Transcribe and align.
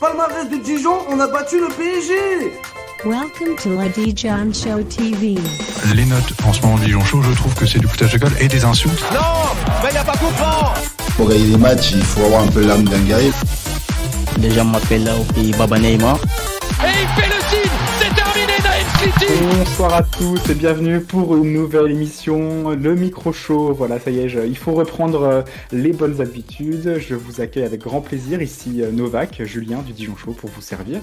Palmarès 0.00 0.48
de 0.50 0.56
Dijon, 0.62 0.98
on 1.10 1.18
a 1.20 1.26
battu 1.26 1.58
le 1.58 1.68
PSG 1.68 2.12
Welcome 3.04 3.56
to 3.62 3.74
la 3.80 3.88
Dijon 3.88 4.52
Show 4.52 4.82
TV. 4.82 5.36
Les 5.94 6.04
notes 6.04 6.32
en 6.46 6.52
ce 6.52 6.60
moment 6.60 6.76
de 6.76 6.84
Dijon 6.84 7.04
Show, 7.04 7.22
je 7.22 7.32
trouve 7.32 7.54
que 7.54 7.64
c'est 7.66 7.78
du 7.78 7.86
foutage 7.86 8.12
de 8.12 8.18
gueule 8.18 8.32
et 8.40 8.48
des 8.48 8.64
insultes. 8.64 9.02
Non 9.12 9.20
Mais 9.84 9.94
y 9.94 9.96
a 9.96 10.04
pas 10.04 10.12
comprend 10.12 10.74
Pour 11.16 11.28
gagner 11.28 11.50
des 11.50 11.56
matchs, 11.56 11.92
il 11.92 12.02
faut 12.02 12.24
avoir 12.24 12.42
un 12.42 12.48
peu 12.48 12.66
l'âme 12.66 12.84
d'un 12.84 12.98
guerrier. 13.00 13.32
Les 14.38 14.50
gens 14.50 14.64
m'appellent 14.64 15.04
là 15.04 15.16
au 15.16 15.24
pays 15.32 15.52
Baba 15.52 15.78
Neymar. 15.78 16.16
Et 16.16 16.88
il 17.02 17.22
fait 17.22 17.28
le 17.28 17.35
Bonsoir 19.00 19.92
à 19.94 20.02
tous 20.02 20.40
et 20.50 20.54
bienvenue 20.54 21.00
pour 21.00 21.36
une 21.36 21.52
nouvelle 21.52 21.90
émission, 21.90 22.70
le 22.70 22.94
micro 22.94 23.30
show. 23.30 23.74
Voilà, 23.74 23.98
ça 24.00 24.10
y 24.10 24.20
est, 24.20 24.28
je- 24.30 24.40
il 24.40 24.56
faut 24.56 24.72
reprendre 24.72 25.22
euh, 25.22 25.42
les 25.70 25.92
bonnes 25.92 26.20
habitudes. 26.22 26.96
Je 26.98 27.14
vous 27.14 27.42
accueille 27.42 27.64
avec 27.64 27.82
grand 27.82 28.00
plaisir 28.00 28.40
ici 28.40 28.82
euh, 28.82 28.90
Novak, 28.90 29.42
Julien 29.44 29.82
du 29.82 29.92
Dijon 29.92 30.16
Show 30.16 30.32
pour 30.32 30.48
vous 30.48 30.62
servir. 30.62 31.00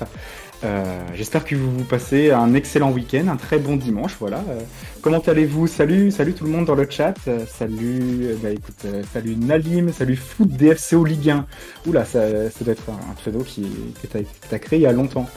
Euh, 0.63 0.83
J'espère 1.13 1.43
que 1.43 1.55
vous 1.55 1.71
vous 1.71 1.83
passez 1.83 2.31
un 2.31 2.53
excellent 2.53 2.91
week-end, 2.91 3.27
un 3.27 3.35
très 3.35 3.57
bon 3.59 3.75
dimanche. 3.75 4.15
Voilà. 4.19 4.37
Euh, 4.49 4.61
comment 5.01 5.19
allez-vous? 5.19 5.67
Salut, 5.67 6.11
salut 6.11 6.33
tout 6.33 6.45
le 6.45 6.51
monde 6.51 6.65
dans 6.65 6.75
le 6.75 6.87
chat. 6.89 7.15
Euh, 7.27 7.45
salut, 7.45 8.27
euh, 8.27 8.35
bah 8.41 8.49
écoute, 8.51 8.75
euh, 8.85 9.03
salut 9.13 9.35
Nalim, 9.35 9.91
salut 9.91 10.15
Foot 10.15 10.49
DFCO 10.49 11.03
Ligue 11.03 11.29
1. 11.31 11.45
Oula, 11.87 12.05
ça, 12.05 12.49
ça 12.49 12.63
doit 12.63 12.73
être 12.73 12.89
un, 12.89 13.13
pseudo 13.15 13.39
qui, 13.39 13.67
que 14.01 14.07
tu 14.07 14.17
as, 14.55 14.59
créé 14.59 14.79
il 14.79 14.83
y 14.83 14.87
a 14.87 14.93
longtemps. 14.93 15.29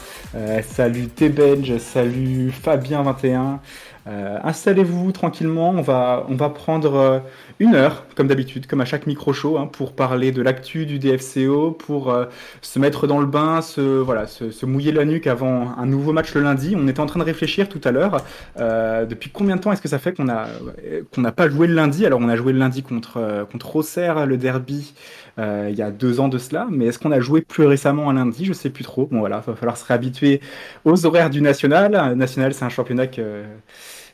Salut 0.75 1.07
T-Benj, 1.07 1.77
salut 1.77 2.51
Fabien21. 2.51 3.59
Euh, 4.07 4.37
Installez-vous 4.43 5.11
tranquillement, 5.11 5.71
on 5.71 5.81
va, 5.81 6.25
on 6.29 6.35
va 6.35 6.49
prendre 6.49 6.95
euh, 6.95 7.19
une 7.59 7.75
heure, 7.75 8.05
comme 8.15 8.27
d'habitude, 8.27 8.65
comme 8.65 8.79
à 8.79 8.85
chaque 8.85 9.05
micro-show, 9.05 9.57
hein, 9.57 9.67
pour 9.67 9.93
parler 9.93 10.31
de 10.31 10.41
l'actu 10.41 10.85
du 10.85 10.97
DFCO, 10.97 11.71
pour 11.71 12.11
euh, 12.11 12.25
se 12.61 12.79
mettre 12.79 13.05
dans 13.07 13.19
le 13.19 13.25
bain, 13.25 13.61
se, 13.61 13.81
voilà, 13.81 14.25
se, 14.27 14.65
mouiller 14.65 14.91
la 14.91 15.03
nuque 15.03 15.27
avant 15.27 15.77
un 15.77 15.85
nouveau 15.85 16.13
match 16.13 16.33
le 16.33 16.41
lundi. 16.41 16.75
On 16.77 16.87
était 16.87 17.01
en 17.01 17.05
train 17.05 17.19
de 17.19 17.25
réfléchir 17.25 17.67
tout 17.67 17.81
à 17.83 17.91
l'heure, 17.91 18.23
depuis 18.57 19.29
combien 19.29 19.55
de 19.55 19.61
temps 19.61 19.71
est-ce 19.71 19.81
que 19.81 19.87
ça 19.87 19.99
fait 19.99 20.13
qu'on 20.13 20.25
n'a 20.25 21.31
pas 21.31 21.49
joué 21.49 21.67
le 21.67 21.73
lundi? 21.73 22.05
Alors 22.05 22.19
on 22.21 22.29
a 22.29 22.35
joué 22.35 22.53
le 22.53 22.59
lundi 22.59 22.83
contre, 22.83 23.45
contre 23.51 23.77
Auxerre, 23.77 24.25
le 24.25 24.37
derby, 24.37 24.93
il 25.37 25.75
y 25.75 25.81
a 25.81 25.91
deux 25.91 26.19
ans 26.19 26.27
de 26.27 26.37
cela, 26.37 26.67
mais 26.69 26.87
est-ce 26.87 26.99
qu'on 26.99 27.11
a 27.11 27.19
joué 27.19 27.41
plus 27.41 27.65
récemment 27.65 28.09
un 28.09 28.13
lundi? 28.13 28.45
Je 28.45 28.53
sais 28.53 28.69
plus 28.69 28.83
trop. 28.83 29.07
Bon 29.07 29.19
voilà, 29.19 29.41
il 29.45 29.51
va 29.51 29.55
falloir 29.55 29.77
se 29.77 29.85
réhabituer 29.85 30.41
aux 30.83 31.05
horaires 31.05 31.29
du 31.29 31.41
National. 31.41 32.15
National, 32.15 32.53
c'est 32.53 32.65
un 32.65 32.69
championnat 32.69 33.07
que, 33.07 33.43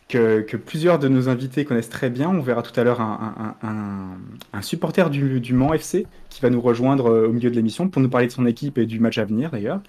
que, 0.09 0.42
que 0.42 0.58
plusieurs 0.58 1.00
de 1.00 1.08
nos 1.08 1.30
invités 1.30 1.66
connaissent 1.66 1.90
très 1.90 2.09
bien. 2.09 2.30
On 2.30 2.42
verra 2.42 2.62
tout 2.62 2.78
à 2.80 2.84
l'heure 2.84 3.02
un, 3.02 3.56
un- 3.62 3.68
un- 3.68 4.18
un 4.54 4.62
supporter 4.62 5.09
du, 5.09 5.40
du 5.40 5.54
Mans 5.54 5.73
FC 5.73 6.06
qui 6.30 6.42
va 6.42 6.50
nous 6.50 6.62
rejoindre 6.62 7.08
euh, 7.12 7.28
au 7.28 7.32
milieu 7.32 7.50
de 7.50 7.56
l'émission 7.56 7.88
pour 7.90 8.02
nous 8.02 8.09
parler 8.09 8.28
de 8.28 8.31
son 8.31 8.46
équipe 8.46 8.78
et 8.78 8.86
du 8.86 9.00
match 9.00 9.18
à 9.18 9.26
venir 9.26 9.52
d'ailleurs. 9.52 9.81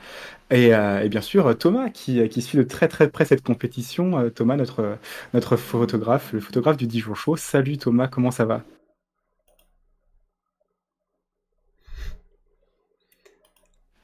Et, 0.50 0.74
euh, 0.74 1.02
et 1.02 1.08
bien 1.08 1.20
sûr 1.20 1.46
euh, 1.48 1.54
Thomas 1.54 1.90
qui, 1.90 2.26
qui 2.28 2.42
suit 2.42 2.58
de 2.58 2.62
très 2.64 2.88
très 2.88 3.08
près 3.10 3.24
cette 3.24 3.42
compétition. 3.42 4.30
Thomas, 4.30 4.56
notre, 4.56 4.98
notre 5.34 5.56
photographe, 5.56 6.32
le 6.32 6.40
photographe 6.40 6.76
du 6.76 6.86
Dijon 6.86 7.14
Show. 7.14 7.36
Salut 7.36 7.78
Thomas, 7.78 8.08
comment 8.08 8.30
ça 8.30 8.44
va? 8.44 8.62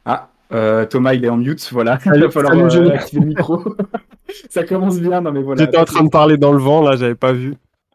Ah, 0.05 0.31
euh, 0.53 0.87
Thomas, 0.87 1.15
il 1.15 1.25
est 1.25 1.29
en 1.29 1.37
mute, 1.37 1.67
voilà. 1.73 1.99
il 2.07 2.21
va 2.21 2.31
falloir 2.31 2.55
euh, 2.55 2.91
activer 2.91 3.21
le 3.21 3.27
micro. 3.29 3.65
ça 4.51 4.65
commence 4.65 5.01
bien, 5.01 5.21
non 5.21 5.33
mais 5.33 5.43
voilà. 5.43 5.65
J'étais 5.65 5.79
en 5.79 5.85
train 5.85 6.05
de 6.05 6.09
parler 6.11 6.37
dans 6.37 6.53
le 6.53 6.59
vent, 6.59 6.83
là, 6.83 6.97
j'avais 6.97 7.15
pas 7.15 7.33
vu. 7.33 7.55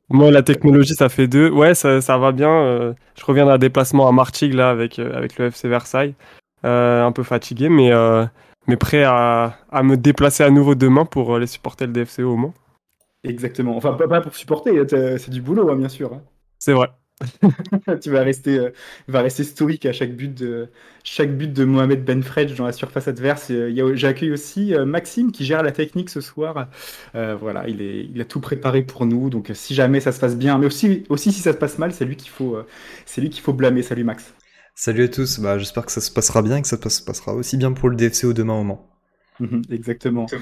Moi, 0.10 0.30
la 0.30 0.44
technologie, 0.44 0.94
ça 0.94 1.10
fait 1.10 1.28
deux. 1.28 1.50
Ouais, 1.50 1.74
ça, 1.74 2.00
ça 2.00 2.18
va 2.18 2.32
bien. 2.32 2.50
euh, 2.50 2.94
je 3.18 3.26
reviens 3.26 3.46
d'un 3.48 3.58
déplacement 3.58 4.08
à 4.08 4.12
Martigues, 4.12 4.54
là, 4.54 4.70
avec, 4.70 5.00
euh, 5.00 5.12
avec 5.18 5.38
le 5.40 5.46
FC 5.48 5.68
Versailles. 5.68 6.14
Euh, 6.64 7.04
un 7.04 7.12
peu 7.12 7.24
fatigué, 7.24 7.70
mais, 7.70 7.92
mais 8.68 8.76
prêt 8.78 9.04
à, 9.04 9.58
à 9.72 9.84
me 9.84 9.98
déplacer 9.98 10.44
à 10.44 10.50
nouveau 10.50 10.76
demain 10.76 11.06
pour 11.06 11.38
les 11.38 11.48
supporter 11.48 11.86
le 11.88 11.94
DFCO 11.94 12.24
au 12.34 12.36
Mans. 12.38 12.54
Exactement. 13.24 13.76
Enfin, 13.76 13.94
pas, 13.94 14.08
pas 14.08 14.22
pour 14.22 14.36
supporter, 14.36 14.78
hein, 14.80 14.86
c'est 14.90 15.30
du 15.30 15.42
boulot, 15.42 15.70
hein, 15.70 15.76
bien 15.76 15.90
sûr. 15.90 16.14
hein. 16.14 16.22
C'est 16.60 16.74
vrai. 16.74 16.90
tu 18.02 18.10
vas 18.10 18.24
rester, 18.24 18.58
euh, 18.60 18.72
va 19.08 19.22
rester 19.22 19.44
stoïque 19.44 19.86
à 19.86 19.94
chaque 19.94 20.16
but 20.16 20.34
de, 20.34 20.70
chaque 21.04 21.36
but 21.36 21.52
de 21.52 21.64
Mohamed 21.64 22.04
Benfredj 22.04 22.56
dans 22.56 22.66
la 22.66 22.74
surface 22.74 23.08
adverse. 23.08 23.48
Euh, 23.52 23.96
J'accueille 23.96 24.32
aussi 24.32 24.74
euh, 24.74 24.86
Maxime 24.86 25.32
qui 25.32 25.46
gère 25.46 25.64
la 25.64 25.72
technique 25.72 26.10
ce 26.10 26.22
soir. 26.22 26.70
Voilà, 27.14 27.68
il, 27.68 27.82
est, 27.82 28.06
il 28.06 28.20
a 28.22 28.26
tout 28.26 28.42
préparé 28.42 28.84
pour 28.84 29.06
nous. 29.06 29.30
Donc, 29.30 29.52
si 29.54 29.74
jamais 29.74 30.00
ça 30.00 30.12
se 30.12 30.20
passe 30.20 30.36
bien, 30.36 30.58
mais 30.58 30.66
aussi, 30.68 31.04
aussi 31.10 31.32
si 31.32 31.40
ça 31.42 31.54
se 31.54 31.58
passe 31.58 31.78
mal, 31.80 31.94
c'est 31.94 32.06
lui 32.06 32.18
qu'il 32.18 32.30
faut, 32.30 32.58
faut 33.42 33.54
blâmer. 33.54 33.82
Salut 33.82 34.04
Max. 34.04 34.34
Salut 34.74 35.04
à 35.04 35.08
tous, 35.10 35.40
bah, 35.40 35.58
j'espère 35.58 35.86
que 35.86 35.92
ça 35.92 36.02
se 36.02 36.12
passera 36.12 36.42
bien 36.42 36.58
et 36.58 36.62
que 36.62 36.68
ça 36.68 36.78
se 36.78 37.02
passera 37.02 37.34
aussi 37.34 37.58
bien 37.58 37.74
pour 37.74 37.90
le 37.90 37.96
DFCO 37.98 38.34
demain 38.34 38.54
au 38.54 38.64
Mans. 38.64 38.95
Mhm, 39.40 39.64
Exactement. 39.70 40.34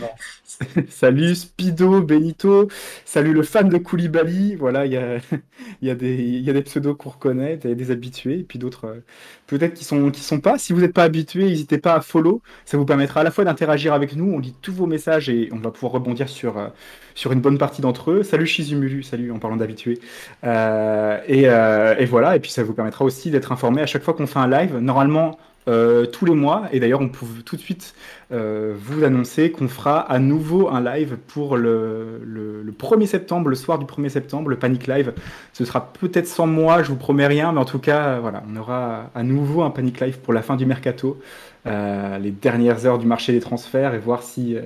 Salut 0.90 1.36
Spido, 1.36 2.02
Benito, 2.04 2.68
salut 3.06 3.34
le 3.34 3.44
fan 3.44 3.70
de 3.70 3.78
Koulibaly. 3.80 4.56
Voilà, 4.56 4.86
il 4.86 4.94
y 4.94 4.98
a, 4.98 5.18
il 5.82 5.88
y 5.88 5.92
a 5.92 5.96
des, 5.96 6.16
il 6.16 6.42
y 6.44 6.50
a 6.50 6.54
des 6.54 6.62
pseudos 6.64 6.96
qu'on 6.96 7.10
reconnaît, 7.10 7.60
il 7.64 7.70
y 7.70 7.74
a 7.74 7.76
des 7.76 7.92
habitués, 7.92 8.40
et 8.42 8.44
puis 8.44 8.60
d'autres 8.60 8.86
euh, 8.86 9.02
peut-être 9.48 9.74
qui 9.74 9.84
sont, 9.84 10.12
qui 10.12 10.22
sont 10.22 10.40
pas. 10.42 10.58
Si 10.60 10.74
vous 10.74 10.82
n'êtes 10.82 10.94
pas 10.94 11.04
habitué, 11.04 11.46
n'hésitez 11.46 11.80
pas 11.80 11.96
à 11.96 12.02
follow. 12.02 12.42
Ça 12.66 12.78
vous 12.78 12.86
permettra 12.86 13.22
à 13.22 13.24
la 13.24 13.32
fois 13.32 13.46
d'interagir 13.46 13.94
avec 13.94 14.16
nous, 14.16 14.32
on 14.32 14.40
lit 14.40 14.56
tous 14.62 14.74
vos 14.74 14.86
messages 14.88 15.30
et 15.30 15.50
on 15.54 15.58
va 15.58 15.72
pouvoir 15.72 15.94
rebondir 15.94 16.30
sur, 16.30 16.58
euh, 16.60 16.68
sur 17.16 17.32
une 17.32 17.42
bonne 17.42 17.58
partie 17.58 17.82
d'entre 17.82 18.12
eux. 18.12 18.24
Salut 18.24 18.46
Shizumulu, 18.48 19.04
salut 19.04 19.32
en 19.32 19.40
parlant 19.40 19.58
d'habitués. 19.58 20.00
Euh, 20.44 21.20
et, 21.28 21.50
euh, 21.50 21.96
et 21.98 22.06
voilà, 22.06 22.36
et 22.36 22.40
puis 22.40 22.52
ça 22.52 22.64
vous 22.64 22.74
permettra 22.74 23.06
aussi 23.06 23.32
d'être 23.32 23.52
informé 23.52 23.82
à 23.82 23.86
chaque 23.86 24.04
fois 24.04 24.14
qu'on 24.14 24.28
fait 24.28 24.40
un 24.40 24.48
live. 24.48 24.78
Normalement, 24.78 25.38
euh, 25.68 26.06
tous 26.06 26.26
les 26.26 26.34
mois, 26.34 26.64
et 26.72 26.80
d'ailleurs 26.80 27.02
on 27.02 27.10
peut 27.10 27.26
tout 27.46 27.56
de 27.56 27.62
suite 27.62 27.96
euh, 28.32 28.74
vous 28.78 29.04
annoncer 29.04 29.52
qu'on 29.52 29.68
fera 29.68 30.00
à 30.00 30.20
nouveau 30.20 30.70
un 30.70 30.82
live 30.82 31.18
pour 31.28 31.56
le, 31.56 32.22
le, 32.26 32.62
le 32.62 32.72
1er 32.72 33.06
septembre, 33.06 33.50
le 33.50 33.56
soir 33.56 33.80
du 33.80 33.86
1er 33.86 34.10
septembre, 34.10 34.50
le 34.50 34.58
Panic 34.58 34.88
Live. 34.88 35.14
Ce 35.54 35.66
sera 35.66 35.94
peut-être 35.94 36.28
sans 36.28 36.48
moi, 36.48 36.84
je 36.84 36.90
vous 36.90 36.98
promets 36.98 37.28
rien, 37.28 37.52
mais 37.52 37.60
en 37.60 37.66
tout 37.66 37.80
cas, 37.80 38.20
voilà, 38.20 38.44
on 38.52 38.58
aura 38.58 39.12
à 39.16 39.24
nouveau 39.24 39.64
un 39.64 39.70
Panic 39.70 40.00
Live 40.02 40.20
pour 40.20 40.34
la 40.34 40.42
fin 40.42 40.56
du 40.56 40.66
mercato, 40.66 41.20
euh, 41.66 42.18
les 42.18 42.32
dernières 42.32 42.86
heures 42.86 43.00
du 43.00 43.06
marché 43.06 43.32
des 43.32 43.40
transferts, 43.40 43.94
et 43.94 44.00
voir 44.00 44.24
si 44.24 44.58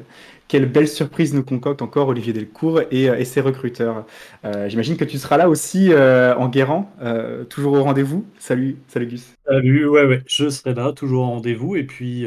quelle 0.47 0.65
belle 0.71 0.87
surprise 0.87 1.33
nous 1.33 1.43
concocte 1.43 1.81
encore 1.81 2.07
Olivier 2.07 2.33
Delcourt 2.33 2.81
et, 2.91 3.09
euh, 3.09 3.17
et 3.17 3.25
ses 3.25 3.41
recruteurs. 3.41 4.05
Euh, 4.45 4.69
J'imagine 4.69 4.97
que 4.97 5.05
tu 5.05 5.17
seras 5.17 5.37
là 5.37 5.49
aussi 5.49 5.91
euh, 5.91 6.35
en 6.35 6.49
guérant, 6.49 6.91
euh, 7.01 7.43
toujours 7.45 7.73
au 7.73 7.83
rendez-vous. 7.83 8.25
Salut, 8.39 8.77
salut 8.87 9.07
Gus. 9.07 9.33
Salut, 9.45 9.87
ouais, 9.87 10.05
ouais, 10.05 10.23
je 10.27 10.49
serai 10.49 10.73
là, 10.73 10.91
toujours 10.93 11.25
en 11.25 11.31
rendez-vous. 11.31 11.75
Et 11.75 11.83
puis, 11.83 12.25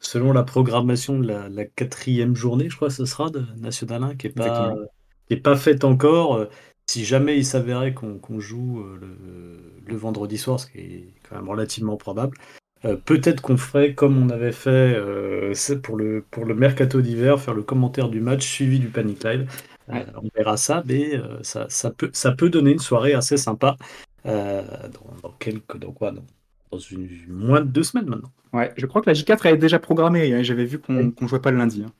selon 0.00 0.32
la 0.32 0.42
programmation 0.42 1.18
de 1.18 1.26
la, 1.26 1.48
la 1.48 1.64
quatrième 1.64 2.34
journée, 2.36 2.68
je 2.68 2.76
crois 2.76 2.88
que 2.88 2.94
ce 2.94 3.04
sera 3.06 3.30
de 3.30 3.44
National 3.58 4.02
1, 4.04 4.14
qui 4.16 4.26
n'est 4.26 4.32
pas, 4.32 4.46
Exactement. 4.46 4.86
qui 5.28 5.34
est 5.34 5.40
pas 5.40 5.56
faite 5.56 5.84
encore. 5.84 6.46
si 6.86 7.04
jamais 7.04 7.36
il 7.36 7.44
s'avérait 7.44 7.94
qu'on 7.94 8.40
joue 8.40 8.84
le, 9.00 9.80
le 9.86 9.96
vendredi 9.96 10.38
soir, 10.38 10.60
ce 10.60 10.66
qui 10.66 10.78
est 10.78 11.14
quand 11.28 11.36
même 11.36 11.48
relativement 11.48 11.96
probable, 11.96 12.36
euh, 12.84 12.96
peut-être 12.96 13.40
qu'on 13.42 13.56
ferait 13.56 13.94
comme 13.94 14.18
on 14.22 14.30
avait 14.30 14.52
fait 14.52 14.70
euh, 14.96 15.52
pour, 15.82 15.96
le, 15.96 16.24
pour 16.30 16.44
le 16.44 16.54
mercato 16.54 17.00
d'hiver, 17.00 17.40
faire 17.40 17.54
le 17.54 17.62
commentaire 17.62 18.08
du 18.08 18.20
match 18.20 18.46
suivi 18.46 18.78
du 18.78 18.88
Panic 18.88 19.22
Live. 19.24 19.50
Euh, 19.90 19.92
Ouais. 19.92 20.06
on 20.16 20.28
verra 20.34 20.56
ça, 20.56 20.82
mais 20.86 21.20
ça, 21.42 21.66
ça, 21.68 21.90
peut, 21.90 22.10
ça 22.12 22.32
peut 22.32 22.48
donner 22.50 22.72
une 22.72 22.78
soirée 22.78 23.12
assez 23.14 23.36
sympa 23.36 23.76
dans, 24.24 25.16
dans 25.22 25.32
quelques. 25.38 25.76
Dans 25.78 25.92
quoi 25.92 26.10
dans, 26.10 26.24
dans 26.70 26.78
une, 26.78 27.08
moins 27.28 27.60
de 27.60 27.66
deux 27.68 27.82
semaines 27.82 28.06
maintenant. 28.08 28.32
Ouais, 28.52 28.72
je 28.76 28.86
crois 28.86 29.02
que 29.02 29.10
la 29.10 29.14
J4 29.14 29.46
elle 29.46 29.54
est 29.54 29.58
déjà 29.58 29.78
programmée. 29.78 30.32
hein, 30.32 30.42
J'avais 30.42 30.64
vu 30.64 30.78
qu'on 30.80 31.10
qu'on 31.10 31.26
jouait 31.26 31.40
pas 31.40 31.50
le 31.50 31.58
lundi. 31.58 31.82
hein. 31.84 31.92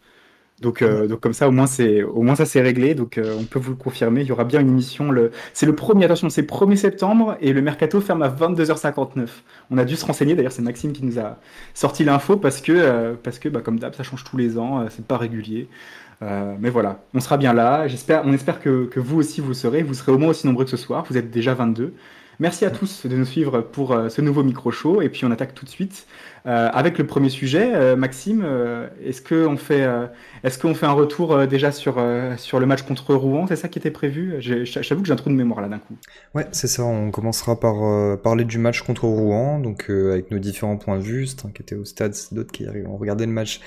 Donc, 0.60 0.82
euh, 0.82 1.08
donc 1.08 1.20
comme 1.20 1.32
ça, 1.32 1.48
au 1.48 1.50
moins 1.50 1.66
c'est, 1.66 2.02
au 2.02 2.22
moins 2.22 2.36
ça 2.36 2.46
c'est 2.46 2.60
réglé. 2.60 2.94
Donc 2.94 3.18
euh, 3.18 3.36
on 3.38 3.44
peut 3.44 3.58
vous 3.58 3.70
le 3.70 3.76
confirmer. 3.76 4.22
Il 4.22 4.28
y 4.28 4.32
aura 4.32 4.44
bien 4.44 4.60
une 4.60 4.68
émission. 4.68 5.10
Le, 5.10 5.30
c'est 5.52 5.66
le 5.66 5.74
premier. 5.74 6.04
Attention, 6.04 6.30
c'est 6.30 6.42
1er 6.42 6.76
septembre 6.76 7.36
et 7.40 7.52
le 7.52 7.60
mercato 7.60 8.00
ferme 8.00 8.22
à 8.22 8.28
22h59. 8.28 9.28
On 9.70 9.78
a 9.78 9.84
dû 9.84 9.96
se 9.96 10.04
renseigner. 10.04 10.34
D'ailleurs, 10.34 10.52
c'est 10.52 10.62
Maxime 10.62 10.92
qui 10.92 11.04
nous 11.04 11.18
a 11.18 11.38
sorti 11.74 12.04
l'info 12.04 12.36
parce 12.36 12.60
que, 12.60 12.72
euh, 12.72 13.14
parce 13.20 13.38
que, 13.38 13.48
bah, 13.48 13.60
comme 13.62 13.78
d'hab, 13.78 13.94
ça 13.94 14.04
change 14.04 14.24
tous 14.24 14.36
les 14.36 14.58
ans. 14.58 14.86
c'est 14.90 15.06
pas 15.06 15.18
régulier. 15.18 15.68
Mais 16.58 16.70
voilà, 16.70 17.02
on 17.12 17.20
sera 17.20 17.36
bien 17.36 17.52
là. 17.52 17.86
J'espère, 17.86 18.22
on 18.24 18.32
espère 18.32 18.58
que, 18.58 18.86
que 18.86 18.98
vous 18.98 19.18
aussi 19.18 19.42
vous 19.42 19.52
serez. 19.52 19.82
Vous 19.82 19.92
serez 19.92 20.10
au 20.10 20.16
moins 20.16 20.30
aussi 20.30 20.46
nombreux 20.46 20.64
que 20.64 20.70
ce 20.70 20.78
soir. 20.78 21.04
Vous 21.10 21.18
êtes 21.18 21.30
déjà 21.30 21.52
22. 21.52 21.92
Merci 22.40 22.64
à 22.64 22.70
tous 22.70 23.06
de 23.06 23.16
nous 23.16 23.24
suivre 23.24 23.60
pour 23.60 23.92
euh, 23.92 24.08
ce 24.08 24.20
nouveau 24.20 24.42
micro 24.42 24.70
show. 24.70 25.02
Et 25.02 25.08
puis 25.08 25.24
on 25.24 25.30
attaque 25.30 25.54
tout 25.54 25.64
de 25.64 25.70
suite 25.70 26.06
euh, 26.46 26.68
avec 26.72 26.98
le 26.98 27.06
premier 27.06 27.28
sujet. 27.28 27.72
Euh, 27.74 27.96
Maxime, 27.96 28.44
est-ce 29.04 29.22
qu'on 29.22 29.56
fait, 29.56 29.88
qu'on 30.60 30.74
fait 30.74 30.86
un 30.86 30.92
retour 30.92 31.46
déjà 31.46 31.72
sur, 31.72 32.02
sur 32.36 32.60
le 32.60 32.66
match 32.66 32.82
contre 32.82 33.14
Rouen? 33.14 33.46
C'est 33.46 33.56
ça 33.56 33.68
qui 33.68 33.78
était 33.78 33.90
prévu? 33.90 34.36
J'avoue 34.40 35.02
que 35.02 35.06
j'ai 35.06 35.12
un 35.12 35.16
trou 35.16 35.30
de 35.30 35.34
mémoire 35.34 35.60
là 35.60 35.68
d'un 35.68 35.78
coup. 35.78 35.96
Ouais, 36.34 36.46
c'est 36.52 36.68
ça, 36.68 36.84
on 36.84 37.10
commencera 37.10 37.58
par 37.58 38.18
parler 38.18 38.44
du 38.44 38.58
match 38.58 38.82
contre 38.82 39.04
Rouen, 39.04 39.58
donc 39.58 39.88
avec 39.88 40.30
nos 40.30 40.38
différents 40.38 40.76
points 40.76 40.98
de 40.98 41.02
vue, 41.02 41.26
certains 41.26 41.50
qui 41.50 41.62
étaient 41.62 41.76
au 41.76 41.84
stade, 41.84 42.14
d'autres 42.32 42.52
qui 42.52 42.66
ont 42.86 42.96
regardé 42.96 43.26
le 43.26 43.32
match 43.32 43.60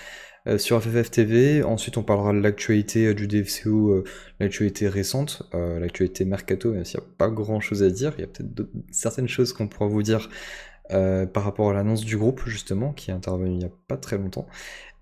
euh, 0.47 0.57
sur 0.57 0.81
FFF 0.81 1.11
TV. 1.11 1.63
Ensuite, 1.63 1.97
on 1.97 2.03
parlera 2.03 2.33
de 2.33 2.39
l'actualité 2.39 3.07
euh, 3.07 3.13
du 3.13 3.27
DFCO, 3.27 3.91
euh, 3.91 4.03
l'actualité 4.39 4.87
récente, 4.87 5.43
euh, 5.53 5.79
l'actualité 5.79 6.25
mercato, 6.25 6.71
même 6.71 6.85
s'il 6.85 6.99
n'y 6.99 7.05
a 7.05 7.09
pas 7.17 7.29
grand 7.29 7.59
chose 7.59 7.83
à 7.83 7.89
dire. 7.89 8.13
Il 8.17 8.21
y 8.21 8.23
a 8.23 8.27
peut-être 8.27 8.67
certaines 8.91 9.27
choses 9.27 9.53
qu'on 9.53 9.67
pourra 9.67 9.87
vous 9.87 10.03
dire 10.03 10.29
par 11.33 11.43
rapport 11.43 11.69
à 11.69 11.73
l'annonce 11.73 12.05
du 12.05 12.15
groupe 12.15 12.43
justement 12.45 12.93
qui 12.93 13.11
est 13.11 13.13
intervenu 13.13 13.51
il 13.51 13.57
n'y 13.57 13.65
a 13.65 13.71
pas 13.89 13.97
très 13.97 14.17
longtemps. 14.17 14.47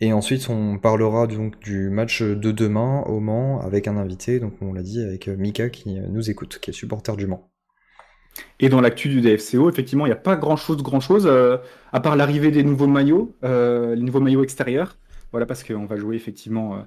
Et 0.02 0.14
ensuite 0.14 0.50
on 0.50 0.80
parlera 0.80 1.28
donc 1.28 1.60
du 1.60 1.92
match 1.92 2.24
de 2.24 2.52
demain 2.52 3.04
au 3.04 3.20
Mans 3.20 3.62
avec 3.62 3.88
un 3.88 3.96
invité, 3.96 4.40
donc 4.40 4.54
on 4.62 4.74
l'a 4.74 4.82
dit 4.82 5.04
avec 5.04 5.28
Mika 5.28 5.70
qui 5.70 6.00
nous 6.10 6.32
écoute, 6.32 6.58
qui 6.60 6.72
est 6.72 6.74
supporter 6.74 7.16
du 7.16 7.28
Mans. 7.28 7.52
Et 8.60 8.70
dans 8.70 8.82
l'actu 8.82 9.10
du 9.10 9.22
DFCO, 9.22 9.70
effectivement, 9.70 10.06
il 10.06 10.10
n'y 10.10 10.14
a 10.14 10.18
pas 10.18 10.36
grand-chose, 10.36 10.82
grand-chose, 10.82 11.28
euh, 11.28 11.58
à 11.94 12.00
part 12.00 12.16
l'arrivée 12.16 12.52
des 12.52 12.64
nouveaux 12.64 12.88
maillots, 12.88 13.36
les 13.44 14.02
nouveaux 14.02 14.20
maillots 14.20 14.44
extérieurs. 14.44 14.98
Voilà, 15.36 15.46
parce 15.46 15.64
qu'on 15.64 15.86
va 15.86 15.98
jouer 15.98 16.16
effectivement 16.16 16.74
euh, 16.74 16.78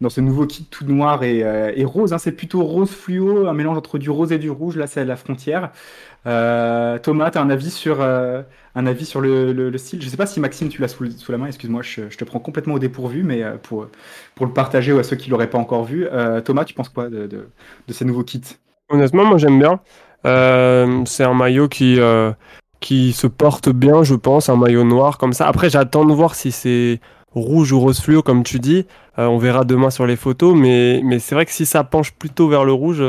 dans 0.00 0.08
ce 0.08 0.20
nouveau 0.20 0.46
kit 0.46 0.64
tout 0.64 0.84
noir 0.86 1.22
et, 1.22 1.84
rose. 1.84 2.12
Hein. 2.12 2.18
c'est 2.18 2.32
plutôt 2.32 2.62
rose 2.62 2.90
fluo, 2.90 3.46
un 3.46 3.52
mélange 3.52 3.78
entre 3.78 3.98
du 3.98 4.10
rose 4.10 4.32
et 4.32 4.38
du 4.38 4.50
rouge. 4.50 4.76
Là, 4.76 4.86
c'est 4.86 5.04
la 5.04 5.16
frontière. 5.16 5.70
Thomas, 6.24 7.30
tu 7.30 7.38
as 7.38 7.42
un 7.42 7.50
avis 7.50 7.70
sur, 7.70 8.02
un 8.02 8.86
avis 8.86 9.04
sur 9.04 9.20
le, 9.20 9.76
style? 9.78 10.00
Je 10.00 10.06
ne 10.06 10.10
sais 10.10 10.16
pas 10.16 10.26
si 10.26 10.40
Maxime, 10.40 10.68
tu 10.68 10.80
l'as 10.80 10.88
sous, 10.88 11.04
la 11.28 11.38
main. 11.38 11.46
Excuse-moi, 11.46 11.82
je, 11.82 12.16
te 12.16 12.24
prends 12.24 12.40
complètement 12.40 12.74
au 12.74 12.78
dépourvu, 12.78 13.22
mais 13.22 13.42
pour, 13.62 13.88
pour 14.34 14.46
le 14.46 14.52
partager 14.52 14.98
à 14.98 15.02
ceux 15.02 15.16
qui 15.16 15.28
ne 15.28 15.32
l'auraient 15.32 15.50
pas 15.50 15.58
encore 15.58 15.84
vu. 15.84 16.06
Thomas, 16.44 16.64
tu 16.64 16.74
penses 16.74 16.88
quoi 16.88 17.08
de, 17.08 17.26
de 17.26 17.92
ces 17.92 18.04
nouveaux 18.04 18.24
kits? 18.24 18.56
Honnêtement, 18.90 19.26
moi 19.26 19.38
j'aime 19.38 19.58
bien. 19.58 19.80
Euh, 20.26 21.04
c'est 21.06 21.24
un 21.24 21.34
maillot 21.34 21.68
qui, 21.68 22.00
euh, 22.00 22.32
qui 22.80 23.12
se 23.12 23.26
porte 23.26 23.68
bien, 23.68 24.02
je 24.02 24.14
pense, 24.14 24.48
un 24.48 24.56
maillot 24.56 24.84
noir 24.84 25.18
comme 25.18 25.32
ça. 25.32 25.46
Après, 25.46 25.70
j'attends 25.70 26.04
de 26.04 26.12
voir 26.12 26.34
si 26.34 26.52
c'est 26.52 27.00
rouge 27.32 27.72
ou 27.72 27.80
rose 27.80 28.00
fluo, 28.00 28.22
comme 28.22 28.42
tu 28.42 28.58
dis. 28.58 28.86
Euh, 29.18 29.26
on 29.26 29.38
verra 29.38 29.64
demain 29.64 29.90
sur 29.90 30.06
les 30.06 30.16
photos, 30.16 30.56
mais, 30.56 31.02
c'est 31.18 31.34
vrai 31.34 31.46
que 31.46 31.52
si 31.52 31.66
ça 31.66 31.84
penche 31.84 32.12
plutôt 32.12 32.48
vers 32.48 32.64
le 32.64 32.72
rouge, 32.72 33.02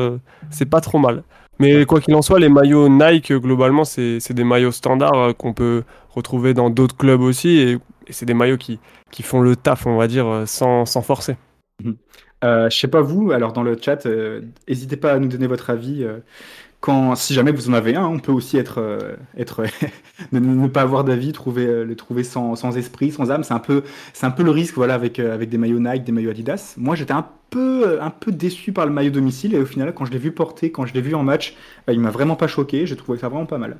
c'est 0.49 0.65
pas 0.65 0.81
trop 0.81 0.99
mal. 0.99 1.23
Mais 1.59 1.85
quoi 1.85 1.99
qu'il 1.99 2.15
en 2.15 2.21
soit, 2.21 2.39
les 2.39 2.49
maillots 2.49 2.87
Nike, 2.87 3.33
globalement, 3.33 3.83
c'est 3.83 4.31
des 4.31 4.43
maillots 4.43 4.71
standards 4.71 5.35
qu'on 5.37 5.53
peut 5.53 5.83
retrouver 6.09 6.53
dans 6.53 6.69
d'autres 6.69 6.95
clubs 6.95 7.21
aussi. 7.21 7.59
Et, 7.59 7.77
c'est 8.11 8.25
des 8.25 8.33
maillots 8.33 8.57
qui, 8.57 8.79
font 9.21 9.41
le 9.41 9.55
taf, 9.55 9.85
on 9.85 9.97
va 9.97 10.07
dire, 10.07 10.43
sans, 10.45 10.85
forcer. 11.01 11.35
je 11.83 12.67
sais 12.69 12.87
pas 12.87 13.01
vous, 13.01 13.31
alors 13.31 13.53
dans 13.53 13.63
le 13.63 13.77
chat, 13.79 14.07
n'hésitez 14.67 14.97
pas 14.97 15.13
à 15.13 15.19
nous 15.19 15.27
donner 15.27 15.47
votre 15.47 15.69
avis 15.69 16.05
si 17.15 17.33
jamais 17.33 17.51
vous 17.51 17.69
en 17.69 17.73
avez 17.73 17.95
un, 17.95 18.05
on 18.05 18.19
peut 18.19 18.31
aussi 18.31 18.57
être, 18.57 18.79
euh, 18.79 19.15
ne, 20.31 20.67
pas 20.67 20.81
avoir 20.81 21.03
d'avis, 21.03 21.33
trouver, 21.33 21.65
euh, 21.65 21.83
le 21.83 21.95
trouver 21.95 22.23
sans, 22.23 22.55
sans, 22.55 22.77
esprit, 22.77 23.11
sans 23.11 23.31
âme. 23.31 23.43
C'est 23.43 23.53
un 23.53 23.59
peu, 23.59 23.83
c'est 24.13 24.25
un 24.25 24.31
peu 24.31 24.43
le 24.43 24.51
risque, 24.51 24.75
voilà, 24.75 24.93
avec, 24.93 25.19
euh, 25.19 25.33
avec 25.33 25.49
des 25.49 25.57
maillots 25.57 25.79
Nike, 25.79 26.03
des 26.03 26.11
maillots 26.11 26.31
Adidas. 26.31 26.75
Moi, 26.77 26.95
j'étais 26.95 27.13
un 27.13 27.25
peu, 27.49 28.01
un 28.01 28.09
peu 28.09 28.31
déçu 28.31 28.71
par 28.71 28.85
le 28.85 28.91
maillot 28.91 29.11
domicile 29.11 29.53
et 29.55 29.59
au 29.59 29.65
final, 29.65 29.93
quand 29.93 30.05
je 30.05 30.11
l'ai 30.11 30.17
vu 30.17 30.31
porter, 30.31 30.71
quand 30.71 30.85
je 30.85 30.93
l'ai 30.93 31.01
vu 31.01 31.15
en 31.15 31.23
match, 31.23 31.55
bah, 31.85 31.93
il 31.93 31.99
m'a 31.99 32.11
vraiment 32.11 32.35
pas 32.35 32.47
choqué. 32.47 32.85
J'ai 32.85 32.95
trouvé 32.95 33.17
ça 33.19 33.27
vraiment 33.27 33.45
pas 33.45 33.57
mal. 33.57 33.77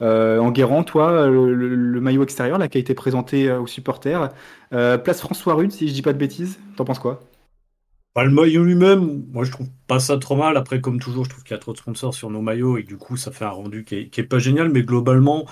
en 0.00 0.50
Guérant, 0.50 0.84
toi, 0.84 1.26
le, 1.26 2.00
maillot 2.00 2.22
extérieur, 2.22 2.58
là, 2.58 2.68
qui 2.68 2.78
a 2.78 2.80
été 2.80 2.94
présenté 2.94 3.50
aux 3.52 3.66
supporters, 3.66 4.30
place 4.70 5.20
François 5.20 5.54
Rude, 5.54 5.72
si 5.72 5.88
je 5.88 5.94
dis 5.94 6.02
pas 6.02 6.12
de 6.12 6.18
bêtises, 6.18 6.58
t'en 6.76 6.84
penses 6.84 6.98
quoi? 6.98 7.20
Le 8.24 8.30
maillot 8.30 8.64
lui-même, 8.64 9.24
moi 9.30 9.44
je 9.44 9.50
trouve 9.50 9.68
pas 9.86 9.98
ça 9.98 10.16
trop 10.16 10.36
mal. 10.36 10.56
Après, 10.56 10.80
comme 10.80 10.98
toujours, 10.98 11.24
je 11.24 11.30
trouve 11.30 11.44
qu'il 11.44 11.52
y 11.52 11.54
a 11.54 11.58
trop 11.58 11.72
de 11.72 11.78
sponsors 11.78 12.14
sur 12.14 12.30
nos 12.30 12.40
maillots 12.40 12.78
et 12.78 12.82
du 12.82 12.96
coup, 12.96 13.16
ça 13.16 13.30
fait 13.30 13.44
un 13.44 13.50
rendu 13.50 13.84
qui 13.84 13.96
est, 13.96 14.22
pas 14.22 14.38
génial. 14.38 14.70
Mais 14.70 14.82
globalement, 14.82 15.46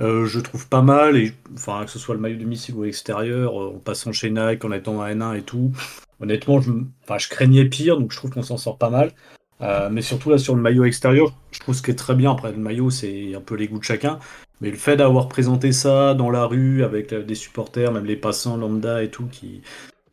euh, 0.00 0.26
je 0.26 0.40
trouve 0.40 0.68
pas 0.68 0.82
mal. 0.82 1.16
Et 1.16 1.32
enfin, 1.54 1.84
que 1.84 1.90
ce 1.90 1.98
soit 1.98 2.16
le 2.16 2.20
maillot 2.20 2.38
domicile 2.38 2.74
ou 2.74 2.84
extérieur, 2.84 3.62
euh, 3.62 3.74
en 3.76 3.78
passant 3.78 4.12
chez 4.12 4.30
Nike, 4.30 4.64
en 4.64 4.72
étant 4.72 5.00
à 5.00 5.10
N1 5.10 5.36
et 5.38 5.42
tout. 5.42 5.72
Honnêtement, 6.20 6.60
je, 6.60 7.28
craignais 7.28 7.64
pire, 7.66 7.98
donc 7.98 8.10
je 8.12 8.16
trouve 8.16 8.30
qu'on 8.32 8.42
s'en 8.42 8.56
sort 8.58 8.78
pas 8.78 8.90
mal. 8.90 9.12
Euh, 9.60 9.88
mais 9.90 10.02
surtout 10.02 10.30
là 10.30 10.38
sur 10.38 10.54
le 10.54 10.62
maillot 10.62 10.84
extérieur, 10.84 11.32
je 11.50 11.58
trouve 11.60 11.74
ce 11.74 11.82
qui 11.82 11.90
est 11.92 11.94
très 11.94 12.14
bien. 12.14 12.32
Après, 12.32 12.50
le 12.50 12.58
maillot, 12.58 12.90
c'est 12.90 13.34
un 13.34 13.40
peu 13.40 13.54
les 13.54 13.68
goûts 13.68 13.78
de 13.78 13.84
chacun. 13.84 14.18
Mais 14.60 14.70
le 14.72 14.76
fait 14.76 14.96
d'avoir 14.96 15.28
présenté 15.28 15.70
ça 15.70 16.14
dans 16.14 16.30
la 16.30 16.46
rue 16.46 16.82
avec 16.82 17.14
des 17.14 17.34
supporters, 17.36 17.92
même 17.92 18.06
les 18.06 18.16
passants 18.16 18.56
lambda 18.56 19.04
et 19.04 19.08
tout, 19.08 19.26
qui, 19.26 19.62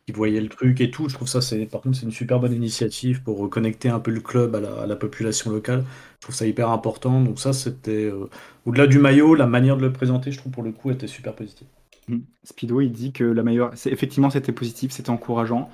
qui 0.06 0.12
voyaient 0.12 0.42
le 0.42 0.50
truc 0.50 0.82
et 0.82 0.92
tout. 0.92 1.10
Je 1.10 1.16
trouve 1.16 1.28
ça, 1.28 1.42
c'est 1.42 1.66
par 1.66 1.82
contre, 1.82 1.98
c'est 1.98 2.06
une 2.06 2.12
super 2.12 2.40
bonne 2.40 2.54
initiative 2.54 3.24
pour 3.24 3.40
reconnecter 3.40 3.90
un 3.90 4.00
peu 4.00 4.12
le 4.12 4.22
club 4.22 4.56
à 4.56 4.86
la, 4.86 4.96
population 4.96 5.52
locale. 5.52 5.84
Je 6.20 6.22
trouve 6.22 6.36
ça 6.36 6.46
hyper 6.46 6.70
important. 6.70 7.22
Donc 7.22 7.40
ça, 7.40 7.54
c'était 7.54 8.06
euh, 8.06 8.30
au-delà 8.66 8.88
du 8.88 9.00
maillot, 9.00 9.36
la 9.36 9.48
manière 9.48 9.78
de 9.78 9.82
le 9.82 9.92
présenter, 9.92 10.32
je 10.32 10.38
trouve 10.38 10.52
pour 10.52 10.64
le 10.64 10.72
coup, 10.72 10.92
était 10.92 11.08
super 11.08 11.34
positive. 11.34 11.68
Mmh. 12.08 12.18
Speedo, 12.44 12.82
il 12.82 12.92
dit 12.92 13.12
que 13.12 13.24
la 13.24 13.42
meilleure, 13.42 13.74
effectivement, 13.86 14.30
c'était 14.30 14.52
positif, 14.52 14.92
c'était 14.92 15.10
encourageant. 15.10 15.70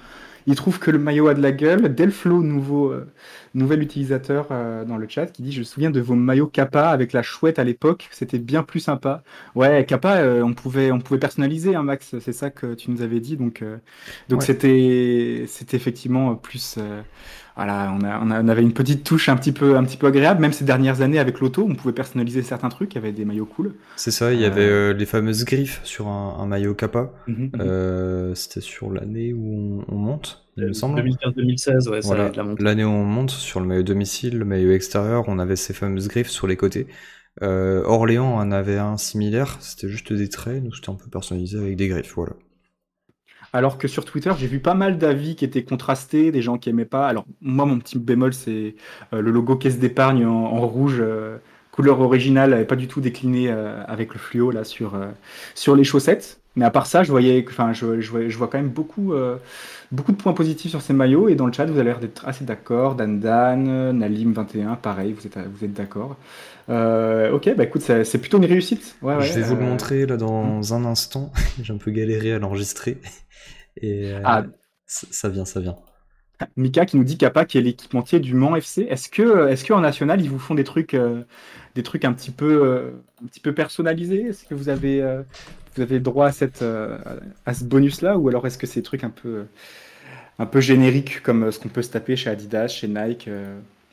Il 0.47 0.55
trouve 0.55 0.79
que 0.79 0.91
le 0.91 0.99
maillot 0.99 1.27
a 1.27 1.33
de 1.33 1.41
la 1.41 1.51
gueule. 1.51 1.93
Delflo, 1.93 2.41
nouveau, 2.41 2.91
euh, 2.91 3.11
nouvel 3.53 3.81
utilisateur 3.83 4.47
euh, 4.51 4.85
dans 4.85 4.97
le 4.97 5.07
chat, 5.07 5.27
qui 5.27 5.41
dit 5.43 5.51
Je 5.51 5.59
me 5.59 5.63
souviens 5.63 5.91
de 5.91 5.99
vos 5.99 6.15
maillots 6.15 6.47
Kappa 6.47 6.89
avec 6.89 7.13
la 7.13 7.23
chouette 7.23 7.59
à 7.59 7.63
l'époque, 7.63 8.07
c'était 8.11 8.39
bien 8.39 8.63
plus 8.63 8.79
sympa. 8.79 9.23
Ouais, 9.55 9.85
Kappa, 9.85 10.17
euh, 10.17 10.41
on, 10.43 10.53
pouvait, 10.53 10.91
on 10.91 10.99
pouvait 10.99 11.19
personnaliser, 11.19 11.75
hein, 11.75 11.83
Max, 11.83 12.15
c'est 12.19 12.33
ça 12.33 12.49
que 12.49 12.73
tu 12.73 12.91
nous 12.91 13.01
avais 13.01 13.19
dit. 13.19 13.37
Donc, 13.37 13.63
donc 14.29 14.43
c'était, 14.43 15.45
c'était 15.47 15.77
effectivement 15.77 16.35
plus 16.35 16.77
voilà, 17.55 17.93
on, 17.93 18.03
on, 18.03 18.47
avait 18.47 18.61
une 18.61 18.73
petite 18.73 19.03
touche 19.03 19.27
un 19.27 19.35
petit 19.35 19.51
peu, 19.51 19.75
un 19.75 19.83
petit 19.83 19.97
peu 19.97 20.07
agréable. 20.07 20.41
Même 20.41 20.53
ces 20.53 20.63
dernières 20.63 21.01
années 21.01 21.19
avec 21.19 21.39
l'auto, 21.39 21.65
on 21.69 21.75
pouvait 21.75 21.93
personnaliser 21.93 22.43
certains 22.43 22.69
trucs. 22.69 22.93
Il 22.93 22.95
y 22.95 22.97
avait 22.99 23.11
des 23.11 23.25
maillots 23.25 23.45
cool. 23.45 23.73
C'est 23.97 24.11
ça. 24.11 24.33
Il 24.33 24.39
y 24.39 24.45
avait 24.45 24.61
euh, 24.61 24.93
les 24.93 25.05
fameuses 25.05 25.43
griffes 25.43 25.81
sur 25.83 26.07
un, 26.07 26.45
maillot 26.45 26.73
Kappa. 26.73 27.11
Mhm, 27.27 27.35
mhm. 27.35 27.51
Euh, 27.59 28.35
c'était 28.35 28.61
sur 28.61 28.91
l'année 28.91 29.33
où 29.33 29.83
on, 29.87 29.95
monte, 29.95 30.45
il 30.57 30.67
me 30.67 30.73
semble. 30.73 31.01
2015-2016, 31.01 31.89
ouais. 31.89 31.99
Voilà. 32.03 32.31
L'année 32.59 32.85
où 32.85 32.89
on 32.89 33.03
monte 33.03 33.31
sur 33.31 33.59
le 33.59 33.65
maillot 33.65 33.83
domicile, 33.83 34.37
le 34.37 34.45
maillot 34.45 34.71
extérieur, 34.71 35.25
on 35.27 35.37
avait 35.37 35.57
ces 35.57 35.73
fameuses 35.73 36.07
griffes 36.07 36.29
sur 36.29 36.47
les 36.47 36.55
côtés. 36.55 36.87
Euh, 37.41 37.83
Orléans 37.85 38.35
en 38.35 38.51
avait 38.51 38.77
un 38.77 38.97
similaire. 38.97 39.57
C'était 39.59 39.89
juste 39.89 40.13
des 40.13 40.29
traits. 40.29 40.63
Nous, 40.63 40.73
c'était 40.73 40.89
un 40.89 40.95
peu 40.95 41.09
personnalisé 41.09 41.57
avec 41.57 41.75
des 41.75 41.87
griffes. 41.87 42.13
Voilà. 42.15 42.33
Alors 43.53 43.77
que 43.77 43.87
sur 43.87 44.05
Twitter, 44.05 44.31
j'ai 44.37 44.47
vu 44.47 44.59
pas 44.59 44.73
mal 44.73 44.97
d'avis 44.97 45.35
qui 45.35 45.43
étaient 45.43 45.63
contrastés, 45.63 46.31
des 46.31 46.41
gens 46.41 46.57
qui 46.57 46.69
aimaient 46.69 46.85
pas. 46.85 47.07
Alors 47.07 47.25
moi, 47.41 47.65
mon 47.65 47.79
petit 47.79 47.99
bémol, 47.99 48.33
c'est 48.33 48.75
euh, 49.13 49.21
le 49.21 49.31
logo 49.31 49.55
caisse 49.57 49.77
d'épargne 49.77 50.25
en, 50.25 50.67
rouge, 50.67 50.99
euh, 50.99 51.37
couleur 51.71 51.99
originale, 51.99 52.65
pas 52.67 52.75
du 52.77 52.87
tout 52.87 53.01
décliné 53.01 53.49
euh, 53.49 53.83
avec 53.87 54.13
le 54.13 54.19
fluo 54.19 54.51
là 54.51 54.63
sur 54.63 54.97
sur 55.55 55.75
les 55.75 55.83
chaussettes. 55.83 56.40
Mais 56.55 56.65
à 56.65 56.69
part 56.69 56.85
ça, 56.85 57.03
je 57.03 57.11
voyais, 57.11 57.45
enfin, 57.47 57.71
je, 57.71 58.01
je, 58.01 58.37
vois, 58.37 58.47
quand 58.47 58.57
même 58.57 58.69
beaucoup 58.69 59.13
beaucoup 59.91 60.11
de 60.11 60.17
points 60.17 60.33
positifs 60.33 60.71
sur 60.71 60.81
ces 60.81 60.93
maillots. 60.93 61.29
Et 61.29 61.35
dans 61.35 61.45
le 61.45 61.53
chat, 61.53 61.65
vous 61.65 61.77
avez 61.77 61.85
l'air 61.85 61.99
d'être 61.99 62.27
assez 62.27 62.43
d'accord. 62.43 62.95
Dan 62.95 63.19
Dan, 63.19 63.97
Nalim 63.97 64.33
21, 64.33 64.75
pareil, 64.75 65.13
vous 65.13 65.25
êtes 65.25 65.37
vous 65.37 65.63
êtes 65.63 65.73
d'accord. 65.73 66.17
ok, 66.67 67.55
bah 67.55 67.63
écoute, 67.63 67.81
c'est 67.81 68.17
plutôt 68.17 68.37
une 68.37 68.45
réussite. 68.45 68.97
je 69.01 69.33
vais 69.33 69.41
vous 69.41 69.55
le 69.55 69.61
montrer 69.61 70.05
là 70.05 70.17
dans 70.17 70.73
un 70.73 70.83
instant. 70.83 71.31
J'ai 71.63 71.73
un 71.73 71.77
peu 71.77 71.91
galéré 71.91 72.33
à 72.33 72.39
l'enregistrer. 72.39 72.97
Et 73.77 74.11
euh, 74.11 74.21
ah. 74.23 74.43
ça 74.85 75.29
vient, 75.29 75.45
ça 75.45 75.59
vient. 75.59 75.75
Mika 76.57 76.87
qui 76.87 76.97
nous 76.97 77.03
dit 77.03 77.17
Kappa 77.17 77.45
qui 77.45 77.59
est 77.59 77.61
l'équipementier 77.61 78.19
du 78.19 78.33
Mans 78.33 78.55
FC. 78.55 78.87
Est-ce 78.89 79.09
que, 79.09 79.47
est-ce 79.49 79.63
qu'en 79.63 79.79
national 79.79 80.21
ils 80.21 80.29
vous 80.29 80.39
font 80.39 80.55
des 80.55 80.63
trucs, 80.63 80.95
euh, 80.95 81.21
des 81.75 81.83
trucs 81.83 82.03
un 82.03 82.13
petit 82.13 82.31
peu, 82.31 82.63
euh, 82.65 82.91
un 83.23 83.27
petit 83.27 83.39
peu 83.39 83.53
personnalisés? 83.53 84.23
Est-ce 84.29 84.45
que 84.45 84.55
vous 84.55 84.69
avez, 84.69 85.03
vous 85.75 85.81
avez 85.81 85.99
droit 85.99 86.27
à 86.27 86.31
cette, 86.31 86.63
à 87.45 87.53
ce 87.53 87.63
bonus-là, 87.63 88.17
ou 88.17 88.27
alors 88.29 88.45
est-ce 88.47 88.57
que 88.57 88.67
c'est 88.67 88.81
des 88.81 88.83
trucs 88.83 89.03
un 89.03 89.09
peu, 89.09 89.45
un 90.39 90.45
peu 90.45 90.61
génériques 90.61 91.21
comme 91.23 91.51
ce 91.51 91.59
qu'on 91.59 91.69
peut 91.69 91.81
se 91.81 91.91
taper 91.91 92.15
chez 92.15 92.29
Adidas, 92.29 92.67
chez 92.67 92.87
Nike, 92.87 93.29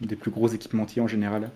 des 0.01 0.17
plus 0.17 0.31
gros 0.31 0.49
équipementiers 0.49 1.03
en 1.03 1.09
général? 1.09 1.51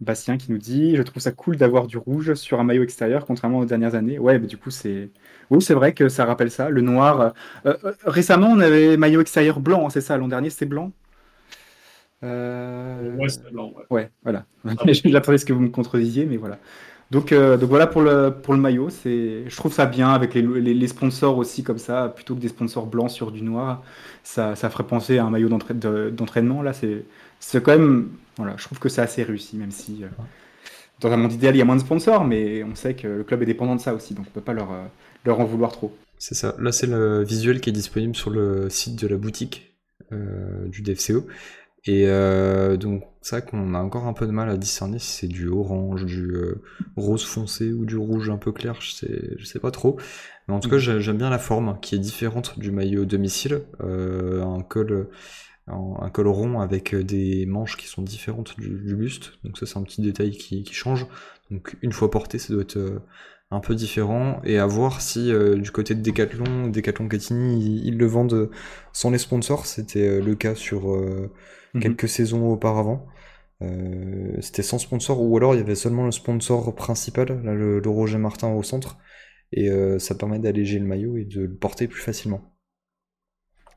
Bastien 0.00 0.38
qui 0.38 0.50
nous 0.50 0.58
dit 0.58 0.96
Je 0.96 1.02
trouve 1.02 1.22
ça 1.22 1.32
cool 1.32 1.56
d'avoir 1.56 1.86
du 1.86 1.98
rouge 1.98 2.34
sur 2.34 2.58
un 2.58 2.64
maillot 2.64 2.82
extérieur, 2.82 3.26
contrairement 3.26 3.58
aux 3.58 3.64
dernières 3.66 3.94
années. 3.94 4.18
Ouais, 4.18 4.38
mais 4.38 4.46
du 4.46 4.56
coup, 4.56 4.70
c'est. 4.70 5.10
Oui, 5.50 5.60
c'est 5.60 5.74
vrai 5.74 5.92
que 5.92 6.08
ça 6.08 6.24
rappelle 6.24 6.50
ça. 6.50 6.70
Le 6.70 6.80
noir. 6.80 7.34
Euh, 7.66 7.74
euh, 7.84 7.92
récemment, 8.04 8.48
on 8.48 8.60
avait 8.60 8.96
maillot 8.96 9.20
extérieur 9.20 9.60
blanc, 9.60 9.86
hein, 9.86 9.90
c'est 9.90 10.00
ça. 10.00 10.16
L'an 10.16 10.28
dernier, 10.28 10.50
c'était 10.50 10.66
blanc? 10.66 10.92
Euh... 12.22 13.16
Ouais, 13.16 13.28
c'était 13.28 13.50
blanc. 13.50 13.72
Ouais, 13.76 13.84
ouais 13.90 14.10
voilà. 14.22 14.46
J'attendais 15.04 15.38
ce 15.38 15.44
que 15.44 15.52
vous 15.52 15.60
me 15.60 15.68
contredisiez, 15.68 16.24
mais 16.24 16.36
voilà. 16.38 16.58
Donc, 17.10 17.32
euh, 17.32 17.56
donc 17.56 17.68
voilà 17.70 17.86
pour 17.88 18.02
le, 18.02 18.30
pour 18.30 18.54
le 18.54 18.60
maillot. 18.60 18.88
Je 19.04 19.56
trouve 19.56 19.72
ça 19.72 19.86
bien 19.86 20.10
avec 20.10 20.34
les, 20.34 20.42
les, 20.42 20.88
sponsors 20.88 21.38
aussi, 21.38 21.64
comme 21.64 21.78
ça, 21.78 22.08
plutôt 22.08 22.36
que 22.36 22.40
des 22.40 22.48
sponsors 22.48 22.86
blancs 22.86 23.10
sur 23.10 23.32
du 23.32 23.42
noir. 23.42 23.82
Ça, 24.22 24.54
ça 24.54 24.70
ferait 24.70 24.84
penser 24.84 25.18
à 25.18 25.24
un 25.24 25.30
maillot 25.30 25.48
d'entraînement. 25.48 26.62
Là, 26.62 26.72
c'est 26.72 27.62
quand 27.62 27.72
même 27.72 28.10
voilà, 28.40 28.56
je 28.56 28.64
trouve 28.64 28.78
que 28.78 28.88
c'est 28.88 29.02
assez 29.02 29.22
réussi, 29.22 29.56
même 29.56 29.70
si 29.70 30.02
euh, 30.02 30.08
dans 31.00 31.12
un 31.12 31.16
monde 31.18 31.32
idéal, 31.32 31.54
il 31.54 31.58
y 31.58 31.62
a 31.62 31.64
moins 31.66 31.76
de 31.76 31.80
sponsors, 31.80 32.24
mais 32.24 32.64
on 32.64 32.74
sait 32.74 32.94
que 32.94 33.06
le 33.06 33.24
club 33.24 33.42
est 33.42 33.46
dépendant 33.46 33.76
de 33.76 33.80
ça 33.80 33.94
aussi, 33.94 34.14
donc 34.14 34.26
on 34.28 34.30
peut 34.30 34.40
pas 34.40 34.54
leur, 34.54 34.72
euh, 34.72 34.84
leur 35.26 35.40
en 35.40 35.44
vouloir 35.44 35.72
trop. 35.72 35.94
C'est 36.18 36.34
ça. 36.34 36.54
Là, 36.58 36.72
c'est 36.72 36.86
le 36.86 37.22
visuel 37.22 37.60
qui 37.60 37.70
est 37.70 37.74
disponible 37.74 38.16
sur 38.16 38.30
le 38.30 38.70
site 38.70 38.96
de 38.96 39.06
la 39.06 39.16
boutique 39.16 39.74
euh, 40.12 40.66
du 40.68 40.82
DFCO. 40.82 41.26
Et 41.86 42.06
donc, 42.78 43.04
c'est 43.22 43.36
vrai 43.36 43.50
qu'on 43.50 43.74
a 43.74 43.78
encore 43.78 44.06
un 44.06 44.12
peu 44.12 44.26
de 44.26 44.32
mal 44.32 44.48
à 44.50 44.56
discerner 44.56 44.98
si 44.98 45.12
c'est 45.12 45.28
du 45.28 45.48
orange, 45.48 46.04
du 46.04 46.34
rose 46.96 47.24
foncé 47.24 47.72
ou 47.72 47.84
du 47.86 47.96
rouge 47.96 48.28
un 48.30 48.36
peu 48.36 48.52
clair, 48.52 48.76
je 48.80 48.92
sais, 48.92 49.30
je 49.38 49.44
sais 49.44 49.58
pas 49.58 49.70
trop. 49.70 49.98
Mais 50.46 50.54
en 50.54 50.60
tout 50.60 50.68
cas, 50.68 50.76
mm. 50.76 50.98
j'aime 50.98 51.16
bien 51.16 51.30
la 51.30 51.38
forme 51.38 51.78
qui 51.80 51.94
est 51.94 51.98
différente 51.98 52.58
du 52.58 52.70
maillot 52.70 53.06
domicile. 53.06 53.62
un 53.80 54.60
col 54.68 55.08
un 55.72 56.10
col 56.10 56.28
rond 56.28 56.60
avec 56.60 56.94
euh, 56.94 57.02
des 57.02 57.46
manches 57.46 57.76
qui 57.76 57.86
sont 57.86 58.02
différentes 58.02 58.58
du, 58.58 58.94
buste. 58.94 59.32
Donc 59.44 59.58
ça 59.58 59.66
c'est 59.66 59.78
un 59.78 59.82
petit 59.82 60.02
détail 60.02 60.32
qui, 60.32 60.64
change. 60.72 61.06
Donc 61.50 61.76
une 61.82 61.92
fois 61.92 62.10
porté, 62.10 62.38
ça 62.38 62.52
doit 62.52 62.62
être 62.62 62.76
euh, 62.76 63.00
un 63.50 63.60
peu 63.60 63.74
différent. 63.74 64.40
Et 64.44 64.58
à 64.58 64.66
voir 64.66 65.00
si 65.00 65.32
euh, 65.32 65.56
du 65.56 65.70
côté 65.70 65.94
de 65.94 66.02
Decathlon, 66.02 66.68
Decathlon 66.68 67.08
Catini, 67.08 67.82
ils, 67.84 67.96
le 67.96 68.06
vendent 68.06 68.50
sans 68.92 69.10
les 69.10 69.18
sponsors. 69.18 69.66
C'était 69.66 70.20
le 70.20 70.34
cas 70.34 70.54
sur 70.54 70.96
Mhm. 71.74 71.82
quelques 71.82 72.08
saisons 72.08 72.48
auparavant. 72.50 73.06
C'était 74.40 74.62
sans 74.62 74.78
sponsor 74.78 75.20
ou 75.22 75.36
alors 75.36 75.54
il 75.54 75.58
y 75.58 75.60
avait 75.60 75.74
seulement 75.74 76.04
le 76.04 76.12
sponsor 76.12 76.74
principal, 76.74 77.42
là, 77.44 77.54
le, 77.54 77.80
le 77.80 77.90
Roger 77.90 78.18
Martin 78.18 78.48
au 78.52 78.62
centre. 78.62 78.98
Et 79.52 79.70
ça 79.98 80.14
permet 80.16 80.38
d'alléger 80.40 80.78
le 80.78 80.86
maillot 80.86 81.16
et 81.18 81.24
de 81.24 81.42
le 81.42 81.54
porter 81.56 81.88
plus 81.88 82.02
facilement. 82.02 82.54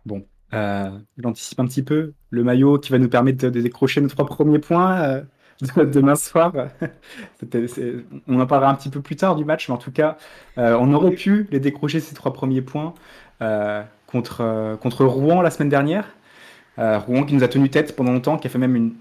Bon, 0.06 0.26
euh, 0.54 0.92
j'anticipe 1.18 1.60
un 1.60 1.66
petit 1.66 1.84
peu. 1.84 2.14
Le 2.30 2.44
maillot 2.44 2.80
qui 2.80 2.92
va 2.92 3.00
nous 3.00 3.10
permettre 3.10 3.48
de, 3.50 3.62
décrocher 3.62 4.02
nos 4.02 4.10
trois 4.10 4.26
premiers 4.26 4.60
points 4.60 5.02
euh, 5.02 5.22
de- 5.62 5.86
demain 5.92 6.16
soir. 6.16 6.54
On 8.28 8.40
en 8.40 8.48
parlera 8.48 8.72
un 8.72 8.76
petit 8.76 8.90
peu 8.90 9.02
plus 9.02 9.16
tard 9.16 9.36
du 9.36 9.46
match, 9.46 9.70
mais 9.70 9.76
en 9.76 9.78
tout 9.78 9.92
cas, 9.92 10.18
euh, 10.58 10.78
on 10.80 10.94
aurait 10.94 11.12
pu 11.12 11.48
les 11.52 11.60
décrocher 11.60 12.00
ces 12.00 12.16
trois 12.16 12.34
premiers 12.34 12.62
points 12.62 12.94
euh, 13.42 13.84
contre, 14.08 14.42
euh, 14.42 14.76
contre 14.78 15.06
Rouen 15.06 15.42
la 15.42 15.52
semaine 15.52 15.70
dernière. 15.70 16.08
Euh, 16.80 16.98
Rouen 17.00 17.24
qui 17.24 17.34
nous 17.36 17.44
a 17.44 17.48
tenu 17.48 17.70
tête 17.70 17.96
pendant 17.96 18.12
longtemps, 18.14 18.38
qui 18.38 18.48
a 18.48 18.50
fait 18.50 18.58
même 18.58 18.76
une, 18.76 18.94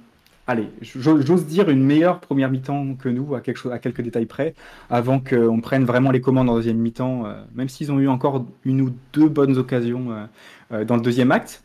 allez, 0.47 0.69
j'ose 0.83 1.47
dire 1.47 1.71
une 1.71 1.83
meilleure 1.83 2.21
première 2.21 2.50
mi-temps 2.50 2.95
que 2.99 3.09
nous, 3.09 3.35
à, 3.35 3.41
quelque 3.41 3.57
chose, 3.57 3.73
à 3.73 3.79
quelques 3.79 4.02
détails 4.02 4.26
près, 4.26 4.55
avant 4.91 5.21
qu'on 5.21 5.61
prenne 5.61 5.85
vraiment 5.85 6.11
les 6.11 6.21
commandes 6.21 6.50
en 6.50 6.55
deuxième 6.57 6.76
mi-temps, 6.76 7.25
euh, 7.26 7.43
même 7.55 7.69
s'ils 7.69 7.91
ont 7.91 7.99
eu 7.99 8.09
encore 8.09 8.45
une 8.64 8.83
ou 8.83 8.91
deux 9.12 9.29
bonnes 9.29 9.57
occasions 9.57 10.29
euh, 10.73 10.85
dans 10.85 10.97
le 10.97 11.02
deuxième 11.02 11.33
acte. 11.33 11.62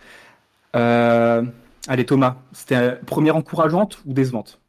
Allez 1.90 2.06
Thomas, 2.06 2.38
c'était 2.52 2.96
première 3.06 3.36
encourageante 3.36 4.00
ou 4.06 4.14
décevante? 4.14 4.60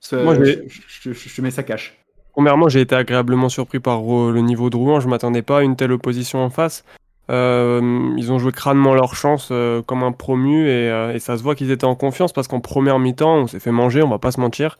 Ce- 0.00 0.16
Moi, 0.16 0.34
je, 0.44 1.12
je 1.12 1.42
mets 1.42 1.50
ça 1.50 1.62
cache. 1.64 1.98
Premièrement, 2.32 2.68
j'ai 2.68 2.80
été 2.82 2.94
agréablement 2.94 3.48
surpris 3.48 3.80
par 3.80 4.00
le 4.00 4.40
niveau 4.40 4.70
de 4.70 4.76
Rouen. 4.76 5.00
Je 5.00 5.08
m'attendais 5.08 5.42
pas 5.42 5.58
à 5.58 5.62
une 5.62 5.74
telle 5.74 5.90
opposition 5.90 6.38
en 6.38 6.50
face. 6.50 6.84
Euh, 7.30 8.14
ils 8.16 8.32
ont 8.32 8.38
joué 8.38 8.52
crânement 8.52 8.94
leur 8.94 9.14
chance 9.14 9.48
euh, 9.50 9.82
comme 9.82 10.02
un 10.02 10.12
promu 10.12 10.66
et, 10.66 10.90
euh, 10.90 11.12
et 11.12 11.18
ça 11.18 11.36
se 11.36 11.42
voit 11.42 11.54
qu'ils 11.54 11.70
étaient 11.70 11.84
en 11.84 11.94
confiance 11.94 12.32
parce 12.32 12.48
qu'en 12.48 12.60
première 12.60 12.98
mi-temps, 12.98 13.36
on 13.36 13.46
s'est 13.46 13.60
fait 13.60 13.70
manger, 13.70 14.02
on 14.02 14.08
va 14.08 14.18
pas 14.18 14.32
se 14.32 14.40
mentir. 14.40 14.78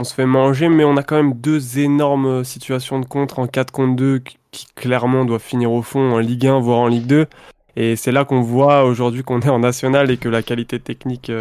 On 0.00 0.04
se 0.04 0.14
fait 0.14 0.26
manger, 0.26 0.68
mais 0.68 0.84
on 0.84 0.96
a 0.96 1.02
quand 1.02 1.16
même 1.16 1.34
deux 1.34 1.80
énormes 1.80 2.44
situations 2.44 3.00
de 3.00 3.06
contre 3.06 3.40
en 3.40 3.48
4 3.48 3.72
contre 3.72 3.96
2 3.96 4.20
qui, 4.52 4.66
clairement 4.76 5.24
doivent 5.24 5.42
finir 5.42 5.72
au 5.72 5.82
fond 5.82 6.12
en 6.12 6.18
Ligue 6.18 6.46
1, 6.46 6.60
voire 6.60 6.78
en 6.78 6.86
Ligue 6.86 7.06
2. 7.06 7.26
Et 7.74 7.96
c'est 7.96 8.12
là 8.12 8.24
qu'on 8.24 8.40
voit 8.40 8.84
aujourd'hui 8.84 9.24
qu'on 9.24 9.40
est 9.40 9.48
en 9.48 9.58
national 9.58 10.10
et 10.12 10.16
que 10.16 10.28
la 10.28 10.42
qualité 10.42 10.78
technique 10.78 11.32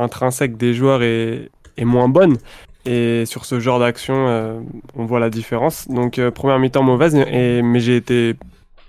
intrinsèque 0.00 0.56
des 0.56 0.74
joueurs 0.74 1.02
est, 1.02 1.48
moins 1.78 2.08
bonne. 2.08 2.38
Et 2.86 3.24
sur 3.24 3.44
ce 3.44 3.60
genre 3.60 3.78
d'action, 3.78 4.62
on 4.96 5.04
voit 5.04 5.20
la 5.20 5.30
différence. 5.30 5.88
Donc 5.88 6.20
première 6.30 6.58
mi-temps 6.58 6.82
mauvaise, 6.82 7.14
mais 7.14 7.80
j'ai 7.80 7.96
été 7.96 8.36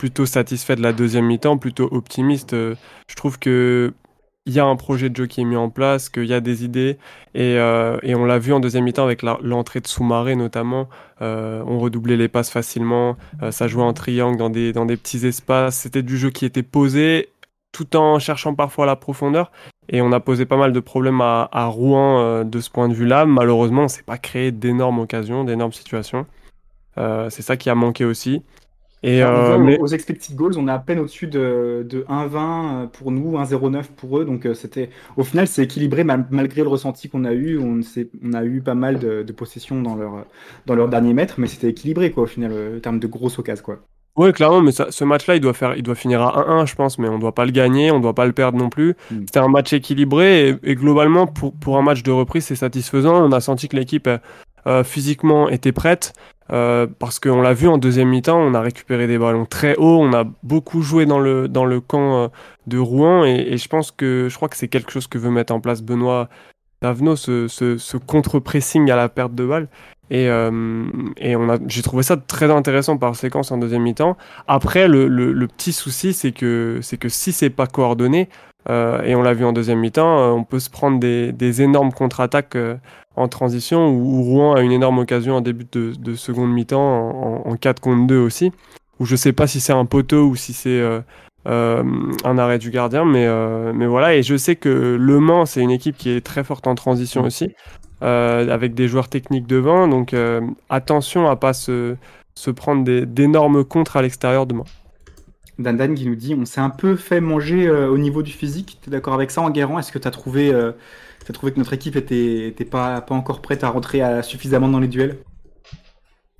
plutôt 0.04 0.26
satisfait 0.26 0.76
de 0.76 0.82
la 0.82 0.92
deuxième 0.92 1.28
mi-temps, 1.28 1.58
plutôt 1.58 1.88
optimiste. 1.90 2.52
Euh, 2.52 2.76
je 3.08 3.16
trouve 3.16 3.40
que 3.40 3.94
il 4.46 4.52
y 4.52 4.60
a 4.60 4.66
un 4.66 4.76
projet 4.76 5.10
de 5.10 5.16
jeu 5.16 5.28
qui 5.28 5.40
est 5.40 5.46
mis 5.46 5.56
en 5.56 5.70
place, 5.70 6.10
qu'il 6.10 6.26
y 6.26 6.34
a 6.34 6.42
des 6.42 6.66
idées, 6.66 6.98
et, 7.34 7.58
euh, 7.58 7.98
et 8.04 8.14
on 8.14 8.26
l'a 8.26 8.38
vu 8.38 8.52
en 8.52 8.60
deuxième 8.60 8.84
mi-temps 8.84 9.06
avec 9.06 9.22
l'entrée 9.22 9.80
de 9.80 9.88
Soumaré 9.88 10.36
notamment. 10.36 10.90
Euh, 11.22 11.64
on 11.66 11.80
redoublait 11.80 12.18
les 12.18 12.28
passes 12.28 12.50
facilement, 12.50 13.16
ça 13.52 13.70
jouait 13.70 13.84
en 13.84 13.94
triangle 13.94 14.36
dans 14.36 14.50
des, 14.50 14.74
dans 14.74 14.86
des 14.86 14.98
petits 14.98 15.26
espaces. 15.26 15.78
C'était 15.78 16.04
du 16.04 16.18
jeu 16.18 16.32
qui 16.32 16.44
était 16.44 16.64
posé, 16.64 17.30
tout 17.72 17.96
en 17.96 18.20
cherchant 18.20 18.56
parfois 18.56 18.86
la 18.86 18.98
profondeur. 18.98 19.54
Et 19.88 20.02
on 20.02 20.12
a 20.12 20.20
posé 20.20 20.46
pas 20.46 20.58
mal 20.58 20.74
de 20.74 20.80
problèmes 20.82 21.22
à, 21.22 21.66
Rouen 21.68 22.44
de 22.44 22.60
ce 22.60 22.70
point 22.70 22.90
de 22.90 22.94
vue-là. 22.94 23.26
Malheureusement, 23.26 23.84
on 23.84 23.88
s'est 23.88 24.04
pas 24.04 24.18
créé 24.18 24.52
d'énormes 24.52 25.00
occasions, 25.00 25.46
d'énormes 25.46 25.72
situations. 25.72 26.26
C'est 26.98 27.42
ça 27.42 27.56
qui 27.56 27.70
a 27.70 27.76
manqué 27.76 28.04
aussi. 28.04 28.42
Et, 29.04 29.22
Alors, 29.22 29.52
euh, 29.52 29.58
mais- 29.58 29.78
Aux 29.80 29.88
expected 29.88 30.36
goals, 30.36 30.58
on 30.58 30.68
est 30.68 30.72
à 30.72 30.80
peine 30.80 31.00
au-dessus 31.00 31.28
de, 31.28 31.86
de 31.88 32.06
1,20 32.08 32.88
pour 32.88 33.12
nous, 33.12 33.38
1,09 33.38 33.88
pour 33.96 34.18
eux. 34.20 34.26
Donc 34.26 34.46
euh, 34.46 34.54
c'était, 34.54 34.90
au 35.18 35.24
final, 35.24 35.46
c'est 35.48 35.64
équilibré 35.64 36.04
mal- 36.06 36.26
malgré 36.32 36.62
le 36.62 36.70
ressenti 36.70 37.10
qu'on 37.10 37.26
a 37.26 37.34
eu. 37.34 37.60
On, 37.60 37.82
a 38.34 38.44
eu 38.46 38.62
pas 38.62 38.76
mal 38.76 39.00
de, 39.00 39.24
de 39.24 39.32
possessions 39.34 39.82
dans 39.82 39.96
leur, 39.96 40.26
dans 40.66 40.76
leur 40.76 40.88
dernier 40.88 41.14
mètre, 41.14 41.36
mais 41.38 41.48
c'était 41.48 41.68
équilibré 41.70 42.12
quoi, 42.12 42.24
au 42.24 42.28
final, 42.28 42.52
euh, 42.54 42.78
en 42.78 42.80
termes 42.80 43.00
de 43.00 43.08
grosses 43.08 43.38
occasions. 43.40 43.64
Quoi. 43.66 43.80
Oui, 44.16 44.32
clairement, 44.32 44.62
mais 44.62 44.72
ça- 44.72 44.88
ce 44.90 45.04
match-là, 45.04 45.36
il 45.36 45.42
doit 45.42 45.54
faire, 45.54 45.76
il 45.76 45.84
doit 45.84 45.96
finir 45.96 46.22
à 46.22 46.40
1-1, 46.40 46.66
je 46.66 46.76
pense, 46.76 46.98
mais 47.00 47.10
on 47.10 47.16
ne 47.16 47.20
doit 47.22 47.34
pas 47.36 47.46
le 47.46 47.52
gagner, 47.52 47.92
on 47.92 47.98
ne 47.98 48.02
doit 48.04 48.14
pas 48.14 48.26
le 48.26 48.32
perdre 48.32 48.58
non 48.58 48.70
plus. 48.70 48.96
Mm. 49.12 49.16
C'était 49.26 49.40
un 49.40 49.48
match 49.50 49.74
équilibré 49.74 50.50
et, 50.50 50.56
et 50.64 50.76
globalement, 50.76 51.28
pour, 51.28 51.52
pour 51.54 51.78
un 51.78 51.82
match 51.82 52.04
de 52.04 52.12
reprise, 52.12 52.46
c'est 52.46 52.56
satisfaisant. 52.56 53.22
On 53.26 53.32
a 53.32 53.42
senti 53.42 53.68
que 53.68 53.76
l'équipe 53.76 54.08
euh, 54.08 54.18
euh, 54.68 54.84
physiquement 54.84 55.50
était 55.50 55.72
prête 55.74 56.14
euh, 56.52 56.88
parce 57.00 57.20
qu'on 57.20 57.42
l'a 57.42 57.54
vu 57.54 57.68
en 57.68 57.78
deuxième 57.78 58.10
mi-temps, 58.10 58.38
on 58.38 58.54
a 58.54 58.62
récupéré 58.62 59.08
des 59.08 59.18
ballons 59.18 59.46
très 59.46 59.76
hauts, 59.78 60.00
on 60.02 60.14
a 60.14 60.26
beaucoup 60.44 60.82
joué 60.82 61.06
dans 61.06 61.20
le, 61.20 61.48
dans 61.48 61.66
le 61.66 61.80
camp 61.80 62.24
euh, 62.24 62.28
de 62.68 62.78
Rouen 62.78 63.24
et, 63.24 63.58
je 63.58 63.68
pense 63.70 63.92
que 63.92 64.28
je 64.30 64.36
crois 64.36 64.50
que 64.50 64.58
c'est 64.58 64.68
quelque 64.68 64.92
chose 64.92 65.08
que 65.08 65.18
veut 65.18 65.30
mettre 65.30 65.54
en 65.54 65.62
place 65.62 65.82
Benoît 65.82 66.30
Tavenot, 66.82 67.16
ce, 67.16 67.48
ce, 67.48 67.98
contre-pressing 67.98 68.92
à 68.92 68.98
la 68.98 69.08
perte 69.08 69.34
de 69.34 69.46
balle. 69.46 69.70
Et, 70.10 70.28
euh, 70.28 70.84
et 71.18 71.34
j'ai 71.68 71.82
trouvé 71.82 72.04
ça 72.04 72.18
très 72.18 72.52
intéressant 72.52 72.98
par 72.98 73.16
séquence 73.16 73.52
en 73.52 73.58
deuxième 73.58 73.84
mi-temps. 73.84 74.18
Après, 74.48 74.90
le, 74.90 75.08
le, 75.08 75.32
le 75.32 75.48
petit 75.48 75.72
souci, 75.72 76.12
c'est 76.12 76.34
que, 76.34 76.80
c'est 76.82 76.98
que 76.98 77.08
si 77.08 77.32
c'est 77.32 77.50
pas 77.50 77.68
coordonné, 77.68 78.28
et 79.04 79.16
on 79.16 79.22
l'a 79.22 79.34
vu 79.34 79.46
en 79.46 79.54
deuxième 79.54 79.80
mi-temps, 79.80 80.20
euh, 80.20 80.30
on 80.32 80.44
peut 80.44 80.60
se 80.60 80.70
prendre 80.70 81.00
des, 81.00 81.32
des 81.32 81.62
énormes 81.62 81.92
contre-attaques 81.92 82.56
euh, 82.56 82.76
en 83.16 83.28
transition, 83.28 83.90
où, 83.90 84.20
où 84.20 84.24
Rouen 84.24 84.54
a 84.56 84.62
une 84.62 84.72
énorme 84.72 85.00
occasion 85.00 85.36
en 85.38 85.42
début 85.42 85.68
de, 85.72 85.94
de 85.98 86.16
seconde 86.16 86.52
mi-temps, 86.52 86.80
en, 86.82 87.44
en, 87.48 87.52
en 87.52 87.56
4 87.58 87.80
contre 87.82 88.08
2 88.08 88.18
aussi, 88.20 88.52
où 89.00 89.06
je 89.06 89.16
sais 89.16 89.34
pas 89.34 89.48
si 89.48 89.60
c'est 89.60 89.74
un 89.74 89.86
poteau 89.86 90.26
ou 90.28 90.36
si 90.36 90.54
c'est 90.54 90.70
euh, 90.80 91.02
euh, 91.48 91.84
un 92.24 92.38
arrêt 92.38 92.58
du 92.58 92.70
gardien, 92.72 93.04
mais, 93.06 93.26
euh, 93.28 93.74
mais 93.76 93.86
voilà, 93.86 94.16
et 94.16 94.24
je 94.24 94.38
sais 94.38 94.56
que 94.56 94.98
Le 95.00 95.20
Mans, 95.20 95.46
c'est 95.46 95.62
une 95.62 95.72
équipe 95.72 95.98
qui 95.98 96.10
est 96.10 96.22
très 96.26 96.44
forte 96.44 96.66
en 96.68 96.76
transition 96.76 97.24
aussi, 97.24 97.54
euh, 98.02 98.50
avec 98.50 98.74
des 98.76 98.88
joueurs 98.88 99.10
techniques 99.10 99.48
devant, 99.48 99.88
donc 99.88 100.14
euh, 100.14 100.42
attention 100.70 101.28
à 101.30 101.36
pas 101.36 101.54
se, 101.54 101.96
se 102.36 102.50
prendre 102.52 102.84
des- 102.84 103.06
d'énormes 103.06 103.64
contres 103.66 103.98
à 103.98 104.02
l'extérieur 104.02 104.46
demain. 104.48 104.64
Dan 105.60 105.78
Dan 105.78 105.96
qui 105.96 106.08
nous 106.08 106.16
dit 106.16 106.36
on 106.36 106.46
s'est 106.46 106.62
un 106.62 106.70
peu 106.70 106.96
fait 106.96 107.22
manger 107.22 107.68
euh, 107.68 107.90
au 107.90 107.98
niveau 107.98 108.24
du 108.24 108.32
physique. 108.32 108.80
Tu 108.82 108.90
d'accord 108.90 109.14
avec 109.14 109.32
ça 109.32 109.42
en 109.42 109.50
guérant 109.50 109.80
Est-ce 109.80 109.92
que 109.92 110.00
tu 110.00 110.08
as 110.08 110.12
trouvé, 110.12 110.52
euh, 110.54 110.72
t'as 111.26 111.34
trouvé 111.34 111.52
que 111.52 111.60
notre 111.60 111.74
équipe 111.74 111.96
était, 111.96 112.48
était 112.48 112.66
pas, 112.66 113.02
pas 113.02 113.16
encore 113.16 113.42
prête 113.42 113.64
à 113.64 113.70
rentrer 113.70 114.02
suffisamment 114.24 114.70
dans 114.70 114.80
les 114.80 114.88
duels? 114.88 115.18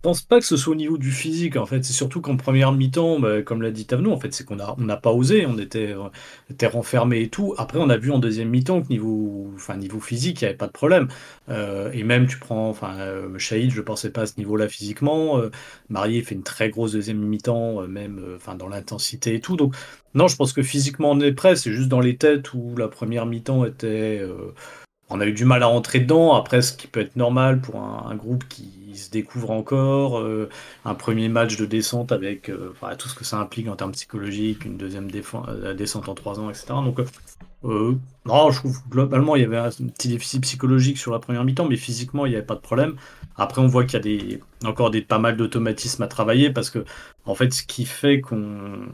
Pense 0.04 0.22
pas 0.22 0.40
que 0.40 0.46
ce 0.46 0.58
soit 0.58 0.74
au 0.74 0.76
niveau 0.76 0.98
du 0.98 1.12
physique 1.12 1.56
en 1.56 1.66
fait, 1.66 1.84
c'est 1.84 1.94
surtout 1.94 2.20
qu'en 2.22 2.36
première 2.38 2.74
mi-temps, 2.74 3.20
bah, 3.22 3.42
comme 3.42 3.62
l'a 3.62 3.72
dit 3.72 3.86
Tavenot, 3.86 4.12
en 4.12 4.20
fait, 4.20 4.34
c'est 4.34 4.44
qu'on 4.44 4.60
a 4.60 4.76
on 4.78 4.84
n'a 4.84 4.98
pas 4.98 5.12
osé, 5.12 5.46
on 5.46 5.58
était, 5.58 5.94
euh, 5.94 6.10
était 6.52 6.68
renfermé 6.68 7.22
et 7.22 7.30
tout. 7.30 7.56
Après, 7.58 7.80
on 7.80 7.90
a 7.90 7.98
vu 7.98 8.12
en 8.12 8.20
deuxième 8.20 8.50
mi-temps 8.50 8.82
que 8.82 8.90
niveau, 8.90 9.52
enfin 9.56 9.78
niveau 9.78 10.02
physique, 10.02 10.42
il 10.42 10.46
y 10.46 10.48
avait 10.48 10.58
pas 10.58 10.68
de 10.68 10.74
problème. 10.74 11.08
Euh, 11.50 11.90
et 11.94 12.04
même 12.04 12.28
tu 12.28 12.38
prends, 12.38 12.70
enfin, 12.70 12.98
euh, 13.00 13.40
Shahid, 13.40 13.72
je 13.72 13.82
pensais 13.82 14.12
pas 14.12 14.24
à 14.24 14.26
ce 14.26 14.34
niveau-là 14.38 14.68
physiquement. 14.68 15.40
Euh, 15.40 15.52
Marié 15.90 16.22
fait 16.22 16.36
une 16.36 16.44
très 16.44 16.70
grosse 16.70 16.92
deuxième 16.92 17.20
mi-temps, 17.20 17.88
même, 17.88 18.22
enfin, 18.36 18.56
dans 18.56 18.68
l'intensité 18.68 19.36
et 19.36 19.40
tout. 19.40 19.56
Donc, 19.56 19.74
non, 20.16 20.28
je 20.28 20.36
pense 20.36 20.54
que 20.54 20.64
physiquement 20.64 21.12
on 21.12 21.20
est 21.22 21.32
prêt. 21.32 21.56
C'est 21.56 21.72
juste 21.72 21.90
dans 21.90 22.02
les 22.02 22.18
têtes 22.18 22.54
où 22.54 22.76
la 22.78 22.90
première 22.90 23.26
mi-temps 23.26 23.66
était, 23.66 24.22
on 25.10 25.22
a 25.22 25.26
eu 25.26 25.34
du 25.34 25.46
mal 25.46 25.64
à 25.64 25.68
rentrer 25.68 26.00
dedans. 26.02 26.34
Après, 26.36 26.62
ce 26.62 26.74
qui 26.74 26.88
peut 26.88 27.00
être 27.02 27.16
normal 27.16 27.62
pour 27.62 27.78
un 27.82 28.16
groupe 28.16 28.48
qui 28.50 28.83
se 28.98 29.10
découvre 29.12 29.52
encore, 29.52 30.20
euh, 30.20 30.50
un 30.86 30.96
premier 30.96 31.30
match 31.30 31.58
de 31.58 31.66
descente 31.66 32.12
avec 32.12 32.50
euh, 32.50 32.74
tout 32.98 33.10
ce 33.10 33.16
que 33.16 33.24
ça 33.24 33.38
implique 33.38 33.68
en 33.68 33.76
termes 33.76 33.92
psychologiques, 33.92 34.66
une 34.66 34.78
deuxième 34.78 35.10
euh, 35.48 35.74
descente 35.74 36.10
en 36.10 36.16
trois 36.16 36.40
ans, 36.40 36.50
etc. 36.50 36.68
Donc, 36.70 37.00
non, 37.64 38.52
je 38.52 38.60
trouve 38.60 38.78
globalement 38.90 39.36
il 39.36 39.42
y 39.42 39.46
avait 39.46 39.58
un 39.58 39.70
petit 39.70 40.10
déficit 40.10 40.42
psychologique 40.42 40.98
sur 40.98 41.12
la 41.12 41.20
première 41.20 41.44
mi-temps, 41.46 41.68
mais 41.68 41.78
physiquement 41.78 42.26
il 42.26 42.30
n'y 42.30 42.36
avait 42.36 42.46
pas 42.46 42.56
de 42.56 42.60
problème. 42.60 42.96
Après, 43.38 43.62
on 43.62 43.68
voit 43.68 43.86
qu'il 43.86 43.94
y 43.94 43.98
a 43.98 44.00
des, 44.00 44.42
encore 44.66 44.92
des, 44.92 45.02
pas 45.02 45.18
mal 45.20 45.38
d'automatismes 45.38 46.04
à 46.04 46.08
travailler 46.08 46.50
parce 46.50 46.70
que, 46.70 46.84
en 47.26 47.36
fait, 47.36 47.54
ce 47.54 47.64
qui 47.64 47.86
fait 47.86 48.22
qu'on 48.22 48.88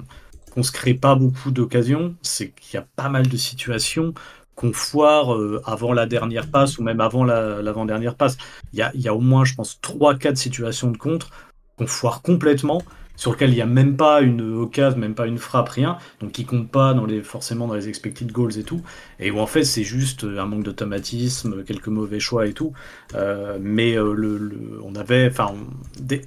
qu'on 0.49 0.63
se 0.63 0.71
crée 0.71 0.93
pas 0.93 1.15
beaucoup 1.15 1.51
d'occasions, 1.51 2.15
c'est 2.21 2.49
qu'il 2.49 2.75
y 2.75 2.77
a 2.77 2.87
pas 2.95 3.09
mal 3.09 3.27
de 3.27 3.37
situations 3.37 4.13
qu'on 4.59 4.73
foire 4.73 5.33
euh, 5.35 5.61
avant 5.65 5.93
la 5.93 6.05
dernière 6.05 6.47
passe 6.49 6.77
ou 6.77 6.83
même 6.83 6.99
avant 7.01 7.23
la- 7.23 7.61
l'avant-dernière 7.61 8.15
passe. 8.15 8.37
Il 8.73 8.79
y 8.79 8.81
a, 8.81 8.91
y 8.95 9.07
a 9.07 9.13
au 9.15 9.21
moins, 9.21 9.45
je 9.45 9.55
pense, 9.55 9.79
3-4 9.81 10.37
situations 10.37 10.91
de 10.91 10.97
contre 10.97 11.29
qu'on 11.77 11.87
foire 11.87 12.21
complètement, 12.21 12.81
sur 13.15 13.31
lesquelles 13.31 13.51
il 13.51 13.55
n'y 13.55 13.61
a 13.61 13.65
même 13.65 13.95
pas 13.97 14.21
une 14.21 14.41
occasion, 14.41 14.97
même 14.99 15.15
pas 15.15 15.27
une 15.27 15.37
frappe, 15.37 15.69
rien, 15.69 15.97
donc 16.21 16.31
qui 16.33 16.45
compte 16.45 16.69
pas 16.71 16.93
dans 16.93 17.05
les, 17.05 17.21
forcément 17.21 17.67
dans 17.67 17.73
les 17.75 17.87
expected 17.89 18.31
goals 18.31 18.57
et 18.57 18.63
tout, 18.63 18.81
et 19.19 19.31
où 19.31 19.39
en 19.39 19.47
fait 19.47 19.63
c'est 19.63 19.83
juste 19.83 20.23
euh, 20.25 20.39
un 20.39 20.45
manque 20.45 20.63
d'automatisme, 20.63 21.63
quelques 21.63 21.87
mauvais 21.89 22.19
choix 22.19 22.47
et 22.47 22.53
tout, 22.53 22.73
Euh, 23.15 23.57
mais 23.61 23.95
le, 23.95 24.79
on 24.83 24.95
avait 24.95 25.27
enfin, 25.31 25.53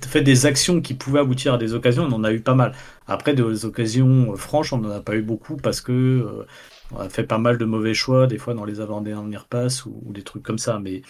fait 0.07 0.23
des 0.23 0.47
actions 0.47 0.81
qui 0.81 0.95
pouvaient 0.95 1.21
aboutir 1.21 1.55
à 1.55 1.59
des 1.59 1.75
occasions, 1.75 2.05
on 2.05 2.13
en 2.13 2.25
a 2.25 2.33
eu 2.33 2.41
pas 2.41 2.55
mal. 2.55 2.73
Après, 3.07 3.35
des 3.35 3.65
occasions 3.65 4.37
franches, 4.37 4.73
on 4.73 4.79
n'en 4.79 4.91
a 4.91 5.01
pas 5.01 5.15
eu 5.17 5.23
beaucoup 5.23 5.57
parce 5.57 5.81
que 5.81 6.45
on 6.95 7.01
a 7.01 7.09
fait 7.09 7.25
pas 7.25 7.39
mal 7.39 7.59
de 7.59 7.65
mauvais 7.65 7.95
choix, 7.95 8.27
des 8.27 8.39
fois 8.39 8.55
dans 8.55 8.65
les 8.65 8.81
avant-dernières 8.81 9.47
passes 9.47 9.87
ou, 9.87 10.01
ou 10.05 10.13
des 10.13 10.23
trucs 10.23 10.43
comme 10.43 10.59
ça. 10.59 10.79
Mais 10.79 11.03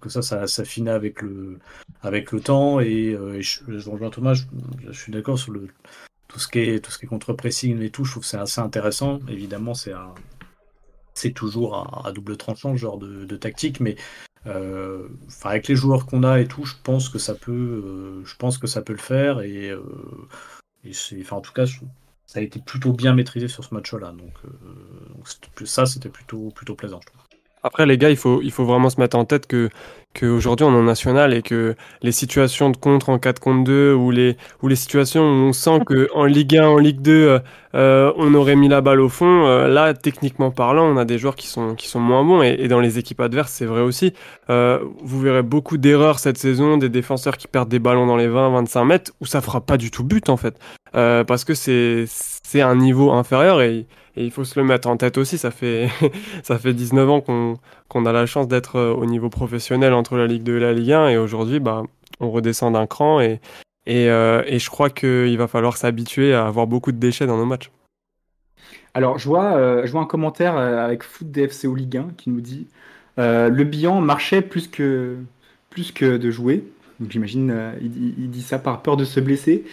que 0.00 0.10
ça, 0.10 0.22
ça 0.22 0.46
s'affinait 0.46 0.90
avec 0.90 1.22
le, 1.22 1.58
avec 2.02 2.32
le 2.32 2.40
temps. 2.40 2.80
Et, 2.80 3.16
et 3.16 3.42
je, 3.42 3.78
je 3.78 3.90
rejoins 3.90 4.10
Thomas, 4.10 4.34
je, 4.34 4.44
je 4.86 4.92
suis 4.92 5.12
d'accord 5.12 5.38
sur 5.38 5.52
tout 6.28 6.38
ce 6.38 6.46
qui 6.46 6.60
est, 6.60 7.06
contre-pressing 7.06 7.82
et 7.82 7.90
tout. 7.90 8.04
Je 8.04 8.12
trouve 8.12 8.22
que 8.22 8.28
c'est 8.28 8.38
assez 8.38 8.60
intéressant. 8.60 9.18
Évidemment, 9.28 9.72
c'est 9.74 11.32
toujours 11.32 12.04
à, 12.06 12.12
double 12.12 12.36
tranchant, 12.36 12.74
ce 12.74 12.78
genre 12.78 12.98
de, 12.98 13.36
tactique, 13.36 13.80
mais 13.80 13.96
euh, 14.46 15.08
avec 15.42 15.66
les 15.68 15.74
joueurs 15.74 16.06
qu'on 16.06 16.22
a 16.22 16.40
et 16.40 16.46
tout, 16.46 16.64
je 16.64 16.74
pense 16.84 17.08
que 17.08 17.18
ça 17.18 17.34
peut, 17.34 17.52
euh, 17.52 18.24
je 18.24 18.36
pense 18.36 18.58
que 18.58 18.66
ça 18.66 18.82
peut 18.82 18.92
le 18.92 18.98
faire 18.98 19.40
et, 19.40 19.70
euh, 19.70 19.82
en 21.30 21.40
tout 21.40 21.52
cas, 21.52 21.64
ça 22.28 22.38
a 22.38 22.42
été 22.42 22.60
plutôt 22.60 22.92
bien 22.92 23.14
maîtrisé 23.14 23.48
sur 23.48 23.64
ce 23.64 23.74
match-là. 23.74 24.12
Donc, 24.12 24.34
donc 25.10 25.26
ça, 25.66 25.86
c'était 25.86 26.10
plutôt, 26.10 26.50
plutôt 26.50 26.76
plaisant. 26.76 27.00
Je 27.00 27.06
trouve. 27.08 27.27
Après, 27.62 27.86
les 27.86 27.98
gars, 27.98 28.10
il 28.10 28.16
faut, 28.16 28.40
il 28.42 28.50
faut 28.50 28.64
vraiment 28.64 28.90
se 28.90 29.00
mettre 29.00 29.16
en 29.16 29.24
tête 29.24 29.46
que 29.46 29.70
qu'aujourd'hui 30.14 30.64
on 30.64 30.72
est 30.72 30.78
en 30.78 30.82
national 30.82 31.34
et 31.34 31.42
que 31.42 31.74
les 32.02 32.12
situations 32.12 32.70
de 32.70 32.76
contre 32.76 33.10
en 33.10 33.18
4 33.18 33.40
contre 33.40 33.64
2 33.64 33.92
ou 33.92 34.10
les, 34.10 34.36
ou 34.62 34.68
les 34.68 34.76
situations 34.76 35.22
où 35.22 35.48
on 35.48 35.52
sent 35.52 35.80
qu'en 35.86 36.24
Ligue 36.24 36.56
1, 36.56 36.66
en 36.66 36.78
Ligue 36.78 37.00
2, 37.00 37.40
euh, 37.74 38.12
on 38.16 38.34
aurait 38.34 38.56
mis 38.56 38.68
la 38.68 38.80
balle 38.80 39.00
au 39.00 39.08
fond, 39.08 39.46
euh, 39.46 39.68
là, 39.68 39.94
techniquement 39.94 40.50
parlant, 40.50 40.84
on 40.84 40.96
a 40.96 41.04
des 41.04 41.18
joueurs 41.18 41.36
qui 41.36 41.46
sont, 41.46 41.74
qui 41.74 41.88
sont 41.88 42.00
moins 42.00 42.24
bons 42.24 42.42
et, 42.42 42.68
dans 42.68 42.80
les 42.80 42.98
équipes 42.98 43.20
adverses, 43.20 43.52
c'est 43.52 43.66
vrai 43.66 43.82
aussi. 43.82 44.12
Euh, 44.50 44.80
vous 45.02 45.20
verrez 45.20 45.42
beaucoup 45.42 45.76
d'erreurs 45.76 46.18
cette 46.18 46.38
saison, 46.38 46.78
des 46.78 46.88
défenseurs 46.88 47.36
qui 47.36 47.46
perdent 47.46 47.68
des 47.68 47.78
ballons 47.78 48.06
dans 48.06 48.16
les 48.16 48.28
20-25 48.28 48.84
mètres 48.86 49.12
où 49.20 49.26
ça 49.26 49.40
fera 49.40 49.60
pas 49.60 49.76
du 49.76 49.90
tout 49.90 50.04
but 50.04 50.28
en 50.28 50.36
fait. 50.36 50.58
Parce 50.92 51.44
que 51.44 51.54
c'est 51.54 52.60
un 52.60 52.74
niveau 52.74 53.12
inférieur 53.12 53.60
et 53.60 53.86
et 54.18 54.24
il 54.24 54.32
faut 54.32 54.42
se 54.42 54.58
le 54.58 54.66
mettre 54.66 54.88
en 54.88 54.96
tête 54.96 55.16
aussi, 55.16 55.38
ça 55.38 55.52
fait, 55.52 55.88
ça 56.42 56.58
fait 56.58 56.74
19 56.74 57.08
ans 57.08 57.20
qu'on 57.20 57.58
qu'on 57.88 58.04
a 58.04 58.12
la 58.12 58.26
chance 58.26 58.48
d'être 58.48 58.76
euh, 58.76 58.92
au 58.92 59.06
niveau 59.06 59.30
professionnel 59.30 59.92
entre 59.94 60.16
la 60.16 60.26
Ligue 60.26 60.42
2 60.42 60.56
et 60.56 60.60
la 60.60 60.72
Ligue 60.72 60.92
1. 60.92 61.08
Et 61.10 61.16
aujourd'hui, 61.16 61.60
bah, 61.60 61.84
on 62.18 62.30
redescend 62.30 62.72
d'un 62.72 62.86
cran. 62.88 63.20
Et, 63.20 63.40
et, 63.86 64.10
euh, 64.10 64.42
et 64.46 64.58
je 64.58 64.68
crois 64.70 64.90
qu'il 64.90 65.38
va 65.38 65.46
falloir 65.46 65.76
s'habituer 65.76 66.34
à 66.34 66.46
avoir 66.46 66.66
beaucoup 66.66 66.90
de 66.90 66.98
déchets 66.98 67.26
dans 67.26 67.36
nos 67.36 67.46
matchs. 67.46 67.70
Alors, 68.94 69.18
je 69.18 69.28
vois, 69.28 69.56
euh, 69.56 69.86
je 69.86 69.92
vois 69.92 70.00
un 70.00 70.06
commentaire 70.06 70.56
avec 70.56 71.04
Foot 71.04 71.30
DFC 71.30 71.68
au 71.68 71.76
Ligue 71.76 71.96
1 71.96 72.08
qui 72.16 72.30
nous 72.30 72.40
dit 72.40 72.66
Le 73.16 73.62
bilan 73.62 74.00
marchait 74.00 74.42
plus 74.42 74.66
que, 74.66 75.16
plus 75.70 75.92
que 75.92 76.16
de 76.16 76.30
jouer. 76.32 76.64
Donc, 76.98 77.12
j'imagine, 77.12 77.54
il, 77.80 78.28
dit 78.30 78.42
ça 78.42 78.58
par 78.58 78.82
peur 78.82 78.96
de 78.96 79.04
se 79.04 79.20
blesser. 79.20 79.64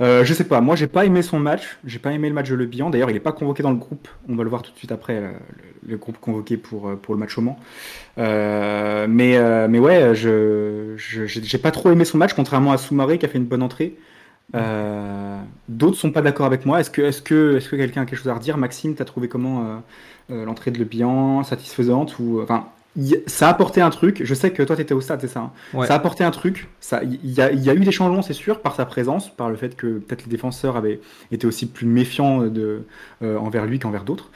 Euh, 0.00 0.24
je 0.24 0.32
sais 0.32 0.44
pas, 0.44 0.60
moi 0.60 0.76
j'ai 0.76 0.86
pas 0.86 1.04
aimé 1.04 1.22
son 1.22 1.40
match, 1.40 1.78
j'ai 1.84 1.98
pas 1.98 2.12
aimé 2.12 2.28
le 2.28 2.34
match 2.34 2.48
de 2.48 2.54
Le 2.54 2.66
Bihan. 2.66 2.88
D'ailleurs, 2.88 3.10
il 3.10 3.16
est 3.16 3.20
pas 3.20 3.32
convoqué 3.32 3.64
dans 3.64 3.72
le 3.72 3.76
groupe, 3.76 4.06
on 4.28 4.36
va 4.36 4.44
le 4.44 4.48
voir 4.48 4.62
tout 4.62 4.70
de 4.70 4.76
suite 4.76 4.92
après, 4.92 5.20
le, 5.20 5.30
le 5.88 5.96
groupe 5.96 6.18
convoqué 6.18 6.56
pour, 6.56 6.96
pour 6.98 7.14
le 7.14 7.20
match 7.20 7.36
au 7.36 7.40
Mans. 7.40 7.58
Euh, 8.16 9.06
mais, 9.08 9.36
euh, 9.36 9.66
mais 9.68 9.80
ouais, 9.80 10.14
je 10.14 10.94
j'ai 10.96 11.58
pas 11.58 11.72
trop 11.72 11.90
aimé 11.90 12.04
son 12.04 12.16
match, 12.16 12.32
contrairement 12.32 12.70
à 12.72 12.78
Soumaré 12.78 13.18
qui 13.18 13.26
a 13.26 13.28
fait 13.28 13.38
une 13.38 13.46
bonne 13.46 13.62
entrée. 13.62 13.96
Euh, 14.54 15.40
D'autres 15.68 15.96
sont 15.96 16.12
pas 16.12 16.22
d'accord 16.22 16.46
avec 16.46 16.64
moi. 16.64 16.78
Est-ce 16.78 16.90
que, 16.90 17.02
est-ce 17.02 17.20
que, 17.20 17.56
est-ce 17.56 17.68
que 17.68 17.76
quelqu'un 17.76 18.02
a 18.02 18.04
quelque 18.06 18.18
chose 18.18 18.28
à 18.28 18.34
redire? 18.34 18.56
Maxime, 18.56 18.94
t'as 18.94 19.04
trouvé 19.04 19.28
comment 19.28 19.82
l'entrée 20.28 20.70
de 20.70 20.78
Le 20.78 20.84
Bihan? 20.84 21.42
Satisfaisante 21.42 22.20
ou 22.20 22.40
ça 23.26 23.46
a 23.46 23.50
apporté 23.50 23.80
un 23.80 23.90
truc. 23.90 24.22
Je 24.24 24.34
sais 24.34 24.50
que 24.52 24.62
toi, 24.62 24.76
tu 24.76 24.82
étais 24.82 24.94
au 24.94 25.00
stade, 25.00 25.20
c'est 25.20 25.28
ça 25.28 25.40
hein 25.40 25.52
ouais. 25.72 25.86
Ça 25.86 25.94
a 25.94 25.96
apporté 25.96 26.24
un 26.24 26.30
truc. 26.30 26.68
Il 27.02 27.32
y, 27.32 27.40
a, 27.40 27.52
y 27.52 27.70
a 27.70 27.74
eu 27.74 27.80
des 27.80 27.92
changements, 27.92 28.22
c'est 28.22 28.32
sûr, 28.32 28.60
par 28.60 28.74
sa 28.74 28.86
présence, 28.86 29.28
par 29.34 29.50
le 29.50 29.56
fait 29.56 29.76
que 29.76 29.98
peut-être 29.98 30.24
les 30.24 30.30
défenseurs 30.30 30.76
avaient 30.76 31.00
été 31.30 31.46
aussi 31.46 31.66
plus 31.66 31.86
méfiants 31.86 32.42
de, 32.46 32.86
euh, 33.22 33.36
envers 33.38 33.66
lui 33.66 33.78
qu'envers 33.78 34.04
d'autres. 34.04 34.30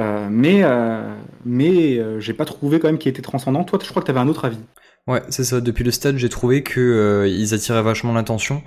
Euh, 0.00 0.28
mais 0.30 0.60
euh, 0.62 1.12
mais 1.44 1.98
euh, 1.98 2.20
j'ai 2.20 2.32
pas 2.32 2.44
trouvé 2.44 2.78
quand 2.78 2.88
même 2.88 2.98
qu'il 2.98 3.10
était 3.10 3.22
transcendant. 3.22 3.64
Toi, 3.64 3.78
je 3.82 3.88
crois 3.88 4.00
que 4.02 4.06
tu 4.06 4.10
avais 4.12 4.20
un 4.20 4.28
autre 4.28 4.44
avis. 4.44 4.58
Ouais, 5.06 5.22
c'est 5.28 5.44
ça. 5.44 5.60
Depuis 5.60 5.84
le 5.84 5.90
stade, 5.90 6.16
j'ai 6.18 6.28
trouvé 6.28 6.62
que 6.62 6.80
euh, 6.80 7.28
ils 7.28 7.54
attiraient 7.54 7.82
vachement 7.82 8.12
l'attention. 8.12 8.62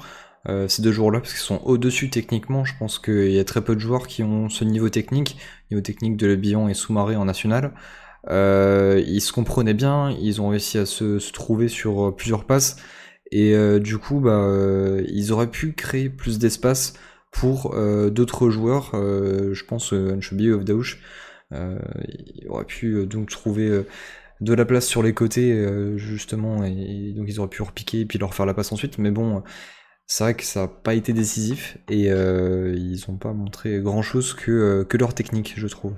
ces 0.68 0.82
deux 0.82 0.92
joueurs-là, 0.92 1.20
parce 1.20 1.32
qu'ils 1.34 1.42
sont 1.42 1.62
au-dessus 1.64 2.10
techniquement. 2.10 2.66
Je 2.66 2.74
pense 2.78 3.00
qu'il 3.00 3.32
y 3.32 3.40
a 3.40 3.44
très 3.46 3.62
peu 3.62 3.76
de 3.76 3.80
joueurs 3.80 4.08
qui 4.08 4.24
ont 4.24 4.50
ce 4.50 4.64
niveau 4.64 4.90
technique, 4.90 5.38
niveau 5.70 5.82
technique 5.82 6.18
de 6.18 6.28
Le 6.28 6.36
Bihan 6.36 6.68
et 6.68 6.74
Soumaré 6.74 7.16
en 7.16 7.26
national. 7.26 7.74
Euh, 8.30 9.04
ils 9.08 9.22
se 9.22 9.32
comprenaient 9.34 9.74
bien, 9.74 10.12
ils 10.12 10.42
ont 10.42 10.50
réussi 10.50 10.78
à 10.78 10.86
se, 10.86 11.20
se 11.20 11.32
trouver 11.32 11.68
sur 11.68 12.10
euh, 12.10 12.16
plusieurs 12.16 12.46
passes. 12.46 12.78
Et 13.32 13.56
euh, 13.56 13.80
du 13.80 13.98
coup 13.98 14.20
bah 14.20 14.44
euh, 14.44 15.04
ils 15.08 15.32
auraient 15.32 15.50
pu 15.50 15.74
créer 15.74 16.10
plus 16.10 16.38
d'espace 16.38 16.94
pour 17.32 17.74
euh, 17.76 18.10
d'autres 18.10 18.50
joueurs, 18.50 18.92
je 18.94 19.64
pense 19.66 19.94
Anchobi 19.94 20.52
ou 20.52 20.64
Daouche, 20.64 21.02
ils 21.52 22.48
auraient 22.50 22.66
pu 22.66 23.06
donc 23.08 23.30
trouver 23.30 23.84
de 24.42 24.54
la 24.54 24.66
place 24.66 24.86
sur 24.88 25.02
les 25.04 25.14
côtés 25.14 25.66
justement 25.98 26.64
et, 26.66 27.14
donc 27.16 27.28
ils 27.30 27.40
auraient 27.40 27.50
pu 27.50 27.62
repiquer 27.62 28.02
et 28.02 28.06
puis 28.06 28.20
leur 28.20 28.34
faire 28.34 28.46
la 28.46 28.54
passe 28.54 28.72
ensuite. 28.74 28.98
Mais 28.98 29.12
bon 29.12 29.44
c'est 30.08 30.24
vrai 30.26 30.34
que 30.36 30.44
ça 30.44 30.64
n'a 30.64 30.68
pas 30.68 30.94
été 30.94 31.14
décisif 31.14 31.78
et 31.90 32.08
ils 32.08 33.00
n'ont 33.08 33.18
pas 33.18 33.34
montré 33.34 33.80
grand 33.80 34.02
chose 34.02 34.34
que, 34.34 34.84
que 34.84 34.98
leur 34.98 35.14
technique 35.14 35.54
je 35.56 35.68
trouve. 35.68 35.94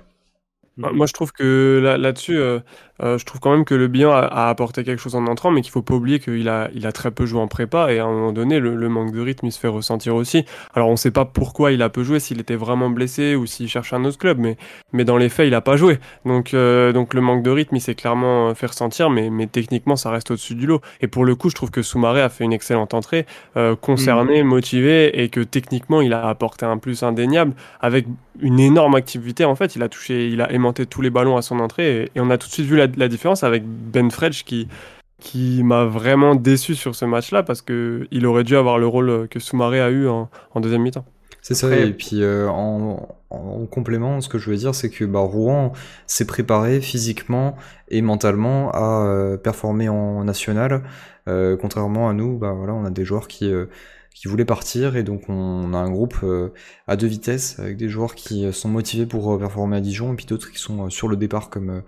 Moi, 0.78 1.06
je 1.06 1.14
trouve 1.14 1.32
que 1.32 1.80
là-dessus, 1.98 2.36
là 2.38 2.60
euh, 3.02 3.14
euh, 3.14 3.18
je 3.18 3.26
trouve 3.26 3.40
quand 3.40 3.52
même 3.52 3.66
que 3.66 3.76
le 3.76 3.88
bilan 3.88 4.12
a, 4.12 4.20
a, 4.20 4.50
apporté 4.50 4.84
quelque 4.84 5.00
chose 5.00 5.16
en 5.16 5.26
entrant, 5.28 5.52
mais 5.52 5.62
qu'il 5.62 5.72
faut 5.72 5.82
pas 5.82 5.94
oublier 5.94 6.20
qu'il 6.20 6.50
a, 6.50 6.70
il 6.74 6.86
a 6.86 6.92
très 6.92 7.12
peu 7.12 7.26
joué 7.26 7.40
en 7.40 7.48
prépa 7.48 7.92
et 7.92 8.00
à 8.00 8.06
un 8.06 8.12
moment 8.12 8.32
donné, 8.32 8.60
le, 8.60 8.76
le, 8.76 8.90
manque 8.90 9.12
de 9.12 9.22
rythme, 9.22 9.48
il 9.48 9.52
se 9.52 9.60
fait 9.60 9.68
ressentir 9.68 10.16
aussi. 10.16 10.46
Alors, 10.74 10.90
on 10.90 10.96
sait 10.96 11.12
pas 11.12 11.26
pourquoi 11.26 11.72
il 11.72 11.82
a 11.82 11.90
peu 11.90 12.04
joué, 12.04 12.20
s'il 12.20 12.40
était 12.40 12.56
vraiment 12.56 12.90
blessé 12.90 13.36
ou 13.36 13.46
s'il 13.46 13.68
cherche 13.68 13.94
un 13.94 14.04
autre 14.06 14.18
club, 14.18 14.38
mais, 14.40 14.58
mais 14.92 15.06
dans 15.06 15.18
les 15.18 15.30
faits, 15.30 15.48
il 15.48 15.56
a 15.56 15.62
pas 15.62 15.78
joué. 15.78 16.00
Donc, 16.26 16.54
euh, 16.54 16.92
donc 16.92 17.14
le 17.14 17.22
manque 17.22 17.44
de 17.44 17.50
rythme, 17.50 17.76
il 17.76 17.82
s'est 17.82 17.96
clairement 17.96 18.54
fait 18.56 18.68
ressentir, 18.68 19.10
mais, 19.10 19.30
mais 19.30 19.48
techniquement, 19.48 19.96
ça 19.96 20.10
reste 20.10 20.32
au-dessus 20.32 20.56
du 20.56 20.66
lot. 20.66 20.82
Et 21.02 21.08
pour 21.08 21.26
le 21.26 21.36
coup, 21.36 21.50
je 21.50 21.56
trouve 21.56 21.72
que 21.72 21.82
Soumaré 21.82 22.22
a 22.22 22.30
fait 22.30 22.44
une 22.44 22.54
excellente 22.54 22.94
entrée, 22.94 23.26
euh, 23.58 23.76
concerné, 23.76 24.44
mmh. 24.44 24.48
motivé 24.48 25.24
et 25.24 25.30
que 25.30 25.42
techniquement, 25.42 26.02
il 26.02 26.14
a 26.14 26.28
apporté 26.28 26.66
un 26.66 26.78
plus 26.78 27.04
indéniable 27.04 27.54
avec 27.82 28.08
une 28.40 28.60
énorme 28.60 28.96
activité. 28.96 29.46
En 29.46 29.56
fait, 29.56 29.76
il 29.76 29.84
a 29.84 29.90
touché, 29.90 30.28
il 30.28 30.42
a 30.42 30.52
aimanté 30.52 30.86
tous 30.86 31.02
les 31.02 31.10
ballons 31.10 31.38
à 31.38 31.42
son 31.42 31.60
entrée 31.60 32.04
et, 32.04 32.12
et 32.16 32.20
on 32.20 32.30
a 32.30 32.38
tout 32.38 32.48
de 32.48 32.54
suite 32.54 32.66
vu 32.66 32.78
la, 32.78 32.83
la 32.96 33.08
différence 33.08 33.44
avec 33.44 33.64
Ben 33.66 34.10
Fredge 34.12 34.44
qui, 34.44 34.68
qui 35.20 35.64
m'a 35.64 35.86
vraiment 35.86 36.36
déçu 36.36 36.76
sur 36.76 36.96
ce 36.96 37.06
match-là 37.06 37.44
parce 37.44 37.62
qu'il 37.62 38.26
aurait 38.26 38.44
dû 38.44 38.56
avoir 38.56 38.78
le 38.78 38.88
rôle 38.88 39.28
que 39.30 39.40
Soumaré 39.40 39.82
a 39.82 39.90
eu 39.90 40.08
en, 40.08 40.30
en 40.54 40.60
deuxième 40.62 40.82
mi-temps. 40.82 41.06
C'est 41.42 41.56
ça, 41.56 41.76
et 41.76 41.92
puis 41.92 42.24
euh, 42.24 42.48
en, 42.48 43.18
en, 43.30 43.66
complément, 43.66 44.22
ce 44.22 44.30
que 44.30 44.38
je 44.38 44.50
veux 44.50 44.56
dire, 44.56 44.74
c'est 44.74 44.90
que 44.90 45.04
bah, 45.04 45.20
Rouen 45.20 45.74
s'est 46.08 46.26
préparé 46.26 46.80
physiquement 46.80 47.58
et 47.90 48.02
mentalement 48.02 48.72
à 48.72 49.06
euh, 49.06 49.36
performer 49.36 49.90
en 49.90 50.24
national, 50.24 50.84
euh, 51.28 51.58
contrairement 51.58 52.10
à 52.10 52.14
nous, 52.14 52.38
bah, 52.38 52.54
voilà, 52.54 52.74
on 52.74 52.86
a 52.86 52.90
des 52.92 53.04
joueurs 53.04 53.28
qui, 53.28 53.52
euh, 53.52 53.66
qui 54.16 54.30
voulaient 54.30 54.46
partir, 54.46 54.96
et 54.96 55.04
donc 55.04 55.28
on 55.28 55.74
a 55.74 55.78
un 55.78 55.90
groupe 55.90 56.16
euh, 56.24 56.54
à 56.88 56.96
deux 56.96 57.08
vitesses, 57.08 57.60
avec 57.60 57.76
des 57.76 57.90
joueurs 57.90 58.16
qui 58.16 58.52
sont 58.54 58.70
motivés 58.70 59.06
pour 59.06 59.38
performer 59.38 59.76
à 59.78 59.82
Dijon, 59.82 60.14
et 60.14 60.16
puis 60.16 60.26
d'autres 60.26 60.50
qui 60.50 60.60
sont 60.60 60.90
sur 60.90 61.10
le 61.10 61.18
départ, 61.18 61.50
comme 61.50 61.84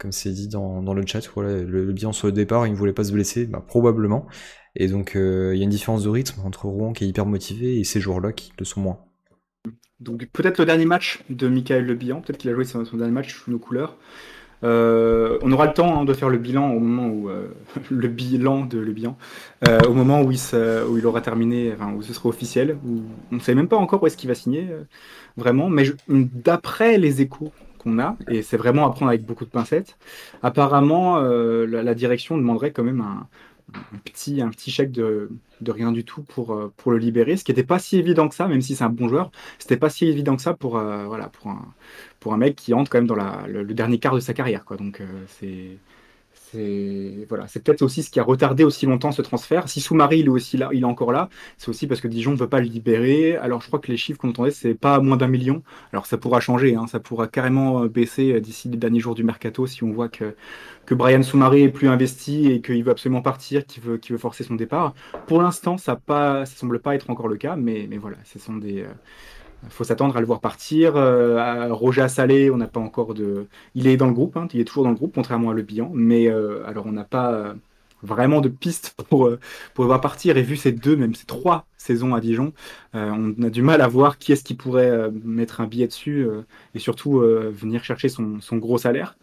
comme 0.00 0.12
c'est 0.12 0.30
dit 0.30 0.48
dans, 0.48 0.80
le 0.80 1.06
chat, 1.06 1.20
le, 1.36 1.64
le 1.64 1.92
bilan 1.92 2.12
sur 2.12 2.26
le 2.26 2.32
départ, 2.32 2.66
il 2.66 2.72
ne 2.72 2.76
voulait 2.76 2.92
pas 2.92 3.04
se 3.04 3.12
blesser, 3.12 3.46
bah, 3.46 3.62
probablement. 3.64 4.26
Et 4.76 4.88
donc 4.88 5.16
euh, 5.16 5.52
il 5.54 5.58
y 5.58 5.60
a 5.60 5.64
une 5.64 5.70
différence 5.70 6.04
de 6.04 6.08
rythme 6.08 6.40
entre 6.44 6.66
Rouen 6.66 6.92
qui 6.92 7.04
est 7.04 7.08
hyper 7.08 7.26
motivé 7.26 7.78
et 7.78 7.84
ces 7.84 8.00
joueurs-là 8.00 8.32
qui 8.32 8.52
le 8.58 8.64
sont 8.64 8.80
moins. 8.80 8.98
Donc 9.98 10.26
peut-être 10.32 10.58
le 10.58 10.64
dernier 10.64 10.86
match 10.86 11.22
de 11.28 11.48
Michael 11.48 11.84
Le 11.84 11.94
Bihan, 11.94 12.22
peut-être 12.22 12.38
qu'il 12.38 12.50
a 12.50 12.54
joué 12.54 12.64
son, 12.64 12.82
dernier 12.94 13.12
match 13.12 13.34
sous 13.34 13.50
nos 13.50 13.58
couleurs. 13.58 13.96
Euh, 14.62 15.38
on 15.42 15.52
aura 15.52 15.66
le 15.66 15.72
temps 15.72 16.00
hein, 16.00 16.04
de 16.04 16.12
faire 16.12 16.28
le 16.28 16.36
bilan 16.36 16.70
au 16.72 16.80
moment 16.80 17.08
où 17.08 17.28
euh, 17.28 17.48
le 17.90 18.08
bilan 18.08 18.64
de 18.64 18.78
Le 18.78 18.92
Bihan, 18.92 19.18
au 19.86 19.92
moment 19.92 20.22
où 20.22 20.30
il, 20.30 20.38
se, 20.38 20.86
où 20.86 20.96
il 20.96 21.06
aura 21.06 21.20
terminé, 21.20 21.72
enfin, 21.74 21.92
où 21.92 22.02
ce 22.02 22.14
sera 22.14 22.28
officiel. 22.28 22.78
Où 22.86 23.02
on 23.32 23.36
ne 23.36 23.40
sait 23.40 23.54
même 23.54 23.68
pas 23.68 23.76
encore 23.76 24.02
où 24.02 24.06
est-ce 24.06 24.16
qu'il 24.16 24.28
va 24.28 24.34
signer, 24.34 24.68
vraiment. 25.36 25.68
Mais 25.68 25.84
d'après 26.08 26.96
les 26.96 27.20
échos 27.20 27.52
qu'on 27.80 27.98
a, 27.98 28.16
et 28.28 28.42
c'est 28.42 28.56
vraiment 28.56 28.86
à 28.86 28.90
prendre 28.90 29.08
avec 29.08 29.24
beaucoup 29.24 29.44
de 29.44 29.50
pincettes. 29.50 29.96
Apparemment, 30.42 31.18
euh, 31.18 31.66
la, 31.66 31.94
direction 31.94 32.36
demanderait 32.36 32.72
quand 32.72 32.84
même 32.84 33.00
un, 33.00 33.26
petit, 34.04 34.42
un 34.42 34.50
petit 34.50 34.70
chèque 34.70 34.92
de, 34.92 35.30
rien 35.66 35.90
du 35.90 36.04
tout 36.04 36.22
pour, 36.22 36.52
euh, 36.52 36.72
pour 36.76 36.92
le 36.92 36.98
libérer, 36.98 37.36
ce 37.36 37.44
qui 37.44 37.52
n'était 37.52 37.64
pas 37.64 37.78
si 37.78 37.96
évident 37.96 38.28
que 38.28 38.34
ça, 38.34 38.48
même 38.48 38.60
si 38.60 38.76
c'est 38.76 38.84
un 38.84 38.90
bon 38.90 39.08
joueur, 39.08 39.30
c'était 39.58 39.78
pas 39.78 39.88
si 39.88 40.06
évident 40.06 40.36
que 40.36 40.42
ça 40.42 40.54
pour, 40.54 40.76
euh, 40.76 41.06
voilà, 41.06 41.28
pour, 41.28 41.50
un, 41.50 41.74
pour 42.20 42.34
un 42.34 42.36
mec 42.36 42.56
qui 42.56 42.74
entre 42.74 42.90
quand 42.90 42.98
même 42.98 43.06
dans 43.06 43.16
le, 43.46 43.64
dernier 43.74 43.98
quart 43.98 44.14
de 44.14 44.20
sa 44.20 44.34
carrière. 44.34 44.64
Quoi. 44.64 44.76
Donc 44.76 45.02
c'est 45.26 45.78
c'est 46.52 47.26
voilà, 47.28 47.46
c'est 47.46 47.62
peut-être 47.62 47.82
aussi 47.82 48.02
ce 48.02 48.10
qui 48.10 48.20
a 48.20 48.22
retardé 48.22 48.64
aussi 48.64 48.86
longtemps 48.86 49.12
ce 49.12 49.22
transfert. 49.22 49.68
Si 49.68 49.80
Soumari 49.80 50.20
il 50.20 50.26
est 50.26 50.28
aussi 50.28 50.56
là, 50.56 50.70
il 50.72 50.82
est 50.82 50.84
encore 50.84 51.12
là, 51.12 51.28
c'est 51.58 51.68
aussi 51.68 51.86
parce 51.86 52.00
que 52.00 52.08
Dijon 52.08 52.32
ne 52.32 52.36
veut 52.36 52.48
pas 52.48 52.60
le 52.60 52.66
libérer. 52.66 53.36
Alors 53.36 53.60
je 53.60 53.66
crois 53.66 53.78
que 53.78 53.90
les 53.90 53.96
chiffres 53.96 54.18
qu'on 54.18 54.30
entendait 54.30 54.50
c'est 54.50 54.74
pas 54.74 55.00
moins 55.00 55.16
d'un 55.16 55.28
million. 55.28 55.62
Alors 55.92 56.06
ça 56.06 56.18
pourra 56.18 56.40
changer, 56.40 56.74
hein, 56.74 56.86
ça 56.86 57.00
pourra 57.00 57.28
carrément 57.28 57.86
baisser 57.86 58.40
d'ici 58.40 58.68
les 58.68 58.76
derniers 58.76 59.00
jours 59.00 59.14
du 59.14 59.24
mercato 59.24 59.66
si 59.66 59.84
on 59.84 59.92
voit 59.92 60.08
que 60.08 60.34
que 60.86 60.94
Brian 60.94 61.22
Soumari 61.22 61.62
est 61.62 61.68
plus 61.68 61.88
investi 61.88 62.50
et 62.50 62.60
qu'il 62.60 62.82
veut 62.82 62.90
absolument 62.90 63.22
partir, 63.22 63.64
qu'il 63.66 63.82
veut 63.82 63.98
qu'il 63.98 64.12
veut 64.12 64.18
forcer 64.18 64.44
son 64.44 64.54
départ. 64.54 64.94
Pour 65.26 65.42
l'instant 65.42 65.78
ça 65.78 65.96
pas, 65.96 66.46
ça 66.46 66.56
semble 66.56 66.80
pas 66.80 66.94
être 66.94 67.10
encore 67.10 67.28
le 67.28 67.36
cas, 67.36 67.56
mais 67.56 67.86
mais 67.88 67.98
voilà, 67.98 68.16
ce 68.24 68.38
sont 68.38 68.56
des 68.56 68.82
euh, 68.82 68.88
faut 69.68 69.84
s'attendre 69.84 70.16
à 70.16 70.20
le 70.20 70.26
voir 70.26 70.40
partir. 70.40 70.96
Euh, 70.96 71.72
Roger 71.72 72.02
Assalé, 72.02 72.50
on 72.50 72.56
n'a 72.56 72.66
pas 72.66 72.80
encore 72.80 73.14
de. 73.14 73.46
Il 73.74 73.86
est 73.86 73.96
dans 73.96 74.06
le 74.06 74.14
groupe, 74.14 74.36
hein, 74.36 74.48
il 74.52 74.60
est 74.60 74.64
toujours 74.64 74.84
dans 74.84 74.90
le 74.90 74.96
groupe, 74.96 75.12
contrairement 75.14 75.50
à 75.50 75.54
Le 75.54 75.62
Bihan. 75.62 75.90
Mais 75.94 76.28
euh, 76.28 76.66
alors, 76.66 76.86
on 76.86 76.92
n'a 76.92 77.04
pas, 77.04 77.54
vraiment 78.02 78.40
de 78.40 78.48
pistes 78.48 78.94
pour, 79.08 79.26
euh, 79.26 79.38
pour 79.74 79.84
voir 79.84 80.00
partir. 80.00 80.36
Et 80.36 80.42
vu 80.42 80.56
ces 80.56 80.72
deux, 80.72 80.96
même 80.96 81.14
ces 81.14 81.26
trois 81.26 81.66
saisons 81.76 82.14
à 82.14 82.20
Dijon, 82.20 82.52
euh, 82.94 83.10
on 83.10 83.42
a 83.42 83.50
du 83.50 83.62
mal 83.62 83.80
à 83.80 83.88
voir 83.88 84.18
qui 84.18 84.32
est-ce 84.32 84.44
qui 84.44 84.54
pourrait 84.54 84.90
euh, 84.90 85.10
mettre 85.24 85.60
un 85.60 85.66
billet 85.66 85.86
dessus 85.86 86.26
euh, 86.26 86.42
et 86.74 86.78
surtout 86.78 87.20
euh, 87.20 87.52
venir 87.54 87.84
chercher 87.84 88.08
son, 88.08 88.40
son 88.40 88.56
gros 88.56 88.78
salaire. 88.78 89.16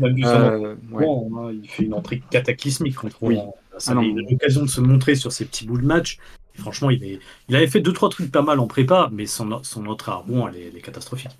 Ça 0.00 0.06
Euh, 0.06 0.74
ouais. 0.90 1.06
Hein, 1.06 1.50
il 1.52 1.68
fait 1.68 1.84
une 1.84 1.94
entrée 1.94 2.22
cataclysmique 2.30 2.96
contre 2.96 3.22
Oui. 3.22 3.38
Ça, 3.78 3.94
Ah 3.96 4.02
il 4.02 4.18
a 4.18 4.22
eu 4.22 4.26
l'occasion 4.30 4.62
de 4.62 4.68
se 4.68 4.80
montrer 4.80 5.16
sur 5.16 5.32
ses 5.32 5.44
petits 5.44 5.66
bouts 5.66 5.78
de 5.78 5.86
match. 5.86 6.18
Franchement, 6.56 6.90
il, 6.90 7.20
avait 7.50 7.66
fait 7.66 7.80
deux 7.80 7.92
trois 7.92 8.08
trucs 8.08 8.30
pas 8.30 8.42
mal 8.42 8.60
en 8.60 8.66
prépa, 8.66 9.08
mais 9.12 9.26
son, 9.26 9.50
à 9.52 10.14
Rouen, 10.14 10.48
elle 10.48 10.76
est, 10.76 10.80
catastrophique. 10.80 11.36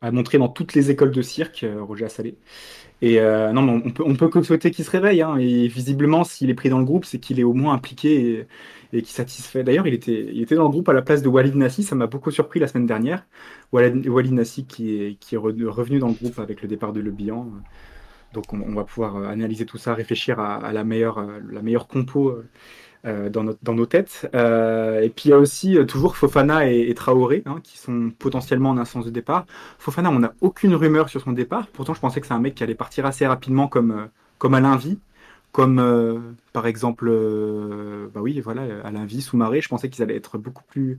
à 0.00 0.10
montrer 0.10 0.38
dans 0.38 0.48
toutes 0.48 0.74
les 0.74 0.90
écoles 0.90 1.10
de 1.10 1.22
cirque, 1.22 1.62
euh, 1.64 1.82
Roger 1.82 2.06
Assalé. 2.06 2.36
Et 3.02 3.20
euh, 3.20 3.52
non, 3.52 3.82
on 3.84 3.90
peut, 3.90 4.04
peut 4.14 4.28
que 4.28 4.42
souhaiter 4.42 4.70
qu'il 4.70 4.84
se 4.84 4.90
réveille. 4.90 5.22
hein. 5.22 5.36
et 5.38 5.68
visiblement, 5.68 6.24
s'il 6.24 6.50
est 6.50 6.54
pris 6.54 6.70
dans 6.70 6.78
le 6.78 6.84
groupe, 6.84 7.04
c'est 7.04 7.18
qu'il 7.18 7.40
est 7.40 7.44
au 7.44 7.54
moins 7.54 7.74
impliqué 7.74 8.46
et, 8.92 9.02
qu'il 9.02 9.12
satisfait. 9.12 9.62
D'ailleurs, 9.62 9.86
il 9.86 9.94
était, 9.94 10.54
dans 10.54 10.64
le 10.64 10.70
groupe 10.70 10.88
à 10.88 10.92
la 10.92 11.02
place 11.02 11.22
de 11.22 11.28
Walid 11.28 11.54
Nassi. 11.54 11.82
Ça 11.82 11.94
m'a 11.94 12.06
beaucoup 12.06 12.30
surpris 12.30 12.60
la 12.60 12.68
semaine 12.68 12.86
dernière. 12.86 13.26
Walid, 13.72 14.32
Nassi 14.32 14.66
qui 14.66 15.18
est, 15.32 15.36
revenu 15.36 15.98
dans 15.98 16.08
le 16.08 16.14
groupe 16.14 16.38
avec 16.38 16.62
le 16.62 16.68
départ 16.68 16.92
de 16.92 17.00
Le 17.00 17.10
Bihan. 17.10 17.50
Donc, 18.32 18.52
on, 18.52 18.74
va 18.74 18.84
pouvoir 18.84 19.16
euh, 19.16 19.26
analyser 19.28 19.66
tout 19.66 19.78
ça, 19.78 19.94
réfléchir 19.94 20.38
à, 20.40 20.56
à 20.56 20.72
la, 20.72 20.84
meilleure, 20.84 21.26
la 21.50 21.62
meilleure 21.62 21.88
compo 21.88 22.42
dans, 23.04 23.44
notre- 23.44 23.58
dans 23.62 23.74
nos 23.74 23.86
têtes. 23.86 24.28
Euh, 24.34 25.00
et 25.00 25.08
puis, 25.10 25.24
il 25.26 25.30
y 25.30 25.32
a 25.32 25.38
aussi 25.38 25.76
euh, 25.78 25.84
toujours 25.84 26.16
Fofana 26.16 26.66
et, 26.70 26.92
Traoré 26.94 27.42
hein, 27.46 27.60
qui 27.62 27.78
sont 27.78 28.10
potentiellement 28.18 28.70
en 28.70 28.78
instance 28.78 29.04
de 29.06 29.10
départ. 29.10 29.46
Fofana, 29.78 30.10
on 30.10 30.18
n'a 30.20 30.34
aucune 30.40 30.74
rumeur 30.74 31.08
sur 31.08 31.20
son 31.20 31.32
départ. 31.32 31.66
Pourtant, 31.68 31.94
je 31.94 32.00
pensais 32.00 32.20
que 32.20 32.26
c'est 32.26 32.34
un 32.34 32.40
mec 32.40 32.54
qui 32.54 32.62
allait 32.62 32.74
partir 32.74 33.06
assez 33.06 33.26
rapidement 33.26 33.68
comme, 33.68 33.92
euh, 33.92 34.06
comme 34.38 34.54
Alain 34.54 34.76
Vie. 34.76 34.98
Comme 35.52 35.80
euh, 35.80 36.18
par 36.52 36.66
exemple, 36.66 37.08
euh, 37.10 38.08
bah 38.14 38.20
oui, 38.22 38.38
voilà, 38.40 38.62
Alain 38.84 39.04
Vie, 39.04 39.20
Soumaré. 39.20 39.60
Je 39.60 39.68
pensais 39.68 39.88
qu'ils 39.90 40.02
allaient 40.02 40.16
être 40.16 40.38
beaucoup 40.38 40.62
plus 40.68 40.98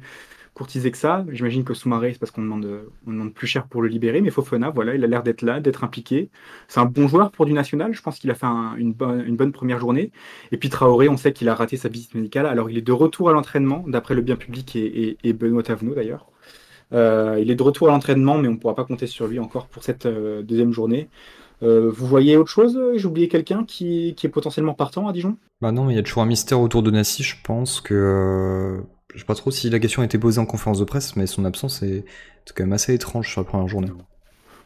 courtisés 0.53 0.91
que 0.91 0.97
ça. 0.97 1.25
J'imagine 1.31 1.63
que 1.63 1.73
Soumaré, 1.73 2.13
c'est 2.13 2.19
parce 2.19 2.31
qu'on 2.31 2.41
demande, 2.41 2.67
on 3.07 3.11
demande 3.11 3.33
plus 3.33 3.47
cher 3.47 3.67
pour 3.67 3.81
le 3.81 3.87
libérer. 3.87 4.21
Mais 4.21 4.31
Fofana, 4.31 4.69
voilà, 4.69 4.95
il 4.95 5.03
a 5.03 5.07
l'air 5.07 5.23
d'être 5.23 5.41
là, 5.41 5.59
d'être 5.59 5.83
impliqué. 5.83 6.29
C'est 6.67 6.79
un 6.79 6.85
bon 6.85 7.07
joueur 7.07 7.31
pour 7.31 7.45
du 7.45 7.53
national. 7.53 7.93
Je 7.93 8.01
pense 8.01 8.19
qu'il 8.19 8.29
a 8.31 8.35
fait 8.35 8.45
un- 8.45 8.75
une, 8.75 8.93
bonne, 8.93 9.51
première 9.51 9.79
journée. 9.79 10.11
Et 10.51 10.57
puis 10.57 10.69
Traoré, 10.69 11.09
on 11.09 11.17
sait 11.17 11.33
qu'il 11.33 11.49
a 11.49 11.55
raté 11.55 11.77
sa 11.77 11.89
visite 11.89 12.15
médicale. 12.15 12.45
Alors, 12.45 12.69
il 12.69 12.77
est 12.77 12.81
de 12.81 12.91
retour 12.91 13.29
à 13.29 13.33
l'entraînement, 13.33 13.83
d'après 13.87 14.13
le 14.15 14.21
bien 14.21 14.35
public 14.35 14.75
et, 14.75 15.33
Benoît 15.33 15.63
Tavenot 15.63 15.95
d'ailleurs. 15.95 16.27
Euh, 16.93 17.39
il 17.41 17.49
est 17.49 17.55
de 17.55 17.63
retour 17.63 17.87
à 17.87 17.91
l'entraînement, 17.91 18.37
mais 18.37 18.49
on 18.49 18.51
ne 18.51 18.57
pourra 18.57 18.75
pas 18.75 18.83
compter 18.83 19.07
sur 19.07 19.27
lui 19.27 19.39
encore 19.39 19.67
pour 19.67 19.83
cette 19.83 20.05
euh, 20.05 20.41
deuxième 20.41 20.73
journée. 20.73 21.07
Euh, 21.63 21.89
vous 21.89 22.07
voyez 22.07 22.37
autre 22.37 22.49
chose? 22.49 22.79
J'ai 22.95 23.05
oublié 23.05 23.27
quelqu'un 23.27 23.63
qui, 23.63 24.13
qui 24.17 24.25
est 24.25 24.29
potentiellement 24.29 24.73
partant 24.73 25.07
à 25.07 25.13
Dijon? 25.13 25.37
Bah 25.61 25.71
non, 25.71 25.85
mais 25.85 25.93
il 25.93 25.95
y 25.95 25.99
a 25.99 26.03
toujours 26.03 26.23
un 26.23 26.25
mystère 26.25 26.59
autour 26.59 26.83
de 26.83 26.91
Nassi. 26.91 27.23
Je 27.23 27.35
pense 27.43 27.81
que. 27.81 28.81
Euh, 29.11 29.15
Je 29.15 29.19
sais 29.19 29.25
pas 29.25 29.35
trop 29.35 29.51
si 29.51 29.69
la 29.69 29.79
question 29.79 30.01
a 30.01 30.05
été 30.05 30.17
posée 30.17 30.39
en 30.39 30.45
conférence 30.45 30.79
de 30.79 30.85
presse, 30.85 31.15
mais 31.15 31.27
son 31.27 31.45
absence 31.45 31.83
est 31.83 32.05
quand 32.55 32.63
même 32.63 32.73
assez 32.73 32.93
étrange 32.93 33.29
sur 33.29 33.41
la 33.41 33.45
première 33.45 33.67
journée. 33.67 33.91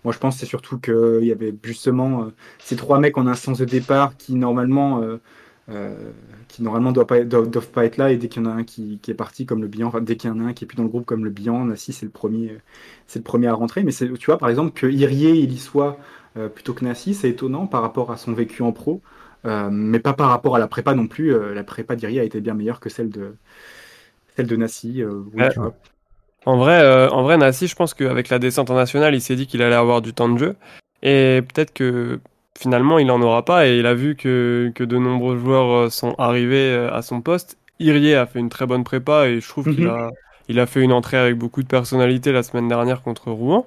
Moi, 0.04 0.14
je 0.14 0.20
pense 0.20 0.38
c'est 0.38 0.46
surtout 0.46 0.80
qu'il 0.80 1.24
y 1.26 1.32
avait 1.32 1.54
justement 1.64 2.24
euh, 2.26 2.34
ces 2.60 2.76
trois 2.76 3.00
mecs 3.00 3.18
en 3.18 3.26
instance 3.28 3.58
de 3.60 3.66
départ 3.66 4.18
qui 4.18 4.36
normalement, 4.36 5.02
euh, 5.02 5.18
euh, 5.70 6.12
qui 6.48 6.62
normalement 6.62 6.92
doivent 6.92 7.08
pas, 7.08 7.18
être- 7.20 7.98
là. 7.98 8.12
Et 8.12 8.18
dès 8.18 8.28
qu'il 8.30 8.44
y 8.44 8.46
en 8.46 8.50
a 8.50 8.54
un 8.54 8.64
qui, 8.64 9.00
est 9.08 9.14
parti, 9.16 9.46
comme 9.48 9.62
le 9.62 9.68
bilan, 9.68 9.88
enfin, 9.88 10.02
dès 10.02 10.16
qu'il 10.16 10.30
y 10.30 10.34
en 10.34 10.40
a 10.40 10.44
un 10.44 10.54
qui 10.54 10.64
est 10.66 10.68
plus 10.68 10.76
dans 10.78 10.84
le 10.84 10.90
groupe, 10.90 11.06
comme 11.06 11.24
le 11.26 11.32
bilan, 11.32 11.66
Nassi, 11.66 11.92
c'est 11.94 12.06
le 12.06 12.12
premier, 12.12 12.52
euh, 12.52 12.60
c'est 13.08 13.20
le 13.20 13.24
premier 13.24 13.48
à 13.48 13.54
rentrer. 13.54 13.84
Mais 13.84 13.92
tu 13.94 14.26
vois, 14.28 14.38
par 14.38 14.50
exemple, 14.50 14.74
que 14.80 14.86
Irier 14.88 15.32
il 15.34 15.52
y 15.54 15.58
soit 15.58 15.98
euh, 16.38 16.50
plutôt 16.50 16.74
que 16.74 16.86
Nassi, 16.86 17.16
c'est 17.16 17.30
étonnant 17.30 17.66
par 17.68 17.82
rapport 17.82 18.12
à 18.12 18.18
son 18.18 18.34
vécu 18.34 18.62
en 18.62 18.72
pro, 18.74 19.02
euh, 19.46 19.70
mais 19.72 20.00
pas 20.00 20.14
par 20.14 20.30
rapport 20.30 20.56
à 20.56 20.60
la 20.60 20.68
prépa 20.68 20.94
non 20.94 21.08
plus. 21.08 21.34
Euh, 21.34 21.54
la 21.56 21.64
prépa 21.64 21.96
d'Irier 21.96 22.20
a 22.20 22.24
été 22.24 22.42
bien 22.42 22.54
meilleure 22.54 22.80
que 22.80 22.90
celle 22.90 23.10
de 23.10 23.36
celle 24.36 24.48
de 24.48 24.56
Nassi. 24.56 25.02
euh, 25.02 25.24
oui, 25.34 25.42
Ouais. 25.44 25.50
tu 25.52 25.60
vois. 25.60 25.74
En 26.46 26.58
vrai, 26.58 26.80
euh, 26.82 27.10
en 27.10 27.24
vrai, 27.24 27.38
Nassi, 27.38 27.68
je 27.68 27.76
pense 27.76 27.94
qu'avec 27.94 28.30
la 28.30 28.38
descente 28.40 28.70
en 28.70 28.76
nationale, 28.76 29.16
il 29.16 29.22
s'est 29.22 29.36
dit 29.36 29.48
qu'il 29.48 29.62
allait 29.64 29.76
avoir 29.76 30.02
du 30.02 30.14
temps 30.14 30.30
de 30.30 30.38
jeu. 30.38 30.56
Et 31.02 31.42
peut-être 31.54 31.74
que 31.74 32.20
finalement, 32.58 33.00
il 33.00 33.08
n'en 33.08 33.22
aura 33.22 33.44
pas. 33.44 33.68
Et 33.68 33.80
il 33.80 33.86
a 33.88 33.94
vu 33.96 34.16
que, 34.16 34.72
que 34.76 34.84
de 34.84 34.98
nombreux 34.98 35.38
joueurs 35.38 35.72
euh, 35.86 35.90
sont 35.90 36.14
arrivés 36.20 36.74
à 36.92 37.02
son 37.02 37.22
poste. 37.22 37.58
Irier 37.80 38.16
a 38.16 38.26
fait 38.26 38.40
une 38.40 38.50
très 38.50 38.66
bonne 38.68 38.84
prépa 38.84 39.28
et 39.28 39.42
je 39.42 39.48
trouve 39.50 39.66
qu'il 39.74 39.84
Mhm. 39.86 39.90
a, 39.90 40.12
il 40.48 40.60
a 40.60 40.66
fait 40.66 40.82
une 40.82 40.94
entrée 40.94 41.18
avec 41.18 41.36
beaucoup 41.38 41.62
de 41.64 41.68
personnalité 41.68 42.32
la 42.32 42.44
semaine 42.44 42.68
dernière 42.68 43.02
contre 43.02 43.32
Rouen. 43.32 43.66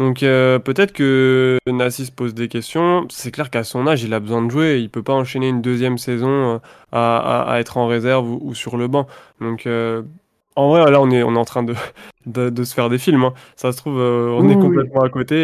Donc 0.00 0.22
euh, 0.22 0.58
peut-être 0.58 0.92
que 0.92 1.58
Nassi 1.66 2.06
se 2.06 2.12
pose 2.12 2.34
des 2.34 2.48
questions. 2.48 3.06
C'est 3.10 3.30
clair 3.30 3.50
qu'à 3.50 3.64
son 3.64 3.86
âge, 3.86 4.02
il 4.02 4.14
a 4.14 4.20
besoin 4.20 4.42
de 4.42 4.50
jouer. 4.50 4.78
Il 4.80 4.88
peut 4.90 5.02
pas 5.02 5.12
enchaîner 5.14 5.48
une 5.48 5.60
deuxième 5.62 5.98
saison 5.98 6.28
euh, 6.56 6.58
à, 6.92 7.18
à- 7.42 7.52
à 7.54 7.60
être 7.60 7.76
en 7.76 7.86
réserve 7.86 8.28
ou, 8.30 8.38
ou 8.42 8.54
sur 8.54 8.76
le 8.78 8.88
banc. 8.88 9.06
Donc 9.40 9.66
euh, 9.66 10.02
en 10.56 10.70
vrai, 10.70 10.90
là, 10.90 11.00
on 11.02 11.10
est, 11.10 11.22
on 11.22 11.34
est 11.34 11.38
en 11.38 11.44
train 11.44 11.62
de, 11.62 11.74
de, 12.26 12.50
de 12.50 12.64
se 12.64 12.74
faire 12.74 12.88
des 12.88 12.98
films. 12.98 13.24
hein. 13.24 13.34
Ça 13.56 13.72
se 13.72 13.76
trouve, 13.78 13.98
on 13.98 14.48
Oui, 14.48 14.48
est 14.48 14.56
oui, 14.56 14.60
complètement 14.60 15.02
à 15.02 15.10
côté 15.10 15.36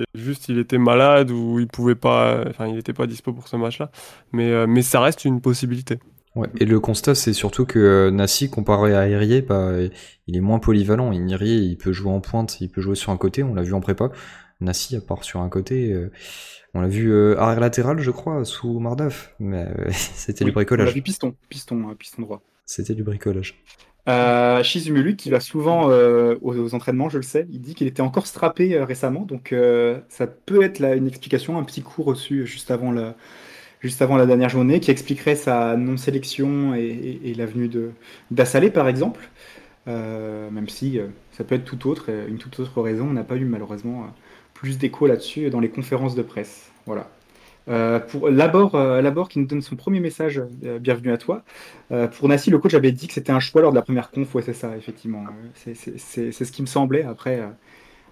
et 0.00 0.04
juste 0.14 0.48
il 0.48 0.58
était 0.58 0.78
malade 0.78 1.30
ou 1.30 1.58
il 1.60 1.66
pouvait 1.68 1.94
pas, 1.94 2.44
enfin, 2.50 2.66
il 2.68 2.74
n'était 2.76 2.92
pas 2.92 3.06
dispo 3.06 3.32
pour 3.32 3.48
ce 3.48 3.56
match-là. 3.56 3.90
Mais, 4.32 4.66
mais 4.66 4.82
ça 4.82 5.00
reste 5.00 5.24
une 5.24 5.40
possibilité. 5.40 5.98
Ouais. 6.34 6.48
Et 6.58 6.64
le 6.64 6.80
constat, 6.80 7.14
c'est 7.14 7.34
surtout 7.34 7.66
que 7.66 7.78
euh, 7.78 8.10
Nassi, 8.10 8.48
comparé 8.48 8.94
à 8.94 9.06
Irier, 9.08 9.42
bah, 9.42 9.72
il 10.26 10.36
est 10.36 10.40
moins 10.40 10.58
polyvalent. 10.58 11.12
Irier, 11.12 11.56
il 11.56 11.76
peut 11.76 11.92
jouer 11.92 12.10
en 12.10 12.20
pointe, 12.20 12.60
il 12.60 12.70
peut 12.70 12.80
jouer 12.80 12.94
sur 12.96 13.12
un 13.12 13.18
côté, 13.18 13.42
on 13.42 13.54
l'a 13.54 13.62
vu 13.62 13.74
en 13.74 13.80
prépa. 13.80 14.10
Nassi, 14.60 14.96
à 14.96 15.00
part 15.00 15.24
sur 15.24 15.40
un 15.40 15.48
côté, 15.50 15.92
euh, 15.92 16.10
on 16.74 16.80
l'a 16.80 16.88
vu 16.88 17.12
euh, 17.12 17.38
arrière 17.38 17.60
latéral, 17.60 17.98
je 18.00 18.10
crois, 18.10 18.44
sous 18.44 18.78
Mardaf. 18.80 19.34
Mais 19.38 19.66
euh, 19.78 19.88
c'était 19.90 20.44
Oui, 20.44 20.50
du 20.50 20.52
bricolage. 20.52 20.84
On 20.84 20.88
l'a 20.88 20.94
vu 20.94 21.02
piston, 21.02 21.34
piston, 21.48 21.90
euh, 21.90 21.94
piston 21.94 22.22
droit. 22.22 22.42
C'était 22.64 22.94
du 22.94 23.02
bricolage. 23.02 23.62
Euh, 24.08 24.62
Shizumulu, 24.64 25.14
qui 25.14 25.30
va 25.30 25.38
souvent 25.38 25.88
euh, 25.90 26.36
aux, 26.42 26.56
aux 26.58 26.74
entraînements, 26.74 27.08
je 27.08 27.18
le 27.18 27.22
sais, 27.22 27.46
il 27.52 27.60
dit 27.60 27.74
qu'il 27.76 27.86
était 27.86 28.02
encore 28.02 28.26
strappé 28.26 28.74
euh, 28.74 28.84
récemment, 28.84 29.24
donc 29.24 29.54
ça 30.08 30.26
peut 30.26 30.62
être 30.64 30.80
là 30.80 30.96
une 30.96 31.06
explication, 31.06 31.56
un 31.56 31.62
petit 31.62 31.82
coup 31.82 32.02
reçu 32.02 32.44
juste 32.46 32.72
avant 32.72 32.90
la, 32.90 33.16
juste 33.82 34.02
avant 34.02 34.16
la 34.16 34.26
dernière 34.26 34.48
journée, 34.48 34.80
qui 34.80 34.90
expliquerait 34.90 35.36
sa 35.36 35.76
non-sélection 35.76 36.74
et, 36.74 37.20
et- 37.24 37.34
la 37.34 37.46
venue 37.46 37.70
d'Assalé, 38.30 38.70
par 38.70 38.88
exemple. 38.88 39.28
Euh, 39.88 40.50
même 40.50 40.68
si 40.68 40.98
euh, 40.98 41.08
ça 41.32 41.44
peut 41.44 41.56
être 41.56 41.64
tout 41.64 41.88
autre, 41.88 42.06
euh, 42.10 42.28
une 42.28 42.38
toute 42.38 42.58
autre 42.60 42.80
raison, 42.82 43.08
on 43.10 43.12
n'a 43.14 43.24
pas 43.24 43.36
eu 43.36 43.44
malheureusement 43.44 44.06
plus 44.54 44.78
d'écho 44.78 45.06
là-dessus 45.08 45.50
dans 45.50 45.60
les 45.60 45.70
conférences 45.70 46.14
de 46.14 46.22
presse. 46.22 46.70
Voilà. 46.86 47.08
Pour 48.08 48.28
Labor, 48.28 48.76
Labor 48.76 49.28
qui 49.28 49.38
nous 49.38 49.46
donne 49.46 49.62
son 49.62 49.76
premier 49.76 50.00
message, 50.00 50.42
bienvenue 50.80 51.12
à 51.12 51.16
toi. 51.18 51.44
Pour 52.18 52.28
Nassi, 52.28 52.50
le 52.50 52.58
coach 52.58 52.74
avait 52.74 52.90
dit 52.92 53.06
que 53.06 53.12
c'était 53.14 53.32
un 53.32 53.38
choix 53.40 53.62
lors 53.62 53.70
de 53.70 53.76
la 53.76 53.82
première 53.82 54.10
conf. 54.10 54.34
Ouais, 54.34 54.42
c'est 54.42 54.52
ça, 54.52 54.76
effectivement. 54.76 55.24
C'est- 55.54 56.32
ce 56.32 56.52
qui 56.52 56.62
me 56.62 56.66
semblait. 56.66 57.04
Après, 57.04 57.40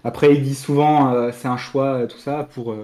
après 0.03 0.33
il 0.35 0.43
dit 0.43 0.55
souvent 0.55 1.31
c'est 1.31 1.47
un 1.49 1.57
choix, 1.57 2.07
tout 2.07 2.17
ça, 2.19 2.47
pour, 2.53 2.75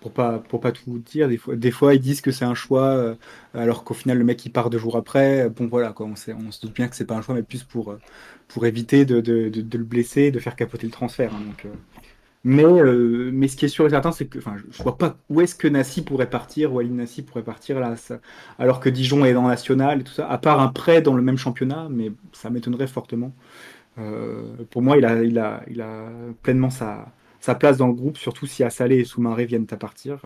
pour 0.00 0.12
pas, 0.12 0.38
pour 0.38 0.60
pas 0.60 0.72
tout 0.72 0.98
dire. 0.98 1.28
Des 1.28 1.36
fois, 1.36 1.56
des 1.56 1.70
fois 1.70 1.94
ils 1.94 2.00
disent 2.00 2.20
que 2.20 2.30
c'est 2.30 2.44
un 2.44 2.54
choix, 2.54 2.86
euh, 2.86 3.14
alors 3.54 3.84
qu'au 3.84 3.94
final, 3.94 4.18
le 4.18 4.24
mec 4.24 4.44
il 4.44 4.50
part 4.50 4.70
deux 4.70 4.78
jours 4.78 4.96
après. 4.96 5.48
Bon, 5.50 5.66
voilà, 5.66 5.92
quoi, 5.92 6.06
on, 6.06 6.16
sait, 6.16 6.32
on 6.32 6.50
se 6.52 6.60
doute 6.60 6.74
bien 6.74 6.88
que 6.88 6.96
c'est 6.96 7.06
pas 7.06 7.14
un 7.16 7.22
choix, 7.22 7.34
mais 7.34 7.42
plus 7.42 7.64
pour, 7.64 7.92
euh, 7.92 8.00
pour 8.48 8.66
éviter 8.66 9.04
de, 9.04 9.20
de, 9.20 9.78
le 9.78 9.84
blesser, 9.84 10.30
de 10.30 10.38
faire 10.38 10.56
capoter 10.56 10.86
le 10.86 10.92
transfert. 10.92 11.34
hein, 11.34 11.40
donc, 11.46 11.64
euh, 11.64 11.68
mais, 12.44 12.64
mais 13.32 13.48
ce 13.48 13.56
qui 13.56 13.64
est 13.64 13.68
sûr 13.68 13.86
et 13.86 13.90
certain, 13.90 14.12
c'est 14.12 14.26
que 14.26 14.38
enfin, 14.38 14.56
je, 14.70 14.82
vois 14.82 14.96
pas 14.96 15.16
où 15.28 15.40
est-ce 15.40 15.56
que 15.56 15.66
Nassi 15.66 16.02
pourrait 16.02 16.30
partir, 16.30 16.72
Walid 16.72 16.94
Nassi 16.94 17.22
pourrait 17.22 17.42
partir 17.42 17.80
là, 17.80 17.94
alors 18.58 18.80
que 18.80 18.88
Dijon 18.88 19.24
est 19.24 19.34
dans 19.34 19.48
national 19.48 20.00
et 20.00 20.04
tout 20.04 20.12
ça, 20.12 20.28
à 20.28 20.38
part 20.38 20.60
un 20.60 20.68
prêt 20.68 21.02
dans 21.02 21.14
le 21.14 21.22
même 21.22 21.36
championnat, 21.36 21.88
mais 21.90 22.12
ça 22.32 22.48
m'étonnerait 22.48 22.86
fortement. 22.86 23.34
Pour 24.70 24.82
moi, 24.82 24.96
il 24.96 25.04
a, 25.04 25.20
il 25.24 25.36
a, 25.40 25.64
il 25.68 25.80
a 25.80 26.08
pleinement 26.42 26.70
sa, 26.70 27.12
sa 27.40 27.54
place 27.54 27.76
dans 27.76 27.88
le 27.88 27.94
groupe, 27.94 28.18
surtout 28.18 28.46
si 28.46 28.64
Assalé 28.64 28.96
et 28.98 29.04
Soumaré 29.04 29.46
viennent 29.46 29.66
à 29.70 29.76
partir. 29.76 30.20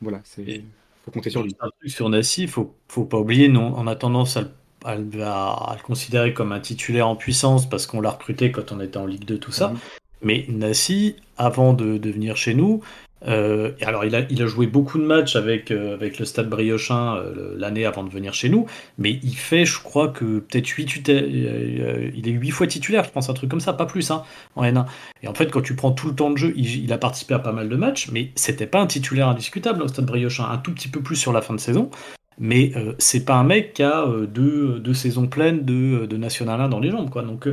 Voilà, 0.00 0.20
c'est 0.24 0.62
faut 1.04 1.10
compter 1.10 1.30
sur 1.30 1.42
lui. 1.42 1.56
Un 1.60 1.70
truc 1.80 1.90
sur 1.90 2.08
Nassi, 2.08 2.46
faut, 2.46 2.74
faut 2.88 3.04
pas 3.04 3.18
oublier, 3.18 3.48
non, 3.48 3.72
on 3.76 3.86
a 3.86 3.96
tendance 3.96 4.36
à, 4.36 4.44
à 4.84 4.96
le 4.96 5.82
considérer 5.82 6.34
comme 6.34 6.52
un 6.52 6.60
titulaire 6.60 7.08
en 7.08 7.16
puissance 7.16 7.68
parce 7.68 7.86
qu'on 7.86 8.00
l'a 8.00 8.10
recruté 8.10 8.52
quand 8.52 8.72
on 8.72 8.80
était 8.80 8.98
en 8.98 9.06
Ligue 9.06 9.24
2, 9.24 9.38
tout 9.38 9.52
ça. 9.52 9.68
Mhm. 9.68 9.78
Mais 10.22 10.44
Nassi, 10.48 11.16
avant 11.38 11.72
de, 11.72 11.96
de 11.96 12.10
venir 12.10 12.36
chez 12.36 12.54
nous, 12.54 12.82
euh, 13.26 13.72
alors 13.82 14.04
il 14.04 14.14
a, 14.14 14.46
joué 14.46 14.66
beaucoup 14.66 14.98
de 14.98 15.04
matchs 15.04 15.36
avec, 15.36 15.70
euh, 15.70 15.94
avec 15.94 16.18
le 16.18 16.24
Stade 16.24 16.48
Briochin 16.48 17.16
euh, 17.16 17.54
l'année 17.56 17.84
avant 17.84 18.02
de 18.02 18.10
venir 18.10 18.32
chez 18.32 18.48
nous, 18.48 18.66
mais 18.98 19.20
il 19.22 19.36
fait, 19.36 19.64
je 19.64 19.78
crois 19.80 20.08
que 20.08 20.38
peut-être 20.38 20.68
8 20.68 21.08
il 21.08 22.28
est 22.28 22.32
8 22.32 22.50
fois 22.50 22.66
titulaire, 22.66 23.04
je 23.04 23.10
pense, 23.10 23.28
un 23.28 23.34
truc 23.34 23.50
comme 23.50 23.60
ça, 23.60 23.72
pas 23.72 23.86
plus, 23.86 24.10
hein, 24.10 24.22
en 24.56 24.64
N1. 24.64 24.86
Et 25.22 25.28
en 25.28 25.34
fait, 25.34 25.50
quand 25.50 25.60
tu 25.60 25.74
prends 25.74 25.92
tout 25.92 26.08
le 26.08 26.14
temps 26.14 26.30
de 26.30 26.38
jeu, 26.38 26.52
il, 26.56 26.92
a 26.92 26.98
participé 26.98 27.34
à 27.34 27.38
pas 27.38 27.52
mal 27.52 27.68
de 27.68 27.76
matchs, 27.76 28.08
mais 28.10 28.30
c'était 28.34 28.66
pas 28.66 28.80
un 28.80 28.86
titulaire 28.86 29.28
indiscutable 29.28 29.82
au 29.82 29.88
Stade 29.88 30.06
Briochin, 30.06 30.48
un 30.50 30.58
tout 30.58 30.72
petit 30.72 30.88
peu 30.88 31.00
plus 31.00 31.16
sur 31.16 31.32
la 31.32 31.42
fin 31.42 31.54
de 31.54 31.60
saison. 31.60 31.90
Mais 32.38 32.72
euh, 32.74 32.94
c'est 32.98 33.26
pas 33.26 33.34
un 33.34 33.44
mec 33.44 33.74
qui 33.74 33.82
a 33.82 34.06
euh, 34.06 34.26
deux, 34.26 34.78
deux 34.80 34.94
saisons 34.94 35.26
pleines 35.26 35.66
de, 35.66 36.06
de 36.06 36.16
National 36.16 36.58
1 36.62 36.68
dans 36.70 36.80
les 36.80 36.90
jambes, 36.90 37.10
quoi. 37.10 37.22
Donc, 37.22 37.46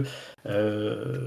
euh, 0.45 1.17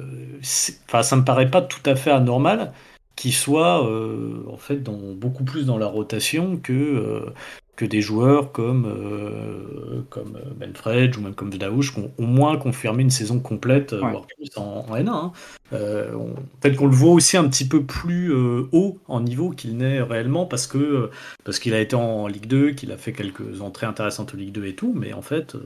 ça 0.41 1.17
me 1.17 1.25
paraît 1.25 1.51
pas 1.51 1.61
tout 1.61 1.83
à 1.85 1.95
fait 1.95 2.11
anormal 2.11 2.73
qu'il 3.17 3.35
soit 3.35 3.87
euh, 3.87 4.43
en 4.49 4.57
fait 4.57 4.83
dans, 4.83 4.99
beaucoup 5.15 5.45
plus 5.45 5.67
dans 5.67 5.79
la 5.79 5.87
rotation 5.87 6.57
que, 6.57 6.73
euh, 6.73 7.31
que 7.77 7.85
des 7.85 8.01
joueurs 8.01 8.53
comme, 8.53 8.87
euh, 8.87 10.03
comme 10.11 10.39
Benfred 10.57 11.17
ou 11.17 11.21
même 11.21 11.35
comme 11.35 11.51
Vdaouch 11.51 11.93
qui 11.93 12.01
ont 12.01 12.13
au 12.19 12.23
moins 12.27 12.57
confirmé 12.57 13.03
une 13.03 13.11
saison 13.11 13.39
complète, 13.39 13.95
voire 13.95 14.27
plus 14.27 14.57
en, 14.57 14.87
N1. 14.97 15.09
Hein. 15.09 15.33
Peut-être 15.71 16.77
qu'on 16.77 16.87
le 16.87 16.97
voit 16.97 17.13
aussi 17.13 17.37
un 17.37 17.49
petit 17.49 17.69
peu 17.69 17.85
plus 17.85 18.33
haut 18.33 18.99
en 19.07 19.21
niveau 19.21 19.51
qu'il 19.51 19.77
n'est 19.77 20.01
réellement 20.01 20.47
parce 20.47 20.67
que 20.67 21.11
parce 21.45 21.59
qu'il 21.59 21.75
a 21.75 21.81
été 21.81 21.97
en 21.97 22.27
Ligue 22.27 22.47
2, 22.47 22.73
qu'il 22.73 22.93
a 22.93 22.97
fait 22.97 23.13
quelques 23.13 23.61
entrées 23.61 23.87
intéressantes 23.87 24.35
en 24.35 24.37
Ligue 24.37 24.53
2 24.53 24.67
et 24.67 24.75
tout, 24.75 24.93
mais 24.97 25.13
en 25.13 25.23
fait, 25.23 25.57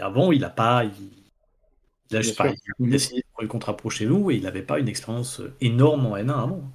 avant, 0.00 0.32
il 0.32 0.40
n'a 0.40 0.50
pas. 0.50 0.84
Il, 0.84 1.21
a, 2.16 2.20
pas, 2.36 2.48
il 2.78 2.88
a 2.88 2.90
décidé 2.90 3.20
de 3.20 3.26
prendre 3.32 3.42
le 3.42 3.48
contrat 3.48 3.76
pro 3.76 3.90
chez 3.90 4.06
nous 4.06 4.30
et 4.30 4.36
il 4.36 4.42
n'avait 4.42 4.62
pas 4.62 4.78
une 4.78 4.88
expérience 4.88 5.42
énorme 5.60 6.06
en 6.06 6.16
N1 6.16 6.30
avant. 6.30 6.72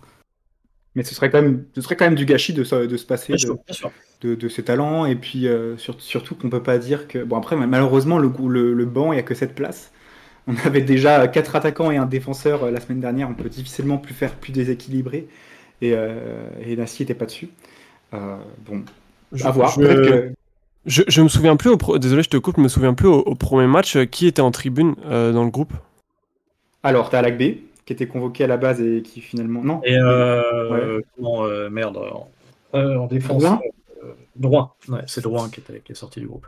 Mais 0.95 1.04
ce 1.04 1.13
serait 1.13 1.30
quand 1.30 1.41
même, 1.41 1.65
ce 1.76 1.82
serait 1.82 1.95
quand 1.95 2.06
même 2.06 2.15
du 2.15 2.26
gâchis 2.26 2.54
de, 2.54 2.63
de 2.63 2.97
se 2.97 3.06
passer 3.06 3.34
de, 4.21 4.36
de, 4.36 4.50
ses 4.50 4.63
talents. 4.63 5.06
Et 5.06 5.15
puis 5.15 5.47
euh, 5.47 5.78
surtout 5.78 6.34
qu'on 6.36 6.50
peut 6.50 6.63
pas 6.63 6.80
dire 6.80 7.08
que. 7.08 7.23
Bon, 7.23 7.38
après, 7.38 7.56
malheureusement, 7.56 8.17
le, 8.17 8.32
le, 8.47 8.73
le 8.73 8.86
banc, 8.86 9.12
il 9.13 9.17
n'y 9.17 9.19
a 9.19 9.23
que 9.23 9.36
cette 9.36 9.54
place. 9.54 9.91
On 10.47 10.56
avait 10.65 10.82
déjà 10.82 11.28
quatre 11.28 11.56
attaquants 11.56 11.91
et 11.91 11.97
un 11.97 12.06
défenseur 12.06 12.63
euh, 12.63 12.71
la 12.71 12.80
semaine 12.80 13.02
dernière. 13.02 13.30
On 13.30 13.34
peut 13.34 13.50
difficilement 13.50 13.97
plus 13.97 14.13
faire 14.13 14.34
plus 14.34 14.54
déséquilibré. 14.54 15.28
Et, 15.82 15.91
euh, 15.93 16.50
et 16.65 16.76
Nassi 16.76 17.04
n'était 17.04 17.13
pas 17.13 17.26
dessus. 17.26 17.50
Euh, 18.13 18.38
bon, 18.65 18.84
à 19.43 19.52
voir. 19.52 19.71
Je... 19.80 20.32
Je, 20.88 21.04
je, 21.08 21.21
me 21.21 21.28
souviens 21.28 21.56
plus, 21.56 21.69
au 21.69 21.97
désolé, 22.00 22.23
je 22.23 22.30
te 22.30 22.38
coupe, 22.38 22.56
je 22.58 22.62
me 22.62 22.69
souviens 22.69 22.93
plus 22.93 23.08
au, 23.08 23.36
premier 23.36 23.67
match 23.67 23.97
qui 24.06 24.26
était 24.26 24.41
en 24.41 24.52
tribune 24.52 24.95
dans 25.04 25.43
le 25.43 25.52
groupe? 25.52 25.73
Alors, 26.84 27.10
tu 27.10 27.15
as 27.15 27.32
B 27.32 27.58
qui 27.88 27.93
était 27.93 28.08
convoqué 28.08 28.43
à 28.43 28.47
la 28.47 28.58
base 28.58 28.82
et 28.82 29.02
qui 29.02 29.21
finalement. 29.21 29.63
Non 29.63 29.82
Et 29.86 29.97
euh, 29.97 31.02
euh 31.19 31.69
merde, 31.69 31.97
euh, 32.76 32.97
en 32.97 33.08
défense. 33.08 33.41
Droit, 33.41 33.62
euh, 34.04 34.13
droit. 34.36 34.76
Ouais, 34.89 35.00
c'est 35.08 35.21
Droit 35.21 35.47
qui, 35.50 35.62
est 35.62 35.95
sorti 35.95 36.19
du 36.19 36.28
groupe. 36.28 36.45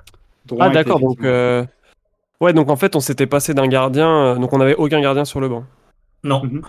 ah, 0.60 0.70
d'accord, 0.70 1.00
donc. 1.00 1.20
Ouais, 2.42 2.54
donc 2.54 2.70
en 2.70 2.76
fait, 2.78 2.96
on 2.96 3.02
s'était 3.02 3.26
passé 3.26 3.54
d'un 3.54 3.68
gardien, 3.68 4.38
donc 4.38 4.54
on 4.54 4.60
n'avait 4.60 4.76
aucun 4.76 5.02
gardien 5.02 5.26
sur 5.26 5.40
le 5.40 5.50
banc. 5.50 5.66
Non. 6.24 6.44
Mhm. 6.44 6.62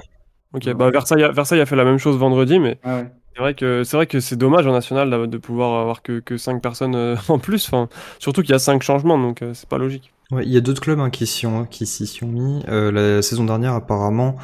Ok, 0.52 0.68
bah 0.72 0.90
Versailles, 0.90 1.30
Versailles 1.32 1.60
a 1.60 1.66
fait 1.66 1.76
la 1.76 1.84
même 1.84 1.98
chose 1.98 2.16
vendredi, 2.16 2.58
mais 2.58 2.78
ah 2.82 3.02
c'est 3.34 3.40
vrai 3.40 3.54
que 3.54 3.84
c'est 3.84 3.96
vrai 3.96 4.06
que 4.06 4.20
c'est 4.20 4.36
dommage 4.36 4.66
en 4.66 4.72
national 4.72 5.28
de 5.28 5.38
pouvoir 5.38 5.80
avoir 5.80 6.02
que, 6.02 6.20
que 6.20 6.36
5 6.36 6.60
personnes 6.62 7.16
en 7.28 7.38
plus, 7.38 7.66
enfin, 7.66 7.88
surtout 8.18 8.42
qu'il 8.42 8.50
y 8.50 8.54
a 8.54 8.58
5 8.58 8.82
changements, 8.82 9.18
donc 9.18 9.42
c'est 9.54 9.68
pas 9.68 9.78
logique. 9.78 10.12
Il 10.32 10.48
y 10.48 10.56
a 10.56 10.60
d'autres 10.60 10.80
clubs 10.80 11.00
hein, 11.00 11.10
qui 11.10 11.26
s'y 11.26 11.46
ont, 11.46 11.64
qui 11.64 11.86
s'y 11.86 12.06
sont 12.06 12.26
mis. 12.26 12.62
Euh, 12.68 12.92
la 12.92 13.20
saison 13.20 13.44
dernière, 13.44 13.74
apparemment, 13.74 14.36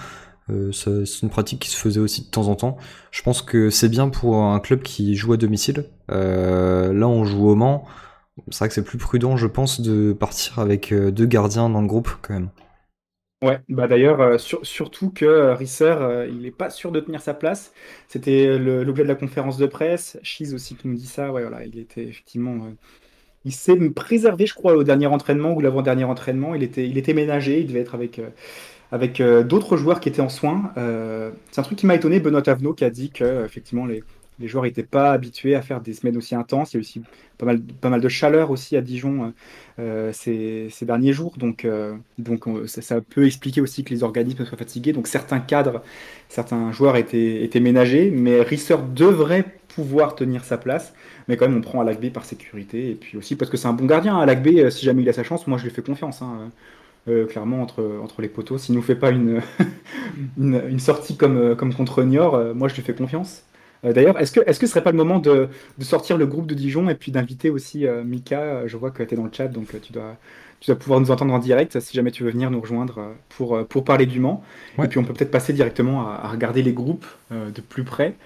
euh, 0.50 0.72
c'est 0.72 1.22
une 1.22 1.30
pratique 1.30 1.60
qui 1.60 1.70
se 1.70 1.76
faisait 1.76 2.00
aussi 2.00 2.22
de 2.22 2.30
temps 2.30 2.48
en 2.48 2.56
temps. 2.56 2.76
Je 3.10 3.22
pense 3.22 3.42
que 3.42 3.70
c'est 3.70 3.88
bien 3.88 4.08
pour 4.08 4.36
un 4.36 4.60
club 4.60 4.82
qui 4.82 5.14
joue 5.14 5.32
à 5.32 5.36
domicile. 5.36 5.84
Euh, 6.10 6.92
là, 6.92 7.08
on 7.08 7.24
joue 7.24 7.48
au 7.48 7.54
Mans. 7.54 7.84
C'est 8.50 8.58
vrai 8.58 8.68
que 8.68 8.74
c'est 8.74 8.84
plus 8.84 8.98
prudent, 8.98 9.36
je 9.36 9.46
pense, 9.46 9.80
de 9.80 10.12
partir 10.12 10.58
avec 10.58 10.92
euh, 10.92 11.10
deux 11.10 11.26
gardiens 11.26 11.68
dans 11.70 11.80
le 11.80 11.86
groupe 11.86 12.10
quand 12.22 12.34
même. 12.34 12.50
Ouais, 13.42 13.58
bah 13.68 13.86
d'ailleurs, 13.86 14.20
euh, 14.20 14.38
sur, 14.38 14.64
surtout 14.66 15.10
que 15.10 15.52
Risser, 15.52 15.94
il 16.28 16.40
n'est 16.40 16.50
pas 16.50 16.70
sûr 16.70 16.90
de 16.90 17.00
tenir 17.00 17.20
sa 17.20 17.34
place. 17.34 17.72
C'était 18.08 18.58
l'objet 18.58 19.02
de 19.02 19.08
la 19.08 19.14
conférence 19.14 19.58
de 19.58 19.66
presse. 19.66 20.18
Cheese 20.22 20.54
aussi 20.54 20.74
qui 20.76 20.88
nous 20.88 20.96
dit 20.96 21.06
ça. 21.06 21.30
Ouais, 21.32 21.42
voilà, 21.42 21.64
il 21.64 21.78
était 21.78 22.04
effectivement 22.04 22.72
il 23.46 23.52
s'est 23.52 23.78
préservé, 23.90 24.44
je 24.46 24.54
crois, 24.54 24.74
au 24.74 24.82
dernier 24.82 25.06
entraînement 25.06 25.52
ou 25.54 25.60
l'avant-dernier 25.60 26.04
entraînement. 26.04 26.54
Il 26.56 26.64
était, 26.64 26.88
il 26.88 26.98
était 26.98 27.14
ménagé, 27.14 27.60
il 27.60 27.68
devait 27.68 27.80
être 27.80 27.94
avec, 27.94 28.18
euh, 28.18 28.30
avec 28.92 29.20
euh, 29.20 29.44
d'autres 29.44 29.76
joueurs 29.76 30.00
qui 30.00 30.08
étaient 30.08 30.20
en 30.20 30.28
soins. 30.28 30.72
Euh, 30.78 31.30
c'est 31.52 31.60
un 31.60 31.64
truc 31.64 31.78
qui 31.78 31.86
m'a 31.86 31.94
étonné, 31.94 32.20
Benoît 32.20 32.48
Avenot 32.48 32.74
qui 32.74 32.84
a 32.84 32.90
dit 32.90 33.10
que 33.10 33.44
effectivement 33.44 33.86
les, 33.86 34.02
les 34.38 34.48
joueurs 34.48 34.64
n'étaient 34.64 34.82
pas 34.82 35.12
habitués 35.12 35.54
à 35.54 35.62
faire 35.62 35.80
des 35.80 35.92
semaines 35.92 36.16
aussi 36.16 36.34
intenses. 36.34 36.72
Il 36.72 36.76
y 36.76 36.78
a 36.78 36.80
aussi 36.80 37.02
pas 37.38 37.46
mal, 37.46 38.00
de 38.00 38.08
chaleur 38.08 38.50
aussi 38.50 38.76
à 38.76 38.80
Dijon 38.80 39.32
ces, 39.76 40.68
ces, 40.70 40.86
derniers 40.86 41.12
jours. 41.12 41.34
Donc, 41.36 41.66
donc 42.18 42.44
ça, 42.66 43.00
peut 43.00 43.26
expliquer 43.26 43.60
aussi 43.60 43.84
que 43.84 43.90
les 43.90 44.02
organismes 44.02 44.44
soient 44.44 44.58
fatigués. 44.58 44.92
Donc 44.92 45.06
certains 45.06 45.40
cadres, 45.40 45.82
certains 46.28 46.72
joueurs 46.72 46.96
étaient, 46.96 47.60
ménagés, 47.60 48.10
mais 48.10 48.40
Risser 48.42 48.76
devrait 48.94 49.44
pouvoir 49.76 50.14
tenir 50.14 50.44
sa 50.44 50.56
place. 50.56 50.94
Mais 51.28 51.36
quand 51.36 51.46
même, 51.48 51.58
on 51.58 51.60
prend 51.60 51.80
Alakbé 51.80 52.10
par 52.10 52.24
sécurité. 52.24 52.90
Et 52.90 52.94
puis 52.94 53.18
aussi 53.18 53.36
parce 53.36 53.50
que 53.50 53.56
c'est 53.56 53.68
un 53.68 53.74
bon 53.74 53.84
gardien. 53.84 54.18
Alakbé, 54.18 54.64
euh, 54.64 54.70
si 54.70 54.84
jamais 54.84 55.02
il 55.02 55.08
a 55.08 55.12
sa 55.12 55.22
chance, 55.22 55.46
moi 55.46 55.58
je 55.58 55.64
lui 55.64 55.70
fais 55.70 55.82
confiance. 55.82 56.22
Hein. 56.22 56.50
Euh, 57.08 57.26
clairement, 57.26 57.62
entre, 57.62 58.20
les 58.20 58.28
poteaux. 58.28 58.58
S'il 58.58 58.74
nous 58.74 58.82
fait 58.82 58.96
pas 58.96 59.10
une, 59.10 59.40
sortie 60.78 61.16
euh, 61.22 61.54
comme 61.54 61.74
contre 61.74 62.02
Niort, 62.02 62.54
moi 62.54 62.68
je 62.68 62.74
lui 62.74 62.82
fais 62.82 62.94
confiance. 62.94 63.44
D'ailleurs, 63.82 64.18
est-ce 64.18 64.32
que, 64.32 64.40
est-ce 64.46 64.58
que 64.58 64.66
ce 64.66 64.72
serait 64.72 64.82
pas 64.82 64.90
le 64.90 64.96
moment 64.96 65.18
de, 65.18 65.48
de, 65.78 65.84
sortir 65.84 66.16
le 66.16 66.26
groupe 66.26 66.46
de 66.46 66.54
Dijon 66.54 66.88
et 66.88 66.94
puis 66.94 67.12
d'inviter 67.12 67.50
aussi 67.50 67.86
Mika? 68.04 68.66
Je 68.66 68.76
vois 68.76 68.90
que 68.90 69.02
tu 69.02 69.14
es 69.14 69.16
dans 69.16 69.24
le 69.24 69.30
chat, 69.32 69.48
donc 69.48 69.68
tu 69.80 69.92
dois, 69.92 70.16
tu 70.60 70.70
dois 70.70 70.78
pouvoir 70.78 70.98
nous 71.00 71.10
entendre 71.10 71.32
en 71.34 71.38
direct 71.38 71.78
si 71.78 71.94
jamais 71.94 72.10
tu 72.10 72.24
veux 72.24 72.30
venir 72.30 72.50
nous 72.50 72.60
rejoindre 72.60 73.14
pour, 73.28 73.64
pour 73.66 73.84
parler 73.84 74.06
du 74.06 74.18
Mans. 74.18 74.42
Et 74.82 74.88
puis 74.88 74.98
on 74.98 75.04
peut 75.04 75.12
peut-être 75.12 75.30
passer 75.30 75.52
directement 75.52 76.08
à, 76.08 76.14
à 76.24 76.28
regarder 76.28 76.62
les 76.62 76.72
groupes 76.72 77.06
de 77.30 77.60
plus 77.60 77.84
près 77.84 78.16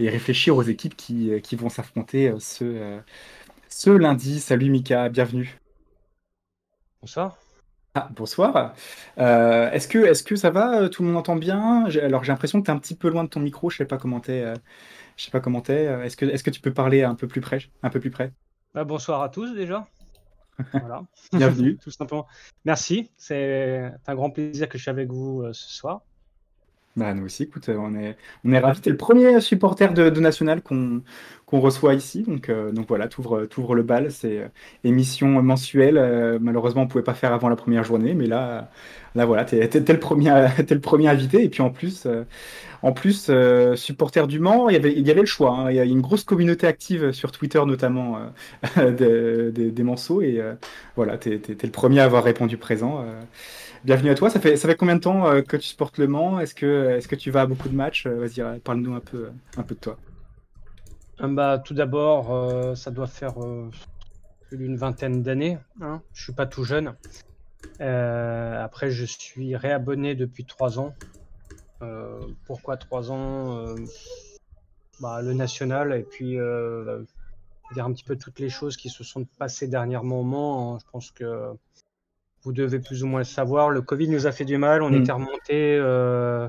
et 0.00 0.08
réfléchir 0.08 0.56
aux 0.56 0.62
équipes 0.62 0.96
qui, 0.96 1.32
euh, 1.32 1.40
qui 1.40 1.56
vont 1.56 1.68
s'affronter 1.68 2.28
euh, 2.28 2.38
ce, 2.38 2.64
euh, 2.64 2.98
ce 3.68 3.90
lundi. 3.90 4.40
Salut 4.40 4.70
Mika, 4.70 5.08
bienvenue. 5.08 5.58
Bonsoir. 7.02 7.38
Ah, 7.94 8.08
bonsoir. 8.14 8.74
est-ce 9.16 9.88
que, 9.88 9.98
est 9.98 10.24
que 10.24 10.36
ça 10.36 10.50
va? 10.50 10.88
Tout 10.88 11.02
le 11.02 11.08
monde 11.08 11.18
entend 11.18 11.34
bien? 11.34 11.86
Alors 12.02 12.22
j'ai 12.22 12.30
l'impression 12.30 12.60
que 12.60 12.66
tu 12.66 12.70
es 12.70 12.74
un 12.74 12.78
petit 12.78 12.94
peu 12.94 13.08
loin 13.08 13.24
de 13.24 13.28
ton 13.28 13.40
micro. 13.40 13.68
Je 13.68 13.78
sais 13.78 13.84
pas 13.84 13.98
comment 13.98 14.20
tu 14.20 14.30
je 15.20 15.26
sais 15.26 15.30
pas 15.30 15.40
comment 15.40 15.60
t'es. 15.60 15.84
Est-ce 15.84 16.16
que, 16.16 16.24
est 16.24 16.42
que 16.42 16.48
tu 16.48 16.62
peux 16.62 16.72
parler 16.72 17.02
un 17.02 17.14
peu 17.14 17.28
plus 17.28 17.42
près, 17.42 17.60
un 17.82 17.90
peu 17.90 18.00
plus 18.00 18.10
près? 18.10 18.32
Bah, 18.72 18.84
Bonsoir 18.84 19.20
à 19.20 19.28
tous 19.28 19.54
déjà. 19.54 19.86
Voilà. 20.72 21.02
Bienvenue. 21.32 21.76
Tout 21.82 21.90
simplement. 21.90 22.26
Merci. 22.64 23.10
C'est 23.18 23.92
un 24.06 24.14
grand 24.14 24.30
plaisir 24.30 24.68
que 24.68 24.78
je 24.78 24.82
suis 24.82 24.90
avec 24.90 25.10
vous 25.10 25.44
ce 25.52 25.70
soir. 25.70 26.02
Bah, 26.96 27.14
nous 27.14 27.24
aussi, 27.24 27.44
écoute, 27.44 27.68
on 27.68 27.94
est, 27.94 28.16
on 28.44 28.52
est 28.52 28.58
ravis. 28.58 28.80
T'es 28.80 28.90
le 28.90 28.96
premier 28.96 29.40
supporter 29.40 29.94
de, 29.94 30.10
de 30.10 30.20
National 30.20 30.60
qu'on 30.60 31.02
reçoit 31.60 31.94
ici. 31.94 32.22
Donc, 32.24 32.48
euh, 32.48 32.72
donc 32.72 32.88
voilà, 32.88 33.06
t'ouvres 33.06 33.46
ouvre 33.58 33.74
le 33.76 33.84
bal. 33.84 34.10
C'est 34.10 34.38
euh, 34.38 34.48
émission 34.82 35.28
mensuelle. 35.40 35.96
Euh, 35.98 36.38
malheureusement, 36.40 36.82
on 36.82 36.88
pouvait 36.88 37.04
pas 37.04 37.14
faire 37.14 37.32
avant 37.32 37.48
la 37.48 37.54
première 37.54 37.84
journée, 37.84 38.14
mais 38.14 38.26
là, 38.26 38.70
là 39.14 39.24
voilà, 39.24 39.44
t'es 39.44 39.58
es, 39.58 39.92
le 39.92 40.00
premier, 40.00 40.30
le 40.68 40.80
premier 40.80 41.06
invité. 41.08 41.44
Et 41.44 41.48
puis 41.48 41.62
en 41.62 41.70
plus, 41.70 42.08
en 42.82 42.92
plus, 42.92 43.30
supporter 43.76 44.26
du 44.26 44.40
Mans, 44.40 44.68
il 44.68 44.72
y 44.72 44.76
avait, 44.76 44.92
y 44.92 45.10
avait 45.12 45.20
le 45.20 45.26
choix. 45.26 45.52
Hein. 45.52 45.70
Il 45.70 45.76
y 45.76 45.80
a 45.80 45.84
une 45.84 46.00
grosse 46.00 46.24
communauté 46.24 46.66
active 46.66 47.12
sur 47.12 47.30
Twitter, 47.30 47.62
notamment 47.64 48.18
des, 48.76 49.52
des, 49.52 49.70
des 49.70 49.82
Manceaux. 49.84 50.22
Et 50.22 50.42
voilà, 50.96 51.18
t'es 51.18 51.34
es, 51.36 51.62
le 51.62 51.70
premier 51.70 52.00
à 52.00 52.04
avoir 52.04 52.24
répondu 52.24 52.56
présent. 52.56 53.04
Bienvenue 53.82 54.10
à 54.10 54.14
toi. 54.14 54.28
Ça 54.28 54.40
fait, 54.40 54.58
ça 54.58 54.68
fait 54.68 54.76
combien 54.76 54.96
de 54.96 55.00
temps 55.00 55.26
euh, 55.26 55.40
que 55.40 55.56
tu 55.56 55.66
sportes 55.66 55.96
Le 55.96 56.06
Mans? 56.06 56.38
Est-ce 56.38 56.54
que, 56.54 56.98
est 56.98 57.06
que 57.06 57.16
tu 57.16 57.30
vas 57.30 57.42
à 57.42 57.46
beaucoup 57.46 57.70
de 57.70 57.74
matchs? 57.74 58.04
Euh, 58.06 58.20
Vas-y, 58.20 58.42
euh, 58.42 58.58
parle-nous 58.62 58.94
un 58.94 59.00
peu, 59.00 59.30
un 59.56 59.62
peu 59.62 59.74
de 59.74 59.80
toi. 59.80 59.96
Bah, 61.18 61.58
tout 61.58 61.72
d'abord, 61.72 62.76
ça 62.76 62.90
doit 62.90 63.06
faire 63.06 63.34
plus 64.42 64.58
d'une 64.58 64.76
vingtaine 64.76 65.22
d'années. 65.22 65.58
Hein. 65.80 66.02
Je 66.12 66.24
suis 66.24 66.32
pas 66.32 66.46
tout 66.46 66.64
jeune. 66.64 66.94
après, 67.78 68.90
je 68.90 69.04
suis 69.06 69.56
réabonné 69.56 70.14
depuis 70.14 70.44
trois 70.44 70.78
ans. 70.78 70.94
pourquoi 72.46 72.76
trois 72.76 73.10
ans? 73.10 73.74
Bah, 75.00 75.22
Le 75.22 75.32
national 75.32 75.94
et 75.94 76.02
puis 76.02 76.38
dire 77.74 77.84
un 77.84 77.92
petit 77.92 78.04
peu 78.04 78.16
toutes 78.16 78.38
les 78.40 78.48
choses 78.48 78.76
qui 78.76 78.88
se 78.88 79.04
sont 79.04 79.24
passées 79.38 79.68
dernièrement 79.68 80.20
au 80.20 80.24
Mans. 80.24 80.74
Hein. 80.74 80.78
Je 80.80 80.90
pense 80.90 81.10
que 81.10 81.52
vous 82.42 82.52
devez 82.52 82.78
plus 82.78 83.02
ou 83.02 83.06
moins 83.06 83.20
le 83.20 83.24
savoir. 83.24 83.70
Le 83.70 83.82
Covid 83.82 84.08
nous 84.08 84.26
a 84.26 84.32
fait 84.32 84.44
du 84.44 84.56
mal. 84.56 84.82
On 84.82 84.90
mm. 84.90 85.02
était 85.02 85.12
remonté 85.12 85.76
euh, 85.76 86.48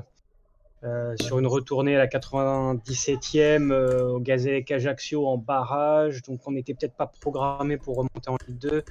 euh, 0.84 1.14
sur 1.20 1.38
une 1.38 1.46
retournée 1.46 1.96
à 1.96 1.98
la 1.98 2.06
97e 2.06 3.70
euh, 3.70 4.08
au 4.08 4.20
Gazélec 4.20 4.70
Ajaccio 4.70 5.26
en 5.26 5.38
barrage. 5.38 6.22
Donc 6.22 6.40
on 6.46 6.52
n'était 6.52 6.74
peut-être 6.74 6.96
pas 6.96 7.06
programmé 7.06 7.76
pour 7.76 7.96
remonter 7.96 8.28
en 8.28 8.36
Ligue 8.46 8.58
2. 8.58 8.82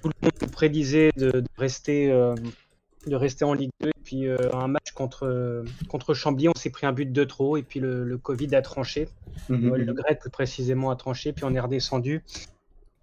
Tout 0.00 0.08
le 0.08 0.12
monde 0.22 0.32
nous 0.40 0.48
prédisait 0.48 1.10
de, 1.16 1.44
rester, 1.56 2.08
de 2.08 3.14
rester 3.14 3.44
en 3.44 3.54
Ligue 3.54 3.70
2. 3.80 3.88
Et 3.88 3.92
puis 4.02 4.26
un 4.52 4.66
match 4.66 4.90
contre, 4.92 5.64
contre 5.88 6.12
Chambly, 6.12 6.48
on 6.48 6.54
s'est 6.56 6.70
pris 6.70 6.86
un 6.86 6.92
but 6.92 7.12
de 7.12 7.24
trop. 7.24 7.56
Et 7.56 7.62
puis 7.62 7.78
le, 7.78 8.18
Covid 8.18 8.52
a 8.56 8.62
tranché. 8.62 9.08
Mm-hmm. 9.48 9.76
Le 9.76 9.92
Gret 9.92 10.16
plus 10.16 10.30
précisément 10.30 10.90
a 10.90 10.96
tranché. 10.96 11.32
Puis 11.32 11.44
on 11.44 11.54
est 11.54 11.60
redescendu. 11.60 12.24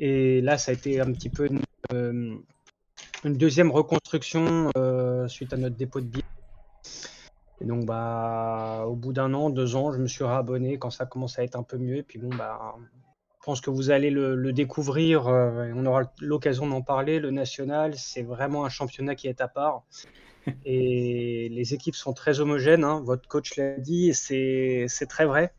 Et 0.01 0.41
là, 0.41 0.57
ça 0.57 0.71
a 0.71 0.73
été 0.73 0.99
un 0.99 1.11
petit 1.13 1.29
peu 1.29 1.47
une, 3.23 3.33
deuxième 3.33 3.71
reconstruction 3.71 4.71
euh, 4.77 5.27
suite 5.27 5.53
à 5.53 5.57
notre 5.57 5.75
dépôt 5.75 6.01
de 6.01 6.05
billets. 6.05 6.23
Et 7.61 7.65
donc, 7.65 7.85
bah, 7.85 8.85
au 8.87 8.95
bout 8.95 9.11
d'un 9.11 9.33
an, 9.33 9.49
deux 9.49 9.75
ans, 9.75 9.91
je 9.91 9.99
me 9.99 10.07
suis 10.07 10.23
réabonné 10.23 10.77
quand 10.77 10.89
ça 10.89 11.05
commence 11.05 11.37
à 11.39 11.43
être 11.43 11.55
un 11.57 11.63
peu 11.63 11.77
mieux. 11.77 11.97
Et 11.97 12.03
puis, 12.03 12.17
bon, 12.17 12.29
bah, 12.29 12.75
je 13.39 13.45
pense 13.45 13.61
que 13.61 13.69
vous 13.69 13.89
allez 13.91 14.09
le, 14.09 14.53
découvrir. 14.53 15.27
Euh, 15.27 15.71
on 15.75 15.85
aura 15.85 16.11
l'occasion 16.21 16.67
d'en 16.67 16.81
parler. 16.81 17.19
Le 17.19 17.31
national, 17.31 17.95
c'est 17.97 18.23
vraiment 18.23 18.65
un 18.65 18.69
championnat 18.69 19.15
qui 19.15 19.27
est 19.27 19.41
à 19.41 19.47
part. 19.47 19.83
Et 20.65 21.49
les 21.49 21.73
équipes 21.73 21.95
sont 21.95 22.13
très 22.13 22.39
homogènes. 22.39 22.83
Hein. 22.83 23.01
Votre 23.03 23.27
coach 23.27 23.57
l'a 23.57 23.77
dit, 23.77 24.09
et 24.09 24.13
c'est 24.87 25.07
très 25.07 25.25
vrai. 25.25 25.53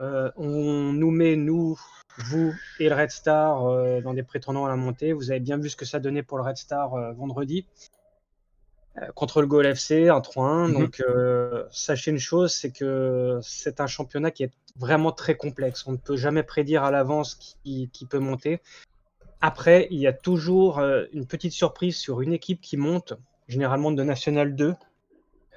Euh, 0.00 0.30
on 0.36 0.92
nous 0.92 1.10
met, 1.10 1.36
nous, 1.36 1.78
vous 2.18 2.54
et 2.78 2.88
le 2.88 2.94
Red 2.94 3.10
Star, 3.10 3.66
euh, 3.66 4.00
dans 4.00 4.14
des 4.14 4.22
prétendants 4.22 4.66
à 4.66 4.68
la 4.68 4.76
montée. 4.76 5.12
Vous 5.12 5.30
avez 5.30 5.40
bien 5.40 5.58
vu 5.58 5.68
ce 5.68 5.76
que 5.76 5.84
ça 5.84 6.00
donnait 6.00 6.22
pour 6.22 6.38
le 6.38 6.44
Red 6.44 6.56
Star 6.56 6.94
euh, 6.94 7.12
vendredi 7.12 7.66
euh, 8.98 9.06
contre 9.14 9.40
le 9.40 9.46
Goal 9.46 9.66
FC, 9.66 10.08
un 10.08 10.20
3-1. 10.20 10.68
Mhm. 10.68 10.74
Donc, 10.74 11.02
sachez 11.70 12.10
une 12.10 12.18
chose, 12.18 12.52
c'est 12.52 12.70
que 12.70 13.38
c'est 13.42 13.80
un 13.80 13.86
championnat 13.86 14.30
qui 14.30 14.44
est 14.44 14.52
vraiment 14.76 15.12
très 15.12 15.36
complexe. 15.36 15.86
On 15.86 15.92
ne 15.92 15.96
peut 15.96 16.16
jamais 16.16 16.42
prédire 16.42 16.84
à 16.84 16.90
l'avance 16.90 17.34
qui, 17.34 17.88
qui 17.92 18.06
peut 18.06 18.18
monter. 18.18 18.60
Après, 19.40 19.88
il 19.90 19.98
y 19.98 20.06
a 20.06 20.12
toujours 20.12 20.80
une 21.12 21.26
petite 21.26 21.52
surprise 21.52 21.96
sur 21.96 22.20
une 22.20 22.32
équipe 22.32 22.60
qui 22.60 22.76
monte, 22.76 23.14
généralement 23.48 23.90
de 23.90 24.02
National 24.02 24.54
2. 24.54 24.74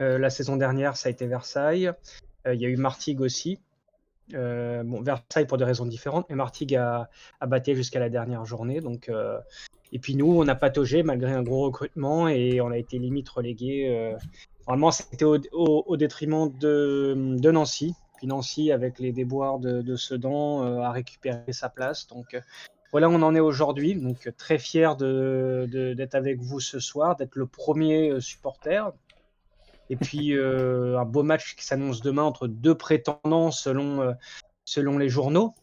Euh, 0.01 0.17
la 0.17 0.29
saison 0.29 0.55
dernière, 0.55 0.95
ça 0.95 1.09
a 1.09 1.11
été 1.11 1.27
Versailles. 1.27 1.91
Il 2.45 2.59
y 2.59 2.65
a 2.65 2.69
eu 2.69 2.77
Martigues 2.77 3.21
aussi. 3.21 3.59
Euh, 4.33 4.83
bon, 4.83 5.01
Versailles 5.01 5.45
pour 5.45 5.57
des 5.57 5.65
raisons 5.65 5.85
différentes, 5.85 6.25
mais 6.29 6.35
Martigues 6.35 6.75
a, 6.75 7.09
a 7.39 7.45
battu 7.45 7.75
jusqu'à 7.75 7.99
la 7.99 8.09
dernière 8.09 8.45
journée. 8.45 8.79
Donc, 8.79 9.09
euh, 9.09 9.39
et 9.91 9.99
puis 9.99 10.15
nous, 10.15 10.31
on 10.31 10.47
a 10.47 10.55
pataugé 10.55 11.03
malgré 11.03 11.33
un 11.33 11.43
gros 11.43 11.63
recrutement 11.65 12.27
et 12.27 12.61
on 12.61 12.71
a 12.71 12.77
été 12.77 12.97
limite 12.99 13.29
relégué. 13.29 13.89
Euh, 13.89 14.15
vraiment, 14.65 14.91
c'était 14.91 15.25
au, 15.25 15.97
détriment 15.97 16.51
de, 16.57 17.15
Nancy. 17.51 17.95
Puis 18.17 18.27
Nancy, 18.27 18.71
avec 18.71 18.99
les 18.99 19.11
déboires 19.11 19.59
de, 19.59 19.95
Sedan, 19.95 20.63
euh, 20.63 20.79
a 20.79 20.91
récupéré 20.91 21.51
sa 21.51 21.69
place. 21.69 22.07
Donc 22.07 22.39
voilà, 22.91 23.09
on 23.09 23.21
en 23.21 23.35
est 23.35 23.41
aujourd'hui. 23.41 23.95
Donc 23.95 24.31
très 24.37 24.57
fier 24.57 24.95
de- 24.95 25.67
d'être 25.95 26.15
avec 26.15 26.39
vous 26.39 26.59
ce 26.59 26.79
soir, 26.79 27.15
d'être 27.17 27.35
le 27.35 27.45
premier 27.45 28.21
supporter. 28.21 28.93
Et 29.93 29.95
puis 29.95 30.35
euh, 30.35 30.99
un 30.99 31.05
beau 31.05 31.21
match 31.21 31.55
qui 31.55 31.63
s'annonce 31.63 32.01
demain 32.01 32.23
entre 32.23 32.47
deux 32.47 32.75
prétendants 32.75 33.51
selon, 33.51 34.01
euh, 34.01 34.11
selon 34.65 34.97
les 34.97 35.07
journaux. 35.07 35.53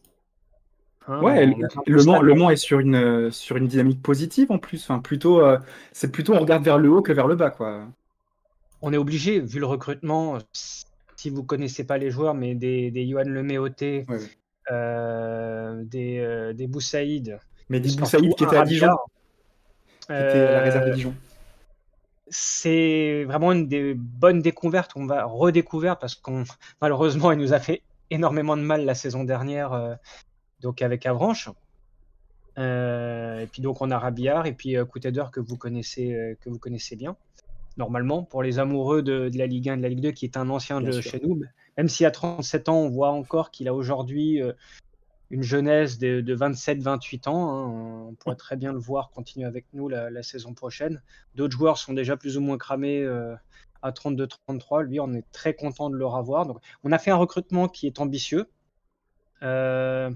Hein, 1.07 1.21
Ouais, 1.21 1.45
le, 1.45 1.67
le 1.85 2.03
Mans, 2.03 2.21
le 2.21 2.33
Mans 2.33 2.49
est 2.49 2.55
sur 2.55 2.79
une, 2.79 2.95
euh, 2.95 3.31
sur 3.31 3.57
une 3.57 3.67
dynamique 3.67 4.01
positive 4.01 4.51
en 4.51 4.57
plus. 4.57 4.83
Enfin, 4.83 4.99
plutôt, 4.99 5.43
c'est 5.91 6.11
plutôt 6.11 6.33
on 6.33 6.39
regarde 6.39 6.63
vers 6.63 6.77
le 6.77 6.89
haut 6.89 7.01
que 7.01 7.11
vers 7.11 7.27
le 7.27 7.35
bas, 7.35 7.49
quoi. 7.49 7.87
on 8.81 8.93
est 8.93 8.97
obligé, 8.97 9.39
vu 9.41 9.59
le 9.59 9.65
recrutement, 9.65 10.37
si 10.53 11.29
vous 11.29 11.43
connaissez 11.43 11.83
pas 11.83 11.97
les 11.97 12.09
joueurs, 12.09 12.33
mais 12.33 12.55
des, 12.55 12.89
des 12.89 13.07
Johan 13.07 13.25
Leméoté, 13.25 14.05
euh, 14.71 15.83
des, 15.83 16.19
euh, 16.19 16.53
des 16.53 16.67
Boussaïd, 16.67 17.37
Mais 17.69 17.79
des 17.79 17.95
Boussaïd 17.95 18.33
qui 18.35 18.43
était 18.43 18.55
à 18.57 18.63
Dijon, 18.63 18.87
qui 20.07 20.13
était 20.13 20.39
à 20.39 20.51
la 20.51 20.59
réserve 20.61 20.87
de 20.87 20.93
Dijon. 20.93 21.13
C'est 22.31 23.25
vraiment 23.25 23.51
une 23.51 23.67
des 23.67 23.93
bonnes 23.93 24.41
découvertes. 24.41 24.91
On 24.95 25.05
va 25.05 25.25
redécouvrir 25.25 25.99
parce 25.99 26.15
qu'on 26.15 26.45
malheureusement 26.81 27.31
il 27.31 27.37
nous 27.37 27.53
a 27.53 27.59
fait 27.59 27.81
énormément 28.09 28.57
de 28.57 28.61
mal 28.61 28.85
la 28.85 28.95
saison 28.95 29.23
dernière, 29.23 29.73
euh, 29.73 29.93
donc 30.61 30.81
avec 30.81 31.05
Avranches. 31.05 31.49
Euh, 32.57 33.41
et 33.41 33.47
puis 33.47 33.61
donc 33.61 33.81
on 33.81 33.91
a 33.91 33.99
Rabillard 33.99 34.45
et 34.45 34.53
puis 34.53 34.75
euh, 34.75 34.83
Couteder 34.85 35.23
que 35.31 35.39
vous 35.39 35.55
connaissez 35.55 36.13
euh, 36.13 36.35
que 36.41 36.49
vous 36.49 36.57
connaissez 36.59 36.95
bien. 36.95 37.15
Normalement, 37.77 38.23
pour 38.23 38.43
les 38.43 38.59
amoureux 38.59 39.01
de, 39.01 39.29
de 39.29 39.37
la 39.37 39.47
Ligue 39.47 39.69
1 39.69 39.73
et 39.75 39.77
de 39.77 39.81
la 39.81 39.89
Ligue 39.89 40.01
2, 40.01 40.11
qui 40.11 40.25
est 40.25 40.35
un 40.35 40.49
ancien 40.49 40.81
Bien 40.81 40.89
de 40.89 41.01
sûr. 41.01 41.11
chez 41.11 41.21
nous, 41.23 41.41
même 41.77 41.87
s'il 41.87 42.05
a 42.05 42.11
37 42.11 42.67
ans, 42.67 42.79
on 42.79 42.89
voit 42.89 43.11
encore 43.11 43.51
qu'il 43.51 43.69
a 43.69 43.73
aujourd'hui 43.73 44.41
une 45.31 45.43
jeunesse 45.43 45.97
de, 45.97 46.21
de 46.21 46.35
27-28 46.35 47.29
ans. 47.29 47.49
hein. 47.49 48.07
On 48.09 48.13
pourrait 48.15 48.35
très 48.35 48.57
bien 48.57 48.73
le 48.73 48.79
voir 48.79 49.09
continuer 49.11 49.45
avec 49.47 49.65
nous 49.73 49.87
la, 49.89 50.09
la 50.09 50.23
saison 50.23 50.53
prochaine. 50.53 51.01
D'autres 51.35 51.57
joueurs 51.57 51.77
sont 51.77 51.93
déjà 51.93 52.17
plus 52.17 52.37
ou 52.37 52.41
moins 52.41 52.57
cramés 52.57 53.01
euh, 53.01 53.33
à 53.81 53.91
32-33. 53.91 54.83
Lui, 54.83 54.99
on 54.99 55.13
est 55.13 55.25
très 55.31 55.53
content 55.53 55.89
de 55.89 55.95
le 55.95 56.05
revoir. 56.05 56.45
Donc, 56.45 56.59
on 56.83 56.91
a 56.91 56.99
fait 56.99 57.11
un 57.11 57.15
recrutement 57.15 57.67
qui 57.67 57.87
est 57.87 57.99
ambitieux. 57.99 58.47
Euh, 59.41 60.11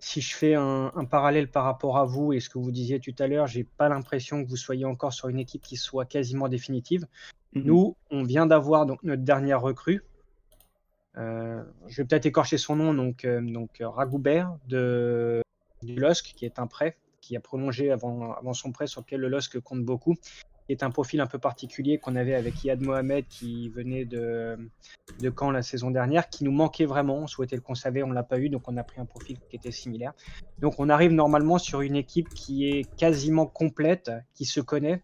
si 0.00 0.20
je 0.20 0.34
fais 0.34 0.54
un, 0.54 0.90
un 0.94 1.04
parallèle 1.04 1.50
par 1.50 1.64
rapport 1.64 1.98
à 1.98 2.04
vous 2.04 2.32
et 2.32 2.40
ce 2.40 2.48
que 2.50 2.58
vous 2.58 2.72
disiez 2.72 3.00
tout 3.00 3.14
à 3.18 3.26
l'heure, 3.26 3.46
j'ai 3.46 3.64
pas 3.64 3.88
l'impression 3.88 4.42
que 4.42 4.48
vous 4.48 4.56
soyez 4.56 4.84
encore 4.84 5.12
sur 5.12 5.28
une 5.28 5.38
équipe 5.38 5.62
qui 5.62 5.76
soit 5.76 6.06
quasiment 6.06 6.48
définitive. 6.48 7.06
Mhm. 7.54 7.62
Nous, 7.64 7.96
on 8.10 8.24
vient 8.24 8.46
d'avoir 8.46 8.86
donc 8.86 9.02
notre 9.02 9.22
dernière 9.22 9.60
recrue. 9.60 10.02
Euh, 11.18 11.62
je 11.88 11.96
vais 11.96 12.06
peut-être 12.06 12.26
écorcher 12.26 12.58
son 12.58 12.76
nom, 12.76 12.94
donc, 12.94 13.24
euh, 13.24 13.40
donc 13.40 13.80
euh, 13.80 13.88
Ragoubert 13.88 14.56
de, 14.68 15.42
du 15.82 15.96
LOSC, 15.96 16.34
qui 16.36 16.44
est 16.44 16.58
un 16.58 16.66
prêt, 16.66 16.96
qui 17.20 17.36
a 17.36 17.40
prolongé 17.40 17.90
avant, 17.90 18.36
son 18.52 18.72
prêt, 18.72 18.86
sur 18.86 19.00
lequel 19.02 19.20
le 19.20 19.28
LOSC 19.28 19.60
compte 19.60 19.84
beaucoup, 19.84 20.14
est 20.68 20.84
un 20.84 20.90
profil 20.90 21.20
un 21.20 21.26
peu 21.26 21.38
particulier 21.38 21.98
qu'on 21.98 22.14
avait 22.14 22.34
avec 22.34 22.62
Yad 22.62 22.80
Mohamed, 22.80 23.26
qui 23.28 23.68
venait 23.70 24.04
de, 24.04 24.56
de 25.20 25.32
Caen 25.36 25.50
la 25.50 25.62
saison 25.62 25.90
dernière, 25.90 26.28
qui 26.28 26.44
nous 26.44 26.52
manquait 26.52 26.86
vraiment. 26.86 27.18
On 27.18 27.26
souhaitait 27.26 27.56
le 27.56 27.62
conserver, 27.62 28.04
on 28.04 28.12
l'a 28.12 28.22
pas 28.22 28.38
eu, 28.38 28.48
donc 28.48 28.68
on 28.68 28.76
a 28.76 28.84
pris 28.84 29.00
un 29.00 29.04
profil 29.04 29.36
qui 29.48 29.56
était 29.56 29.72
similaire. 29.72 30.12
Donc 30.60 30.78
on 30.78 30.88
arrive 30.88 31.10
normalement 31.10 31.58
sur 31.58 31.80
une 31.80 31.96
équipe 31.96 32.28
qui 32.28 32.68
est 32.68 32.84
quasiment 32.96 33.46
complète, 33.46 34.12
qui 34.34 34.44
se 34.44 34.60
connaît. 34.60 35.02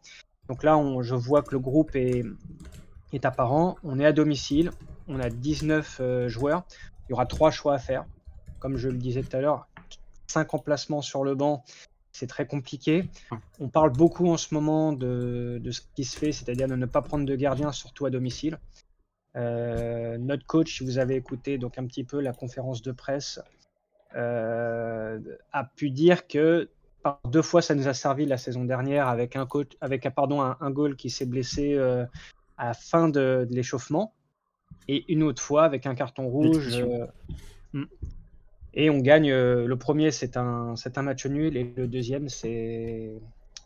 Donc 0.49 0.63
là, 0.63 0.81
je 1.03 1.17
vois 1.17 1.43
que 1.43 1.51
le 1.51 1.59
groupe 1.59 1.97
est 1.97 2.23
apparent. 3.25 3.77
On 3.83 3.99
est 3.99 4.07
à 4.07 4.13
domicile. 4.13 4.71
On 5.09 5.21
a 5.21 5.31
19 5.31 5.99
euh, 6.01 6.29
joueurs. 6.29 6.65
Il 7.09 7.13
y 7.13 7.13
aura 7.15 7.27
trois 7.27 7.51
choix 7.51 7.75
à 7.75 7.79
faire. 7.79 8.05
Comme 8.59 8.77
je 8.77 8.89
le 8.89 8.97
disais 8.97 9.23
tout 9.23 9.37
à 9.37 9.41
l'heure, 9.41 9.69
5 10.27 10.55
emplacements 10.55 11.03
sur 11.03 11.25
le 11.25 11.35
banc, 11.35 11.65
c'est 12.13 12.27
très 12.27 12.47
compliqué. 12.47 13.09
On 13.61 13.69
parle 13.69 13.91
beaucoup 13.91 14.29
en 14.29 14.37
ce 14.37 14.55
moment 14.55 14.93
de, 14.93 15.61
de 15.63 15.71
ce 15.71 15.83
qui 15.95 16.05
se 16.05 16.17
fait, 16.19 16.33
c'est-à-dire 16.33 16.67
de 16.67 16.75
ne 16.75 16.87
pas 16.87 17.03
prendre 17.03 17.27
de 17.27 17.37
gardien, 17.37 17.73
surtout 17.73 18.07
à 18.07 18.11
domicile. 18.11 18.59
Euh, 19.37 20.17
notre 20.19 20.47
coach, 20.47 20.79
si 20.79 20.85
vous 20.85 20.99
avez 20.99 21.15
écouté 21.15 21.59
donc 21.59 21.79
un 21.79 21.87
petit 21.87 22.05
peu 22.05 22.21
la 22.21 22.33
conférence 22.33 22.81
de 22.81 22.93
presse, 22.93 23.41
euh, 24.15 25.21
a 25.53 25.65
pu 25.65 25.91
dire 25.91 26.27
que 26.27 26.71
par 27.03 27.21
deux 27.29 27.43
fois 27.43 27.61
ça 27.61 27.75
nous 27.75 27.87
a 27.87 27.93
servi 27.93 28.25
la 28.25 28.39
saison 28.39 28.65
dernière 28.65 29.09
avec 29.09 29.37
un 29.37 29.45
coach, 29.45 29.73
avec 29.83 30.09
pardon 30.15 30.41
un, 30.41 30.57
un 30.61 30.71
goal 30.71 30.97
qui 30.97 31.11
s'est 31.11 31.27
blessé 31.27 31.75
euh, 31.75 32.07
à 32.57 32.69
la 32.69 32.75
fin 32.75 33.09
de, 33.09 33.47
de 33.49 33.55
l'échauffement 33.55 34.15
et 34.89 35.13
une 35.13 35.23
autre 35.23 35.43
fois 35.43 35.65
avec 35.65 35.87
un 35.87 35.95
carton 35.95 36.29
rouge. 36.29 36.81
Euh, 36.81 37.07
mm. 37.73 37.85
et 38.75 38.91
on 38.91 38.99
gagne. 38.99 39.31
euh, 39.31 39.67
le 39.67 39.77
premier 39.77 40.11
c'est 40.11 40.37
un 40.37 40.75
un 40.95 41.03
match 41.03 41.27
nul 41.27 41.57
et 41.57 41.73
le 41.77 41.87
deuxième 41.87 42.29
c'est 42.29 43.13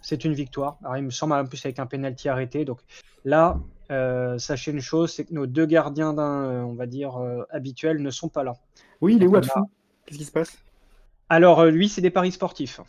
c'est 0.03 0.25
une 0.25 0.35
victoire. 0.35 0.79
Alors 0.83 0.97
il 0.97 1.05
me 1.05 1.11
semble 1.11 1.35
en 1.35 1.45
plus 1.45 1.65
avec 1.65 1.79
un 1.79 1.87
penalty 1.87 2.29
arrêté. 2.29 2.65
Donc 2.65 2.81
là, 3.25 3.61
euh, 3.91 4.39
sachez 4.39 4.71
une 4.71 4.81
chose, 4.81 5.13
c'est 5.13 5.25
que 5.25 5.35
nos 5.35 5.47
deux 5.47 5.67
gardiens 5.67 6.15
d'un, 6.15 6.65
on 6.65 6.75
va 6.75 6.87
dire 6.87 7.17
euh, 7.19 7.43
habituels, 7.51 8.01
ne 8.01 8.11
sont 8.11 8.29
pas 8.29 8.45
là. 8.45 8.55
Oui, 9.01 9.17
il 9.17 9.23
est 9.23 9.27
où 9.27 9.37
à 9.37 9.41
Qu'est-ce 9.41 10.19
qui 10.19 10.25
se 10.25 10.33
passe? 10.33 10.59
Alors, 11.29 11.67
lui, 11.67 11.89
c'est 11.89 12.01
des 12.01 12.11
paris 12.11 12.33
sportifs. 12.33 12.81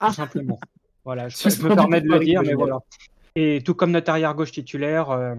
Ah. 0.00 0.08
Tout 0.08 0.14
simplement. 0.14 0.60
Voilà, 1.04 1.28
je, 1.28 1.36
je 1.48 1.62
me 1.62 1.74
permets 1.74 2.00
de 2.00 2.08
le 2.08 2.18
dire, 2.18 2.42
mais 2.42 2.54
voilà. 2.54 2.78
Et 3.34 3.62
tout 3.64 3.74
comme 3.74 3.92
notre 3.92 4.10
arrière-gauche 4.10 4.52
titulaire, 4.52 5.10
euh, 5.10 5.34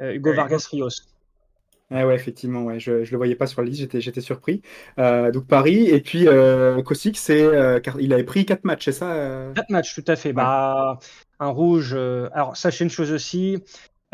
euh, 0.00 0.14
Hugo 0.14 0.32
Vargas 0.34 0.68
Rios. 0.70 0.88
Ah 1.90 2.04
ouais, 2.04 2.16
effectivement, 2.16 2.64
ouais, 2.64 2.80
je, 2.80 3.04
je 3.04 3.12
le 3.12 3.16
voyais 3.16 3.36
pas 3.36 3.46
sur 3.46 3.62
la 3.62 3.68
liste, 3.68 4.00
j'étais, 4.00 4.20
surpris. 4.20 4.60
Euh, 4.98 5.30
donc 5.30 5.46
Paris, 5.46 5.88
et 5.88 6.00
puis 6.00 6.26
euh, 6.26 6.82
Kosik, 6.82 7.16
euh, 7.30 7.80
il 8.00 8.12
avait 8.12 8.24
pris 8.24 8.44
4 8.44 8.64
matchs, 8.64 8.86
c'est 8.86 8.92
ça 8.92 9.12
euh? 9.12 9.52
Quatre 9.52 9.70
matchs, 9.70 9.94
tout 9.94 10.04
à 10.08 10.16
fait. 10.16 10.32
Bah, 10.32 10.98
un 11.38 11.48
rouge. 11.48 11.92
euh, 11.94 12.28
Alors, 12.32 12.56
sachez 12.56 12.82
une 12.82 12.90
chose 12.90 13.12
aussi, 13.12 13.62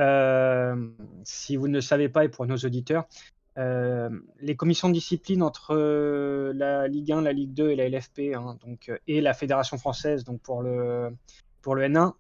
euh, 0.01 0.77
si 1.25 1.57
vous 1.57 1.69
ne 1.69 1.75
le 1.75 1.81
savez 1.81 2.11
pas, 2.11 2.27
et 2.27 2.29
pour 2.29 2.45
nos 2.45 2.57
auditeurs, 2.57 3.07
euh, 3.59 4.11
les 4.41 4.55
commissions 4.55 4.89
de 4.89 4.95
discipline 4.95 5.43
entre 5.43 5.75
euh, 5.75 6.53
la 6.55 6.89
Ligue 6.89 7.13
1, 7.13 7.23
la 7.23 7.33
Ligue 7.33 7.55
2 7.55 7.71
et 7.71 7.77
la 7.77 7.89
LFP, 7.89 8.35
hein, 8.35 8.59
donc, 8.67 8.91
euh, 8.91 8.99
et 9.07 9.23
la 9.23 9.33
Fédération 9.33 9.79
française 9.79 10.25
donc 10.25 10.41
pour 10.43 10.63
le, 10.63 11.09
pour 11.63 11.75
le 11.75 11.85
N1, 11.85 12.13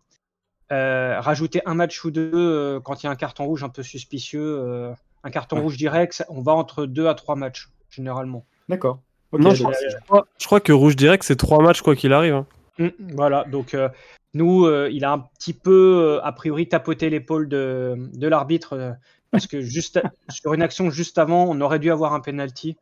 euh, 0.73 1.21
rajouter 1.21 1.61
un 1.67 1.75
match 1.75 2.03
ou 2.05 2.11
deux 2.11 2.31
euh, 2.35 2.81
quand 2.81 3.03
il 3.03 3.07
y 3.07 3.09
a 3.09 3.13
un 3.13 3.17
carton 3.17 3.45
rouge 3.45 3.65
un 3.65 3.69
peu 3.69 3.83
suspicieux, 3.83 4.59
euh, 4.59 4.93
un 5.25 5.31
carton 5.31 5.57
Ouais. 5.57 5.63
rouge 5.63 5.77
direct, 5.77 6.25
on 6.29 6.43
va 6.43 6.53
entre 6.53 6.87
deux 6.87 7.07
à 7.07 7.15
trois 7.15 7.37
matchs, 7.37 7.69
généralement. 7.91 8.45
D'accord. 8.69 9.01
Je 9.33 9.39
crois, 9.39 9.55
je 9.55 9.97
crois- 10.07 10.27
je 10.39 10.47
crois 10.47 10.61
que 10.61 10.73
rouge 10.73 10.97
direct, 10.97 11.23
c'est 11.25 11.37
trois 11.37 11.63
matchs 11.63 11.81
quoi 11.81 11.97
qu'il 11.97 12.13
arrive. 12.13 12.35
hein. 12.35 12.47
Mm, 12.79 12.89
voilà, 13.15 13.45
donc 13.45 13.75
euh, 13.75 13.89
nous, 14.35 14.67
euh, 14.67 14.89
il 14.93 15.05
a 15.05 15.13
un 15.13 15.19
petit 15.21 15.53
peu, 15.55 16.19
euh, 16.19 16.25
a 16.25 16.33
priori, 16.33 16.69
tapoté 16.69 17.09
l'épaule 17.11 17.49
de, 17.49 17.95
de 18.15 18.29
l'arbitre, 18.29 18.75
euh, 18.75 18.93
parce 19.31 19.47
que 19.47 19.61
juste 19.63 20.01
sur 20.29 20.53
une 20.55 20.63
action 20.63 20.91
juste 20.91 21.17
avant, 21.19 21.45
on 21.49 21.61
aurait 21.61 21.79
dû 21.79 21.91
avoir 21.91 22.13
un 22.15 22.21
penalty. 22.21 22.77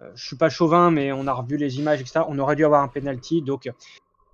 Euh, 0.00 0.10
je 0.14 0.24
suis 0.26 0.36
pas 0.36 0.48
chauvin, 0.48 0.90
mais 0.92 1.10
on 1.12 1.26
a 1.26 1.32
revu 1.32 1.56
les 1.56 1.78
images, 1.78 2.00
etc. 2.00 2.20
On 2.28 2.38
aurait 2.38 2.56
dû 2.56 2.64
avoir 2.64 2.82
un 2.82 2.88
penalty, 2.88 3.42
donc 3.42 3.66
euh, 3.66 3.72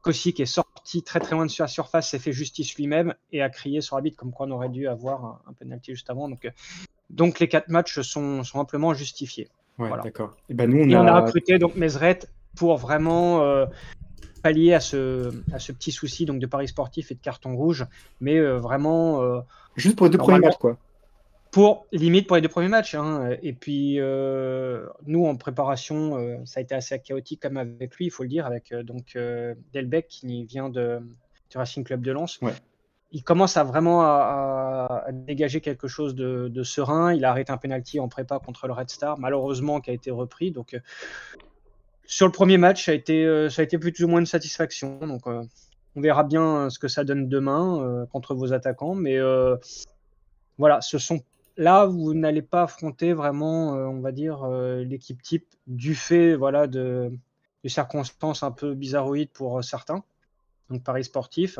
Kosik 0.02 0.38
est 0.40 0.46
sorti 0.46 1.02
très 1.02 1.20
très 1.20 1.34
loin 1.34 1.46
de 1.46 1.52
la 1.58 1.66
surface, 1.66 2.10
s'est 2.10 2.18
fait 2.18 2.32
justice 2.32 2.74
lui-même 2.76 3.14
et 3.32 3.42
a 3.42 3.48
crié 3.50 3.80
sur 3.80 3.96
l'arbitre 3.96 4.16
comme 4.16 4.30
quoi 4.32 4.46
on 4.46 4.50
aurait 4.52 4.68
dû 4.68 4.86
avoir 4.88 5.24
un, 5.24 5.40
un 5.48 5.52
penalty 5.54 5.92
juste 5.94 6.10
avant. 6.10 6.28
Donc, 6.28 6.44
euh, 6.44 6.50
donc 7.10 7.38
les 7.40 7.48
quatre 7.48 7.68
matchs 7.68 8.00
sont, 8.00 8.42
sont 8.44 8.58
amplement 8.58 8.94
justifiés. 8.94 9.48
Ouais, 9.78 9.88
Voilà. 9.88 10.02
d'accord. 10.02 10.36
Et 10.48 10.54
ben 10.54 10.70
nous, 10.70 10.84
on 10.84 10.88
Et 10.88 10.94
a... 10.94 11.02
on 11.02 11.06
a 11.06 11.20
recruté 11.20 11.58
donc 11.58 11.76
Mesret 11.76 12.20
pour 12.56 12.76
vraiment 12.78 13.42
euh, 13.42 13.66
pallier 14.42 14.72
à 14.74 14.80
ce, 14.80 15.30
à 15.52 15.58
ce 15.58 15.72
petit 15.72 15.92
souci 15.92 16.24
donc 16.24 16.38
de 16.38 16.46
paris 16.46 16.68
sportif 16.68 17.10
et 17.10 17.14
de 17.14 17.20
carton 17.20 17.54
rouge, 17.54 17.84
mais 18.20 18.38
euh, 18.38 18.56
vraiment 18.58 19.22
euh, 19.22 19.40
Juste 19.76 19.96
pour 19.96 20.06
les 20.06 20.10
deux 20.10 20.18
premiers 20.18 20.38
matchs, 20.40 20.56
quoi. 20.56 20.78
pour 21.50 21.86
limite 21.92 22.26
pour 22.26 22.36
les 22.36 22.42
deux 22.42 22.48
premiers 22.48 22.68
matchs. 22.68 22.94
hein. 22.94 23.36
Et 23.42 23.52
puis 23.52 23.98
nous 25.06 25.26
en 25.26 25.36
préparation, 25.36 26.44
ça 26.46 26.60
a 26.60 26.62
été 26.62 26.74
assez 26.74 26.98
chaotique 26.98 27.42
comme 27.42 27.58
avec 27.58 27.94
lui, 27.96 28.06
il 28.06 28.10
faut 28.10 28.22
le 28.22 28.28
dire, 28.30 28.46
avec 28.46 28.72
donc 28.74 29.18
Delbecq 29.74 30.06
qui 30.08 30.44
vient 30.44 30.70
de, 30.70 31.00
du 31.50 31.58
Racing 31.58 31.84
Club 31.84 32.00
de 32.00 32.12
Lens. 32.12 32.40
Ouais. 32.40 32.52
Il 33.12 33.22
commence 33.22 33.56
à 33.56 33.64
vraiment 33.64 34.02
à, 34.02 35.06
dégager 35.12 35.60
quelque 35.60 35.88
chose 35.88 36.14
de, 36.14 36.62
serein. 36.62 37.14
Il 37.14 37.24
a 37.24 37.30
arrêté 37.30 37.52
un 37.52 37.56
penalty 37.56 38.00
en 38.00 38.08
prépa 38.08 38.38
contre 38.38 38.66
le 38.66 38.72
Red 38.72 38.90
Star, 38.90 39.18
malheureusement 39.18 39.80
qui 39.80 39.90
a 39.90 39.94
été 39.94 40.10
repris. 40.10 40.50
Donc 40.50 40.74
euh, 40.74 40.80
sur 42.04 42.26
le 42.26 42.32
premier 42.32 42.58
match, 42.58 42.84
ça 42.84 42.92
a 42.92 42.94
été 42.94 43.24
euh, 43.24 43.48
ça 43.48 43.62
a 43.62 43.64
été 43.64 43.78
plus 43.78 43.92
ou 44.02 44.08
moins 44.08 44.20
une 44.20 44.26
satisfaction. 44.26 44.98
Donc 45.06 45.26
euh, 45.26 45.42
on 45.94 46.00
verra 46.00 46.24
bien 46.24 46.68
ce 46.68 46.78
que 46.78 46.88
ça 46.88 47.04
donne 47.04 47.28
demain 47.28 48.06
contre 48.12 48.34
vos 48.34 48.52
attaquants, 48.52 48.94
mais 48.94 49.18
voilà, 50.58 50.80
ce 50.82 50.98
sont 50.98 51.22
là 51.56 51.86
vous 51.86 52.12
n'allez 52.12 52.42
pas 52.42 52.64
affronter 52.64 53.14
vraiment, 53.14 53.70
on 53.70 54.00
va 54.00 54.12
dire, 54.12 54.46
l'équipe 54.46 55.22
type 55.22 55.46
du 55.66 55.94
fait 55.94 56.34
voilà 56.34 56.66
de, 56.66 57.12
circonstances 57.64 58.42
un 58.42 58.50
peu 58.50 58.74
bizarroïdes 58.74 59.30
pour 59.30 59.64
certains, 59.64 60.04
donc 60.68 60.84
Paris 60.84 61.04
sportif, 61.04 61.58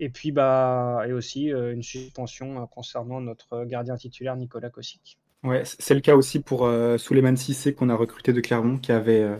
et 0.00 0.08
puis 0.08 0.32
bah 0.32 1.04
et 1.06 1.12
aussi 1.12 1.52
euh, 1.52 1.72
une 1.72 1.82
suspension 1.82 2.62
euh, 2.62 2.66
concernant 2.66 3.20
notre 3.20 3.64
gardien 3.64 3.96
titulaire 3.96 4.34
Nicolas 4.36 4.70
Kosic. 4.70 5.18
Ouais, 5.42 5.62
c'est 5.64 5.94
le 5.94 6.00
cas 6.00 6.16
aussi 6.16 6.40
pour 6.40 6.66
euh, 6.66 6.98
Souleymane 6.98 7.36
Cissé 7.36 7.72
qu'on 7.72 7.88
a 7.88 7.94
recruté 7.94 8.34
de 8.34 8.40
Clermont, 8.42 8.76
qui 8.76 8.92
avait, 8.92 9.22
euh, 9.22 9.36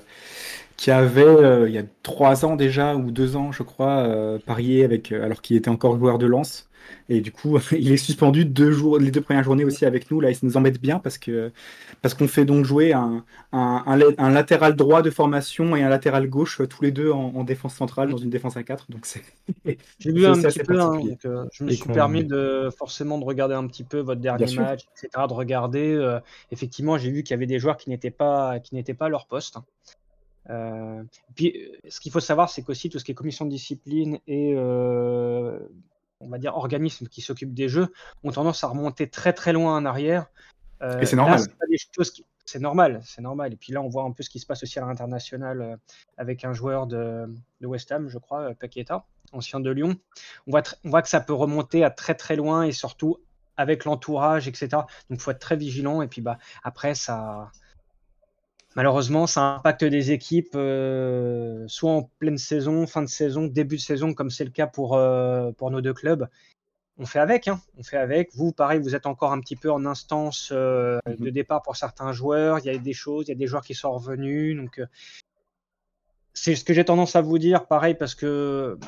qui 0.78 0.90
avait 0.90 1.68
il 1.68 1.74
y 1.74 1.78
a 1.78 1.82
trois 2.02 2.46
ans 2.46 2.56
déjà, 2.56 2.96
ou 2.96 3.10
deux 3.10 3.36
ans, 3.36 3.52
je 3.52 3.62
crois, 3.62 4.38
parié 4.46 4.82
avec, 4.84 5.12
alors 5.12 5.42
qu'il 5.42 5.56
était 5.56 5.68
encore 5.68 5.98
joueur 5.98 6.18
de 6.18 6.24
Lens. 6.26 6.69
Et 7.08 7.20
du 7.20 7.32
coup, 7.32 7.58
il 7.72 7.92
est 7.92 7.96
suspendu 7.96 8.44
deux 8.44 8.72
jours, 8.72 8.98
les 8.98 9.10
deux 9.10 9.20
premières 9.20 9.44
journées 9.44 9.64
aussi 9.64 9.84
avec 9.86 10.10
nous. 10.10 10.20
Là, 10.20 10.30
il 10.30 10.38
nous 10.42 10.56
embête 10.56 10.80
bien 10.80 10.98
parce 10.98 11.18
que 11.18 11.52
parce 12.02 12.14
qu'on 12.14 12.28
fait 12.28 12.44
donc 12.44 12.64
jouer 12.64 12.92
un, 12.92 13.24
un, 13.52 13.82
un, 13.86 13.96
la- 13.96 14.06
un 14.18 14.30
latéral 14.30 14.76
droit 14.76 15.02
de 15.02 15.10
formation 15.10 15.76
et 15.76 15.82
un 15.82 15.88
latéral 15.88 16.28
gauche, 16.28 16.60
euh, 16.60 16.66
tous 16.66 16.82
les 16.82 16.92
deux 16.92 17.10
en, 17.10 17.32
en 17.34 17.44
défense 17.44 17.74
centrale, 17.74 18.10
dans 18.10 18.16
une 18.18 18.30
défense 18.30 18.56
à 18.56 18.62
4. 18.62 18.90
Donc 18.90 19.06
c'est 19.06 19.22
J'ai 19.98 20.12
vu 20.12 20.26
un 20.26 20.42
petit 20.42 20.60
peu, 20.60 20.80
hein, 20.80 20.98
particulier. 20.98 21.00
donc, 21.00 21.24
euh, 21.24 21.44
je 21.52 21.64
me 21.64 21.68
Et 21.68 21.70
suis 21.70 21.90
permis 21.90 22.24
de 22.24 22.70
forcément 22.78 23.18
de 23.18 23.24
regarder 23.24 23.54
un 23.54 23.66
petit 23.66 23.84
peu 23.84 23.98
votre 24.00 24.20
dernier 24.20 24.50
match, 24.50 24.84
etc., 24.84 25.28
de 25.28 25.34
regarder. 25.34 25.92
euh, 25.94 26.20
effectivement, 26.50 26.98
j'ai 26.98 27.10
vu 27.10 27.22
qu'il 27.22 27.32
y 27.32 27.34
avait 27.34 27.46
des 27.46 27.58
joueurs 27.58 27.76
qui 27.76 27.90
n'étaient 27.90 28.10
pas 28.10 28.60
qui 28.60 28.74
n'étaient 28.74 28.94
pas 28.94 29.06
à 29.06 29.08
leur 29.08 29.26
poste. 29.26 29.58
Euh, 30.50 31.02
puis, 31.36 31.54
ce 31.88 32.00
qu'il 32.00 32.12
faut 32.12 32.20
savoir, 32.20 32.50
c'est 32.50 32.62
qu'aussi 32.62 32.90
tout 32.90 32.98
ce 32.98 33.04
qui 33.04 33.12
est 33.12 33.14
commission 33.14 33.44
de 33.46 33.50
discipline 33.50 34.18
et 34.26 34.54
euh, 34.56 35.58
on 36.20 36.28
va 36.28 36.38
dire 36.38 36.54
organisme 36.56 37.06
qui 37.08 37.20
s'occupe 37.22 37.54
des 37.54 37.68
jeux 37.68 37.88
ont 38.24 38.30
tendance 38.30 38.62
à 38.62 38.68
remonter 38.68 39.08
très 39.08 39.32
très 39.32 39.52
loin 39.52 39.76
en 39.76 39.84
arrière. 39.84 40.26
Euh, 40.82 41.00
Et 41.00 41.06
c'est 41.06 41.16
normal. 41.16 41.40
c'est 41.40 42.12
qui- 42.12 42.24
normal, 42.58 43.00
c'est 43.04 43.20
normal. 43.22 43.52
Et 43.52 43.56
puis 43.56 43.72
là, 43.72 43.80
on 43.80 43.88
voit 43.88 44.02
un 44.02 44.10
peu 44.12 44.22
ce 44.22 44.30
qui 44.30 44.38
se 44.40 44.46
passe 44.46 44.62
aussi 44.62 44.78
à 44.78 44.84
l'international 44.86 45.60
euh, 45.62 45.76
avec 46.16 46.44
un 46.44 46.52
joueur 46.52 46.86
de, 46.86 47.32
de 47.60 47.66
West 47.66 47.92
Ham, 47.92 48.08
je 48.08 48.18
crois, 48.18 48.50
euh, 48.50 48.54
Paqueta, 48.54 49.04
ancien 49.32 49.60
de 49.60 49.70
Lyon. 49.70 49.96
On 50.46 50.50
voit, 50.50 50.62
on 50.84 50.90
voit 50.90 51.02
que 51.02 51.08
ça 51.08 51.20
peut 51.20 51.32
remonter 51.34 51.84
à 51.84 51.90
très 51.90 52.14
très 52.14 52.36
loin 52.36 52.64
et 52.64 52.72
surtout 52.72 53.18
avec 53.56 53.84
l'entourage, 53.84 54.48
etc. 54.48 54.68
Donc, 54.68 54.86
il 55.10 55.18
faut 55.20 55.30
être 55.30 55.38
très 55.38 55.56
vigilant. 55.56 56.02
Et 56.02 56.08
puis, 56.08 56.22
bah, 56.22 56.38
après, 56.64 56.94
ça, 56.94 57.50
malheureusement, 58.76 59.26
ça 59.26 59.56
impacte 59.56 59.84
des 59.84 60.12
équipes, 60.12 60.54
euh, 60.54 61.64
soit 61.66 61.90
en 61.90 62.02
pleine 62.18 62.38
saison, 62.38 62.86
fin 62.86 63.02
de 63.02 63.08
saison, 63.08 63.46
début 63.46 63.76
de 63.76 63.80
saison, 63.80 64.14
comme 64.14 64.30
c'est 64.30 64.44
le 64.44 64.50
cas 64.50 64.66
pour, 64.66 64.96
euh, 64.96 65.52
pour 65.52 65.70
nos 65.70 65.80
deux 65.80 65.94
clubs. 65.94 66.28
On 66.98 67.06
fait 67.06 67.18
avec, 67.18 67.48
hein. 67.48 67.60
on 67.78 67.82
fait 67.82 67.96
avec. 67.96 68.34
Vous, 68.34 68.52
pareil, 68.52 68.78
vous 68.78 68.94
êtes 68.94 69.06
encore 69.06 69.32
un 69.32 69.40
petit 69.40 69.56
peu 69.56 69.72
en 69.72 69.86
instance 69.86 70.50
euh, 70.52 70.98
de 71.06 71.30
départ 71.30 71.62
pour 71.62 71.76
certains 71.76 72.12
joueurs. 72.12 72.58
Il 72.58 72.66
y 72.66 72.70
a 72.70 72.76
des 72.76 72.92
choses, 72.92 73.26
il 73.26 73.30
y 73.30 73.32
a 73.32 73.36
des 73.36 73.46
joueurs 73.46 73.64
qui 73.64 73.74
sont 73.74 73.92
revenus. 73.92 74.54
Donc, 74.56 74.82
c'est 76.34 76.54
ce 76.54 76.64
que 76.64 76.74
j'ai 76.74 76.84
tendance 76.84 77.16
à 77.16 77.22
vous 77.22 77.38
dire, 77.38 77.66
pareil, 77.66 77.94
parce 77.94 78.14
que 78.14 78.78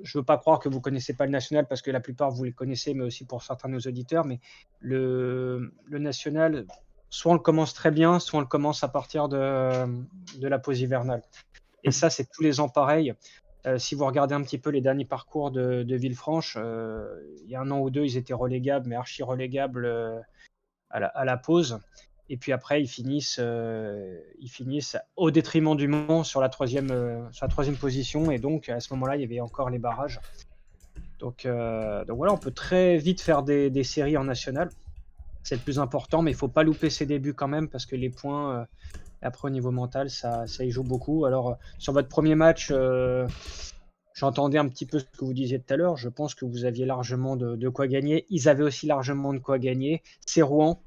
je 0.00 0.18
veux 0.18 0.24
pas 0.24 0.38
croire 0.38 0.60
que 0.60 0.68
vous 0.68 0.80
connaissez 0.80 1.14
pas 1.14 1.24
le 1.24 1.32
national, 1.32 1.66
parce 1.66 1.82
que 1.82 1.90
la 1.90 2.00
plupart 2.00 2.30
vous 2.30 2.44
les 2.44 2.52
connaissez, 2.52 2.94
mais 2.94 3.04
aussi 3.04 3.24
pour 3.24 3.42
certains 3.42 3.68
de 3.68 3.74
nos 3.74 3.80
auditeurs. 3.80 4.24
Mais 4.24 4.38
le, 4.80 5.72
le 5.86 5.98
national, 5.98 6.66
soit 7.14 7.30
on 7.30 7.34
le 7.34 7.40
commence 7.40 7.74
très 7.74 7.92
bien, 7.92 8.18
soit 8.18 8.38
on 8.38 8.42
le 8.42 8.48
commence 8.48 8.82
à 8.82 8.88
partir 8.88 9.28
de, 9.28 9.86
la 10.40 10.58
pause 10.58 10.80
hivernale. 10.80 11.22
Et 11.84 11.92
ça, 11.92 12.10
c'est 12.10 12.28
tous 12.28 12.42
les 12.42 12.58
ans 12.58 12.68
pareil. 12.68 13.14
Euh, 13.66 13.78
si 13.78 13.94
vous 13.94 14.04
regardez 14.04 14.34
un 14.34 14.42
petit 14.42 14.58
peu 14.58 14.70
les 14.70 14.80
derniers 14.80 15.04
parcours 15.04 15.52
de, 15.52 15.94
Villefranche, 15.94 16.56
euh, 16.58 17.06
il 17.44 17.50
y 17.50 17.54
a 17.54 17.60
un 17.60 17.70
an 17.70 17.78
ou 17.78 17.90
deux, 17.90 18.04
ils 18.04 18.16
étaient 18.16 18.34
relégables, 18.34 18.88
mais 18.88 18.96
archi 18.96 19.22
relégables 19.22 19.84
euh, 19.86 20.18
à, 20.90 21.24
la, 21.24 21.36
pause. 21.36 21.78
Et 22.28 22.36
puis 22.36 22.50
après, 22.50 22.82
ils 22.82 22.88
finissent, 22.88 23.38
au 25.14 25.30
détriment 25.30 25.76
du 25.76 25.86
Mans 25.86 26.24
sur 26.24 26.40
la 26.40 26.48
troisième, 26.48 27.28
sur 27.30 27.46
troisième 27.46 27.76
position. 27.76 28.32
Et 28.32 28.38
donc, 28.40 28.68
à 28.68 28.80
ce 28.80 28.92
moment-là, 28.94 29.14
il 29.14 29.22
y 29.22 29.24
avait 29.24 29.40
encore 29.40 29.70
les 29.70 29.78
barrages. 29.78 30.20
Donc, 31.20 31.46
donc 31.46 32.16
voilà, 32.16 32.32
on 32.32 32.38
peut 32.38 32.50
très 32.50 32.96
vite 32.96 33.20
faire 33.20 33.44
des, 33.44 33.70
des 33.70 33.84
séries 33.84 34.16
en 34.16 34.24
national. 34.24 34.68
C'est 35.44 35.54
le 35.56 35.60
plus 35.60 35.78
important, 35.78 36.22
mais 36.22 36.30
il 36.32 36.36
faut 36.36 36.48
pas 36.48 36.62
louper 36.64 36.90
ses 36.90 37.06
débuts 37.06 37.34
quand 37.34 37.46
même 37.48 37.68
parce 37.68 37.86
que 37.86 37.94
les 37.96 38.10
points, 38.10 38.60
euh, 38.60 38.64
après 39.22 39.46
au 39.48 39.50
niveau 39.50 39.70
mental, 39.70 40.08
ça, 40.10 40.46
ça 40.46 40.64
y 40.64 40.70
joue 40.70 40.82
beaucoup. 40.82 41.26
Alors, 41.26 41.50
euh, 41.50 41.54
sur 41.78 41.92
votre 41.92 42.08
premier 42.08 42.34
match, 42.34 42.68
euh, 42.72 43.28
j'entendais 44.14 44.56
un 44.58 44.66
petit 44.68 44.86
peu 44.86 44.98
ce 44.98 45.04
que 45.04 45.24
vous 45.24 45.34
disiez 45.34 45.60
tout 45.60 45.74
à 45.74 45.76
l'heure. 45.76 45.96
Je 45.98 46.08
pense 46.08 46.34
que 46.34 46.46
vous 46.46 46.64
aviez 46.64 46.86
largement 46.86 47.36
de, 47.36 47.56
de 47.56 47.68
quoi 47.68 47.86
gagner. 47.86 48.24
Ils 48.30 48.48
avaient 48.48 48.64
aussi 48.64 48.86
largement 48.86 49.34
de 49.34 49.38
quoi 49.38 49.58
gagner. 49.58 50.02
C'est 50.26 50.42
Rouen. 50.42 50.80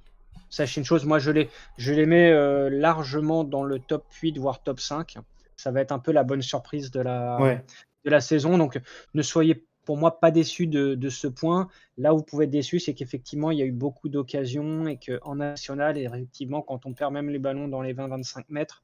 Sachez 0.49 0.81
une 0.81 0.85
chose, 0.85 1.05
moi 1.05 1.19
je 1.19 1.29
les, 1.29 1.49
je 1.77 1.93
les 1.93 2.05
mets 2.05 2.31
largement 2.69 3.43
dans 3.43 3.63
le 3.63 3.79
top 3.79 4.05
8, 4.21 4.37
voire 4.39 4.63
top 4.63 4.79
5. 4.79 5.17
Ça 5.55 5.71
va 5.71 5.81
être 5.81 5.91
un 5.91 5.99
peu 5.99 6.11
la 6.11 6.23
bonne 6.23 6.41
surprise 6.41 6.89
de 6.89 7.01
la, 7.01 7.37
Ouais. 7.41 7.63
de 8.05 8.09
la 8.09 8.21
saison. 8.21 8.57
Donc 8.57 8.79
ne 9.13 9.21
soyez 9.21 9.66
pour 9.87 9.95
moi 9.95 10.19
pas 10.19 10.31
déçus 10.31 10.67
de, 10.67 11.09
ce 11.09 11.27
point. 11.27 11.69
Là 11.97 12.13
où 12.13 12.17
vous 12.17 12.23
pouvez 12.23 12.43
être 12.43 12.51
déçus, 12.51 12.81
c'est 12.81 12.93
qu'effectivement 12.93 13.51
il 13.51 13.59
y 13.59 13.61
a 13.61 13.65
eu 13.65 13.71
beaucoup 13.71 14.09
d'occasions 14.09 14.85
et 14.85 14.99
qu'en 14.99 15.35
national, 15.35 15.97
effectivement, 15.97 16.61
quand 16.61 16.85
on 16.85 16.93
perd 16.93 17.13
même 17.13 17.29
les 17.29 17.39
ballons 17.39 17.69
dans 17.69 17.81
les 17.81 17.93
20-25 17.93 18.49
mètres, 18.49 18.83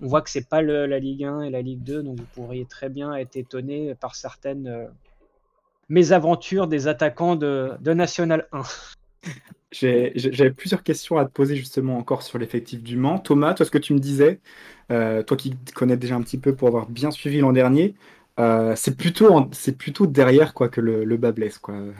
on 0.00 0.06
voit 0.06 0.22
que 0.22 0.30
c'est 0.30 0.48
pas 0.48 0.62
le- 0.62 0.86
la 0.86 1.00
Ligue 1.00 1.24
1 1.24 1.42
et 1.42 1.50
la 1.50 1.60
Ligue 1.60 1.82
2, 1.82 2.04
donc 2.04 2.20
vous 2.20 2.26
pourriez 2.34 2.66
très 2.66 2.88
bien 2.88 3.16
être 3.16 3.34
étonné 3.34 3.96
par 3.96 4.14
certaines 4.14 4.68
euh, 4.68 4.86
mésaventures 5.88 6.68
des 6.68 6.86
attaquants 6.86 7.34
de, 7.34 7.76
National 7.92 8.46
1. 8.52 8.62
J'ai- 9.72 10.12
j'ai- 10.14 10.32
J'avais 10.32 10.52
plusieurs 10.52 10.82
questions 10.84 11.18
à 11.18 11.26
te 11.26 11.30
poser 11.30 11.56
justement 11.56 11.98
encore 11.98 12.22
sur 12.22 12.38
l'effectif 12.38 12.82
du 12.82 12.96
Mans. 12.96 13.18
Thomas, 13.18 13.52
toi, 13.54 13.66
ce 13.66 13.70
que 13.70 13.76
tu 13.76 13.92
me 13.92 13.98
disais, 13.98 14.40
euh, 14.90 15.22
toi 15.22 15.36
qui 15.36 15.56
connais 15.74 15.98
déjà 15.98 16.14
un 16.14 16.22
petit 16.22 16.38
peu 16.38 16.54
pour 16.54 16.68
avoir 16.68 16.88
bien 16.88 17.10
suivi 17.10 17.40
l'an 17.40 17.52
dernier, 17.52 17.94
euh, 18.38 18.74
c'est 18.76 18.96
plutôt, 18.96 19.32
en- 19.34 19.50
c'est 19.52 19.76
plutôt 19.76 20.06
derrière 20.06 20.54
quoi 20.54 20.68
que 20.68 20.80
le, 20.80 21.04
le 21.04 21.16
bas 21.16 21.32
blesse 21.32 21.58
quoi, 21.58 21.74
euh, 21.74 21.92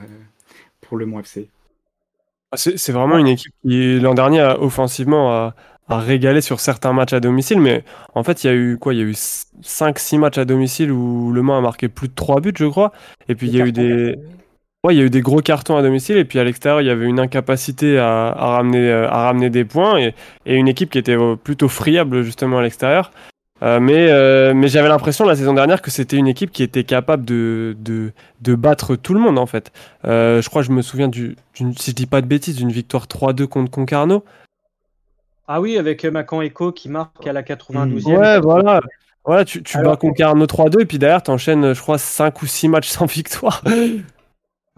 pour 0.81 0.97
le 0.99 1.07
Mans 1.07 1.23
FC. 1.23 1.51
Ah, 2.53 2.57
C'est 2.57 2.79
c'est 2.79 2.93
vraiment 2.93 3.19
une 3.19 3.27
équipe 3.29 3.53
qui, 3.63 4.01
l'an 4.01 4.15
dernier, 4.15 4.41
a- 4.41 4.59
offensivement, 4.61 5.33
a, 5.33 5.55
a 5.89 5.99
régalé 5.99 6.41
sur 6.41 6.61
certains 6.61 6.93
matchs 6.93 7.13
à 7.13 7.21
domicile. 7.21 7.61
Mais 7.61 7.85
en 8.15 8.23
fait, 8.25 8.43
il 8.45 8.47
y 8.47 8.51
a 8.51 8.55
eu 8.55 8.79
quoi? 8.79 8.95
Il 8.95 8.99
y 8.99 9.03
a 9.03 9.05
eu 9.05 9.15
5-6 9.63 10.19
matchs 10.19 10.39
à 10.39 10.45
domicile 10.45 10.91
où 10.93 11.31
Le 11.33 11.43
Mans 11.43 11.59
a 11.59 11.61
marqué 11.61 11.89
plus 11.89 12.09
de 12.09 12.15
3 12.15 12.41
buts, 12.41 12.53
je 12.57 12.67
crois. 12.67 12.93
Et 13.29 13.35
puis, 13.35 13.49
il 13.49 13.55
y 13.55 13.61
a 13.61 13.65
eu 13.67 13.73
des. 13.73 14.17
Ouais, 14.85 14.95
il 14.95 14.99
y 14.99 15.03
a 15.03 15.05
eu 15.07 15.11
des 15.11 15.23
gros 15.23 15.41
cartons 15.43 15.77
à 15.77 15.83
domicile. 15.83 16.19
Et 16.19 16.25
puis, 16.25 16.39
à 16.41 16.45
l'extérieur, 16.45 16.81
il 16.83 16.87
y 16.87 16.91
avait 16.91 17.07
une 17.07 17.21
incapacité 17.21 17.99
à, 17.99 18.29
à 18.29 18.47
ramener, 18.57 18.91
euh, 18.91 19.09
à 19.11 19.25
ramener 19.27 19.51
des 19.51 19.65
points. 19.65 19.99
Et, 19.99 20.15
et 20.47 20.57
une 20.57 20.69
équipe 20.69 20.91
qui 20.91 20.99
était 20.99 21.17
plutôt 21.45 21.69
friable, 21.69 22.23
justement, 22.23 22.59
à 22.59 22.63
l'extérieur. 22.63 23.11
Euh, 23.63 23.81
mais 23.81 24.09
euh, 24.11 24.55
mais 24.55 24.69
j'avais 24.69 24.89
l'impression 24.89 25.25
la 25.25 25.35
saison 25.35 25.53
dernière 25.53 25.83
que 25.83 25.91
c'était 25.91 26.17
une 26.17 26.29
équipe 26.29 26.53
qui 26.53 26.63
était 26.63 26.85
capable 26.85 27.25
de, 27.25 27.77
de, 27.81 28.13
de 28.41 28.55
battre 28.55 28.95
tout 28.95 29.15
le 29.15 29.21
monde 29.21 29.39
en 29.39 29.47
fait. 29.47 29.73
Euh, 30.05 30.41
je 30.41 30.49
crois, 30.49 30.63
je 30.63 30.71
me 30.71 30.81
souviens, 30.81 31.09
du, 31.09 31.35
d'une- 31.57 31.77
si 31.77 31.91
je 31.91 31.97
dis 31.97 32.07
pas 32.07 32.21
de 32.21 32.27
bêtises, 32.27 32.55
d'une 32.57 32.71
victoire 32.71 33.07
3-2 33.07 33.47
contre 33.49 33.71
Concarneau. 33.73 34.25
Ah 35.49 35.61
oui, 35.61 35.77
avec 35.79 36.05
Macan 36.05 36.41
Echo 36.43 36.71
qui 36.73 36.89
marque 36.89 37.27
à 37.27 37.33
la 37.33 37.43
92e. 37.43 38.17
Ouais, 38.17 38.39
voilà. 38.41 38.81
Voilà, 39.25 39.45
tu, 39.45 39.63
tu 39.63 39.77
Alors- 39.77 39.93
bats 39.93 39.97
Concarneau 39.97 40.47
3-2 40.47 40.83
et 40.83 40.87
puis 40.87 40.99
derrière, 40.99 41.23
t'enchaînes, 41.23 41.73
je 41.75 41.81
crois, 41.81 41.99
5 41.99 42.41
ou 42.43 42.47
6 42.47 42.69
matchs 42.69 42.89
sans 42.89 43.07
victoire. 43.13 43.63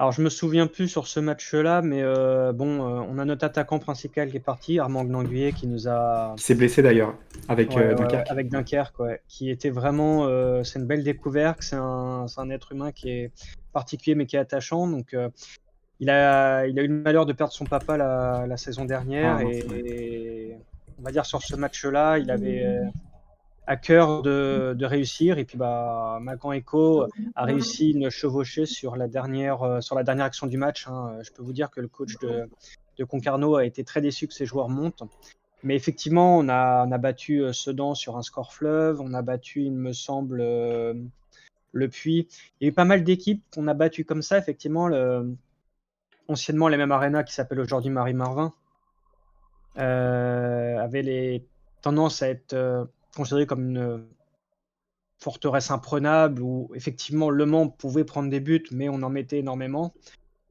Alors, 0.00 0.12
je 0.12 0.22
me 0.22 0.30
souviens 0.30 0.66
plus 0.66 0.88
sur 0.88 1.06
ce 1.06 1.20
match-là, 1.20 1.82
mais 1.82 2.00
euh, 2.02 2.54
bon, 2.54 2.80
euh, 2.80 3.04
on 3.06 3.18
a 3.18 3.26
notre 3.26 3.44
attaquant 3.44 3.78
principal 3.78 4.30
qui 4.30 4.38
est 4.38 4.40
parti, 4.40 4.78
Armand 4.78 5.04
Gnanguier, 5.04 5.52
qui 5.52 5.66
nous 5.66 5.88
a. 5.88 6.32
Qui 6.38 6.42
s'est 6.42 6.54
blessé 6.54 6.80
d'ailleurs 6.80 7.14
avec 7.48 7.68
Ouais, 7.72 7.82
euh, 7.82 7.94
Dunkerque. 7.94 8.24
ouais, 8.24 8.30
avec 8.32 8.48
Dunkerque, 8.48 8.98
ouais, 9.00 9.20
qui 9.28 9.50
était 9.50 9.68
vraiment. 9.68 10.26
c'est 10.64 10.78
une 10.78 10.86
belle 10.86 11.04
découverte. 11.04 11.58
C'est 11.60 11.76
un, 11.76 12.24
être 12.50 12.72
humain 12.72 12.92
qui 12.92 13.10
est 13.10 13.30
particulier 13.74 14.14
mais 14.14 14.24
qui 14.24 14.36
est 14.36 14.38
attachant. 14.38 14.86
Donc, 14.86 15.14
il, 16.00 16.08
a, 16.08 16.66
il 16.66 16.78
a 16.78 16.82
eu 16.82 16.88
le 16.88 17.02
malheur 17.02 17.26
de 17.26 17.34
perdre 17.34 17.52
son 17.52 17.66
papa 17.66 17.98
la, 17.98 18.46
la 18.48 18.56
saison 18.56 18.86
dernière. 18.86 19.40
Ah, 19.40 19.44
et, 19.44 20.56
on 20.98 21.02
va 21.02 21.10
dire 21.10 21.26
sur 21.26 21.42
ce 21.42 21.56
match-là, 21.56 22.16
il 22.16 22.30
avait. 22.30 22.64
À 23.70 23.76
cœur 23.76 24.22
de, 24.22 24.84
réussir. 24.84 25.38
Et 25.38 25.44
puis, 25.44 25.56
bah, 25.56 26.18
Macan 26.20 26.50
Echo 26.50 27.06
a 27.36 27.44
réussi 27.44 27.92
une 27.92 28.10
chevauchée 28.10 28.66
sur 28.66 28.96
la 28.96 29.06
dernière, 29.06 29.62
euh, 29.62 29.80
sur 29.80 29.94
la 29.94 30.02
dernière 30.02 30.24
action 30.24 30.48
du 30.48 30.58
match. 30.58 30.88
hein. 30.88 31.16
Je 31.22 31.30
peux 31.30 31.44
vous 31.44 31.52
dire 31.52 31.70
que 31.70 31.80
le 31.80 31.86
coach 31.86 32.18
de, 32.18 32.48
Concarneau 33.04 33.54
a 33.54 33.64
été 33.64 33.84
très 33.84 34.00
déçu 34.00 34.26
que 34.26 34.34
ses 34.34 34.44
joueurs 34.44 34.68
montent. 34.68 35.04
Mais 35.62 35.76
effectivement, 35.76 36.36
on 36.36 36.48
a, 36.48 36.84
on 36.84 36.98
battu 36.98 37.44
euh, 37.44 37.52
Sedan 37.52 37.94
sur 37.94 38.16
un 38.16 38.22
score 38.22 38.52
fleuve. 38.52 39.00
On 39.00 39.14
a 39.14 39.22
battu, 39.22 39.62
il 39.62 39.72
me 39.72 39.92
semble, 39.92 40.40
euh, 40.40 40.92
le 41.70 41.88
Puy. 41.88 42.26
Il 42.60 42.64
y 42.64 42.66
a 42.66 42.70
eu 42.70 42.74
pas 42.74 42.84
mal 42.84 43.04
d'équipes 43.04 43.44
qu'on 43.54 43.68
a 43.68 43.74
battues 43.74 44.04
comme 44.04 44.22
ça. 44.22 44.36
Effectivement, 44.36 44.90
anciennement 46.26 46.66
les 46.66 46.76
mêmes 46.76 46.90
arénas 46.90 47.22
qui 47.22 47.34
s'appelle 47.34 47.60
aujourd'hui 47.60 47.90
Marie-Marvin 47.90 48.52
avait 49.76 51.02
les 51.02 51.44
tendances 51.82 52.22
à 52.22 52.28
être 52.28 52.88
considérées 53.14 53.46
comme 53.46 53.70
une 53.70 54.04
forteresse 55.18 55.70
imprenable 55.70 56.42
où 56.42 56.70
effectivement 56.74 57.30
Le 57.30 57.46
Mans 57.46 57.68
pouvait 57.68 58.04
prendre 58.04 58.30
des 58.30 58.40
buts, 58.40 58.64
mais 58.70 58.88
on 58.88 59.02
en 59.02 59.10
mettait 59.10 59.38
énormément. 59.38 59.92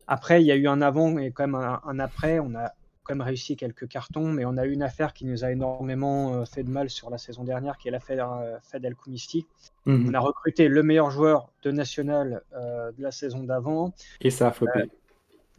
Après, 0.07 0.41
il 0.41 0.45
y 0.45 0.51
a 0.51 0.55
eu 0.55 0.67
un 0.67 0.81
avant 0.81 1.17
et 1.17 1.31
quand 1.31 1.43
même 1.43 1.55
un, 1.55 1.81
un 1.83 1.99
après. 1.99 2.39
On 2.39 2.55
a 2.55 2.73
quand 3.03 3.15
même 3.15 3.25
réussi 3.25 3.55
quelques 3.55 3.87
cartons, 3.87 4.31
mais 4.31 4.45
on 4.45 4.55
a 4.57 4.65
eu 4.65 4.71
une 4.71 4.83
affaire 4.83 5.13
qui 5.13 5.25
nous 5.25 5.43
a 5.43 5.51
énormément 5.51 6.35
euh, 6.35 6.45
fait 6.45 6.63
de 6.63 6.69
mal 6.69 6.91
sur 6.91 7.09
la 7.09 7.17
saison 7.17 7.43
dernière, 7.43 7.77
qui 7.77 7.87
est 7.87 7.91
l'affaire 7.91 8.31
euh, 8.33 8.57
Fed 8.61 8.85
El 8.85 8.95
Koumisti. 8.95 9.47
Mhm. 9.85 10.09
On 10.09 10.13
a 10.13 10.19
recruté 10.19 10.67
le 10.67 10.83
meilleur 10.83 11.09
joueur 11.09 11.51
de 11.63 11.71
national 11.71 12.43
euh, 12.53 12.91
de 12.91 13.01
la 13.01 13.11
saison 13.11 13.43
d'avant. 13.43 13.93
Et 14.21 14.29
ça 14.29 14.47
a 14.47 14.51
flopé. 14.51 14.81
Euh, 14.81 14.85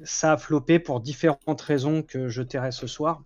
ça 0.05 0.33
a 0.33 0.37
floppé 0.37 0.79
pour 0.79 1.01
différentes 1.01 1.61
raisons 1.61 2.03
que 2.03 2.29
je 2.29 2.43
tairai 2.43 2.71
ce 2.71 2.87
soir, 2.87 3.23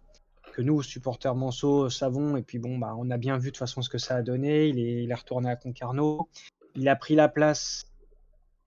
que 0.54 0.62
nous, 0.62 0.82
supporters 0.82 1.34
Manceau, 1.34 1.90
savons. 1.90 2.36
Et 2.36 2.42
puis 2.42 2.58
bon, 2.58 2.78
bah, 2.78 2.94
on 2.96 3.10
a 3.10 3.16
bien 3.18 3.36
vu 3.38 3.46
de 3.46 3.50
toute 3.50 3.58
façon 3.58 3.82
ce 3.82 3.88
que 3.88 3.98
ça 3.98 4.16
a 4.16 4.22
donné. 4.22 4.68
Il 4.68 4.78
est, 5.10 5.14
retourné 5.14 5.50
à 5.50 5.56
Concarneau. 5.56 6.28
Il 6.76 6.88
a 6.88 6.96
pris 6.96 7.16
la 7.16 7.28
place, 7.28 7.86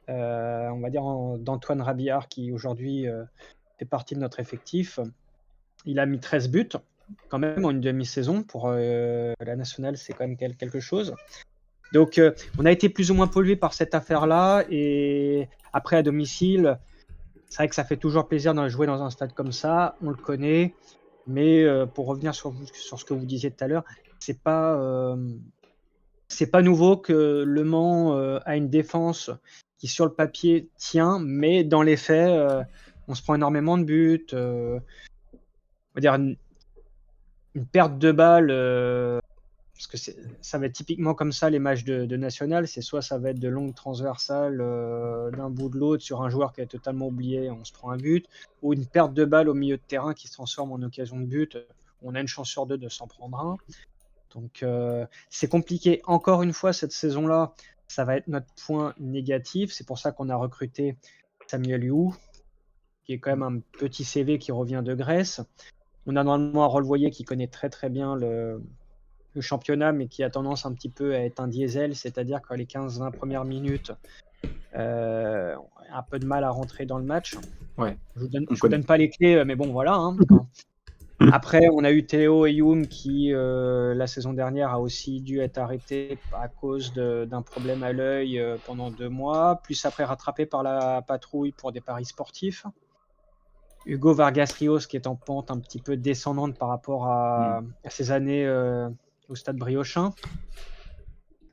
euh, 0.10 0.68
on 0.70 0.82
va 0.82 0.90
dire, 0.90 1.04
d'Antoine 1.40 1.82
Rabillard, 1.82 2.28
qui 2.28 2.52
aujourd'hui 2.52 3.08
euh, 3.08 3.24
fait 3.80 3.86
partie 3.86 4.16
de 4.16 4.20
notre 4.20 4.42
effectif. 4.42 5.00
Il 5.86 6.00
a 6.00 6.06
mis 6.06 6.20
13 6.20 6.50
buts, 6.50 6.70
quand 7.30 7.40
même, 7.40 7.64
en 7.64 7.72
une 7.72 7.80
demi-saison. 7.80 8.44
Pour 8.44 8.66
euh, 8.68 9.34
la 9.40 9.56
nationale, 9.56 9.98
c'est 9.98 10.12
quand 10.12 10.28
même 10.28 10.38
quel- 10.38 10.58
quelque 10.58 10.82
chose. 10.82 11.16
Donc, 11.94 12.20
on 12.60 12.66
a 12.66 12.72
été 12.72 12.90
plus 12.90 13.12
ou 13.12 13.14
moins 13.14 13.28
pollué 13.28 13.56
par 13.56 13.74
cette 13.74 13.96
affaire-là. 13.96 14.66
Et 14.70 15.48
après, 15.72 15.96
à 15.96 16.04
domicile, 16.04 16.78
c'est 17.48 17.60
vrai 17.60 17.70
que 17.70 17.76
ça 17.76 17.86
fait 17.86 17.96
toujours 17.96 18.28
plaisir 18.28 18.54
de 18.54 18.68
jouer 18.68 18.88
dans 18.88 19.02
un 19.04 19.10
stade 19.10 19.32
comme 19.32 19.54
ça. 19.54 19.96
On 20.04 20.10
le 20.10 20.18
connaît. 20.18 20.74
Mais 21.28 21.64
euh, 21.64 21.86
pour 21.86 22.08
revenir 22.08 22.34
sur, 22.34 22.54
ce 22.74 23.06
que 23.06 23.14
vous 23.14 23.26
disiez 23.26 23.52
tout 23.52 23.64
à 23.64 23.68
l'heure, 23.68 23.84
c'est 24.20 24.42
pas, 24.42 24.76
euh, 24.76 25.16
c'est 26.28 26.50
pas 26.50 26.62
nouveau 26.62 26.98
que 26.98 27.44
Le 27.46 27.64
Mans 27.64 28.16
euh, 28.16 28.40
a 28.46 28.56
une 28.56 28.70
défense 28.70 29.30
qui, 29.78 29.88
sur 29.88 30.06
le 30.06 30.14
papier, 30.14 30.70
tient, 30.78 31.20
mais 31.20 31.64
dans 31.64 31.82
les 31.82 31.98
faits, 31.98 32.66
on 33.08 33.14
se 33.14 33.22
prend 33.22 33.36
énormément 33.36 33.78
de 33.78 33.84
buts. 33.84 34.28
on 34.34 34.80
va 35.94 36.02
dire 36.02 36.16
une, 36.16 36.36
une 37.54 37.66
perte 37.68 38.00
de 38.00 38.12
balle. 38.12 39.22
Parce 39.78 39.88
que 39.88 40.12
ça 40.42 40.58
va 40.58 40.66
être 40.66 40.74
typiquement 40.74 41.14
comme 41.14 41.32
ça 41.32 41.52
les 41.52 41.60
matchs 41.60 41.84
de, 41.84 42.06
de 42.06 42.18
national, 42.18 42.68
c'est 42.68 42.82
soit 42.82 43.04
ça 43.04 43.20
va 43.20 43.30
être 43.30 43.40
de 43.40 43.48
longues 43.48 43.76
transversales 43.76 44.60
euh, 44.60 45.30
d'un 45.30 45.52
bout 45.52 45.70
de 45.70 45.78
l'autre 45.78 46.04
sur 46.04 46.24
un 46.24 46.30
joueur 46.30 46.52
qui 46.52 46.62
est 46.62 46.66
totalement 46.66 47.08
oublié, 47.08 47.52
on 47.52 47.64
se 47.64 47.72
prend 47.72 47.92
un 47.92 47.98
but, 47.98 48.26
ou 48.64 48.74
une 48.74 48.88
perte 48.88 49.14
de 49.14 49.24
balle 49.24 49.50
au 49.50 49.54
milieu 49.54 49.78
de 49.78 49.82
terrain 49.88 50.16
qui 50.16 50.28
se 50.28 50.34
transforme 50.34 50.72
en 50.72 50.82
occasion 50.82 51.20
de 51.20 51.26
but, 51.26 51.58
on 52.02 52.16
a 52.16 52.22
une 52.22 52.28
chance 52.28 52.50
sur 52.50 52.66
deux 52.66 52.80
de 52.80 52.90
s'en 52.90 53.06
prendre 53.06 53.40
un. 53.40 53.58
Donc 54.34 54.64
euh, 54.64 55.06
c'est 55.30 55.48
compliqué. 55.48 56.02
Encore 56.06 56.42
une 56.42 56.54
fois, 56.54 56.74
cette 56.74 56.92
saison-là, 56.92 57.54
ça 57.88 58.04
va 58.04 58.18
être 58.18 58.28
notre 58.28 58.48
point 58.66 58.96
négatif. 59.00 59.72
C'est 59.72 59.86
pour 59.86 60.00
ça 60.00 60.12
qu'on 60.12 60.30
a 60.30 60.36
recruté 60.36 60.98
Samuel 61.46 61.84
You, 61.84 62.16
qui 63.06 63.14
est 63.14 63.20
quand 63.20 63.30
même 63.30 63.44
un 63.44 63.60
petit 63.78 64.04
CV 64.04 64.40
qui 64.40 64.52
revient 64.52 64.82
de 64.84 64.96
Grèce. 64.96 65.42
On 66.08 66.16
a 66.16 66.24
normalement 66.24 66.64
un 66.64 66.68
Rolvoyer 66.68 67.12
qui 67.12 67.24
connaît 67.24 67.48
très 67.48 67.70
très 67.70 67.90
bien 67.90 68.16
le, 68.16 68.62
le 69.38 69.42
championnat, 69.42 69.92
mais 69.94 70.08
qui 70.08 70.24
a 70.24 70.30
tendance 70.30 70.66
un 70.66 70.74
petit 70.74 70.90
peu 70.90 71.16
à 71.16 71.20
être 71.20 71.40
un 71.40 71.48
diesel, 71.48 71.96
c'est-à-dire 71.96 72.42
qu'à 72.42 72.56
les 72.56 72.66
15-20 72.66 73.12
premières 73.12 73.46
minutes, 73.46 73.94
euh, 74.76 75.56
un 75.92 76.04
peu 76.04 76.20
de 76.20 76.26
mal 76.26 76.44
à 76.44 76.50
rentrer 76.50 76.86
dans 76.86 76.98
le 76.98 77.06
match. 77.06 77.38
Ouais. 77.78 77.98
Je 78.16 78.22
vous 78.22 78.28
donne, 78.28 78.46
vous 78.50 78.84
pas 78.86 78.98
les 78.98 79.10
clés, 79.10 79.44
mais 79.46 79.56
bon, 79.56 79.72
voilà. 79.72 79.94
hein. 79.94 80.18
Après, 81.32 81.68
on 81.74 81.84
a 81.84 81.92
eu 81.92 82.06
Théo 82.06 82.46
et 82.46 82.54
Youm 82.54 82.88
qui, 82.88 83.34
euh, 83.34 83.96
la 83.96 84.06
saison 84.06 84.34
dernière, 84.34 84.72
a 84.72 84.80
aussi 84.80 85.20
dû 85.22 85.40
être 85.40 85.58
arrêté 85.58 86.20
à 86.32 86.48
cause 86.48 86.94
d'un 86.94 87.42
problème 87.42 87.82
à 87.82 87.92
l'œil 87.92 88.40
euh, 88.40 88.58
pendant 88.66 88.92
deux 88.92 89.10
mois, 89.10 89.60
plus 89.64 89.84
après 89.86 90.04
rattrapé 90.04 90.46
par 90.46 90.62
la 90.62 91.02
patrouille 91.02 91.54
pour 91.54 91.72
des 91.72 91.82
paris 91.82 92.06
sportifs. 92.06 92.66
Hugo 93.88 94.14
Vargas 94.14 94.54
Rios 94.60 94.80
qui 94.80 94.98
est 94.98 95.08
en 95.08 95.16
pente 95.16 95.50
un 95.50 95.60
petit 95.60 95.80
peu 95.80 95.96
descendante 95.96 96.58
par 96.58 96.68
rapport 96.68 97.08
à, 97.08 97.62
à 97.84 97.90
ses 97.90 98.12
années 98.12 98.46
au 99.30 99.36
stade 99.36 99.58
briochin. 99.58 100.14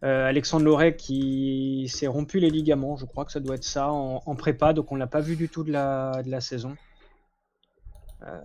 Euh, 0.05 0.27
Alexandre 0.27 0.67
Loret 0.67 0.97
qui 0.97 1.89
s'est 1.89 2.07
rompu 2.07 2.39
les 2.39 2.51
ligaments, 2.51 2.97
je 2.97 3.07
crois 3.07 3.25
que 3.25 3.33
ça 3.33 3.41
doit 3.41 3.55
être 3.55 3.65
ça, 3.65 3.91
en, 3.91 4.35
prépa, 4.37 4.75
donc 4.75 4.93
on 4.93 4.97
l'a 4.97 5.07
pas 5.07 5.21
vu 5.21 5.35
du 5.35 5.49
tout 5.49 5.65
de 5.65 5.73
la, 5.73 6.41
saison. 6.41 6.77
Euh, 8.23 8.41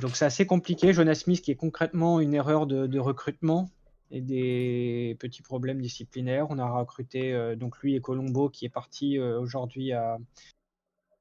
donc 0.00 0.16
c'est 0.16 0.24
assez 0.24 0.44
compliqué. 0.44 0.92
Jonas 0.92 1.14
Smith 1.14 1.40
qui 1.40 1.52
est 1.52 1.56
concrètement 1.56 2.18
une 2.18 2.34
erreur 2.34 2.66
de, 2.66 2.98
recrutement 2.98 3.70
et 4.10 4.20
des 4.20 5.16
petits 5.20 5.42
problèmes 5.42 5.80
disciplinaires. 5.80 6.48
On 6.50 6.58
a 6.58 6.68
recruté 6.68 7.32
euh, 7.32 7.54
donc 7.54 7.78
lui 7.78 7.94
et 7.94 8.00
Colombo 8.00 8.48
qui 8.48 8.64
est 8.64 8.70
parti 8.70 9.20
aujourd'hui 9.20 9.92
à, 9.92 10.18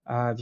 à 0.07 0.33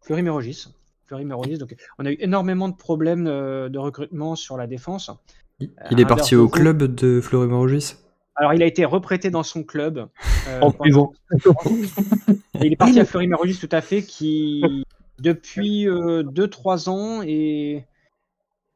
Fleury-Mérogis. 0.00 0.66
Fleury-Mérogis. 1.06 1.58
Donc 1.58 1.74
on 1.98 2.06
a 2.06 2.10
eu 2.10 2.16
énormément 2.20 2.68
de 2.68 2.76
problèmes 2.76 3.26
euh, 3.26 3.68
de 3.68 3.78
recrutement 3.78 4.34
sur 4.36 4.56
la 4.56 4.66
défense. 4.66 5.10
Il 5.60 5.70
À 5.78 6.00
est 6.00 6.06
parti 6.06 6.34
au 6.34 6.48
club 6.48 6.82
de 6.82 7.20
Fleury-Mérogis 7.20 7.94
alors, 8.34 8.54
il 8.54 8.62
a 8.62 8.66
été 8.66 8.86
reprêté 8.86 9.28
dans 9.28 9.42
son 9.42 9.62
club. 9.62 10.08
euh, 10.48 10.60
En 10.62 10.72
prison. 10.72 11.12
Et 12.60 12.66
il 12.66 12.72
est 12.72 12.76
parti 12.76 12.98
à 12.98 13.04
Fleury-Mérogis, 13.04 13.58
tout 13.58 13.68
à 13.70 13.82
fait, 13.82 14.02
qui, 14.02 14.64
depuis 15.18 15.86
2-3 15.86 16.88
ans, 16.88 17.22
est, 17.22 17.86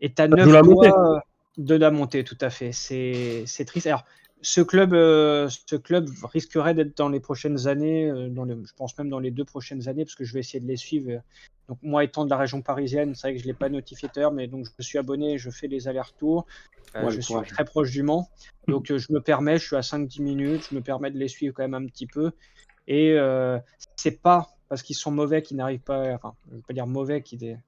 est 0.01 0.21
à 0.21 0.29
joue 0.29 0.37
9 0.37 0.53
la 0.53 0.63
montée. 0.63 0.89
doigts 0.91 1.23
de 1.57 1.75
la 1.77 1.91
montée, 1.91 2.23
tout 2.23 2.37
à 2.43 2.51
fait. 2.51 2.73
C'est 2.73 3.45
c'est 3.47 3.65
triste. 3.65 3.87
Alors, 3.87 4.05
ce 4.47 4.61
club, 4.61 4.95
euh, 4.95 5.49
ce 5.49 5.75
club 5.75 6.09
risquerait 6.23 6.73
d'être 6.73 6.97
dans 6.97 7.09
les 7.09 7.19
prochaines 7.19 7.67
années, 7.67 8.09
euh, 8.09 8.29
dans 8.29 8.45
les- 8.45 8.55
je 8.55 8.73
pense 8.77 8.97
même 8.97 9.09
dans 9.09 9.19
les 9.19 9.33
deux 9.33 9.45
prochaines 9.45 9.89
années, 9.89 10.05
parce 10.05 10.15
que 10.15 10.23
je 10.23 10.33
vais 10.33 10.39
essayer 10.39 10.61
de 10.61 10.69
les 10.69 10.77
suivre. 10.77 11.21
Donc, 11.69 11.79
moi, 11.83 12.05
étant 12.05 12.25
de 12.25 12.31
la 12.31 12.37
région 12.37 12.63
parisienne, 12.63 13.17
c'est 13.17 13.27
vrai 13.27 13.33
que 13.35 13.41
je 13.41 13.45
ne 13.45 13.49
l'ai 13.53 13.59
pas 13.59 13.69
notifié 13.69 14.09
l'heure, 14.15 14.31
mais 14.31 14.47
donc 14.47 14.69
je 14.79 14.85
suis 14.85 14.99
abonné, 14.99 15.37
je 15.37 15.51
fais 15.51 15.67
les 15.67 15.89
allers-retours. 15.89 16.47
Euh, 16.95 17.07
Ouais, 17.07 17.11
je 17.11 17.21
suis 17.21 17.35
très 17.49 17.65
proche 17.65 17.91
du 17.91 18.05
Mans. 18.05 18.29
Donc, 18.69 18.93
euh, 18.93 18.99
je 18.99 19.13
me 19.13 19.21
permets, 19.21 19.59
je 19.59 19.67
suis 19.67 19.77
à 19.77 19.83
5-10 19.83 20.23
minutes, 20.23 20.69
je 20.71 20.77
me 20.77 20.81
permets 20.81 21.11
de 21.11 21.19
les 21.19 21.27
suivre 21.27 21.53
quand 21.53 21.65
même 21.65 21.75
un 21.75 21.87
petit 21.87 22.07
peu. 22.07 22.31
Et 22.87 23.17
c'est 23.97 24.23
pas 24.23 24.49
parce 24.69 24.83
qu'ils 24.85 24.97
sont 24.97 25.11
mauvais 25.11 25.43
qu'ils 25.43 25.57
n'arrivent 25.57 25.81
pas, 25.81 26.15
enfin, 26.15 26.35
je 26.47 26.53
ne 26.53 26.57
veux 26.59 26.63
pas 26.63 26.73
dire 26.73 26.87
mauvais, 26.87 27.21
qu'ils 27.21 27.59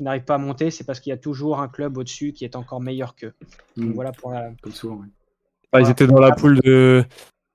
n'arrivent 0.00 0.24
pas 0.24 0.36
à 0.36 0.38
monter, 0.38 0.70
c'est 0.70 0.84
parce 0.84 0.98
qu'il 0.98 1.10
y 1.10 1.12
a 1.12 1.18
toujours 1.18 1.60
un 1.60 1.68
club 1.68 1.98
au-dessus 1.98 2.32
qui 2.32 2.46
est 2.46 2.56
encore 2.56 2.80
meilleur 2.80 3.14
qu'eux. 3.14 3.34
Mm. 3.76 3.92
voilà 3.92 4.12
pour 4.12 4.30
la, 4.32 4.50
Comme 4.62 4.72
souvent. 4.72 5.02
Ah, 5.72 5.80
ils 5.80 5.90
étaient 5.90 6.06
dans 6.06 6.20
la 6.20 6.32
poule 6.32 6.60
de, 6.60 7.04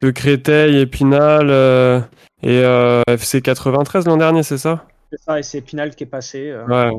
de 0.01 0.11
Créteil, 0.11 0.78
Épinal 0.80 1.49
euh, 1.49 1.99
et 2.41 2.61
euh, 2.63 3.01
FC 3.07 3.41
93 3.41 4.05
l'an 4.07 4.18
dernier, 4.18 4.43
c'est 4.43 4.57
ça? 4.57 4.86
C'est 5.11 5.20
ça, 5.22 5.39
et 5.39 5.43
c'est 5.43 5.61
Pinal 5.61 5.95
qui 5.95 6.03
est 6.03 6.07
passé. 6.07 6.49
euh, 6.49 6.65
Ouais. 6.68 6.91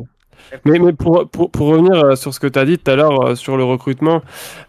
Mais, 0.64 0.79
mais 0.79 0.93
pour, 0.93 1.29
pour, 1.29 1.51
pour 1.51 1.66
revenir 1.66 1.93
euh, 2.05 2.14
sur 2.16 2.33
ce 2.33 2.41
que 2.41 2.47
tu 2.47 2.59
as 2.59 2.64
dit 2.64 2.79
tout 2.79 2.91
à 2.91 2.97
l'heure 2.97 3.21
euh, 3.27 3.35
sur 3.35 3.57
le 3.57 3.64
recrutement, 3.64 4.23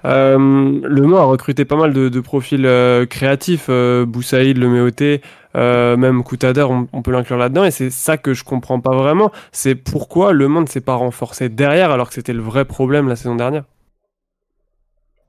euh, 0.06 0.38
Le 0.38 1.02
Mans 1.04 1.20
a 1.20 1.24
recruté 1.26 1.64
pas 1.64 1.76
mal 1.78 1.94
de, 1.94 2.10
de 2.10 2.20
profils 2.20 2.66
euh, 2.66 3.06
créatifs, 3.06 3.68
euh, 3.70 4.06
Boussaïd, 4.06 4.58
Le 4.58 4.68
Méoté, 4.68 5.22
euh, 5.56 5.96
même 5.96 6.24
Koutader, 6.24 6.64
on, 6.64 6.88
on 6.92 7.02
peut 7.04 7.12
l'inclure 7.12 7.38
là-dedans, 7.38 7.66
et 7.66 7.72
c'est 7.72 7.92
ça 7.92 8.18
que 8.18 8.34
je 8.34 8.44
comprends 8.44 8.80
pas 8.82 8.96
vraiment, 8.96 9.32
c'est 9.52 9.76
pourquoi 9.76 10.34
Le 10.34 10.48
Mans 10.48 10.62
ne 10.62 10.68
s'est 10.68 10.82
pas 10.82 10.96
renforcé 10.96 11.50
derrière 11.50 11.92
alors 11.92 12.10
que 12.10 12.16
c'était 12.16 12.34
le 12.34 12.42
vrai 12.42 12.66
problème 12.66 13.08
la 13.08 13.16
saison 13.16 13.36
dernière? 13.36 13.64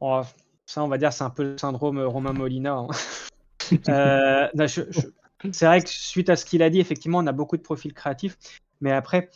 Oh, 0.01 0.23
ça, 0.71 0.85
on 0.85 0.89
va 0.89 0.99
dire, 0.99 1.13
c'est 1.13 1.25
un 1.25 1.31
peu 1.31 1.43
le 1.43 1.59
syndrome 1.59 1.99
euh, 1.99 2.07
Romain 2.07 2.33
Molina. 2.33 2.75
hein. 2.75 2.89
Euh, 3.89 4.49
non, 4.55 4.67
je- 4.67 4.83
je- 4.91 5.51
c'est 5.53 5.65
vrai 5.67 5.81
que 5.81 5.89
suite 5.89 6.29
à 6.29 6.35
ce 6.35 6.45
qu'il 6.45 6.61
a 6.63 6.71
dit, 6.71 6.81
effectivement, 6.81 7.19
on 7.19 7.27
a 7.29 7.33
beaucoup 7.33 7.57
de 7.57 7.63
profils 7.63 7.95
créatifs. 7.95 8.37
Mais 8.81 8.91
après, 8.91 9.31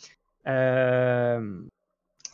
euh, 0.47 1.61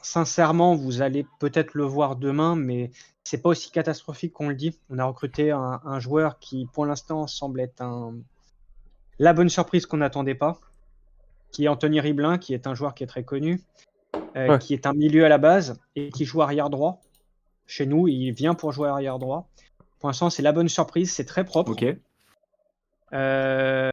sincèrement, 0.02 0.76
vous 0.76 1.02
allez 1.04 1.26
peut-être 1.40 1.74
le 1.76 1.84
voir 1.84 2.16
demain, 2.16 2.56
mais 2.56 2.90
c'est 3.24 3.40
pas 3.42 3.50
aussi 3.50 3.70
catastrophique 3.72 4.34
qu'on 4.34 4.50
le 4.50 4.56
dit. 4.56 4.80
On 4.90 4.98
a 4.98 5.06
recruté 5.06 5.52
un, 5.52 5.80
un 5.84 6.00
joueur 6.00 6.40
qui, 6.40 6.68
pour 6.74 6.86
l'instant, 6.88 7.28
semble 7.28 7.60
être 7.60 7.82
un... 7.82 8.16
la 9.20 9.34
bonne 9.34 9.50
surprise 9.50 9.86
qu'on 9.86 9.98
n'attendait 9.98 10.34
pas, 10.36 10.60
qui 11.52 11.66
est 11.66 11.68
Anthony 11.68 12.00
Riblin, 12.00 12.38
qui 12.40 12.54
est 12.56 12.66
un 12.66 12.74
joueur 12.74 12.96
qui 12.96 13.04
est 13.04 13.08
très 13.08 13.24
connu, 13.24 13.62
euh, 14.36 14.48
Ouais. 14.48 14.60
qui 14.60 14.74
est 14.74 14.88
un 14.88 14.94
milieu 14.94 15.24
à 15.26 15.30
la 15.30 15.38
base 15.38 15.80
et 15.96 16.10
qui 16.10 16.26
joue 16.26 16.42
arrière 16.42 16.70
droit. 16.72 17.00
Chez 17.72 17.86
nous. 17.86 18.08
Il 18.08 18.32
vient 18.32 18.54
pour 18.54 18.72
jouer 18.72 18.90
arrière 18.90 19.18
droit. 19.18 19.50
Pour 20.00 20.10
l'instant, 20.10 20.30
c'est 20.30 20.42
la 20.42 20.52
bonne 20.52 20.70
surprise. 20.70 21.12
C'est 21.12 21.26
très 21.26 21.46
propre. 21.46 21.72
Ok. 21.72 21.86
Euh, 23.14 23.90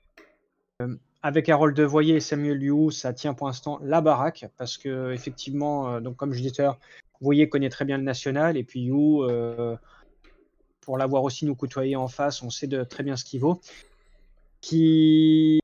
avec 1.22 1.49
Harold 1.49 1.76
Devoyer 1.76 2.16
et 2.16 2.20
Samuel 2.20 2.59
Liu, 2.59 2.91
ça 2.91 3.12
tient 3.12 3.35
pour 3.35 3.47
l'instant 3.47 3.79
la 3.83 4.01
baraque 4.01 4.47
parce 4.57 4.79
que 4.79 5.12
effectivement, 5.12 5.95
euh, 5.95 6.01
donc 6.01 6.16
comme 6.16 6.33
je 6.33 6.39
disais 6.39 6.51
tout 6.51 6.62
à 6.62 6.64
l'heure, 6.64 6.79
Voyer 7.20 7.49
connaît 7.49 7.68
très 7.68 7.85
bien 7.85 7.99
le 7.99 8.05
national 8.05 8.57
et 8.57 8.62
puis 8.62 8.87
Liu, 8.87 9.22
euh, 9.22 9.74
pour 10.81 10.99
l'avoir 10.99 11.24
aussi 11.24 11.47
nous 11.47 11.57
côtoyé 11.57 11.97
en 11.97 12.07
face, 12.07 12.43
on 12.43 12.51
sait 12.51 12.68
de, 12.68 12.85
très 12.85 13.03
bien 13.03 13.16
ce 13.16 13.24
qu'il 13.24 13.41
vaut. 13.41 13.61
Qui 14.61 15.61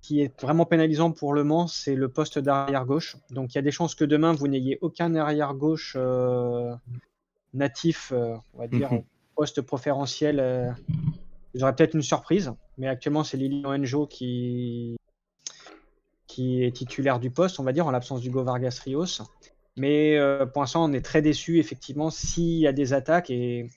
qui 0.00 0.20
est 0.20 0.40
vraiment 0.40 0.64
pénalisant 0.64 1.10
pour 1.10 1.34
Le 1.34 1.42
Mans, 1.42 1.66
c'est 1.66 1.96
le 1.96 2.08
poste 2.08 2.38
d'arrière 2.38 2.86
gauche. 2.86 3.16
Donc 3.30 3.52
il 3.52 3.56
y 3.56 3.58
a 3.58 3.62
des 3.62 3.72
chances 3.72 3.96
que 3.96 4.04
demain 4.04 4.32
vous 4.32 4.46
n'ayez 4.46 4.78
aucun 4.80 5.12
arrière 5.16 5.54
gauche 5.54 5.96
euh, 5.98 6.72
natif, 7.56 8.12
euh, 8.12 8.34
on 8.54 8.58
va 8.58 8.66
dire, 8.68 8.92
Mhm. 8.92 9.02
poste 9.34 9.60
préférentiel. 9.62 10.38
euh, 10.40 10.70
vous 11.54 11.62
aurez 11.62 11.74
peut-être 11.74 11.94
une 11.94 12.02
surprise, 12.02 12.52
mais 12.78 12.86
actuellement 12.86 13.24
c'est 13.24 13.36
Lilian 13.36 13.70
Enjo 13.72 14.06
qui 14.06 14.96
qui 16.26 16.62
est 16.64 16.72
titulaire 16.72 17.18
du 17.18 17.30
poste, 17.30 17.58
on 17.60 17.62
va 17.62 17.72
dire, 17.72 17.86
en 17.86 17.90
l'absence 17.90 18.20
d'Hugo 18.20 18.42
Vargas 18.44 18.80
Rios. 18.84 19.22
Mais 19.76 20.16
euh, 20.18 20.44
pour 20.44 20.62
l'instant, 20.62 20.84
on 20.84 20.92
est 20.92 21.04
très 21.04 21.22
déçu, 21.22 21.58
effectivement, 21.58 22.10
s'il 22.10 22.58
y 22.58 22.66
a 22.66 22.72
des 22.72 22.92
attaques, 22.92 23.30
et 23.30 23.70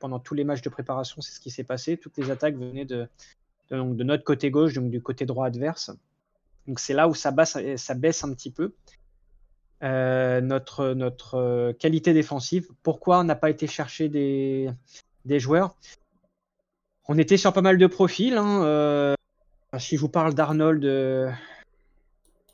pendant 0.00 0.18
tous 0.18 0.34
les 0.34 0.44
matchs 0.44 0.62
de 0.62 0.68
préparation, 0.68 1.20
c'est 1.22 1.32
ce 1.32 1.40
qui 1.40 1.50
s'est 1.50 1.64
passé, 1.64 1.96
toutes 1.96 2.16
les 2.18 2.30
attaques 2.30 2.56
venaient 2.56 2.84
de, 2.84 3.08
de, 3.70 3.76
donc, 3.76 3.96
de 3.96 4.04
notre 4.04 4.24
côté 4.24 4.50
gauche, 4.50 4.74
donc 4.74 4.90
du 4.90 5.00
côté 5.00 5.24
droit 5.26 5.46
adverse. 5.46 5.90
Donc 6.66 6.80
c'est 6.80 6.94
là 6.94 7.08
où 7.08 7.14
ça 7.14 7.32
ça 7.44 7.94
baisse 7.94 8.24
un 8.24 8.32
petit 8.34 8.50
peu. 8.50 8.72
Euh, 9.82 10.40
notre, 10.40 10.94
notre 10.94 11.34
euh, 11.36 11.72
qualité 11.72 12.12
défensive. 12.12 12.68
Pourquoi 12.84 13.18
on 13.18 13.24
n'a 13.24 13.34
pas 13.34 13.50
été 13.50 13.66
chercher 13.66 14.08
des, 14.08 14.70
des 15.24 15.40
joueurs? 15.40 15.74
On 17.08 17.18
était 17.18 17.36
sur 17.36 17.52
pas 17.52 17.62
mal 17.62 17.78
de 17.78 17.86
profils. 17.88 18.36
hein, 18.36 18.62
euh, 18.64 19.14
si 19.78 19.96
je 19.96 20.00
vous 20.00 20.08
parle 20.08 20.34
d'Arnold, 20.34 20.84
euh, 20.84 21.30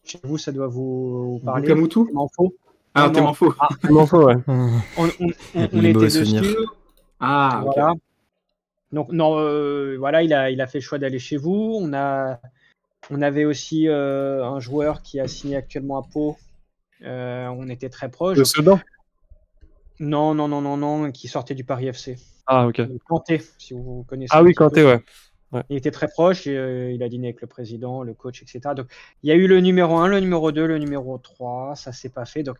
chez 0.05 0.18
vous, 0.22 0.39
ça 0.39 0.53
doit 0.53 0.68
vous, 0.68 1.39
vous 1.39 1.45
parler. 1.45 1.68
Temanfo. 1.68 2.55
Ah, 2.95 3.09
Non, 3.09 3.12
t'es 3.12 3.35
faux. 3.35 3.55
Ah, 3.61 3.68
faut, 4.07 4.24
ouais. 4.24 4.35
on, 4.47 4.70
on- 4.97 5.09
on- 5.55 5.68
on 5.72 5.85
était 5.85 5.93
dessus. 5.99 6.57
Ah. 7.20 7.61
Voilà. 7.64 7.93
Donc 8.91 9.12
non, 9.12 9.39
euh, 9.39 9.97
voilà, 9.99 10.22
il 10.22 10.33
a, 10.33 10.51
il 10.51 10.61
a 10.62 10.66
fait 10.66 10.79
le 10.79 10.83
choix 10.83 10.99
d'aller 10.99 11.18
chez 11.18 11.37
vous. 11.37 11.76
On 11.79 11.93
a, 11.93 12.41
on 13.11 13.20
avait 13.20 13.45
aussi 13.45 13.87
euh, 13.87 14.43
un 14.47 14.61
joueur 14.61 15.03
qui 15.03 15.20
a 15.20 15.29
signé 15.29 15.57
actuellement 15.57 15.99
à 15.99 16.03
Pau. 16.11 16.39
Euh, 17.03 17.47
on 17.49 17.69
était 17.69 17.89
très 17.89 18.11
proche. 18.11 18.37
De 18.37 18.45
Sedan 18.45 18.81
Non, 20.01 20.35
non, 20.35 20.49
non, 20.49 20.61
non, 20.61 20.77
non, 20.77 21.11
qui 21.13 21.29
sortait 21.29 21.55
du 21.55 21.65
Paris 21.65 21.89
FC. 21.89 22.17
Ah, 22.47 22.67
ok. 22.67 22.81
Kanté, 23.07 23.43
si 23.59 23.75
vous 23.75 24.05
connaissez. 24.09 24.31
Ah 24.33 24.43
oui. 24.43 24.55
Kanté, 24.55 24.85
ouais. 24.85 25.03
Ouais. 25.53 25.63
Il 25.71 25.77
était 25.77 25.91
très 25.91 26.09
proche, 26.09 26.47
et, 26.47 26.57
euh, 26.57 26.93
il 26.93 27.03
a 27.03 27.09
dîné 27.09 27.29
avec 27.29 27.41
le 27.41 27.47
président, 27.47 28.03
le 28.03 28.13
coach, 28.13 28.43
etc. 28.43 28.75
Donc, 28.77 28.87
il 29.23 29.31
y 29.31 29.33
a 29.33 29.35
eu 29.35 29.47
le 29.47 29.61
numéro 29.61 29.97
1, 29.97 30.09
le 30.09 30.21
numéro 30.21 30.53
2, 30.53 30.67
le 30.67 30.79
numéro 30.79 31.17
3, 31.17 31.75
ça 31.75 31.93
s'est 31.93 32.11
pas 32.11 32.27
fait. 32.27 32.43
Donc, 32.43 32.57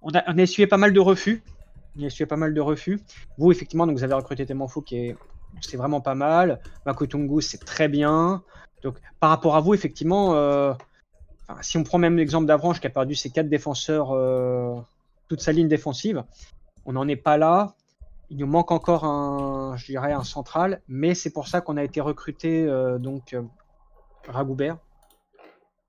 on 0.00 0.10
a, 0.14 0.22
on 0.26 0.38
a 0.38 0.42
essuyé 0.42 0.66
pas 0.66 0.78
mal 0.78 0.94
de 0.94 1.00
refus. 1.00 1.42
On 1.98 2.02
a 2.02 2.06
essuyé 2.06 2.24
pas 2.26 2.36
mal 2.36 2.54
de 2.54 2.60
refus. 2.60 3.00
Vous, 3.36 3.52
effectivement, 3.52 3.86
donc, 3.86 3.96
vous 3.96 4.04
avez 4.04 4.14
recruté 4.14 4.46
Temanfo 4.46 4.80
qui 4.80 4.96
est, 4.96 5.16
c'est 5.60 5.76
vraiment 5.76 6.00
pas 6.00 6.14
mal. 6.14 6.60
Makotungu, 6.86 7.42
c'est 7.42 7.62
très 7.62 7.88
bien. 7.88 8.42
Donc, 8.82 8.96
par 9.18 9.28
rapport 9.28 9.56
à 9.56 9.60
vous, 9.60 9.74
effectivement, 9.74 10.34
euh, 10.34 10.72
enfin, 11.50 11.62
si 11.62 11.76
on 11.76 11.84
prend 11.84 11.98
même 11.98 12.16
l'exemple 12.16 12.46
d'Avranche 12.46 12.80
qui 12.80 12.86
a 12.86 12.90
perdu 12.90 13.14
ses 13.14 13.30
quatre 13.30 13.48
défenseurs, 13.48 14.12
euh, 14.12 14.76
toute 15.28 15.40
sa 15.40 15.52
ligne 15.52 15.68
défensive, 15.68 16.24
on 16.86 16.92
n'en 16.92 17.08
est 17.08 17.16
pas 17.16 17.36
là. 17.36 17.74
Il 18.30 18.38
nous 18.38 18.46
manque 18.46 18.70
encore 18.70 19.04
un, 19.04 19.76
je 19.76 19.86
dirais, 19.86 20.12
un 20.12 20.22
central, 20.22 20.82
mais 20.88 21.14
c'est 21.14 21.32
pour 21.32 21.48
ça 21.48 21.60
qu'on 21.60 21.76
a 21.76 21.82
été 21.82 22.00
recruté 22.00 22.64
euh, 22.64 22.98
donc 22.98 23.32
euh, 23.32 23.42
Ragoubert. 24.28 24.78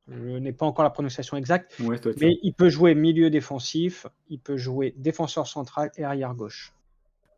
Je 0.07 0.38
n'ai 0.38 0.51
pas 0.51 0.66
encore 0.66 0.84
la 0.84 0.89
prononciation 0.89 1.38
exacte, 1.38 1.80
Ouais, 1.80 1.99
mais 2.20 2.38
il 2.41 2.53
peut 2.53 2.70
jouer 2.70 2.95
milieu 2.95 3.30
défensif, 3.30 4.07
il 4.30 4.39
peut 4.39 4.57
jouer 4.57 4.93
défenseur 4.97 5.47
central 5.47 5.91
et 5.95 6.03
arrière 6.03 6.34
gauche. 6.34 6.74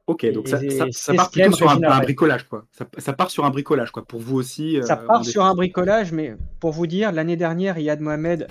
Ok, 0.05 0.29
donc 0.33 0.49
ça, 0.49 0.61
Et 0.61 0.69
ça, 0.69 0.85
ça 0.91 1.13
part 1.13 1.31
plutôt 1.31 1.53
sur 1.53 1.69
un, 1.69 1.99
bricolage, 2.01 2.47
quoi. 2.49 2.65
Ça, 2.71 2.85
ça 2.97 3.13
part 3.13 3.31
sur 3.31 3.45
un 3.45 3.49
bricolage, 3.49 3.91
quoi. 3.91 4.03
Pour 4.03 4.19
vous 4.19 4.35
aussi. 4.35 4.77
Ça 4.83 4.99
euh, 5.01 5.07
part 5.07 5.21
en 5.21 5.23
sur 5.23 5.45
un 5.45 5.55
bricolage, 5.55 6.11
mais 6.11 6.35
pour 6.59 6.71
vous 6.71 6.87
dire, 6.87 7.13
l'année 7.13 7.37
dernière, 7.37 7.77
Yad 7.77 8.01
Mohamed, 8.01 8.47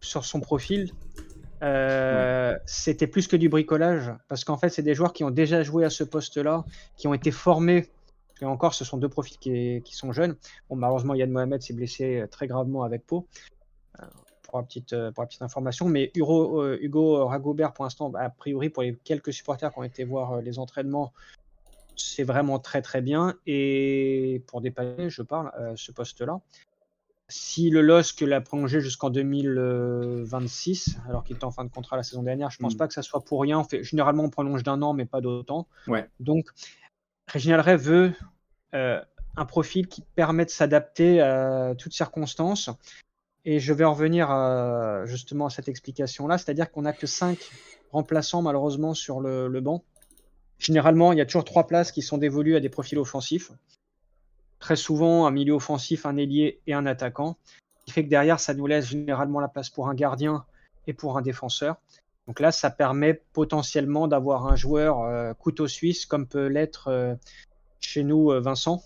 sur 0.00 0.24
son 0.24 0.40
profil, 0.40 0.92
euh, 1.62 2.56
c'était 2.64 3.06
plus 3.06 3.28
que 3.28 3.36
du 3.36 3.50
bricolage. 3.50 4.10
Parce 4.28 4.44
qu'en 4.44 4.56
fait, 4.56 4.70
c'est 4.70 4.82
des 4.82 4.94
joueurs 4.94 5.12
qui 5.12 5.24
ont 5.24 5.30
déjà 5.30 5.62
joué 5.62 5.84
à 5.84 5.90
ce 5.90 6.04
poste-là, 6.04 6.64
qui 6.96 7.06
ont 7.06 7.14
été 7.14 7.30
formés. 7.30 7.90
Et 8.40 8.46
encore, 8.46 8.72
ce 8.72 8.84
sont 8.84 8.96
deux 8.96 9.08
profils 9.10 9.38
qui, 9.38 9.82
qui 9.84 9.94
sont 9.94 10.12
jeunes. 10.12 10.36
Bon, 10.70 10.76
malheureusement, 10.76 11.14
Yad 11.14 11.28
Mohamed 11.28 11.60
s'est 11.60 11.74
blessé 11.74 12.20
euh, 12.20 12.26
très 12.26 12.46
gravement 12.46 12.82
avec 12.82 13.06
Pau. 13.06 13.26
Euh, 14.56 14.60
pour, 14.60 14.60
la 14.60 14.62
petite, 14.64 14.90
pour 15.14 15.22
la 15.22 15.26
petite 15.26 15.42
information. 15.42 15.88
Mais 15.88 16.10
Hugo, 16.14 16.62
euh, 16.62 16.78
Hugo 16.80 17.26
Ragobert, 17.26 17.72
pour 17.72 17.84
l'instant, 17.84 18.12
a 18.14 18.30
priori, 18.30 18.70
pour 18.70 18.82
les 18.82 18.96
quelques 19.04 19.32
supporters 19.32 19.72
qui 19.72 19.78
ont 19.78 19.84
été 19.84 20.04
voir 20.04 20.32
euh, 20.32 20.40
les 20.40 20.58
entraînements, 20.58 21.12
c'est 21.96 22.24
vraiment 22.24 22.58
très 22.58 22.82
très 22.82 23.00
bien. 23.02 23.34
Et 23.46 24.42
pour 24.46 24.60
dépanner, 24.60 25.10
je 25.10 25.22
parle, 25.22 25.50
euh, 25.58 25.72
ce 25.76 25.92
poste-là. 25.92 26.40
Si 27.28 27.70
le 27.70 27.80
LOSC 27.80 28.20
l'a 28.20 28.40
prolongé 28.40 28.80
jusqu'en 28.80 29.10
2026, 29.10 30.98
alors 31.08 31.24
qu'il 31.24 31.34
était 31.34 31.44
en 31.44 31.50
fin 31.50 31.64
de 31.64 31.70
contrat 31.70 31.96
la 31.96 32.04
saison 32.04 32.22
dernière, 32.22 32.50
je 32.50 32.58
pense 32.58 32.74
Mm. 32.74 32.78
pas 32.78 32.86
que 32.86 32.94
ça 32.94 33.02
soit 33.02 33.20
pour 33.24 33.40
rien. 33.40 33.58
On 33.58 33.64
fait, 33.64 33.82
généralement, 33.82 34.22
on 34.24 34.30
prolonge 34.30 34.62
d'un 34.62 34.80
an, 34.82 34.92
mais 34.92 35.06
pas 35.06 35.20
d'autant. 35.20 35.66
Ouais. 35.88 36.08
Donc, 36.20 36.46
Réginald 37.26 37.64
Ray 37.64 37.76
veut 37.76 38.12
euh, 38.74 39.02
un 39.36 39.44
profil 39.44 39.88
qui 39.88 40.02
permet 40.14 40.44
de 40.44 40.50
s'adapter 40.50 41.20
à 41.20 41.74
toutes 41.76 41.92
circonstances. 41.92 42.70
Et 43.48 43.60
je 43.60 43.72
vais 43.72 43.84
en 43.84 43.94
revenir 43.94 44.28
à, 44.28 45.06
justement 45.06 45.46
à 45.46 45.50
cette 45.50 45.68
explication-là, 45.68 46.36
c'est-à-dire 46.36 46.70
qu'on 46.70 46.82
n'a 46.82 46.92
que 46.92 47.06
5 47.06 47.38
remplaçants 47.92 48.42
malheureusement 48.42 48.92
sur 48.92 49.20
le, 49.20 49.60
banc. 49.60 49.84
Généralement, 50.58 51.12
il 51.12 51.18
y 51.18 51.20
a 51.20 51.26
toujours 51.26 51.44
trois 51.44 51.68
places 51.68 51.92
qui 51.92 52.02
sont 52.02 52.18
dévolues 52.18 52.56
à 52.56 52.60
des 52.60 52.68
profils 52.68 52.98
offensifs. 52.98 53.52
Très 54.58 54.74
souvent, 54.74 55.26
un 55.26 55.30
milieu 55.30 55.54
offensif, 55.54 56.06
un 56.06 56.16
ailier 56.16 56.60
et 56.66 56.74
un 56.74 56.86
attaquant. 56.86 57.36
Ce 57.78 57.84
qui 57.84 57.92
fait 57.92 58.04
que 58.04 58.10
derrière, 58.10 58.40
ça 58.40 58.52
nous 58.52 58.66
laisse 58.66 58.86
généralement 58.86 59.38
la 59.38 59.48
place 59.48 59.70
pour 59.70 59.88
un 59.88 59.94
gardien 59.94 60.44
et 60.88 60.92
pour 60.92 61.16
un 61.16 61.22
défenseur. 61.22 61.76
Donc 62.26 62.40
là, 62.40 62.50
ça 62.50 62.70
permet 62.70 63.14
potentiellement 63.32 64.08
d'avoir 64.08 64.48
un 64.48 64.56
joueur 64.56 65.02
euh, 65.02 65.34
couteau 65.34 65.68
suisse, 65.68 66.04
comme 66.04 66.26
peut 66.26 66.46
l'être 66.46 66.88
euh, 66.88 67.14
chez 67.78 68.02
nous 68.02 68.32
euh, 68.32 68.40
Vincent, 68.40 68.82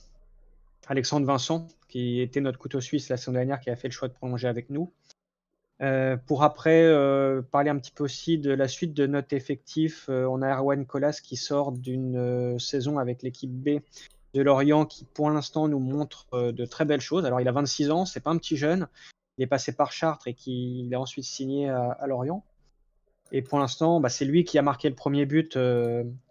Alexandre 0.87 1.25
Vincent, 1.25 1.67
qui 1.91 2.21
était 2.21 2.41
notre 2.41 2.59
couteau 2.59 2.81
suisse 2.81 3.09
la 3.09 3.17
saison 3.19 3.33
dernière, 3.33 3.61
qui 3.61 3.69
a 3.69 3.77
fait 3.77 3.89
le 3.89 3.93
choix 3.93 4.09
de 4.09 4.15
prolonger 4.15 4.49
avec 4.49 4.71
nous. 4.71 4.93
Euh, 5.83 6.19
pour 6.19 6.43
après 6.43 6.83
euh, 6.83 7.41
parler 7.41 7.71
un 7.71 7.79
petit 7.79 7.91
peu 7.91 8.05
aussi 8.05 8.37
de 8.37 8.51
la 8.51 8.69
suite 8.69 8.93
de 8.93 9.07
notre 9.07 9.35
effectif, 9.35 10.07
euh, 10.11 10.27
on 10.27 10.43
a 10.43 10.55
Erwan 10.55 10.85
Colas 10.85 11.21
qui 11.23 11.37
sort 11.37 11.73
d'une 11.73 12.59
saison 12.59 12.99
avec 12.99 13.23
l'équipe 13.23 13.51
B 13.51 13.81
de 14.35 14.43
Lorient 14.43 14.85
qui 14.85 15.05
pour 15.07 15.31
l'instant 15.31 15.69
nous 15.69 15.79
montre 15.79 16.27
de 16.33 16.65
très 16.65 16.85
belles 16.85 17.01
choses. 17.01 17.25
Alors 17.25 17.41
il 17.41 17.49
a 17.49 17.53
26 17.53 17.91
ans, 17.91 18.05
c'est 18.05 18.21
pas 18.21 18.31
un 18.31 18.37
petit 18.37 18.57
jeune, 18.57 18.89
il 19.39 19.43
est 19.43 19.47
passé 19.47 19.73
par 19.73 19.91
Chartres 19.91 20.29
et 20.29 20.35
qui 20.35 20.85
il 20.85 20.95
a 20.95 21.01
ensuite 21.01 21.25
signé 21.25 21.69
à, 21.69 22.07
Lorient. 22.07 22.45
Et 23.33 23.43
pour 23.43 23.59
l'instant, 23.59 24.01
bah, 24.01 24.09
c'est 24.09 24.25
lui 24.25 24.45
qui 24.45 24.59
a 24.59 24.63
marqué 24.63 24.89
le 24.89 24.95
premier 24.95 25.25
but 25.25 25.59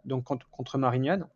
donc 0.05 0.23
contre, 0.23 0.49
contre 0.49 0.77
Marignane. 0.77 1.27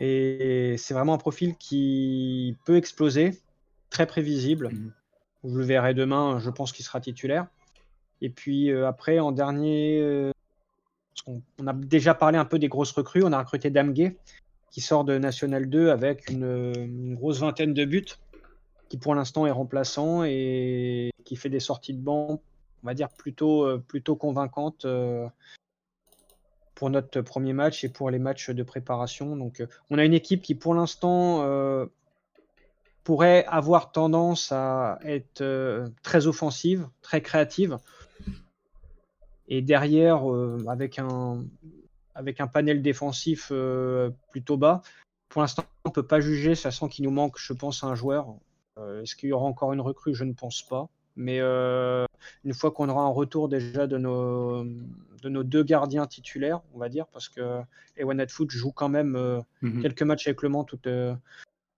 Et 0.00 0.76
c'est 0.78 0.94
vraiment 0.94 1.14
un 1.14 1.18
profil 1.18 1.56
qui 1.56 2.56
peut 2.64 2.76
exploser, 2.76 3.40
très 3.90 4.06
prévisible. 4.06 4.70
Mhm. 4.72 4.92
Vous 5.44 5.58
le 5.58 5.64
verrez 5.64 5.94
demain, 5.94 6.38
je 6.38 6.50
pense 6.50 6.72
qu'il 6.72 6.84
sera 6.84 7.00
titulaire. 7.00 7.46
Et 8.20 8.30
puis 8.30 8.70
euh, 8.70 8.88
après, 8.88 9.18
en 9.18 9.32
dernier, 9.32 10.00
euh, 10.00 10.32
on 11.26 11.66
a 11.66 11.72
déjà 11.72 12.14
parlé 12.14 12.38
un 12.38 12.44
peu 12.44 12.58
des 12.58 12.68
grosses 12.68 12.92
recrues. 12.92 13.22
On 13.24 13.32
a 13.32 13.38
recruté 13.38 13.70
Damgué, 13.70 14.16
qui 14.70 14.80
sort 14.80 15.04
de 15.04 15.18
National 15.18 15.68
2 15.68 15.90
avec 15.90 16.30
une, 16.30 16.72
une 16.76 17.14
grosse 17.14 17.40
vingtaine 17.40 17.74
de 17.74 17.84
buts, 17.84 18.06
qui 18.88 18.96
pour 18.96 19.14
l'instant 19.14 19.46
est 19.46 19.50
remplaçant 19.50 20.24
et 20.24 21.10
qui 21.24 21.36
fait 21.36 21.48
des 21.48 21.60
sorties 21.60 21.94
de 21.94 22.00
banc, 22.00 22.40
on 22.82 22.86
va 22.86 22.94
dire 22.94 23.08
plutôt, 23.08 23.64
euh, 23.64 23.78
plutôt 23.78 24.16
convaincantes 24.16 24.84
euh, 24.84 25.26
pour 26.74 26.90
notre 26.90 27.20
premier 27.20 27.52
match 27.52 27.84
et 27.84 27.88
pour 27.88 28.10
les 28.10 28.18
matchs 28.18 28.50
de 28.50 28.62
préparation. 28.62 29.36
Donc, 29.36 29.60
euh, 29.60 29.66
on 29.90 29.98
a 29.98 30.04
une 30.04 30.14
équipe 30.14 30.42
qui 30.42 30.54
pour 30.54 30.74
l'instant 30.74 31.42
euh, 31.42 31.86
pourrait 33.04 33.44
avoir 33.46 33.92
tendance 33.92 34.50
à 34.52 34.98
être 35.04 35.40
euh, 35.40 35.88
très 36.02 36.26
offensive, 36.26 36.88
très 37.02 37.22
créative. 37.22 37.78
Et 39.46 39.60
derrière, 39.60 40.22
avec, 40.68 40.98
un, 40.98 41.44
avec 42.14 42.40
un 42.40 42.46
panel 42.46 42.80
défensif 42.80 43.52
plutôt 44.30 44.56
bas, 44.56 44.80
pour 45.28 45.42
l'instant, 45.42 45.64
on 45.84 45.90
ne 45.90 45.92
peut 45.92 46.06
pas 46.06 46.20
juger, 46.20 46.54
sachant 46.54 46.88
qu'il 46.88 47.04
nous 47.04 47.10
manque, 47.10 47.38
je 47.38 47.52
pense, 47.52 47.84
un 47.84 47.94
joueur. 47.94 48.36
Est-ce 48.78 49.14
qu'il 49.14 49.28
y 49.28 49.32
aura 49.32 49.44
encore 49.44 49.74
une 49.74 49.82
recrue? 49.82 50.14
Je 50.14 50.24
ne 50.24 50.32
pense 50.32 50.62
pas. 50.62 50.88
Mais 51.16 51.38
euh, 51.40 52.06
une 52.44 52.54
fois 52.54 52.70
qu'on 52.70 52.88
aura 52.88 53.02
un 53.02 53.08
retour 53.08 53.48
déjà 53.48 53.86
de 53.86 53.98
nos, 53.98 54.64
de 54.64 55.28
nos 55.28 55.44
deux 55.44 55.62
gardiens 55.62 56.06
titulaires, 56.06 56.60
on 56.74 56.78
va 56.78 56.88
dire, 56.88 57.06
parce 57.06 57.28
que 57.28 57.60
Ewan 57.96 58.26
Foot 58.28 58.50
joue 58.50 58.72
quand 58.72 58.88
même 58.88 59.16
euh, 59.16 59.40
Mhm. 59.62 59.82
quelques 59.82 60.02
matchs 60.02 60.26
avec 60.26 60.42
Le 60.42 60.48
Mans 60.48 60.66
euh, 60.86 61.14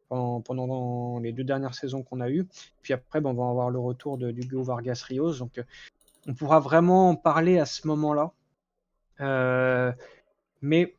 pendant, 0.09 0.41
pendant 0.41 1.18
les 1.18 1.32
deux 1.32 1.45
dernières 1.45 1.74
saisons 1.74 2.03
qu'on 2.03 2.20
a 2.20 2.30
eues. 2.30 2.47
Puis 2.82 2.95
après, 2.95 3.20
ben, 3.20 3.30
on 3.30 3.34
va 3.34 3.51
avoir 3.51 3.70
le 3.70 3.78
retour 3.78 4.16
de 4.18 4.30
Hugo 4.30 4.62
Vargas 4.62 5.05
Rios. 5.07 5.34
Donc, 5.34 5.62
on 6.26 6.34
pourra 6.34 6.59
vraiment 6.61 7.11
en 7.11 7.16
parler 7.16 7.59
à 7.59 7.66
ce 7.66 7.87
moment-là. 7.89 8.32
Mais 10.62 10.97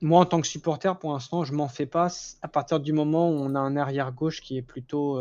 moi, 0.00 0.20
en 0.20 0.24
tant 0.24 0.40
que 0.40 0.46
supporter, 0.46 0.98
pour 0.98 1.12
l'instant, 1.12 1.44
je 1.44 1.52
m'en 1.52 1.68
fais 1.68 1.86
pas. 1.86 2.08
À 2.40 2.48
partir 2.48 2.80
du 2.80 2.92
moment 2.92 3.28
où 3.30 3.34
on 3.34 3.54
a 3.54 3.58
un 3.58 3.76
arrière 3.76 4.12
gauche 4.12 4.40
qui 4.40 4.56
est 4.56 4.62
plutôt, 4.62 5.18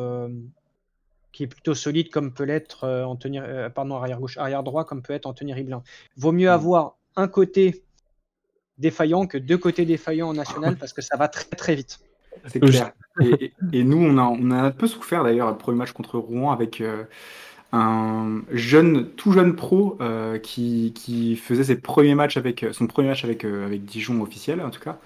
qui 1.32 1.44
est 1.44 1.48
plutôt 1.48 1.76
solide, 1.76 2.10
comme 2.10 2.32
peut 2.34 2.44
l'être 2.44 2.84
euh, 2.86 3.04
Anthony, 3.04 3.40
euh, 3.40 3.70
pardon, 3.70 3.96
arrière 3.96 4.20
gauche, 4.20 4.38
arrière 4.38 4.64
droit, 4.64 4.84
comme 4.86 5.02
peut 5.02 5.14
être 5.14 5.26
Anthony 5.26 5.54
Riblin. 5.54 5.84
Vaut 6.18 6.32
mieux 6.32 6.50
avoir 6.50 6.96
un 7.16 7.28
côté 7.28 7.84
défaillant 8.78 9.28
que 9.28 9.38
deux 9.38 9.58
côtés 9.58 9.86
défaillants 9.86 10.30
en 10.30 10.34
national 10.34 10.78
parce 10.78 10.94
que 10.94 11.02
ça 11.02 11.18
va 11.18 11.28
très 11.28 11.44
très 11.56 11.76
vite. 11.76 12.00
C'est 12.48 12.60
clair. 12.60 12.94
Et, 13.22 13.46
et- 13.46 13.54
et 13.74 13.84
nous, 13.84 13.98
on 13.98 14.18
a, 14.18 14.24
on 14.24 14.52
a 14.52 14.56
un 14.56 14.72
peu 14.72 14.88
souffert 14.88 15.24
d'ailleurs 15.24 15.50
le 15.52 15.58
premier 15.58 15.78
match 15.80 15.92
contre 15.92 16.18
Rouen 16.18 16.52
avec 16.52 16.80
euh, 16.80 17.04
un 17.74 18.42
jeune, 18.52 19.10
tout 19.12 19.32
jeune 19.34 19.56
pro 19.56 19.98
euh, 20.02 20.40
qui, 20.40 20.94
qui 20.96 21.36
faisait 21.36 21.66
ses 21.66 21.76
premiers 21.76 22.16
matchs 22.16 22.38
avec 22.38 22.66
son 22.72 22.88
premier 22.88 23.10
match 23.10 23.24
avec, 23.26 23.44
euh, 23.44 23.66
avec 23.66 23.84
Dijon 23.86 24.22
officiel 24.22 24.62
en 24.62 24.70
tout 24.70 24.80
cas. 24.80 24.98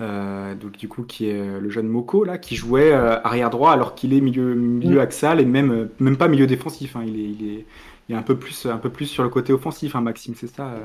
Euh, 0.00 0.56
donc 0.56 0.72
du 0.72 0.88
coup 0.88 1.04
qui 1.04 1.28
est 1.28 1.38
euh, 1.38 1.60
le 1.60 1.70
jeune 1.70 1.86
Moko 1.86 2.24
là 2.24 2.36
qui 2.36 2.56
jouait 2.56 2.92
euh, 2.92 3.20
arrière 3.22 3.48
droit 3.48 3.70
alors 3.70 3.94
qu'il 3.94 4.12
est 4.12 4.20
milieu 4.20 4.52
milieu 4.56 5.00
axial 5.00 5.40
et 5.40 5.44
même 5.44 5.88
même 6.00 6.16
pas 6.16 6.26
milieu 6.26 6.48
défensif 6.48 6.96
hein. 6.96 7.04
il, 7.06 7.14
est, 7.14 7.30
il 7.30 7.48
est 7.48 7.66
il 8.08 8.16
est 8.16 8.18
un 8.18 8.22
peu 8.22 8.36
plus 8.36 8.66
un 8.66 8.78
peu 8.78 8.90
plus 8.90 9.06
sur 9.06 9.22
le 9.22 9.28
côté 9.28 9.52
offensif 9.52 9.94
hein, 9.94 10.00
Maxime 10.00 10.34
c'est 10.34 10.48
ça 10.48 10.66
euh? 10.66 10.80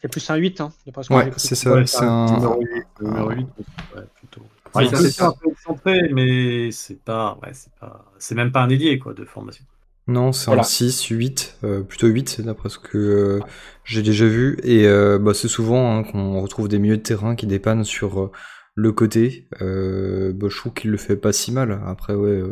C'est 0.00 0.08
plus 0.08 0.28
un 0.28 0.36
8, 0.36 0.60
hein, 0.60 0.70
ce 0.84 1.14
Ouais, 1.14 1.32
c'est 1.38 1.54
ça. 1.54 1.86
c'est 1.86 2.04
un... 2.04 2.26
Numéro 2.26 2.60
8, 2.60 2.86
numéro 3.00 3.30
8, 3.30 3.38
ouais, 3.38 4.02
plutôt. 4.16 4.42
Ouais, 4.74 4.86
c'est 4.86 5.22
un 5.22 5.32
peu 5.32 5.48
excentré, 5.48 6.10
mais 6.12 6.70
c'est 6.72 7.02
pas, 7.02 7.38
ouais, 7.42 7.54
c'est 7.54 7.72
pas, 7.80 8.04
c'est 8.18 8.34
même 8.34 8.52
pas 8.52 8.60
un 8.60 8.68
ailier 8.68 8.98
quoi 8.98 9.14
de 9.14 9.24
formation. 9.24 9.64
Non, 10.06 10.32
c'est 10.32 10.50
Voilà. 10.50 10.60
un 10.60 10.62
6, 10.62 11.02
8, 11.06 11.56
euh, 11.64 11.82
plutôt 11.82 12.06
8 12.08 12.40
d'après 12.42 12.68
ce 12.68 12.78
que 12.78 12.98
euh, 12.98 13.40
j'ai 13.84 14.02
déjà 14.02 14.26
vu. 14.26 14.58
Et 14.62 14.86
euh, 14.86 15.18
bah, 15.18 15.32
c'est 15.32 15.48
souvent 15.48 15.96
hein, 15.98 16.04
qu'on 16.04 16.40
retrouve 16.42 16.68
des 16.68 16.78
milieux 16.78 16.98
de 16.98 17.02
terrain 17.02 17.34
qui 17.36 17.46
dépannent 17.46 17.84
sur 17.84 18.30
le 18.74 18.92
côté. 18.92 19.48
Euh, 19.62 20.32
bah, 20.34 20.48
je 20.50 20.56
trouve 20.58 20.74
qu'il 20.74 20.90
le 20.90 20.98
fait 20.98 21.16
pas 21.16 21.32
si 21.32 21.52
mal. 21.52 21.80
Après, 21.86 22.14
ouais, 22.14 22.42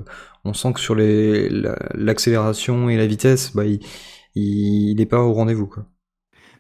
on 0.45 0.55
sent 0.55 0.73
que 0.73 0.81
sur 0.81 0.95
les 0.95 1.51
la- 1.51 1.77
l'accélération 1.95 2.89
et 2.89 2.97
la 2.97 3.07
vitesse, 3.07 3.53
bah, 3.55 3.67
il, 3.67 3.81
il, 4.35 4.91
il 4.93 5.01
est 5.03 5.07
pas 5.07 5.21
au 5.21 5.33
rendez-vous. 5.35 5.67
Quoi. 5.67 5.85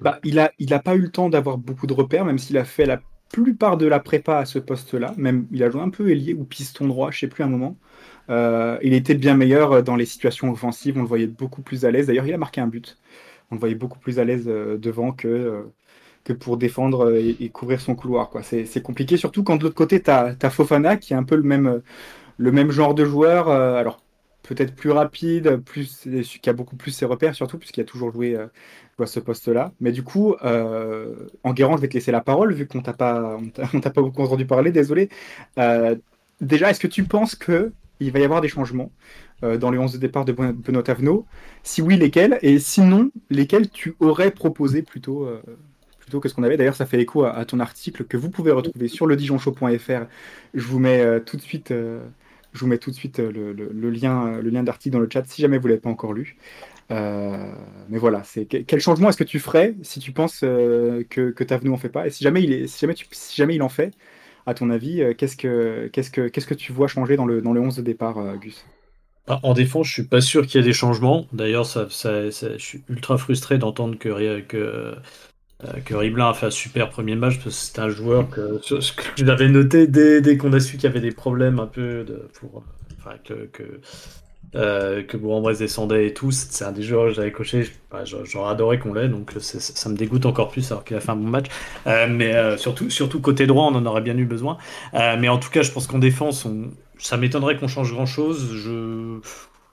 Bah, 0.01 0.19
il 0.25 0.39
a, 0.39 0.53
il 0.59 0.75
a 0.75 0.81
pas 0.81 0.95
eu 0.97 1.01
le 1.01 1.11
temps 1.11 1.29
d'avoir 1.31 1.59
beaucoup 1.59 1.87
de 1.87 1.93
repères, 1.95 2.25
même 2.25 2.39
s'il 2.39 2.59
a 2.59 2.65
fait 2.65 2.87
la 2.87 3.01
plupart 3.33 3.77
de 3.79 3.87
la 3.87 4.01
prépa 4.01 4.39
à 4.39 4.45
ce 4.45 4.59
poste-là. 4.59 5.15
Même, 5.17 5.47
il 5.53 5.63
a 5.65 5.71
joué 5.71 5.81
un 5.83 5.91
peu 5.91 6.11
ailier 6.11 6.35
ou 6.35 6.45
piston 6.45 6.87
droit, 6.89 7.11
je 7.11 7.21
sais 7.21 7.29
plus 7.29 7.45
un 7.45 7.49
moment. 7.49 7.77
Euh, 8.31 8.79
il 8.83 8.95
était 8.95 9.15
bien 9.15 9.35
meilleur 9.37 9.83
dans 9.83 9.97
les 9.97 10.07
situations 10.07 10.51
offensives. 10.53 10.97
On 10.99 11.03
le 11.03 11.09
voyait 11.09 11.27
beaucoup 11.27 11.63
plus 11.63 11.85
à 11.85 11.91
l'aise. 11.91 12.07
D'ailleurs, 12.07 12.27
il 12.27 12.35
a 12.35 12.39
marqué 12.39 12.61
un 12.61 12.69
but. 12.69 12.99
On 13.51 13.57
le 13.57 13.61
voyait 13.61 13.75
beaucoup 13.75 13.99
plus 13.99 14.19
à 14.19 14.25
l'aise 14.25 14.45
euh, 14.49 14.79
devant 14.79 15.13
que, 15.13 15.29
euh, 15.29 15.63
que 16.25 16.33
pour 16.33 16.57
défendre 16.57 17.07
euh, 17.07 17.35
et, 17.41 17.49
couvrir 17.51 17.81
son 17.81 17.95
couloir. 17.95 18.31
C'est, 18.43 18.83
compliqué, 18.83 19.17
surtout 19.17 19.43
quand 19.45 19.57
de 19.57 19.65
l'autre 19.65 19.75
côté, 19.75 20.03
tu 20.03 20.11
as, 20.11 20.37
Fofana 20.51 20.97
qui 20.97 21.13
est 21.13 21.17
un 21.17 21.25
peu 21.25 21.37
le 21.37 21.43
même, 21.43 21.67
euh, 21.67 21.79
le 22.39 22.53
même 22.53 22.71
genre 22.71 22.95
de 22.95 23.05
joueur. 23.05 23.49
euh, 23.49 23.77
alors, 23.77 24.03
peut-être 24.55 24.75
plus 24.75 24.91
rapide, 24.91 25.63
qui 25.65 26.51
a 26.51 26.53
beaucoup 26.53 26.77
plus 26.77 26.91
ses 26.91 27.05
repères, 27.05 27.35
surtout, 27.35 27.59
puisqu'il 27.59 27.81
a 27.81 27.85
toujours 27.85 28.13
joué, 28.13 28.37
euh, 28.37 28.47
à 28.99 29.07
ce 29.07 29.21
poste-là. 29.21 29.73
Mais 29.81 29.93
du 29.93 30.03
coup, 30.03 30.35
euh, 30.45 31.15
Enguerrand, 31.45 31.77
je 31.77 31.83
vais 31.83 31.89
te 31.89 31.95
laisser 31.95 32.13
la 32.13 32.21
parole, 32.21 32.53
vu 32.55 32.67
qu'on 32.67 32.83
t'a 32.83 32.93
pas, 32.93 33.39
t'a, 33.55 33.91
pas 33.91 34.03
beaucoup 34.03 34.23
entendu 34.23 34.47
parler, 34.47 34.71
désolé. 34.71 35.09
Euh, 35.59 35.97
déjà, 36.41 36.71
est-ce 36.71 36.81
que 36.81 36.87
tu 36.87 37.05
penses 37.05 37.35
que 37.35 37.73
il 38.01 38.11
va 38.11 38.19
y 38.19 38.25
avoir 38.25 38.41
des 38.41 38.49
changements 38.49 38.91
euh, 39.45 39.59
dans 39.59 39.71
les 39.71 39.79
11 39.79 39.93
de 39.93 39.99
départ 39.99 40.25
de 40.25 40.33
Ben- 40.33 40.53
Benoît 40.53 40.83
Tavenot 40.83 41.27
Si 41.63 41.83
oui, 41.83 41.97
lesquels? 41.97 42.39
Et 42.43 42.59
sinon, 42.59 43.11
lesquels 43.31 43.71
tu 43.71 43.95
aurais 44.01 44.31
proposé 44.31 44.83
plutôt 44.83 45.25
euh, 45.25 45.41
plutôt 46.03 46.21
que 46.21 46.29
ce 46.29 46.35
qu'on 46.35 46.43
avait? 46.43 46.57
D'ailleurs, 46.57 46.77
ça 46.77 46.87
fait 46.87 47.01
écho 47.01 47.25
à, 47.25 47.45
ton 47.45 47.61
article 47.61 48.05
que 48.05 48.17
vous 48.17 48.29
pouvez 48.31 48.51
retrouver 48.51 48.89
sur 48.89 49.07
le. 49.07 49.17
Je 49.17 50.67
vous 50.67 50.79
mets 50.79 51.01
euh, 51.01 51.21
tout 51.21 51.37
de 51.37 51.43
suite, 51.43 51.71
euh, 51.71 52.01
je 52.53 52.61
vous 52.61 52.67
mets 52.67 52.79
tout 52.79 52.91
de 52.91 52.97
suite 52.97 53.19
euh, 53.21 53.31
le, 53.33 53.91
lien, 53.91 54.27
euh, 54.27 54.43
le 54.43 54.51
lien 54.51 54.63
d'article 54.63 54.95
dans 54.95 55.01
le 55.01 55.09
chat 55.13 55.25
si 55.27 55.43
jamais 55.43 55.59
vous 55.59 55.69
l'avez 55.69 55.81
pas 55.81 55.91
encore 55.91 56.13
lu. 56.13 56.37
Euh, 56.91 57.53
mais 57.89 57.99
voilà, 57.99 58.23
quel 58.49 58.81
changement 58.81 59.09
est-ce 59.09 59.17
que 59.17 59.25
tu 59.25 59.39
ferais 59.39 59.75
si 59.83 59.99
tu 60.01 60.13
penses 60.13 60.41
que, 60.41 61.05
que 61.09 61.45
Tavenot 61.45 61.73
en 61.73 61.79
fait 61.79 61.89
pas? 61.89 62.07
Et 62.07 62.11
si 62.11 62.23
jamais 62.23 62.43
il 62.43 62.53
est, 62.53 62.67
si 62.67 62.81
jamais 62.81 62.95
si 63.11 63.37
jamais 63.37 63.55
il 63.55 63.63
en 63.63 63.71
fait, 63.71 63.95
à 64.47 64.53
ton 64.53 64.69
avis, 64.69 65.03
qu'est-ce 65.17 65.37
que 65.37 65.89
que 65.93 66.29
que 66.29 66.55
tu 66.55 66.73
vois 66.73 66.89
changer 66.89 67.17
dans 67.17 67.25
le 67.25 67.41
dans 67.41 67.55
le 67.55 67.61
11 67.61 67.77
de 67.77 67.83
départ, 67.83 68.37
Gus? 68.37 68.67
Ah, 69.27 69.41
En 69.43 69.55
défense, 69.55 69.87
je 69.87 69.93
suis 69.93 70.03
pas 70.03 70.21
sûr 70.21 70.47
qu'il 70.47 70.61
y 70.61 70.65
ait 70.65 70.67
des 70.67 70.73
changements. 70.75 71.27
D'ailleurs, 71.33 71.65
je 71.65 72.57
suis 72.59 72.83
ultra 72.89 73.17
frustré 73.17 73.57
d'entendre 73.57 73.97
que, 73.99 74.41
que, 74.41 74.97
que 75.85 75.95
Riblin 75.95 76.29
a 76.31 76.35
fait 76.35 76.47
un 76.47 76.51
super 76.51 76.91
premier 76.91 77.15
match 77.15 77.37
parce 77.37 77.45
que 77.45 77.51
c'est 77.53 77.79
un 77.79 77.89
joueur 77.89 78.29
que, 78.31 78.61
je 79.17 79.25
l'avais 79.25 79.49
noté 79.49 79.87
dès, 79.87 80.21
dès 80.21 80.37
qu'on 80.37 80.53
a 80.53 80.61
su 80.61 80.77
qu'il 80.77 80.85
y 80.85 80.87
avait 80.87 81.01
des 81.01 81.13
problèmes 81.13 81.61
un 81.61 81.67
peu 81.67 82.05
de, 82.05 82.29
pour, 82.39 82.63
enfin, 82.99 83.17
que, 83.25 83.47
que, 83.53 83.81
euh, 84.55 85.03
Bourg-en-Bresse 85.15 85.59
descendait 85.59 86.09
et 86.09 86.15
tout. 86.15 86.31
C'est 86.31 86.65
un 86.65 86.73
des 86.73 86.83
joueurs 86.83 87.09
que 87.09 87.15
j'avais 87.15 87.33
coché. 87.33 87.71
Bah, 87.91 88.05
j'a- 88.05 88.25
J'aurais 88.25 88.53
adoré 88.53 88.79
qu'on 88.79 88.93
l'ait, 88.93 89.09
donc 89.09 89.33
ça, 89.39 89.89
me 89.89 89.97
dégoûte 89.97 90.27
encore 90.27 90.49
plus 90.51 90.71
alors 90.71 90.85
qu'il 90.85 90.97
a 90.97 91.01
fait 91.01 91.11
un 91.11 91.17
bon 91.17 91.29
match. 91.29 91.47
Euh, 91.87 92.07
mais 92.11 92.35
euh, 92.35 92.57
surtout, 92.57 92.91
surtout 92.91 93.21
côté 93.21 93.47
droit, 93.47 93.65
on 93.65 93.75
en 93.75 93.87
aurait 93.87 94.03
bien 94.03 94.17
eu 94.17 94.27
besoin. 94.27 94.59
Euh, 94.95 95.17
mais 95.19 95.29
en 95.29 95.39
tout 95.39 95.51
cas, 95.51 95.63
je 95.63 95.71
pense 95.71 95.87
qu'en 95.87 95.99
défense, 95.99 96.47
ça 96.99 97.17
m'étonnerait 97.17 97.57
qu'on 97.57 97.69
change 97.69 97.93
grand-chose. 97.93 98.55
Je 98.55 99.21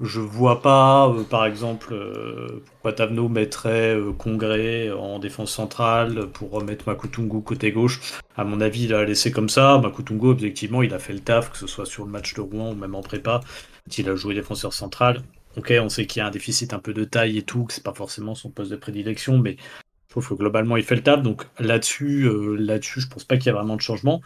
je 0.01 0.21
vois 0.21 0.61
pas, 0.61 1.09
euh, 1.09 1.23
par 1.23 1.45
exemple, 1.45 1.93
euh, 1.93 2.63
pourquoi 2.65 2.93
Tavenot 2.93 3.27
mettrait 3.27 3.95
euh, 3.95 4.13
Congrès 4.13 4.89
en 4.91 5.19
défense 5.19 5.51
centrale 5.51 6.27
pour 6.31 6.51
remettre 6.51 6.87
Makutungu 6.87 7.41
côté 7.41 7.71
gauche. 7.71 7.99
À 8.37 8.45
mon 8.45 8.61
avis, 8.61 8.85
il 8.85 8.93
a 8.93 9.03
laissé 9.03 9.31
comme 9.31 9.49
ça. 9.49 9.77
Makutungu, 9.77 10.27
objectivement, 10.27 10.83
il 10.83 10.93
a 10.93 10.99
fait 10.99 11.13
le 11.13 11.19
taf, 11.19 11.51
que 11.51 11.57
ce 11.57 11.67
soit 11.67 11.85
sur 11.85 12.05
le 12.05 12.11
match 12.11 12.33
de 12.33 12.41
Rouen 12.41 12.71
ou 12.71 12.75
même 12.75 12.95
en 12.95 13.01
prépa. 13.01 13.41
Il 13.97 14.09
a 14.09 14.15
joué 14.15 14.35
défenseur 14.35 14.73
central. 14.73 15.21
Ok, 15.57 15.73
on 15.81 15.89
sait 15.89 16.05
qu'il 16.05 16.21
y 16.21 16.23
a 16.23 16.27
un 16.27 16.31
déficit 16.31 16.73
un 16.73 16.79
peu 16.79 16.93
de 16.93 17.03
taille 17.03 17.37
et 17.37 17.41
tout, 17.41 17.65
que 17.65 17.73
c'est 17.73 17.83
pas 17.83 17.93
forcément 17.93 18.35
son 18.35 18.51
poste 18.51 18.71
de 18.71 18.77
prédilection, 18.77 19.37
mais 19.37 19.57
je 20.07 20.11
trouve 20.11 20.29
que 20.29 20.33
globalement 20.35 20.77
il 20.77 20.83
fait 20.83 20.95
le 20.95 21.03
taf. 21.03 21.21
Donc 21.21 21.45
là-dessus, 21.59 22.23
euh, 22.25 22.55
là-dessus, 22.55 23.01
je 23.01 23.07
pense 23.09 23.25
pas 23.25 23.35
qu'il 23.37 23.47
y 23.47 23.49
a 23.49 23.53
vraiment 23.53 23.75
de 23.75 23.81
changement. 23.81 24.21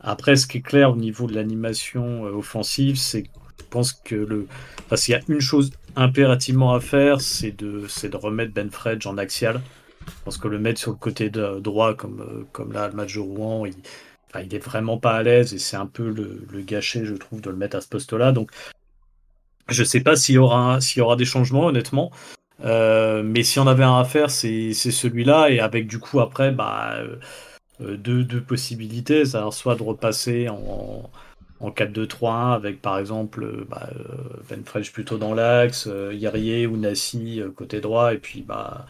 Après, 0.00 0.34
ce 0.34 0.48
qui 0.48 0.58
est 0.58 0.62
clair 0.62 0.90
au 0.90 0.96
niveau 0.96 1.28
de 1.28 1.34
l'animation 1.34 2.24
offensive, 2.24 2.96
c'est 2.96 3.24
je 3.58 3.64
pense 3.70 3.92
que 3.92 4.14
le. 4.14 4.46
Enfin, 4.86 4.96
s'il 4.96 5.12
y 5.12 5.16
a 5.16 5.20
une 5.28 5.40
chose 5.40 5.72
impérativement 5.96 6.74
à 6.74 6.80
faire, 6.80 7.20
c'est 7.20 7.52
de, 7.52 7.86
c'est 7.88 8.08
de 8.08 8.16
remettre 8.16 8.52
Ben 8.52 8.70
Fredge 8.70 9.06
en 9.06 9.18
axial. 9.18 9.60
Je 10.06 10.12
pense 10.24 10.38
que 10.38 10.48
le 10.48 10.58
mettre 10.58 10.80
sur 10.80 10.90
le 10.90 10.96
côté 10.96 11.30
droit, 11.30 11.94
comme, 11.94 12.20
euh, 12.20 12.44
comme 12.52 12.72
là, 12.72 12.88
le 12.88 12.94
match 12.94 13.14
de 13.14 13.20
Rouen, 13.20 13.66
il, 13.66 13.74
enfin, 14.28 14.44
il 14.44 14.54
est 14.54 14.58
vraiment 14.58 14.98
pas 14.98 15.12
à 15.12 15.22
l'aise 15.22 15.54
et 15.54 15.58
c'est 15.58 15.76
un 15.76 15.86
peu 15.86 16.10
le, 16.10 16.44
le 16.50 16.60
gâcher, 16.62 17.04
je 17.04 17.14
trouve, 17.14 17.40
de 17.40 17.50
le 17.50 17.56
mettre 17.56 17.76
à 17.76 17.80
ce 17.80 17.88
poste-là. 17.88 18.32
Donc, 18.32 18.50
je 19.68 19.84
sais 19.84 20.00
pas 20.00 20.16
s'il 20.16 20.36
y 20.36 20.38
aura, 20.38 20.80
s'il 20.80 20.98
y 20.98 21.02
aura 21.02 21.16
des 21.16 21.24
changements, 21.24 21.66
honnêtement. 21.66 22.10
Euh, 22.64 23.22
mais 23.24 23.42
si 23.42 23.58
on 23.58 23.66
avait 23.66 23.84
un 23.84 23.98
à 23.98 24.04
faire, 24.04 24.30
c'est 24.30 24.72
c'est 24.72 24.90
celui-là. 24.90 25.50
Et 25.50 25.60
avec 25.60 25.86
du 25.86 25.98
coup, 25.98 26.20
après, 26.20 26.52
bah, 26.52 26.94
euh, 26.96 27.16
euh, 27.80 27.96
deux, 27.96 28.24
deux 28.24 28.40
possibilités. 28.40 29.24
C'est-à-dire 29.24 29.52
soit 29.52 29.76
de 29.76 29.82
repasser 29.82 30.48
en 30.48 31.10
4-2-3-1 31.70 32.54
avec 32.54 32.82
par 32.82 32.98
exemple 32.98 33.44
euh, 33.44 33.66
bah, 33.68 33.88
euh, 33.92 34.40
Ben 34.48 34.62
plutôt 34.92 35.18
dans 35.18 35.34
l'axe, 35.34 35.86
euh, 35.88 36.12
Yarier 36.12 36.66
ou 36.66 36.76
Nassi 36.76 37.40
euh, 37.40 37.50
côté 37.50 37.80
droit, 37.80 38.12
et 38.12 38.18
puis 38.18 38.42
bah, 38.42 38.86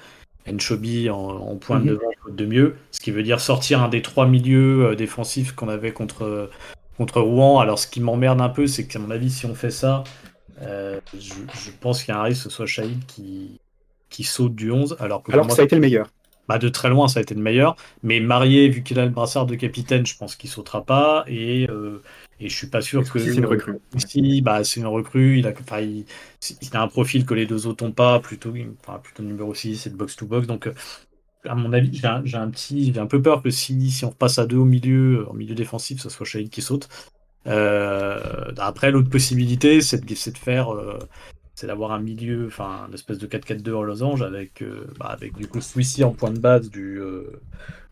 Enchobi 0.49 1.11
en, 1.11 1.19
en 1.19 1.57
pointe 1.57 1.85
devant, 1.85 2.01
faute 2.23 2.37
de 2.37 2.47
mieux. 2.47 2.75
Ce 2.91 3.01
qui 3.01 3.11
veut 3.11 3.23
dire 3.23 3.41
sortir 3.41 3.83
un 3.83 3.89
des 3.89 4.03
trois 4.03 4.27
milieux 4.27 4.87
euh, 4.87 4.95
défensifs 4.95 5.53
qu'on 5.53 5.69
avait 5.69 5.93
contre, 5.93 6.51
contre 6.97 7.21
Rouen. 7.21 7.61
Alors 7.61 7.79
ce 7.79 7.87
qui 7.87 8.01
m'emmerde 8.01 8.41
un 8.41 8.49
peu, 8.49 8.67
c'est 8.67 8.87
qu'à 8.87 8.99
mon 8.99 9.11
avis, 9.11 9.31
si 9.31 9.47
on 9.47 9.55
fait 9.55 9.71
ça, 9.71 10.05
euh, 10.63 11.01
je, 11.19 11.35
je 11.55 11.71
pense 11.81 12.03
qu'il 12.03 12.15
y 12.15 12.17
a 12.17 12.21
un 12.21 12.25
risque 12.25 12.45
que 12.45 12.51
ce 12.51 12.57
soit 12.57 12.67
Shahid 12.67 13.05
qui, 13.07 13.61
qui 14.09 14.25
saute 14.25 14.55
du 14.55 14.71
11. 14.71 14.97
Alors 15.01 15.23
que, 15.23 15.33
Alors 15.33 15.47
pour 15.47 15.49
que 15.49 15.49
moi, 15.49 15.57
ça 15.57 15.63
a 15.63 15.65
été 15.65 15.77
le 15.77 15.81
meilleur. 15.81 16.09
Bah, 16.49 16.59
de 16.59 16.69
très 16.69 16.89
loin, 16.91 17.09
ça 17.09 17.21
a 17.21 17.23
été 17.23 17.35
le 17.35 17.41
meilleur. 17.43 17.77
Mais 18.03 18.21
Marié, 18.21 18.69
vu 18.69 18.83
qu'il 18.83 18.99
a 18.99 19.05
le 19.05 19.11
brassard 19.11 19.47
de 19.47 19.55
capitaine, 19.55 20.07
je 20.07 20.17
pense 20.17 20.37
qu'il 20.37 20.51
sautera 20.51 20.85
pas. 20.85 21.25
Et, 21.29 21.69
euh, 21.71 22.03
et 22.41 22.49
je 22.49 22.57
suis 22.57 22.69
pas 22.69 22.81
sûr 22.81 23.09
que. 23.09 23.19
C'est 23.19 23.35
une 23.37 23.47
recrue? 23.47 23.79
Si, 23.97 24.43
bah, 24.43 24.65
c'est 24.65 24.81
une 24.81 24.87
recrue. 24.87 25.39
Il 25.39 25.47
a, 25.47 25.53
il, 25.83 26.05
il 26.63 26.77
a 26.77 26.83
un 26.83 26.89
profil 26.89 27.25
que 27.27 27.35
les 27.35 27.47
deux 27.47 27.67
autres 27.67 27.85
n'ont 27.85 27.93
pas. 27.93 28.21
Plutôt, 28.21 28.53
enfin, 28.81 28.99
plutôt 28.99 29.23
numéro 29.23 29.55
6, 29.55 29.77
c'est 29.77 29.91
le 29.91 29.97
box-to-box. 29.97 30.47
Donc, 30.47 30.67
euh, 30.67 30.75
à 31.45 31.55
mon 31.55 31.73
avis, 31.73 31.93
j'ai 31.95 32.07
un, 32.07 32.23
un 32.35 32.51
petit, 32.51 32.93
j'ai 32.93 33.01
un 33.01 33.07
peu 33.07 33.21
peur 33.23 33.43
que 33.43 33.51
si, 33.51 33.91
si 33.91 34.05
on 34.05 34.11
repasse 34.11 34.39
à 34.39 34.47
deux 34.47 34.59
au 34.59 34.65
milieu, 34.65 35.29
en 35.29 35.35
milieu 35.35 35.55
défensif, 35.55 36.01
ce 36.01 36.09
soit 36.09 36.27
Shahid 36.27 36.51
qui 36.51 36.63
saute. 36.63 36.89
Euh, 37.49 38.53
après, 38.59 38.91
l'autre 38.93 39.11
possibilité, 39.11 39.81
c'est 39.81 40.05
de, 40.05 40.07
de 40.33 40.39
faire. 40.39 40.75
euh, 40.75 40.99
c'est 41.55 41.67
d'avoir 41.67 41.93
un 41.93 42.01
milieu, 42.01 42.47
enfin, 42.47 42.87
une 42.89 42.95
espèce 42.95 43.19
de 43.19 43.27
4-4-2 43.27 43.75
en 43.75 43.83
losange 43.83 44.23
avec, 44.23 44.63
euh, 44.63 44.87
bah, 44.99 45.07
avec 45.07 45.37
du 45.37 45.47
coup 45.47 45.61
Swissy 45.61 46.03
en 46.03 46.13
point 46.13 46.31
de 46.31 46.39
base 46.39 46.71
du, 46.71 46.99
euh, 46.99 47.41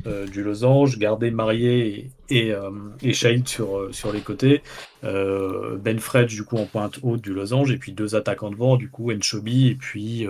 euh, 0.06 0.26
du 0.26 0.42
losange, 0.42 0.98
garder 0.98 1.30
Marié 1.30 2.10
et, 2.30 2.54
et, 3.02 3.12
sur, 3.12 4.12
les 4.12 4.20
côtés, 4.20 4.62
Ben 5.02 5.98
Fredge 5.98 6.34
du 6.34 6.44
coup 6.44 6.56
en 6.56 6.66
pointe 6.66 7.00
haute 7.02 7.20
du 7.20 7.34
losange, 7.34 7.70
et 7.70 7.76
puis 7.76 7.92
deux 7.92 8.14
attaquants 8.14 8.50
devant, 8.50 8.76
du 8.76 8.88
coup 8.88 9.12
Enchobi, 9.12 9.68
et 9.68 9.74
puis 9.74 10.26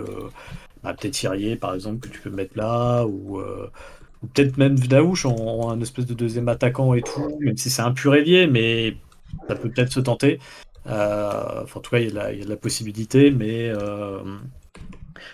bah, 0.83 0.93
peut-être 0.93 1.13
Thierry 1.13 1.55
par 1.55 1.73
exemple 1.73 1.99
que 1.99 2.13
tu 2.13 2.19
peux 2.19 2.31
mettre 2.31 2.57
là, 2.57 3.05
ou, 3.05 3.41
peut-être 4.33 4.57
même 4.57 4.75
Vdaouch 4.75 5.25
en, 5.25 5.79
espèce 5.79 6.05
de 6.05 6.13
deuxième 6.13 6.49
attaquant 6.49 6.93
et 6.93 7.01
tout, 7.01 7.37
même 7.39 7.55
si 7.55 7.69
c'est 7.69 7.81
un 7.81 7.91
pur 7.91 8.13
ailier, 8.13 8.45
mais 8.47 8.97
ça 9.47 9.55
peut 9.55 9.69
peut-être 9.69 9.93
se 9.93 10.01
tenter. 10.01 10.39
Euh, 10.87 11.61
enfin, 11.63 11.79
en 11.79 11.83
tout 11.83 11.91
cas, 11.91 11.99
il 11.99 12.05
y, 12.05 12.07
a 12.07 12.11
de 12.11 12.49
la- 12.49 12.57
possibilité, 12.57 13.31
mais 13.31 13.69
euh, 13.69 14.19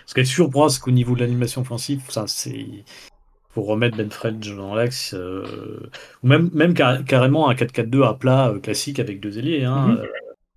ce 0.06 0.14
qui 0.14 0.20
est 0.20 0.24
sûr 0.24 0.50
pour 0.50 0.70
c'est 0.70 0.80
qu'au 0.80 0.90
niveau 0.90 1.14
de 1.14 1.20
l'animation 1.20 1.62
offensive, 1.62 2.02
ça, 2.08 2.26
c'est 2.26 2.84
faut 3.50 3.62
remettre 3.62 3.96
Ben 3.96 4.10
Fredge 4.10 4.54
dans 4.54 4.74
l'axe, 4.74 5.14
euh, 5.14 5.80
ou 6.22 6.26
même, 6.28 6.50
même 6.52 6.74
car- 6.74 7.02
carrément 7.04 7.48
un 7.48 7.54
4-4-2 7.54 8.02
à 8.02 8.14
plat 8.14 8.50
euh, 8.50 8.60
classique 8.60 8.98
avec 9.00 9.20
deux 9.20 9.38
ailiers, 9.38 9.64
hein, 9.64 9.88
Mhm. 9.88 9.98
euh, 9.98 10.06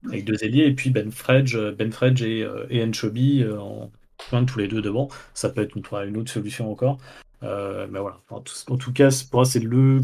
avec 0.09 0.25
deux 0.25 0.43
ailiers, 0.43 0.65
et 0.65 0.73
puis 0.73 0.89
Ben 0.89 1.09
Fredge, 1.11 1.57
Ben 1.77 1.91
Fredge 1.91 2.21
et, 2.23 2.45
et 2.69 2.83
Enchobi 2.83 3.43
euh, 3.43 3.59
en 3.59 3.91
pointe 4.29 4.47
tous 4.47 4.59
les 4.59 4.67
deux 4.67 4.81
devant. 4.81 5.07
Ça 5.33 5.49
peut 5.49 5.61
être 5.61 5.75
une, 5.77 5.83
une 6.09 6.17
autre 6.17 6.31
solution 6.31 6.71
encore. 6.71 6.97
Mais 7.41 7.99
voilà, 7.99 8.19
en 8.29 8.41
tout, 8.41 8.53
en 8.69 8.77
tout 8.77 8.93
cas, 8.93 9.09
pour 9.31 9.39
moi, 9.39 9.45
c'est 9.45 9.59
le 9.59 9.99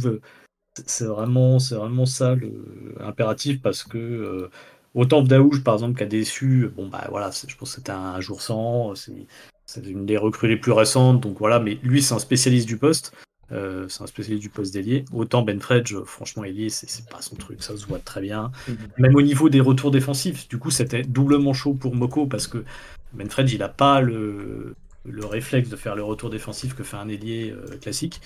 c'est 0.86 1.06
vraiment, 1.06 1.60
vraiment 1.76 2.06
ça 2.06 2.36
le 2.36 2.52
impératif 3.00 3.62
parce 3.62 3.84
que 3.84 4.50
autant 4.98 5.22
Daouche 5.22 5.64
par 5.64 5.76
exemple 5.76 5.98
qui 5.98 6.04
a 6.04 6.08
déçu, 6.08 6.70
bon 6.76 6.88
bah 6.88 7.06
voilà, 7.10 7.30
je 7.32 7.56
pense 7.56 7.70
que 7.70 7.76
c'était 7.76 7.92
un 7.92 8.20
jour 8.20 8.42
sans, 8.42 8.94
c'est 8.96 9.86
une 9.86 10.06
des 10.06 10.18
recrues 10.18 10.50
les 10.50 10.58
plus 10.58 10.72
récentes, 10.74 11.22
donc 11.22 11.38
voilà, 11.40 11.60
mais 11.60 11.78
lui 11.84 12.02
c'est 12.02 12.16
un 12.16 12.20
spécialiste 12.20 12.68
du 12.68 12.78
poste, 12.78 13.14
euh, 13.52 13.88
c'est 13.88 14.02
un 14.04 14.08
spécialiste 14.08 14.42
du 14.42 14.50
poste 14.50 14.74
d'ailier. 14.74 15.06
Autant 15.14 15.44
Ben 15.44 15.62
Fredge, 15.62 15.96
franchement 16.04 16.44
ailier, 16.44 16.70
c'est 16.70 16.90
c'est 16.90 17.08
pas 17.08 17.22
son 17.22 17.36
truc, 17.36 17.64
ça 17.64 17.78
se 17.78 17.86
voit 17.86 18.00
très 18.00 18.22
bien. 18.22 18.52
Même 18.98 19.16
au 19.16 19.22
niveau 19.22 19.50
des 19.50 19.62
retours 19.62 19.92
défensifs, 19.92 20.50
du 20.50 20.58
coup 20.58 20.72
c'était 20.72 21.04
doublement 21.04 21.54
chaud 21.54 21.74
pour 21.74 21.96
Moko 21.96 22.26
parce 22.26 22.48
que 22.48 22.66
Ben 23.14 23.30
Fredge 23.30 23.54
il 23.54 23.62
a 23.62 23.70
pas 23.70 24.02
le 24.02 24.76
le 25.08 25.26
réflexe 25.26 25.70
de 25.70 25.76
faire 25.76 25.96
le 25.96 26.04
retour 26.04 26.30
défensif 26.30 26.76
que 26.76 26.84
fait 26.84 26.98
un 26.98 27.08
ailier 27.10 27.52
euh, 27.52 27.78
classique. 27.78 28.22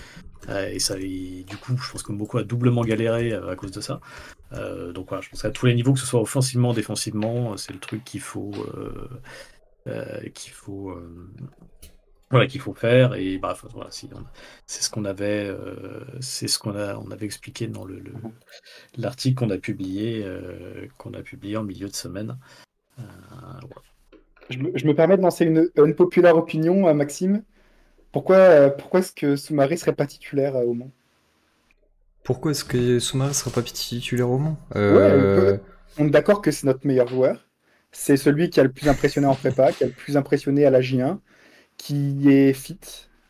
Euh, 0.49 0.67
et 0.67 0.79
ça, 0.79 0.95
du 0.97 1.57
coup, 1.61 1.77
je 1.77 1.91
pense 1.91 2.03
que 2.03 2.11
Moko 2.11 2.39
a 2.39 2.43
doublement 2.43 2.81
galéré 2.83 3.31
euh, 3.33 3.51
à 3.51 3.55
cause 3.55 3.71
de 3.71 3.81
ça. 3.81 3.99
Donc 4.93 5.07
voilà, 5.07 5.21
je 5.21 5.29
pense 5.29 5.43
qu'à 5.43 5.51
tous 5.51 5.65
les 5.67 5.75
niveaux, 5.75 5.93
que 5.93 5.99
ce 5.99 6.05
soit 6.05 6.19
offensivement, 6.19 6.73
défensivement, 6.73 7.55
c'est 7.55 7.71
le 7.71 7.79
truc 7.79 8.03
qu'il 8.03 8.19
faut, 8.19 8.51
qu'il 10.33 10.51
faut, 10.51 10.93
voilà, 12.29 12.47
qu'il 12.47 12.59
faut 12.59 12.73
faire. 12.73 13.13
Et 13.13 13.37
bah, 13.37 13.57
voilà, 13.69 13.89
c'est 13.91 14.09
ce 14.67 14.89
qu'on 14.89 15.05
avait, 15.05 15.55
c'est 16.19 16.49
ce 16.49 16.59
qu'on 16.59 16.75
a, 16.75 16.97
on 16.97 17.11
avait 17.11 17.25
expliqué 17.25 17.67
dans 17.67 17.85
le, 17.85 17.99
le- 17.99 18.13
l'article 18.97 19.35
qu'on 19.35 19.51
a 19.51 19.57
publié, 19.57 20.25
qu'on 20.97 21.13
a 21.13 21.21
publié 21.21 21.55
en 21.55 21.63
milieu 21.63 21.87
de 21.87 21.95
semaine. 21.95 22.37
Voilà. 22.97 23.90
Je 24.49 24.57
me, 24.59 24.71
je 24.77 24.85
me 24.85 24.93
permets 24.95 25.17
de 25.17 25.21
lancer 25.23 25.45
une, 25.45 25.69
une 25.77 25.95
populaire 25.95 26.37
opinion 26.37 26.87
à 26.87 26.93
Maxime. 26.93 27.43
Pourquoi, 28.11 28.37
euh, 28.37 28.69
pourquoi 28.71 29.01
est-ce 29.01 29.13
que 29.13 29.35
Soumaré 29.37 29.77
serait 29.77 29.95
pas 29.95 30.07
titulaire 30.07 30.55
euh, 30.57 30.65
au 30.65 30.73
Mans 30.75 30.91
Pourquoi 32.23 32.51
est-ce 32.51 32.63
que 32.65 32.99
Soumaré 32.99 33.33
sera 33.33 33.51
pas 33.51 33.61
titulaire 33.61 34.29
au 34.29 34.37
Mans? 34.37 34.57
Ouais, 34.87 35.11
Euh, 35.11 35.13
on 35.13 35.27
peut- 35.27 35.59
on 35.97 36.07
est 36.07 36.09
d'accord 36.09 36.41
que 36.41 36.51
c'est 36.51 36.65
notre 36.67 36.85
meilleur 36.87 37.07
joueur. 37.07 37.47
C'est 37.91 38.17
celui 38.17 38.49
qui 38.49 38.59
a 38.59 38.63
le 38.63 38.71
plus 38.71 38.87
impressionné 38.87 39.27
en 39.27 39.35
prépa, 39.35 39.73
qui 39.73 39.83
a 39.83 39.87
le 39.87 39.93
plus 39.93 40.17
impressionné 40.17 40.65
à 40.65 40.69
la 40.69 40.81
J1, 40.81 41.21
qui 41.77 42.29
est 42.29 42.53
fit. 42.53 42.79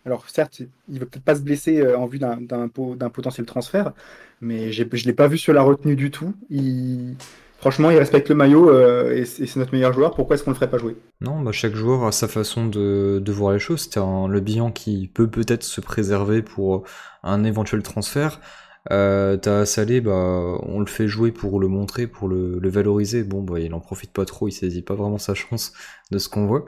Alors 0.06 0.30
certes, 0.30 0.62
il 0.88 1.00
va 1.00 1.06
peut-être 1.06 1.24
pas 1.26 1.36
se 1.36 1.42
blesser 1.42 1.80
euh, 1.82 1.98
en 1.98 2.08
vue 2.08 2.20
d'un 2.20 2.38
d'un 2.42 2.68
po- 2.70 2.96
d'un 2.96 3.10
potentiel 3.10 3.46
transfert, 3.46 3.94
mais 4.42 4.72
je 4.72 4.84
l'ai 5.06 5.14
pas 5.14 5.28
vu 5.28 5.38
sur 5.38 5.54
la 5.54 5.62
retenue 5.64 5.96
du 5.96 6.12
tout. 6.12 6.34
Il... 6.50 7.18
Franchement, 7.62 7.92
il 7.92 7.98
respecte 8.00 8.28
le 8.28 8.34
maillot 8.34 8.72
euh, 8.72 9.16
et 9.16 9.24
c'est 9.24 9.56
notre 9.58 9.72
meilleur 9.72 9.94
joueur. 9.94 10.16
Pourquoi 10.16 10.34
est-ce 10.34 10.44
qu'on 10.44 10.50
le 10.50 10.56
ferait 10.56 10.70
pas 10.70 10.80
jouer? 10.80 10.98
Non, 11.22 11.40
bah 11.42 11.52
chaque 11.52 11.76
joueur 11.76 12.06
a 12.06 12.12
sa 12.12 12.28
façon 12.28 12.66
de, 12.66 13.24
voir 13.28 13.54
les 13.54 13.60
choses. 13.60 13.82
C'est 13.82 14.00
un 14.00 14.28
le 14.28 14.40
bilan 14.40 14.72
qui 14.72 15.08
peut 15.08 15.30
peut-être 15.30 15.62
se 15.62 15.80
préserver 15.80 16.42
pour 16.42 16.86
un 17.22 17.44
éventuel 17.44 17.84
transfert. 17.84 18.42
Euh, 18.92 19.38
t'as 19.38 19.68
Salé, 19.68 20.02
bah 20.02 20.58
on 20.64 20.80
le 20.80 20.88
fait 20.88 21.08
jouer 21.08 21.32
pour 21.32 21.60
le 21.60 21.68
montrer, 21.68 22.08
pour 22.08 22.28
le, 22.28 22.60
valoriser. 22.68 23.24
Bon, 23.24 23.44
bah 23.44 23.60
il 23.60 23.72
en 23.76 23.80
profite 23.80 24.12
pas 24.12 24.26
trop, 24.26 24.48
il 24.48 24.54
saisit 24.54 24.82
pas 24.82 24.96
vraiment 24.96 25.20
sa 25.20 25.36
chance 25.36 25.72
de 26.10 26.18
ce 26.18 26.30
qu'on 26.30 26.48
voit. 26.48 26.66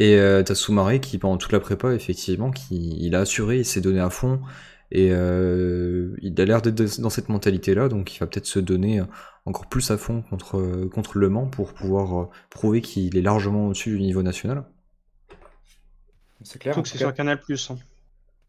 Et 0.00 0.18
euh, 0.18 0.42
t'as 0.42 0.56
Soumaré 0.56 0.98
qui 0.98 1.18
pendant 1.18 1.36
toute 1.36 1.52
la 1.52 1.60
prépa, 1.60 1.94
effectivement, 1.94 2.50
qui 2.50 2.96
il 2.98 3.14
a 3.14 3.20
assuré, 3.20 3.58
il 3.58 3.64
s'est 3.64 3.80
donné 3.80 4.00
à 4.00 4.10
fond. 4.10 4.40
Et 4.90 5.06
il 5.06 6.34
a 6.36 6.44
l'air 6.44 6.60
d'être 6.62 7.00
dans 7.00 7.10
cette 7.10 7.28
mentalité-là, 7.28 7.88
donc 7.88 8.14
il 8.14 8.18
va 8.18 8.26
peut-être 8.26 8.46
se 8.46 8.58
donner 8.58 9.00
encore 9.44 9.66
plus 9.66 9.90
à 9.90 9.96
fond 9.98 10.22
contre, 10.22 10.86
contre 10.92 11.18
Le 11.18 11.28
Mans 11.28 11.46
pour 11.46 11.72
pouvoir 11.72 12.22
euh, 12.22 12.28
prouver 12.50 12.80
qu'il 12.80 13.16
est 13.16 13.22
largement 13.22 13.66
au-dessus 13.68 13.90
du 13.96 14.00
niveau 14.00 14.22
national. 14.22 14.64
C'est 16.42 16.58
clair. 16.58 16.74
Surtout 16.74 16.84
que 16.84 16.88
c'est 16.88 16.98
sur 16.98 17.14
Canal 17.14 17.40
Plus. 17.40 17.70
hein. 17.70 17.78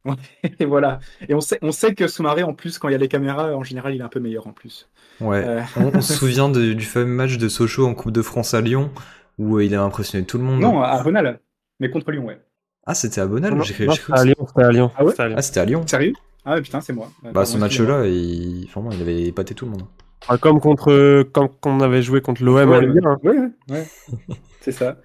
Et 0.59 0.65
voilà. 0.65 0.99
Et 1.29 1.33
on 1.33 1.41
sait, 1.41 1.59
on 1.61 1.71
sait 1.71 1.95
que 1.95 2.07
Soumaré, 2.07 2.43
en 2.43 2.53
plus, 2.53 2.77
quand 2.77 2.89
il 2.89 2.91
y 2.91 2.95
a 2.95 2.97
les 2.97 3.07
caméras, 3.07 3.55
en 3.55 3.63
général, 3.63 3.93
il 3.95 4.01
est 4.01 4.03
un 4.03 4.09
peu 4.09 4.19
meilleur 4.19 4.47
en 4.47 4.51
plus. 4.51 4.89
Ouais, 5.21 5.43
Euh. 5.45 5.61
on, 5.77 5.91
on 5.97 6.01
se 6.01 6.13
souvient 6.13 6.49
de- 6.49 6.73
du 6.73 6.85
fameux 6.85 7.05
match 7.13 7.37
de 7.37 7.47
Sochaux 7.47 7.87
en 7.87 7.93
Coupe 7.93 8.11
de 8.11 8.21
France 8.21 8.53
à 8.53 8.61
Lyon, 8.61 8.91
où 9.37 9.57
euh, 9.57 9.63
il 9.63 9.73
a 9.75 9.81
impressionné 9.83 10.25
tout 10.25 10.37
le 10.37 10.43
monde. 10.43 10.59
Non, 10.61 10.81
à 10.81 11.01
Bonal, 11.03 11.39
mais 11.79 11.89
contre 11.89 12.11
Lyon, 12.11 12.25
ouais. 12.25 12.41
Ah, 12.85 12.93
c'était 12.95 13.21
à 13.21 13.27
Bonal 13.27 13.63
c'était 13.65 13.87
à 14.11 14.25
Lyon, 14.25 14.35
c'était 14.45 14.63
à 14.63 14.71
Lyon. 14.71 14.91
Ah 14.97 15.05
ouais 15.05 15.11
c'était 15.11 15.23
à 15.23 15.27
Lyon. 15.29 15.35
Ah, 15.37 15.41
c'était 15.41 15.59
à 15.61 15.65
Lyon. 15.65 15.87
Sérieux? 15.87 16.13
Ah 16.43 16.59
putain, 16.59 16.81
c'est 16.81 16.91
moi. 16.91 17.09
Bah, 17.23 17.29
Pardon, 17.33 17.49
ce 17.49 17.57
match-là, 17.57 18.05
il... 18.07 18.67
vraiment, 18.73 18.91
il 18.91 19.01
avait 19.01 19.23
épaté 19.23 19.55
tout 19.55 19.63
le 19.63 19.71
monde. 19.71 19.83
Ah, 20.27 20.37
comme 20.37 20.59
contre, 20.59 21.23
comme 21.33 21.49
quand 21.61 21.71
on 21.77 21.81
avait 21.81 22.01
joué 22.01 22.21
contre 22.21 22.43
l'OM 22.43 22.71
Ouais, 22.71 22.75
en 22.75 22.79
Ligue 22.79 22.99
1. 23.05 23.11
hein. 23.11 23.51
ouais, 23.69 23.87
c'est 24.61 24.71
ça. 24.71 24.97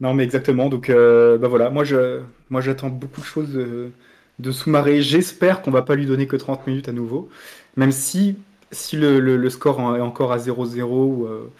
Non, 0.00 0.14
mais 0.14 0.24
exactement. 0.24 0.68
Donc, 0.68 0.90
euh, 0.90 1.38
bah 1.38 1.48
voilà, 1.48 1.70
moi, 1.70 1.84
je, 1.84 2.20
moi, 2.50 2.60
j'attends 2.60 2.88
beaucoup 2.88 3.20
de 3.20 3.26
choses 3.26 3.52
de, 3.52 3.90
de 4.38 4.52
Soumaré. 4.52 5.02
J'espère 5.02 5.62
qu'on 5.62 5.70
va 5.72 5.82
pas 5.82 5.96
lui 5.96 6.06
donner 6.06 6.26
que 6.26 6.36
30 6.36 6.66
minutes 6.66 6.88
à 6.88 6.92
nouveau, 6.92 7.28
même 7.76 7.92
si, 7.92 8.36
si 8.72 8.96
le, 8.96 9.20
le- 9.20 9.36
le 9.36 9.50
score 9.50 9.80
est 9.96 10.00
encore 10.00 10.32
à 10.32 10.38
0-0 10.38 11.04
ou 11.06 11.26
euh, 11.26 11.50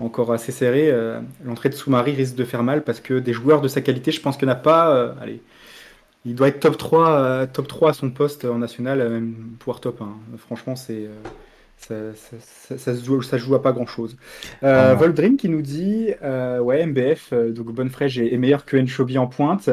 encore 0.00 0.32
assez 0.32 0.52
serré, 0.52 0.90
euh, 0.90 1.20
l'entrée 1.44 1.68
de 1.70 1.74
Soumaré 1.74 2.12
risque 2.12 2.34
de 2.36 2.44
faire 2.44 2.62
mal 2.64 2.82
parce 2.84 3.00
que 3.00 3.14
des 3.20 3.32
joueurs 3.32 3.60
de 3.62 3.68
sa 3.68 3.80
qualité, 3.80 4.12
je 4.12 4.20
pense 4.20 4.36
qu'il 4.36 4.48
n'y 4.48 4.52
en 4.54 4.56
a 4.56 4.60
pas. 4.60 4.94
euh, 4.96 5.14
allez, 5.20 5.40
il 6.26 6.34
doit 6.34 6.48
être 6.48 6.60
top 6.60 6.78
3, 6.78 7.10
euh, 7.12 7.46
top 7.52 7.68
3 7.68 7.90
à 7.90 7.92
son 7.94 8.10
poste 8.10 8.44
en 8.46 8.58
national, 8.58 8.98
même 9.10 9.34
pouvoir 9.58 9.80
top 9.80 10.02
1. 10.02 10.08
Franchement, 10.38 10.76
c'est. 10.76 11.08
Ça, 11.76 11.94
ça, 12.14 12.36
ça- 12.40 12.78
ça 12.78 12.94
se 12.96 13.04
joue, 13.04 13.20
ça 13.22 13.38
se 13.38 13.42
joue 13.44 13.54
à 13.54 13.62
pas 13.62 13.72
grand 13.72 13.86
chose. 13.86 14.16
Euh, 14.62 14.92
Ah. 14.92 14.94
Voldrim 14.94 15.36
qui 15.36 15.48
nous 15.50 15.60
dit 15.62 16.08
euh, 16.22 16.58
ouais 16.60 16.86
MBF 16.86 17.32
euh, 17.32 17.52
donc 17.52 17.72
Bonnefrege 17.74 18.18
est, 18.18 18.32
est 18.32 18.38
meilleur 18.38 18.64
que 18.64 18.76
Enchobi 18.76 19.18
en 19.18 19.26
pointe. 19.26 19.68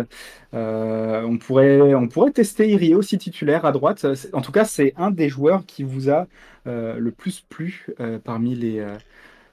Euh, 0.54 1.22
on 1.24 1.38
pourrait 1.38 1.80
on 1.96 2.08
pourrait 2.10 2.32
tester 2.32 2.70
Irie 2.70 2.96
aussi 2.96 3.18
titulaire 3.18 3.64
à 3.66 3.72
droite. 3.72 4.06
En 4.34 4.42
tout 4.42 4.52
cas 4.52 4.66
c'est 4.66 4.94
un 4.98 5.12
des 5.12 5.30
joueurs 5.30 5.66
qui 5.66 5.84
vous 5.84 6.10
a 6.10 6.28
le 6.66 7.10
plus 7.12 7.42
plu 7.50 7.88
parmi 8.26 8.56
les 8.56 8.86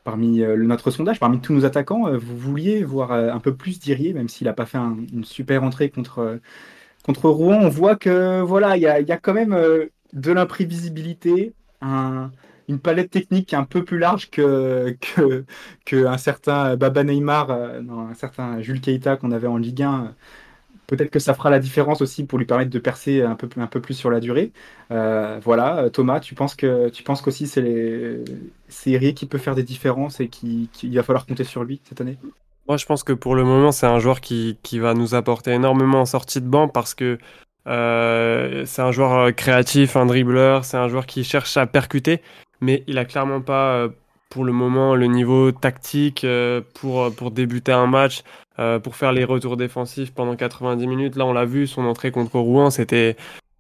parmi 0.04 0.38
notre 0.40 0.90
sondage 0.90 1.20
parmi 1.20 1.40
tous 1.40 1.52
nos 1.54 1.64
attaquants. 1.64 2.10
Vous 2.18 2.36
vouliez 2.36 2.82
voir 2.82 3.12
un 3.12 3.38
peu 3.40 3.54
plus 3.54 3.78
d'Irie 3.78 4.14
même 4.14 4.28
s'il 4.28 4.46
n'a 4.46 4.52
pas 4.52 4.66
fait 4.66 4.78
un- 4.78 4.96
une 5.12 5.24
super 5.24 5.62
entrée 5.62 5.90
contre 5.90 6.40
contre 7.04 7.28
Rouen. 7.28 7.58
On 7.62 7.68
voit 7.68 7.94
que 7.96 8.40
voilà 8.40 8.76
il 8.76 8.82
y 8.82 8.86
a, 8.88 9.00
y 9.00 9.12
a 9.12 9.16
quand 9.18 9.34
même 9.34 9.56
de 10.12 10.32
l'imprévisibilité. 10.32 11.52
Un, 11.80 12.32
une 12.68 12.80
palette 12.80 13.10
technique 13.10 13.54
un 13.54 13.64
peu 13.64 13.84
plus 13.84 13.98
large 13.98 14.30
que, 14.30 14.96
que, 15.86 16.06
un 16.06 16.18
certain 16.18 16.76
Baba 16.76 17.04
Neymar, 17.04 17.50
euh, 17.50 17.80
non, 17.82 18.00
un 18.08 18.14
certain 18.14 18.60
Jules 18.60 18.80
Keita 18.80 19.16
qu'on 19.16 19.32
avait 19.32 19.46
en 19.46 19.56
Ligue 19.56 19.82
1. 19.82 20.14
Peut-être 20.86 21.10
que 21.10 21.18
ça 21.18 21.34
fera 21.34 21.50
la 21.50 21.58
différence 21.58 22.00
aussi 22.00 22.24
pour 22.24 22.38
lui 22.38 22.46
permettre 22.46 22.70
de 22.70 22.78
percer 22.78 23.22
un 23.22 23.34
peu, 23.34 23.48
un 23.60 23.66
peu 23.66 23.80
plus 23.80 23.94
sur 23.94 24.10
la 24.10 24.20
durée. 24.20 24.52
Euh, 24.90 25.38
voilà, 25.42 25.90
Thomas, 25.90 26.20
tu 26.20 26.34
penses 26.34 26.54
que 26.54 26.88
tu 26.88 27.02
penses 27.02 27.20
qu'aussi 27.22 27.46
c'est 27.46 27.60
les 27.60 29.14
qui 29.14 29.26
peut 29.26 29.38
faire 29.38 29.54
des 29.54 29.62
différences 29.62 30.20
et 30.20 30.28
qui, 30.28 30.70
qui- 30.72 30.88
il 30.88 30.96
va 30.96 31.02
falloir 31.02 31.26
compter 31.26 31.44
sur 31.44 31.64
lui 31.64 31.80
cette 31.84 32.00
année? 32.00 32.18
Moi, 32.66 32.76
je 32.76 32.84
pense 32.86 33.02
que 33.02 33.12
pour 33.14 33.34
le 33.34 33.44
moment, 33.44 33.72
c'est 33.72 33.86
un 33.86 33.98
joueur 33.98 34.20
qui, 34.20 34.58
qui 34.62 34.78
va 34.78 34.92
nous 34.94 35.14
apporter 35.14 35.52
énormément 35.52 36.02
en 36.02 36.06
sortie 36.06 36.40
de 36.40 36.46
banc 36.46 36.68
parce 36.68 36.94
que 36.94 37.18
euh, 37.68 38.64
c'est 38.66 38.82
un 38.82 38.92
joueur 38.92 39.12
euh, 39.14 39.30
créatif, 39.30 39.96
un 39.96 40.06
dribbleur, 40.06 40.64
c'est 40.64 40.76
un 40.76 40.88
joueur 40.88 41.06
qui 41.06 41.22
cherche 41.22 41.56
à 41.56 41.66
percuter, 41.66 42.22
mais 42.60 42.82
il 42.86 42.96
a 42.98 43.04
clairement 43.04 43.42
pas 43.42 43.72
euh, 43.74 43.88
pour 44.30 44.44
le 44.44 44.52
moment 44.52 44.94
le 44.94 45.06
niveau 45.06 45.52
tactique 45.52 46.26
pour, 46.74 47.14
pour 47.14 47.30
débuter 47.30 47.72
un 47.72 47.86
match, 47.86 48.22
pour 48.82 48.94
faire 48.94 49.12
les 49.12 49.24
retours 49.24 49.56
défensifs 49.56 50.12
pendant 50.12 50.36
90 50.36 50.86
minutes. 50.86 51.16
Là, 51.16 51.24
on 51.24 51.32
l'a 51.32 51.46
vu, 51.46 51.66
son 51.66 51.86
entrée 51.86 52.10
contre 52.10 52.38
Rouen, 52.38 52.68
c'était 52.68 53.16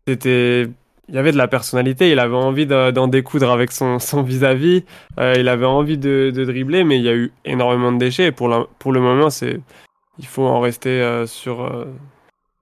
c'était 0.06 0.68
il 1.08 1.14
y 1.14 1.18
avait 1.18 1.32
de 1.32 1.38
la 1.38 1.48
personnalité, 1.48 2.10
il 2.10 2.18
avait 2.18 2.36
envie 2.36 2.66
d'en 2.66 3.08
découdre 3.08 3.50
avec 3.50 3.72
son, 3.72 3.98
son 3.98 4.22
vis-à-vis, 4.22 4.84
il 5.18 5.48
avait 5.48 5.64
envie 5.64 5.96
de, 5.96 6.30
dribbler, 6.34 6.84
mais 6.84 6.98
il 6.98 7.02
y 7.04 7.08
a 7.08 7.14
eu 7.14 7.32
énormément 7.46 7.90
de 7.90 7.98
déchets. 7.98 8.26
Et 8.26 8.32
pour, 8.32 8.68
pour 8.78 8.92
le 8.92 9.00
moment, 9.00 9.28
il 10.18 10.26
faut 10.26 10.44
en 10.44 10.60
rester 10.60 11.24
sur, 11.26 11.86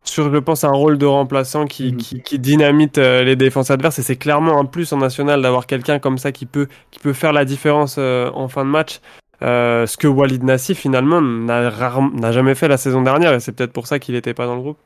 sur, 0.09 0.33
je 0.33 0.39
pense, 0.39 0.65
un 0.65 0.71
rôle 0.73 0.99
de 0.99 1.07
remplaçant 1.07 1.67
qui, 1.67 1.93
Mhm. 1.93 1.97
qui, 1.99 2.23
qui 2.23 2.39
dynamite 2.39 2.99
euh, 2.99 3.23
les 3.25 3.37
défenses 3.37 3.71
adverses. 3.71 3.99
Et 3.99 4.03
c'est 4.03 4.17
clairement 4.17 4.59
un 4.61 4.65
plus 4.65 4.93
en 4.93 4.99
national 4.99 5.43
d'avoir 5.43 5.67
quelqu'un 5.67 5.99
comme 5.99 6.19
ça 6.19 6.33
qui 6.33 6.47
peut, 6.47 6.69
qui 6.91 6.99
peut 7.01 7.13
faire 7.13 7.33
la 7.33 7.45
différence 7.45 7.97
euh, 7.99 8.31
en 8.35 8.49
fin 8.49 8.65
de 8.65 8.71
match. 8.71 9.01
Euh, 9.43 9.85
ce 9.87 9.97
que 9.99 10.07
Walid 10.09 10.43
Nassif 10.45 10.79
finalement 10.79 11.21
n'a 11.21 11.69
rarement- 11.69 12.11
n'a 12.15 12.33
jamais 12.33 12.55
fait 12.55 12.69
la 12.69 12.79
saison 12.79 13.03
dernière 13.03 13.35
et 13.35 13.41
c'est 13.41 13.53
peut-être 13.53 13.73
pour 13.73 13.87
ça 13.87 13.99
qu'il 13.99 14.15
n'était 14.15 14.33
pas 14.33 14.47
dans 14.47 14.55
le 14.57 14.63
groupe. 14.63 14.79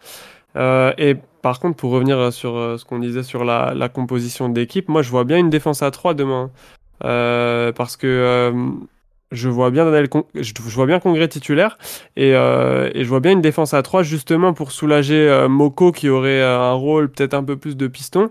Euh, 0.56 0.92
et 0.98 1.14
par 1.42 1.60
contre, 1.60 1.76
pour 1.76 1.92
revenir 1.92 2.32
sur 2.32 2.56
euh, 2.56 2.76
ce 2.76 2.84
qu'on 2.84 2.98
disait 2.98 3.22
sur 3.22 3.44
la, 3.44 3.72
la 3.76 3.88
composition 3.88 4.48
d'équipe, 4.48 4.88
moi 4.88 5.02
je 5.02 5.10
vois 5.10 5.22
bien 5.22 5.36
une 5.38 5.50
défense 5.50 5.82
à 5.82 5.90
3 5.92 6.14
demain. 6.14 6.50
Euh, 7.04 7.70
parce 7.72 7.96
que 7.96 8.06
euh, 8.08 8.52
je 9.32 9.48
vois 9.48 9.70
bien 9.70 9.84
Daniel 9.84 10.08
Con- 10.08 10.26
je, 10.34 10.52
vois 10.74 10.86
bien 10.86 10.98
Congrès 11.00 11.28
titulaire 11.28 11.78
et, 12.16 12.34
euh, 12.34 12.90
et 12.94 13.04
je 13.04 13.08
vois 13.08 13.20
bien 13.20 13.32
une 13.32 13.40
défense 13.40 13.74
à 13.74 13.82
3 13.82 14.02
justement 14.02 14.52
pour 14.52 14.72
soulager 14.72 15.28
euh, 15.28 15.48
Moko 15.48 15.92
qui 15.92 16.08
aurait 16.08 16.40
euh, 16.40 16.58
un 16.58 16.72
rôle 16.72 17.10
peut-être 17.10 17.34
un 17.34 17.44
peu 17.44 17.56
plus 17.56 17.76
de 17.76 17.86
piston. 17.86 18.30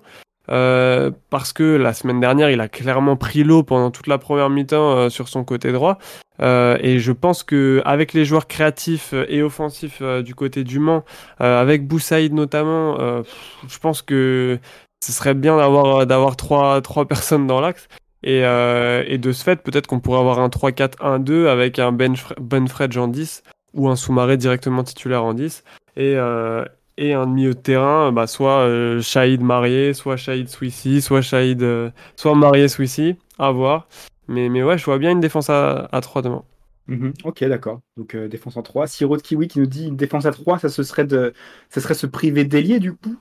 Euh, 0.52 1.12
parce 1.30 1.54
que 1.54 1.76
la 1.76 1.94
semaine 1.94 2.20
dernière, 2.20 2.50
il 2.50 2.60
a 2.60 2.68
clairement 2.68 3.16
pris 3.16 3.44
l'eau 3.44 3.62
pendant 3.62 3.92
toute 3.92 4.08
la 4.08 4.18
première 4.18 4.50
mi-temps 4.50 4.98
euh, 4.98 5.10
sur 5.10 5.28
son 5.28 5.44
côté 5.44 5.72
droit. 5.72 6.00
Euh, 6.42 6.76
et 6.82 6.98
je 6.98 7.12
pense 7.12 7.44
que 7.44 7.84
avec 7.86 8.14
les 8.14 8.26
joueurs 8.26 8.48
créatifs 8.48 9.14
et 9.14 9.44
offensifs 9.44 10.02
du 10.02 10.34
côté 10.34 10.64
du 10.64 10.80
Mans, 10.80 11.04
avec 11.38 11.86
Boussaïd 11.86 12.34
notamment, 12.34 12.98
je 12.98 13.80
pense 13.80 14.02
que 14.02 14.58
ce 15.06 15.12
serait 15.12 15.34
bien 15.34 15.58
d'avoir 15.58 16.08
d'avoir 16.08 16.36
trois 16.38 16.82
trois 16.82 17.06
personnes 17.06 17.46
dans 17.46 17.60
l'axe. 17.62 17.88
Et, 18.24 18.44
euh, 18.46 19.04
et 19.08 19.18
de 19.18 19.32
ce 19.32 19.44
fait, 19.44 19.62
peut-être 19.64 19.88
qu'on 19.88 20.00
pourrait 20.00 20.20
avoir 20.20 20.40
un 20.40 20.50
3-4-1-2 20.50 21.48
avec 21.48 21.80
un 21.80 21.92
Ben, 21.92 22.16
Benfredge 22.40 22.98
en 22.98 23.08
10 23.08 23.44
ou 23.74 23.88
un 23.88 23.96
Soumaré 23.96 24.36
directement 24.38 24.84
titulaire 24.84 25.24
en 25.24 25.34
10. 25.34 25.64
Et, 25.96 26.16
euh, 26.16 26.66
et 26.98 27.14
un 27.14 27.26
milieu 27.26 27.54
de 27.54 27.60
terrain, 27.60 28.12
bah, 28.12 28.28
soit 28.28 28.60
euh, 28.60 29.02
Shahid 29.02 29.42
marié, 29.42 29.94
soit 29.94 30.18
Shahid 30.18 30.50
Swissi, 30.50 31.02
soit 31.02 31.22
Shahid, 31.22 31.64
euh, 31.64 31.90
soit 32.18 32.36
marié 32.36 32.68
Swissi, 32.68 33.16
à 33.38 33.52
voir. 33.52 33.88
Mais, 34.28 34.50
mais 34.50 34.64
ouais, 34.64 34.78
je 34.78 34.86
vois 34.86 34.98
bien 34.98 35.12
une 35.12 35.22
défense 35.22 35.50
à, 35.50 35.88
à 35.92 36.02
3 36.02 36.22
demain. 36.22 36.44
Mhm. 36.88 37.14
Ok, 37.24 37.44
d'accord. 37.46 37.80
Donc 37.98 38.16
euh, 38.16 38.28
défense 38.28 38.58
en 38.58 38.64
3. 38.64 38.88
Siro 38.88 39.16
de 39.16 39.22
Kiwi 39.22 39.48
qui 39.48 39.60
nous 39.60 39.66
dit 39.68 39.88
une 39.88 39.96
défense 39.96 40.26
à 40.26 40.32
3, 40.32 40.58
ça, 40.60 40.70
ce 40.70 40.84
serait 40.84 41.06
de... 41.06 41.34
ça 41.70 41.80
serait 41.82 41.94
se 41.94 42.08
priver 42.08 42.44
d'ailier 42.44 42.80
du 42.80 42.94
coup? 42.94 43.16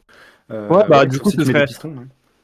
Euh, 0.51 0.69
Ouais, 0.71 0.85
bah, 0.89 1.05
du 1.07 1.19
coup, 1.21 1.31
ce 1.31 1.45
serait- 1.45 1.67
pistons. 1.67 1.95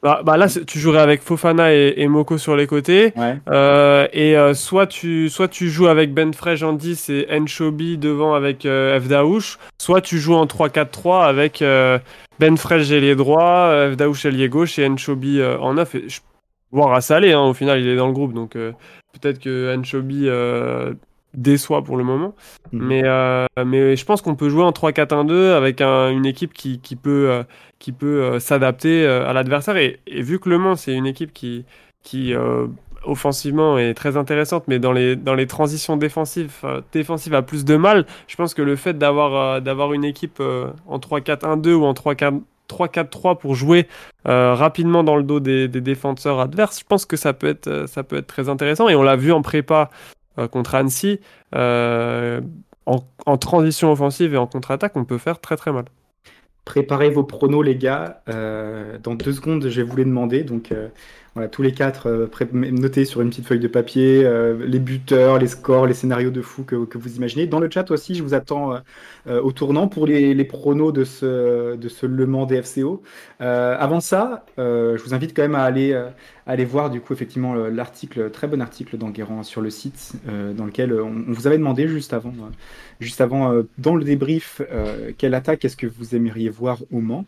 Bah, 0.05 0.21
bah 0.23 0.37
là, 0.37 0.49
tu 0.49 0.79
jouerais 0.79 1.01
avec 1.01 1.23
Fofana 1.23 1.73
et, 1.73 1.95
et 1.97 2.09
Moko 2.09 2.37
sur 2.37 2.57
les 2.57 2.67
côtés. 2.67 3.15
Ouais. 3.17 3.39
Euh, 3.49 4.07
et 4.13 4.37
euh, 4.37 4.53
soit, 4.53 4.87
tu, 4.87 5.31
soit 5.31 5.49
tu 5.49 5.71
joues 5.71 5.87
avec 5.87 6.13
Ben 6.13 6.35
Frege 6.35 6.63
en 6.63 6.75
10 6.75 7.09
et 7.09 7.27
Enchobi 7.31 7.97
devant 7.97 8.35
avec 8.35 8.67
euh, 8.67 9.01
F. 9.01 9.09
Daouche, 9.09 9.59
soit 9.79 10.03
tu 10.03 10.19
joues 10.19 10.35
en 10.35 10.45
3-4-3 10.45 11.25
avec 11.25 11.63
euh, 11.63 11.99
Ben 12.39 12.59
Frege 12.59 12.93
ailier 12.93 13.17
droit, 13.17 13.71
euh, 13.71 13.95
F. 13.95 13.97
Daouche 13.97 14.27
ailier 14.27 14.51
gauche 14.51 14.79
et 14.79 14.87
Enchobi 14.87 15.43
en 15.43 15.73
9. 15.73 15.95
Et 15.95 16.09
je... 16.11 16.21
Voire 16.71 16.93
à 16.93 17.01
Salé, 17.01 17.33
hein, 17.33 17.41
au 17.41 17.55
final, 17.55 17.81
il 17.81 17.89
est 17.89 17.97
dans 17.97 18.09
le 18.09 18.13
groupe, 18.13 18.35
donc 18.35 18.53
peut-être 18.53 19.39
que 19.39 19.75
Enchobi 19.75 20.29
déçoit 21.35 21.83
pour 21.83 21.97
le 21.97 22.05
moment. 22.05 22.35
Mhm. 22.73 22.87
Mais, 22.87 23.03
euh, 23.05 23.47
mais 23.65 23.97
je 23.97 24.05
pense 24.05 24.23
qu'on 24.23 24.35
peut 24.37 24.49
jouer 24.49 24.63
en 24.63 24.73
3-4-1-2 24.73 25.53
avec 25.53 25.81
un- 25.81 26.11
une 26.11 26.27
équipe 26.27 26.53
qui, 26.53 26.81
qui 26.81 26.97
peut, 26.97 27.31
euh, 27.31 27.43
qui 27.79 27.93
peut 27.93 28.23
euh, 28.23 28.39
s'adapter 28.41 29.05
euh, 29.07 29.29
à 29.29 29.33
l'adversaire. 29.33 29.77
Et, 29.77 30.01
et 30.07 30.23
vu 30.23 30.39
que 30.39 30.49
Le 30.49 30.59
Mans, 30.59 30.77
c'est 30.77 30.93
une 30.95 31.07
équipe 31.07 31.33
qui, 31.33 31.65
qui 32.03 32.35
euh, 32.35 32.67
offensivement 33.05 33.77
est 33.79 33.95
très 33.95 34.17
intéressante, 34.17 34.65
mais 34.67 34.79
dans 34.79 34.93
les, 34.93 35.15
dans 35.17 35.35
les 35.35 35.47
transitions 35.47 35.97
défensives, 35.97 36.53
défensives 36.93 37.35
a 37.35 37.43
plus 37.43 37.65
de 37.67 37.77
mal, 37.77 38.07
je 38.29 38.37
pense 38.37 38.55
que 38.55 38.63
le 38.63 38.77
fait 38.77 38.97
d'avoir 38.97 39.61
d'avoir 39.61 39.93
une 39.93 40.05
équipe 40.05 40.41
en 40.87 40.99
3-4-1-2 40.99 41.75
ou 41.75 41.85
en 41.85 41.93
3-4 41.93 42.41
3-4-3 42.67 43.37
pour 43.39 43.55
jouer 43.55 43.87
rapidement 44.25 45.05
dans 45.05 45.17
le 45.17 45.23
dos 45.23 45.39
des, 45.39 45.69
des 45.69 45.83
défenseurs 45.83 46.41
adverses, 46.41 46.81
je 46.81 46.85
pense 46.89 47.05
que 47.05 47.17
ça 47.17 47.35
peut 47.35 47.47
être, 47.49 47.85
ça 47.89 48.03
peut 48.05 48.17
être 48.17 48.27
très 48.27 48.49
intéressant. 48.49 48.89
Et 48.89 48.95
on 48.97 49.03
l'a 49.03 49.17
vu 49.17 49.33
en 49.33 49.43
prépa 49.43 49.91
contre 50.51 50.75
Annecy, 50.75 51.21
euh, 51.55 52.41
en, 52.87 53.37
transition 53.39 53.91
offensive 53.93 54.35
et 54.35 54.37
en 54.37 54.47
contre-attaque, 54.47 54.97
on 54.97 55.05
peut 55.05 55.19
faire 55.19 55.41
très 55.41 55.57
très 55.57 55.73
mal. 55.73 55.85
Préparez 56.65 57.11
vos 57.11 57.25
pronos, 57.25 57.63
les 57.63 57.77
gars. 57.77 58.23
Euh, 58.29 58.99
dans 59.03 59.15
deux 59.15 59.33
secondes, 59.33 59.69
je 59.69 59.81
vais 59.81 59.89
vous 59.89 59.97
les 59.97 60.05
demander. 60.05 60.45
Donc, 60.45 60.73
euh, 60.73 60.89
voilà, 61.35 61.49
tous 61.49 61.63
les 61.63 61.73
quatre, 61.73 62.07
euh, 62.09 62.29
notez 62.53 63.05
sur 63.05 63.21
une 63.21 63.31
petite 63.31 63.47
feuille 63.47 63.59
de 63.59 63.67
papier 63.67 64.25
euh, 64.25 64.65
les 64.65 64.79
buteurs, 64.79 65.41
les 65.41 65.49
scores, 65.49 65.87
les 65.87 65.95
scénarios 65.95 66.31
de 66.31 66.41
fou 66.41 66.63
que, 66.63 66.77
vous 66.77 67.17
imaginez. 67.17 67.49
Dans 67.49 67.59
le 67.59 67.69
chat 67.69 67.91
aussi, 67.91 68.15
je 68.15 68.23
vous 68.23 68.35
attends 68.35 68.75
euh, 69.27 69.41
au 69.43 69.51
tournant 69.51 69.89
pour 69.89 70.07
les, 70.07 70.45
pronos 70.45 70.93
de 70.93 71.03
ce, 71.03 71.75
de 71.75 71.89
ce 71.89 72.07
Le 72.07 72.27
Mans 72.27 72.47
DFCO. 72.47 73.03
Avant 73.41 74.01
ça, 74.01 74.47
je 74.59 75.03
vous 75.03 75.13
invite 75.13 75.35
quand 75.35 75.43
même 75.43 75.57
à 75.57 75.65
aller, 75.65 76.01
aller 76.47 76.65
voir 76.65 76.89
du 76.91 77.01
coup 77.01 77.13
effectivement 77.13 77.55
le- 77.55 77.71
l'article, 77.71 78.31
très 78.31 78.47
bon 78.47 78.61
article 78.63 78.97
d'Enguerrand 78.97 79.43
sur 79.43 79.61
le 79.61 79.71
site, 79.71 80.13
dans 80.57 80.65
lequel 80.67 80.93
on, 80.93 81.25
on 81.29 81.33
vous 81.33 81.47
avait 81.47 81.59
demandé 81.59 81.89
juste 81.89 82.13
avant, 82.13 82.33
juste 83.01 83.21
avant 83.21 83.53
dans 83.79 83.97
le 83.97 84.05
débrief, 84.05 84.63
quelle 85.19 85.35
attaque 85.35 85.65
est-ce 85.65 85.77
que 85.77 85.87
vous 85.87 86.15
aimeriez 86.15 86.49
voir 86.49 86.79
au 86.93 87.01
Mans. 87.01 87.25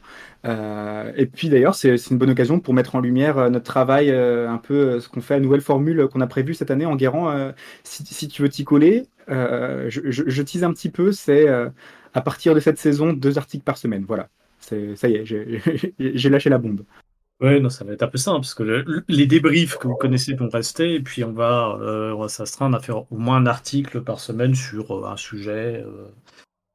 Euh, 0.46 1.12
et 1.16 1.26
puis 1.26 1.48
d'ailleurs, 1.48 1.74
c'est 1.74 1.96
une 2.10 2.18
bonne 2.18 2.30
occasion 2.30 2.60
pour 2.60 2.72
mettre 2.74 2.94
en 2.94 3.00
lumière 3.00 3.38
euh, 3.38 3.50
notre 3.50 3.64
travail, 3.64 4.10
euh, 4.10 4.48
un 4.48 4.58
peu 4.58 5.00
ce 5.00 5.08
qu'on 5.08 5.20
fait, 5.20 5.34
la 5.34 5.40
nouvelle 5.40 5.60
formule 5.60 6.06
qu'on 6.08 6.20
a 6.20 6.26
prévue 6.26 6.54
cette 6.54 6.70
année 6.70 6.86
en 6.86 6.96
Guérant. 6.96 7.52
si, 7.82 8.28
tu 8.28 8.42
veux 8.42 8.48
t'y 8.48 8.64
coller, 8.64 9.06
je, 9.28 10.00
je, 10.10 10.42
tease 10.42 10.64
un 10.64 10.72
petit 10.72 10.90
peu, 10.90 11.12
c'est 11.12 11.48
à 11.48 12.20
partir 12.20 12.54
de 12.54 12.60
cette 12.60 12.78
saison, 12.78 13.12
deux 13.12 13.38
articles 13.38 13.64
par 13.64 13.76
semaine. 13.76 14.04
Voilà, 14.06 14.28
ça 14.60 14.76
y 14.76 15.14
est, 15.14 15.24
j'ai- 15.24 16.30
lâché 16.30 16.50
la 16.50 16.58
bombe. 16.58 16.82
Oui, 17.40 17.60
non, 17.60 17.68
ça 17.68 17.84
va 17.84 17.92
être 17.92 18.02
un 18.02 18.08
peu 18.08 18.16
simple, 18.16 18.40
parce 18.40 18.54
que 18.54 18.62
le- 18.62 19.04
les 19.08 19.26
débriefs 19.26 19.76
que 19.76 19.88
vous 19.88 19.96
connaissez 19.96 20.32
vont 20.34 20.48
rester, 20.48 20.94
et 20.94 21.00
puis 21.00 21.24
on 21.24 21.32
va, 21.32 21.76
on 21.80 22.20
va 22.20 22.28
s'astreindre 22.28 22.76
à 22.76 22.80
faire 22.80 23.10
au 23.10 23.18
moins 23.18 23.36
un 23.36 23.46
article 23.46 24.02
par 24.02 24.20
semaine 24.20 24.54
sur 24.54 25.06
un 25.06 25.16
sujet 25.16 25.84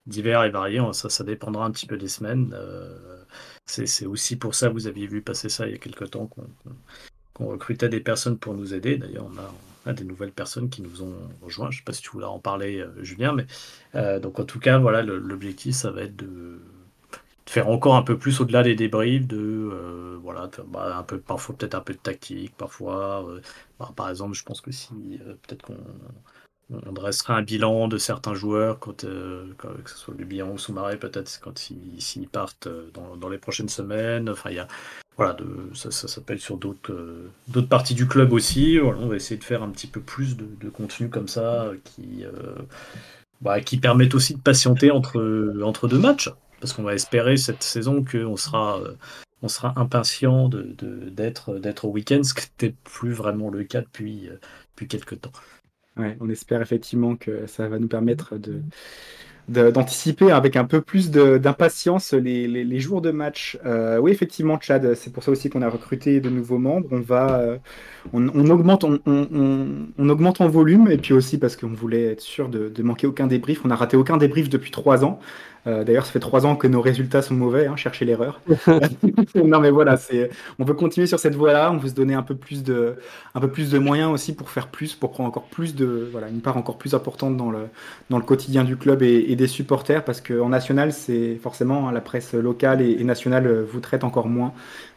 divers 0.07 0.43
et 0.43 0.49
varié. 0.49 0.81
Ça, 0.93 1.09
ça 1.09 1.23
dépendra 1.23 1.65
un 1.65 1.71
petit 1.71 1.85
peu 1.85 1.97
des 1.97 2.09
semaines. 2.09 2.53
C'est 3.65 4.05
aussi 4.05 4.35
pour 4.35 4.53
ça, 4.53 4.69
vous 4.69 4.87
aviez 4.87 5.07
vu 5.07 5.21
passer 5.21 5.47
ça 5.47 5.65
il 5.65 5.71
y 5.71 5.75
a 5.75 5.77
quelque 5.77 6.03
temps, 6.03 6.27
qu'on 7.33 7.47
recrutait 7.47 7.89
des 7.89 8.01
personnes 8.01 8.37
pour 8.37 8.53
nous 8.53 8.73
aider. 8.73 8.97
D'ailleurs, 8.97 9.29
on 9.85 9.89
a, 9.89 9.93
des 9.93 10.03
nouvelles 10.03 10.33
personnes 10.33 10.69
qui 10.69 10.81
nous 10.81 11.01
ont 11.01 11.15
rejoints. 11.41 11.71
Je 11.71 11.77
ne 11.77 11.79
sais 11.79 11.85
pas 11.85 11.93
si 11.93 12.01
tu 12.01 12.11
voulais 12.11 12.25
en 12.25 12.39
parler, 12.39 12.81
euh, 12.81 13.03
Julien, 13.03 13.33
mais 13.33 13.47
euh, 13.95 14.19
donc 14.19 14.39
en 14.39 14.43
tout 14.43 14.59
cas, 14.59 14.77
voilà, 14.77 15.01
l'objectif, 15.01 15.75
ça 15.75 15.89
va 15.91 16.03
être 16.03 16.15
de 16.15 16.59
faire 17.47 17.67
encore 17.69 17.95
un 17.95 18.03
peu 18.03 18.17
plus 18.17 18.39
au-delà 18.41 18.63
des 18.63 18.75
débriefs, 18.75 19.27
de 19.27 19.37
euh, 19.37 20.17
voilà, 20.21 20.49
bah, 20.67 20.97
un 20.97 21.03
peu, 21.03 21.19
parfois 21.19 21.55
peut-être 21.55 21.75
un 21.75 21.81
peu 21.81 21.93
de 21.93 21.99
tactique, 21.99 22.55
parfois, 22.57 23.27
euh, 23.27 23.41
bah, 23.79 23.91
par 23.95 24.09
exemple, 24.09 24.35
je 24.35 24.43
pense 24.43 24.61
que 24.61 24.71
si 24.71 25.19
peut-être 25.43 25.63
qu'on 25.63 25.77
on 26.85 26.91
dresserait 26.91 27.33
un 27.33 27.41
bilan 27.41 27.87
de 27.87 27.97
certains 27.97 28.33
joueurs, 28.33 28.79
quand, 28.79 29.03
euh, 29.03 29.45
que 29.57 29.89
ce 29.89 29.97
soit 29.97 30.13
le 30.17 30.25
bilan 30.25 30.51
ou 30.51 30.57
Soumaré, 30.57 30.97
peut-être 30.97 31.39
quand 31.41 31.69
ils, 31.69 32.01
s'ils 32.01 32.27
partent 32.27 32.67
euh, 32.67 32.89
dans, 32.93 33.15
dans 33.17 33.29
les 33.29 33.37
prochaines 33.37 33.69
semaines. 33.69 34.29
Enfin, 34.29 34.49
il 34.51 34.55
y 34.55 34.59
a 34.59 34.67
voilà, 35.17 35.33
de, 35.33 35.69
ça, 35.73 35.91
ça 35.91 36.07
s'appelle 36.07 36.39
sur 36.39 36.57
d'autres 36.57 36.93
euh, 36.93 37.29
d'autres 37.47 37.67
parties 37.67 37.93
du 37.93 38.07
club 38.07 38.31
aussi. 38.31 38.79
On 38.81 39.07
va 39.07 39.15
essayer 39.15 39.37
de 39.37 39.43
faire 39.43 39.63
un 39.63 39.69
petit 39.69 39.87
peu 39.87 39.99
plus 39.99 40.37
de, 40.37 40.69
contenu 40.69 41.09
comme 41.09 41.27
ça 41.27 41.71
qui 41.83 42.23
bah, 43.41 43.59
qui 43.61 43.77
permettent 43.77 44.15
aussi 44.15 44.35
de 44.35 44.39
patienter 44.39 44.91
entre, 44.91 45.53
entre 45.63 45.87
deux 45.87 45.99
matchs. 45.99 46.29
Parce 46.59 46.73
qu'on 46.73 46.83
va 46.83 46.93
espérer 46.93 47.37
cette 47.37 47.63
saison 47.63 48.05
qu'on 48.05 48.37
sera, 48.37 48.79
on 49.41 49.47
sera 49.47 49.73
impatient 49.77 50.47
de, 50.47 50.61
d'être, 51.09 51.55
d'être 51.55 51.85
au 51.85 51.89
week-end, 51.89 52.21
ce 52.23 52.35
qui 52.35 52.45
n'était 52.45 52.75
plus 52.83 53.13
vraiment 53.13 53.49
le 53.49 53.63
cas 53.63 53.81
depuis, 53.81 54.29
depuis 54.75 54.87
quelques 54.87 55.21
temps. 55.21 55.31
Ouais, 55.97 56.15
on 56.21 56.29
espère 56.29 56.61
effectivement 56.61 57.17
que 57.17 57.45
ça 57.47 57.67
va 57.67 57.77
nous 57.77 57.89
permettre 57.89 58.37
de, 58.37 58.61
de- 59.49 59.71
d'anticiper 59.71 60.31
avec 60.31 60.55
un 60.55 60.65
peu 60.65 60.81
plus 60.81 61.11
d'impatience 61.11 62.13
les, 62.13 62.47
les- 62.47 62.63
les 62.63 62.79
jours 62.79 63.01
de 63.01 63.11
match. 63.11 63.59
Euh, 63.65 63.97
oui, 63.99 64.11
effectivement, 64.11 64.59
Chad, 64.61 64.95
c'est 64.95 65.11
pour 65.13 65.23
ça 65.23 65.31
aussi 65.31 65.49
qu'on 65.49 65.61
a 65.63 65.69
recruté 65.69 66.21
de 66.21 66.29
nouveaux 66.29 66.59
membres. 66.59 66.87
On 66.91 67.01
va, 67.01 67.39
euh, 67.41 67.57
on, 68.13 68.29
on 68.29 68.49
augmente, 68.49 68.83
on, 68.85 68.99
on- 69.05 69.27
on- 69.33 69.87
on 69.97 70.09
augmente 70.09 70.41
en 70.41 70.49
volume 70.49 70.89
et 70.91 70.97
puis 70.97 71.13
aussi 71.13 71.37
parce 71.39 71.55
qu'on 71.57 71.69
voulait 71.73 72.05
être 72.13 72.21
sûr 72.21 72.49
de, 72.49 72.69
de 72.69 72.83
manquer 72.83 73.07
aucun 73.07 73.27
débrief. 73.27 73.65
On 73.65 73.69
n'a 73.69 73.75
raté 73.75 73.97
aucun 73.97 74.17
débrief 74.17 74.49
depuis 74.49 74.71
trois 74.71 75.05
ans. 75.05 75.19
Euh, 75.67 75.83
D'ailleurs, 75.83 76.05
ça 76.05 76.11
fait 76.11 76.19
trois 76.19 76.45
ans 76.45 76.55
que 76.55 76.67
nos 76.67 76.81
résultats 76.81 77.21
sont 77.21 77.35
mauvais. 77.35 77.67
Hein, 77.67 77.75
cherchez 77.75 78.05
l'erreur. 78.05 78.41
non, 79.35 79.59
mais 79.59 79.69
voilà, 79.69 79.97
c'est, 79.97 80.29
on 80.59 80.63
veut 80.63 80.73
continuer 80.73 81.07
sur 81.07 81.19
cette 81.19 81.35
voie-là. 81.35 81.71
On 81.71 81.77
veut 81.77 81.89
se 81.89 81.93
donner 81.93 82.13
un 82.13 82.23
peu 82.23 82.35
plus 82.35 82.63
de, 82.63 82.95
un 83.35 83.39
peu 83.39 83.49
plus 83.49 83.69
de 83.71 83.79
moyens 83.79 84.11
aussi 84.11 84.33
pour 84.33 84.49
faire 84.49 84.67
plus, 84.69 84.95
pour 84.95 85.11
prendre 85.11 85.29
encore 85.29 85.45
plus 85.45 85.75
de, 85.75 86.07
voilà, 86.11 86.29
une 86.29 86.41
part 86.41 86.57
encore 86.57 86.77
plus 86.77 86.95
importante 86.95 87.37
dans 87.37 87.51
le, 87.51 87.67
dans 88.09 88.17
le 88.17 88.23
quotidien 88.23 88.63
du 88.63 88.75
club 88.75 89.03
et, 89.03 89.25
et 89.29 89.35
des 89.35 89.47
supporters 89.47 90.03
parce 90.03 90.21
qu'en 90.21 90.49
national, 90.49 90.93
c'est 90.93 91.35
forcément 91.35 91.87
hein, 91.87 91.91
la 91.91 92.01
presse 92.01 92.33
locale 92.33 92.81
et, 92.81 92.91
et 92.99 93.03
nationale 93.03 93.45
euh, 93.47 93.63
vous 93.63 93.79
traite 93.79 94.03
encore 94.03 94.27
moins 94.27 94.53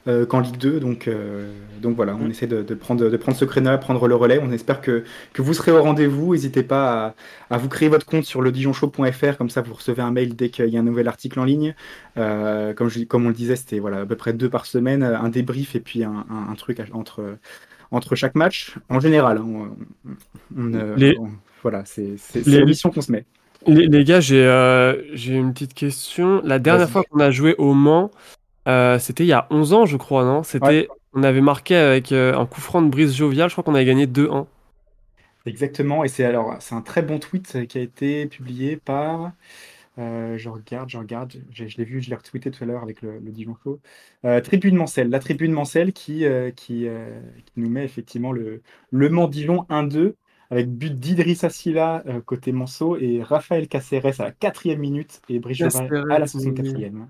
euh, 0.07 0.27
qu'en 0.27 0.41
Ligue 0.41 0.59
2. 0.59 0.81
Donc, 0.81 1.09
euh, 1.09 1.51
donc 1.81 1.97
voilà, 1.97 2.17
on 2.21 2.29
essaie 2.29 2.47
de, 2.47 2.63
de 2.63 2.75
prendre, 2.75 3.09
de 3.09 3.17
prendre 3.17 3.37
ce 3.39 3.45
créneau, 3.45 3.77
prendre 3.79 4.07
le 4.09 4.15
relais. 4.15 4.39
On 4.43 4.51
espère 4.53 4.81
que, 4.81 5.05
que 5.33 5.43
vous 5.43 5.55
serez 5.55 5.73
au 5.73 5.83
rendez-vous. 5.83 6.33
N'hésitez 6.33 6.63
pas 6.63 7.15
à, 7.51 7.55
à 7.55 7.59
vous 7.59 7.69
créer 7.69 7.89
votre 7.89 8.07
compte 8.07 8.25
sur 8.25 8.43
le 8.43 8.53
dijonshow.fr, 8.53 9.37
comme 9.39 9.51
ça 9.51 9.63
vous 9.63 9.75
recevez 9.75 10.03
un 10.03 10.11
mail 10.11 10.37
dès 10.37 10.49
qu'il 10.51 10.69
y 10.69 10.77
a 10.77 10.81
un 10.81 10.85
nouvel 10.85 11.09
article 11.09 11.41
en 11.41 11.45
ligne. 11.45 11.75
Euh, 12.17 12.75
comme, 12.75 12.89
je, 12.89 13.05
comme 13.05 13.25
on 13.27 13.29
le 13.29 13.35
disait, 13.35 13.57
c'était 13.57 13.79
voilà, 13.79 14.01
à 14.01 14.07
peu 14.07 14.17
près 14.17 14.33
deux 14.33 14.49
par 14.51 14.67
semaine, 14.67 15.03
un 15.03 15.29
débrief 15.29 15.75
et 15.77 15.81
puis 15.81 16.05
un, 16.05 16.25
un, 16.31 16.51
un 16.51 16.55
truc 16.55 16.81
entre, 16.93 17.37
entre 17.91 18.15
chaque 18.15 18.35
match. 18.35 18.77
En 18.89 19.01
général, 19.01 19.39
hein, 19.39 19.47
on, 19.47 20.59
on, 20.59 20.97
Les- 20.97 21.17
on- 21.19 21.31
voilà, 21.63 21.83
c'est 21.87 22.15
c'est- 22.19 22.39
Les- 22.41 22.45
c'est 22.45 22.59
la 22.61 22.65
mission 22.67 22.91
qu'on 22.91 23.01
se 23.01 23.11
met. 23.13 23.25
Les, 23.67 23.87
les 23.87 24.05
gars, 24.05 24.21
j'ai 24.21 25.35
une 25.35 25.55
petite 25.55 25.73
question. 25.73 26.43
La 26.45 26.59
dernière 26.59 26.91
fois 26.91 27.03
qu'on 27.11 27.21
a 27.21 27.31
joué 27.31 27.55
au 27.57 27.73
Mans, 27.73 28.11
euh, 28.69 28.99
c'était 28.99 29.25
il 29.25 29.29
y 29.29 29.33
a 29.33 29.47
11 29.51 29.73
ans, 29.75 29.87
je 29.87 29.97
crois, 29.97 30.25
non? 30.25 30.43
C'était, 30.43 30.89
Ouais. 30.89 30.95
on 31.15 31.23
avait 31.23 31.41
marqué 31.41 31.77
avec 31.77 32.13
euh, 32.13 32.37
un 32.37 32.47
coup 32.47 32.61
franc 32.61 32.83
de 32.83 32.89
Brice 32.89 33.15
Jovial. 33.15 33.49
Je 33.49 33.55
crois 33.55 33.65
qu'on 33.65 33.75
avait 33.75 33.85
gagné 33.85 34.07
2-1. 34.07 34.47
Exactement, 35.47 36.05
et 36.05 36.09
c'est 36.09 36.25
alors 36.25 36.57
c'est 36.63 36.75
un 36.75 36.81
très 36.81 37.03
bon 37.03 37.19
tweet 37.19 37.67
qui 37.69 37.77
a 37.79 37.83
été 37.83 38.27
publié 38.27 38.77
par. 38.79 39.33
euh, 39.99 40.39
je 40.39 40.49
regarde, 40.51 40.91
je 40.91 40.99
regarde, 40.99 41.35
je, 41.51 41.67
je 41.69 41.77
l'ai 41.79 41.85
vu, 41.85 42.03
je 42.03 42.11
l'ai 42.11 42.17
retweeté 42.17 42.51
tout 42.51 42.65
à 42.65 42.67
l'heure 42.69 42.83
avec 42.83 43.03
le, 43.03 43.19
le 43.21 43.33
Dijon 43.33 43.57
Show. 43.65 43.81
Euh, 44.27 44.41
Tribune 44.43 44.77
Mancel, 44.77 45.11
la 45.11 45.21
Tribune 45.21 45.53
Mancel 45.53 45.93
qui, 45.95 46.25
euh, 46.27 46.51
qui, 46.53 46.89
euh, 46.89 47.21
qui 47.47 47.53
nous 47.61 47.71
met 47.71 47.85
effectivement 47.85 48.33
le, 48.33 48.63
le 48.91 49.11
Mans 49.11 49.29
Dijon 49.29 49.67
1-2 49.71 50.17
avec 50.51 50.71
but 50.71 50.95
d'Idrissa 50.99 51.51
Silla 51.51 52.03
euh, 52.09 52.21
côté 52.23 52.53
Manceau 52.53 52.97
et 52.99 53.23
Raphaël 53.23 53.69
Caceres 53.69 54.21
à 54.21 54.25
la 54.25 54.33
quatrième 54.33 54.81
minute 54.81 55.23
et 55.29 55.41
Brice 55.41 55.59
Jovial 55.59 55.95
à 56.09 56.19
la 56.21 56.27
Caceres, 56.27 56.29
64e. 56.29 57.09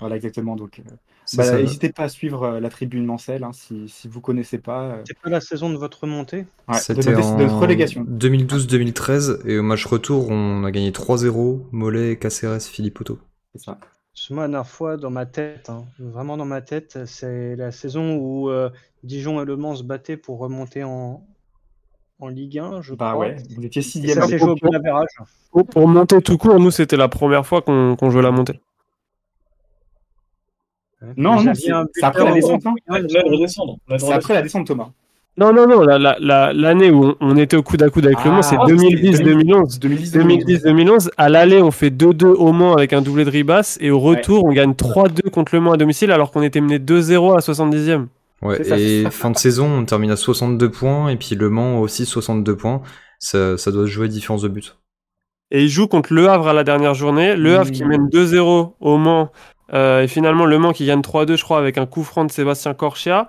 Voilà, 0.00 0.16
exactement. 0.16 0.56
Donc, 0.56 0.80
euh, 0.80 0.90
bah, 1.36 1.56
n'hésitez 1.60 1.90
pas 1.92 2.04
à 2.04 2.08
suivre 2.08 2.42
euh, 2.44 2.60
la 2.60 2.68
Tribune 2.68 3.04
Mancel 3.06 3.44
hein, 3.44 3.52
si, 3.52 3.88
si 3.88 4.08
vous 4.08 4.20
connaissez 4.20 4.58
pas. 4.58 4.82
euh, 4.86 5.02
C'est 5.06 5.18
pas 5.18 5.30
la 5.30 5.40
saison 5.40 5.70
de 5.70 5.76
votre 5.76 6.06
montée? 6.06 6.46
Ouais, 6.68 6.74
de, 6.74 6.80
C'était 6.80 7.12
de 7.12 7.20
en 7.20 7.58
relégation. 7.60 8.04
2012-2013 8.04 9.46
et 9.46 9.58
au 9.58 9.62
match 9.62 9.84
retour, 9.86 10.28
on 10.30 10.64
a 10.64 10.70
gagné 10.70 10.90
3-0. 10.90 11.60
Mollet, 11.72 12.16
Caceres, 12.16 12.62
Philippe 12.62 13.00
Otto. 13.00 13.18
C'est 13.54 13.62
ça. 13.62 13.78
Moi, 14.30 14.42
la 14.44 14.48
dernière 14.48 14.68
fois, 14.68 14.96
dans 14.96 15.10
ma 15.10 15.26
tête, 15.26 15.70
hein, 15.70 15.84
vraiment 15.98 16.36
dans 16.36 16.44
ma 16.44 16.60
tête, 16.60 16.98
c'est 17.06 17.56
la 17.56 17.72
saison 17.72 18.16
où 18.16 18.48
euh, 18.48 18.70
Dijon 19.02 19.42
et 19.42 19.44
Le 19.44 19.56
Mans 19.56 19.74
se 19.74 19.82
battaient 19.82 20.16
pour 20.16 20.38
remonter 20.38 20.84
en, 20.84 21.24
en 22.20 22.28
Ligue 22.28 22.58
1, 22.58 22.80
je 22.82 22.94
Bah 22.94 23.10
crois. 23.12 23.26
ouais, 23.26 23.36
vous 23.56 23.64
étiez 23.64 23.82
sixième. 23.82 24.20
Pour, 25.50 25.66
pour 25.66 25.88
monter 25.88 26.20
tout 26.22 26.38
court, 26.38 26.58
nous, 26.60 26.70
c'était 26.70 26.96
la 26.96 27.08
première 27.08 27.44
fois 27.46 27.62
qu'on 27.62 27.96
qu'on 27.96 28.10
jouait 28.10 28.22
la 28.22 28.30
montée. 28.30 28.60
Non, 31.16 31.36
Vous 31.36 31.44
non, 31.44 31.50
aviez 31.50 31.54
c'est 31.54 31.72
c'est 31.94 32.04
après 32.04 32.24
la 32.24 32.32
descente. 32.32 32.62
hein. 32.66 32.74
C'est 33.98 34.12
après 34.12 34.34
la 34.34 34.42
descente, 34.42 34.66
Thomas. 34.66 34.88
Non, 35.36 35.52
non, 35.52 35.66
non, 35.66 35.80
la- 35.82 35.98
la- 35.98 36.16
la- 36.20 36.52
l'année 36.52 36.92
où 36.92 37.14
on, 37.20 37.36
était 37.36 37.56
au 37.56 37.62
coude 37.64 37.82
à 37.82 37.90
coude 37.90 38.06
avec 38.06 38.24
le 38.24 38.30
Mans, 38.30 38.42
c'est 38.42 38.54
Ah, 38.56 38.64
2010-2011. 38.68 39.80
2010-2011. 39.80 40.12
2010-2011. 40.12 41.10
À 41.16 41.28
l'aller, 41.28 41.60
on 41.60 41.72
fait 41.72 41.90
2-2 41.90 42.28
au 42.28 42.52
Mans 42.52 42.74
avec 42.74 42.92
un 42.92 43.02
doublé 43.02 43.24
de 43.24 43.30
Ribas. 43.30 43.76
Et 43.80 43.90
au 43.90 43.98
retour, 43.98 44.44
on 44.44 44.52
gagne 44.52 44.74
3-2 44.74 45.30
contre 45.30 45.54
le 45.56 45.60
Mans 45.60 45.72
à 45.72 45.76
domicile 45.76 46.12
alors 46.12 46.30
qu'on 46.30 46.42
était 46.42 46.60
mené 46.60 46.78
2-0 46.78 47.32
à 47.32 47.36
la 47.36 47.40
70e. 47.40 48.06
Ouais, 48.42 48.58
C'est 48.58 48.64
ça, 48.64 48.76
c'est 48.76 48.82
et 48.82 49.02
ça. 49.04 49.10
fin 49.10 49.30
de 49.30 49.36
saison, 49.36 49.66
on 49.66 49.84
termine 49.84 50.10
à 50.12 50.16
62 50.16 50.70
points 50.70 51.08
et 51.08 51.16
puis 51.16 51.34
Le 51.34 51.50
Mans 51.50 51.80
aussi 51.80 52.06
62 52.06 52.56
points. 52.56 52.82
Ça, 53.18 53.56
ça 53.56 53.72
doit 53.72 53.84
se 53.84 53.90
jouer 53.90 54.06
différence 54.08 54.42
de 54.42 54.48
but. 54.48 54.76
Et 55.50 55.62
il 55.62 55.68
joue 55.68 55.86
contre 55.88 56.12
Le 56.12 56.28
Havre 56.28 56.48
à 56.48 56.52
la 56.52 56.62
dernière 56.64 56.94
journée. 56.94 57.36
Le 57.36 57.56
Havre 57.58 57.70
qui 57.70 57.84
Mmh. 57.84 57.88
mène 57.88 58.08
2-0 58.08 58.74
au 58.80 58.98
Mans. 58.98 59.30
Euh, 59.72 60.02
et 60.02 60.08
finalement, 60.08 60.44
Le 60.44 60.58
Mans 60.58 60.72
qui 60.72 60.86
gagne 60.86 61.00
3-2, 61.00 61.36
je 61.36 61.42
crois, 61.44 61.58
avec 61.58 61.78
un 61.78 61.86
coup 61.86 62.02
franc 62.04 62.24
de 62.24 62.30
Sébastien 62.30 62.74
Corchia. 62.74 63.28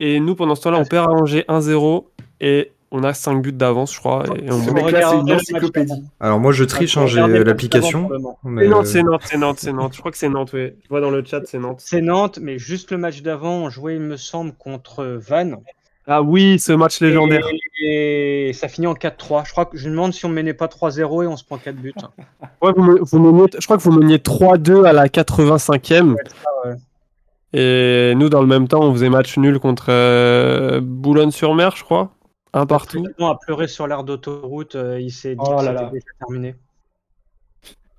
Et 0.00 0.20
nous, 0.20 0.34
pendant 0.34 0.54
ce 0.54 0.62
temps-là, 0.62 0.78
on 0.78 0.84
perd 0.84 1.08
à 1.08 1.12
Angers 1.12 1.44
1-0. 1.48 2.06
Et 2.40 2.72
on 2.90 3.02
a 3.02 3.14
5 3.14 3.42
buts 3.42 3.52
d'avance, 3.52 3.94
je 3.94 3.98
crois. 3.98 4.24
Et 4.42 4.50
on 4.50 4.62
Ce 4.62 4.70
On 4.70 4.74
mec-là, 4.74 5.08
regarde 5.10 5.40
c'est 5.44 5.80
une. 5.80 6.08
Alors 6.20 6.38
moi 6.38 6.52
je 6.52 6.64
triche, 6.64 6.96
Ah, 6.96 7.02
hein, 7.02 7.06
j'ai 7.06 7.20
l'application. 7.44 8.08
mais, 8.44 8.62
C'est 8.64 8.68
Nantes, 8.68 8.84
euh, 8.84 8.88
c'est 8.88 9.02
Nantes, 9.02 9.22
c'est 9.24 9.38
Nantes, 9.38 9.58
c'est 9.58 9.72
Nantes. 9.72 9.94
Je 9.94 9.98
crois 9.98 10.12
que 10.12 10.18
c'est 10.18 10.28
Nantes, 10.28 10.50
oui. 10.52 10.72
Je 10.82 10.88
vois 10.88 11.00
dans 11.00 11.10
le 11.10 11.24
chat, 11.24 11.40
c'est 11.46 11.58
Nantes. 11.58 11.80
C'est 11.82 12.00
Nantes, 12.00 12.38
mais 12.40 12.58
juste 12.58 12.90
le 12.92 12.98
match 12.98 13.22
d'avant, 13.22 13.64
on 13.64 13.70
jouait, 13.70 13.96
il 13.96 14.02
me 14.02 14.16
semble, 14.16 14.52
contre 14.52 15.04
Vannes. 15.04 15.56
Ah 16.08 16.22
oui, 16.22 16.58
ce 16.60 16.72
match 16.72 17.00
légendaire. 17.00 17.44
Et, 17.82 18.48
et 18.48 18.52
ça 18.52 18.68
finit 18.68 18.86
en 18.86 18.94
4-3. 18.94 19.44
Je 19.46 19.50
crois 19.52 19.66
que 19.66 19.76
je 19.76 19.86
me 19.86 19.90
demande 19.90 20.12
si 20.12 20.24
on 20.24 20.28
menait 20.28 20.54
pas 20.54 20.66
3-0 20.66 21.24
et 21.24 21.26
on 21.26 21.36
se 21.36 21.44
prend 21.44 21.58
4 21.58 21.74
buts. 21.76 21.92
Ouais, 22.62 22.72
vous 22.76 22.82
me- 22.82 22.98
vous 23.00 23.18
meniez- 23.18 23.50
je 23.58 23.64
crois 23.66 23.76
que 23.76 23.82
vous 23.82 23.92
meniez 23.92 24.18
3-2 24.18 24.84
à 24.86 24.92
la 24.92 25.08
85e. 25.08 26.14
ouais. 26.64 26.74
Et 27.52 28.14
nous, 28.16 28.28
dans 28.28 28.40
le 28.40 28.46
même 28.46 28.68
temps, 28.68 28.80
on 28.82 28.92
faisait 28.92 29.08
match 29.08 29.36
nul 29.38 29.58
contre 29.58 29.86
euh, 29.90 30.80
Boulogne-sur-Mer, 30.82 31.74
je 31.76 31.84
crois. 31.84 32.10
Un 32.52 32.66
partout. 32.66 33.04
On 33.18 33.26
a 33.28 33.36
pleuré 33.36 33.66
sur 33.68 33.86
l'air 33.86 34.04
d'autoroute, 34.04 34.74
euh, 34.76 35.00
il 35.00 35.10
s'est 35.10 35.34
dit 35.34 35.40
Oh 35.44 35.56
que 35.58 35.64
là 35.64 35.70
c'était 35.72 35.74
là. 35.74 35.90
déjà 35.92 36.06
terminé. 36.20 36.54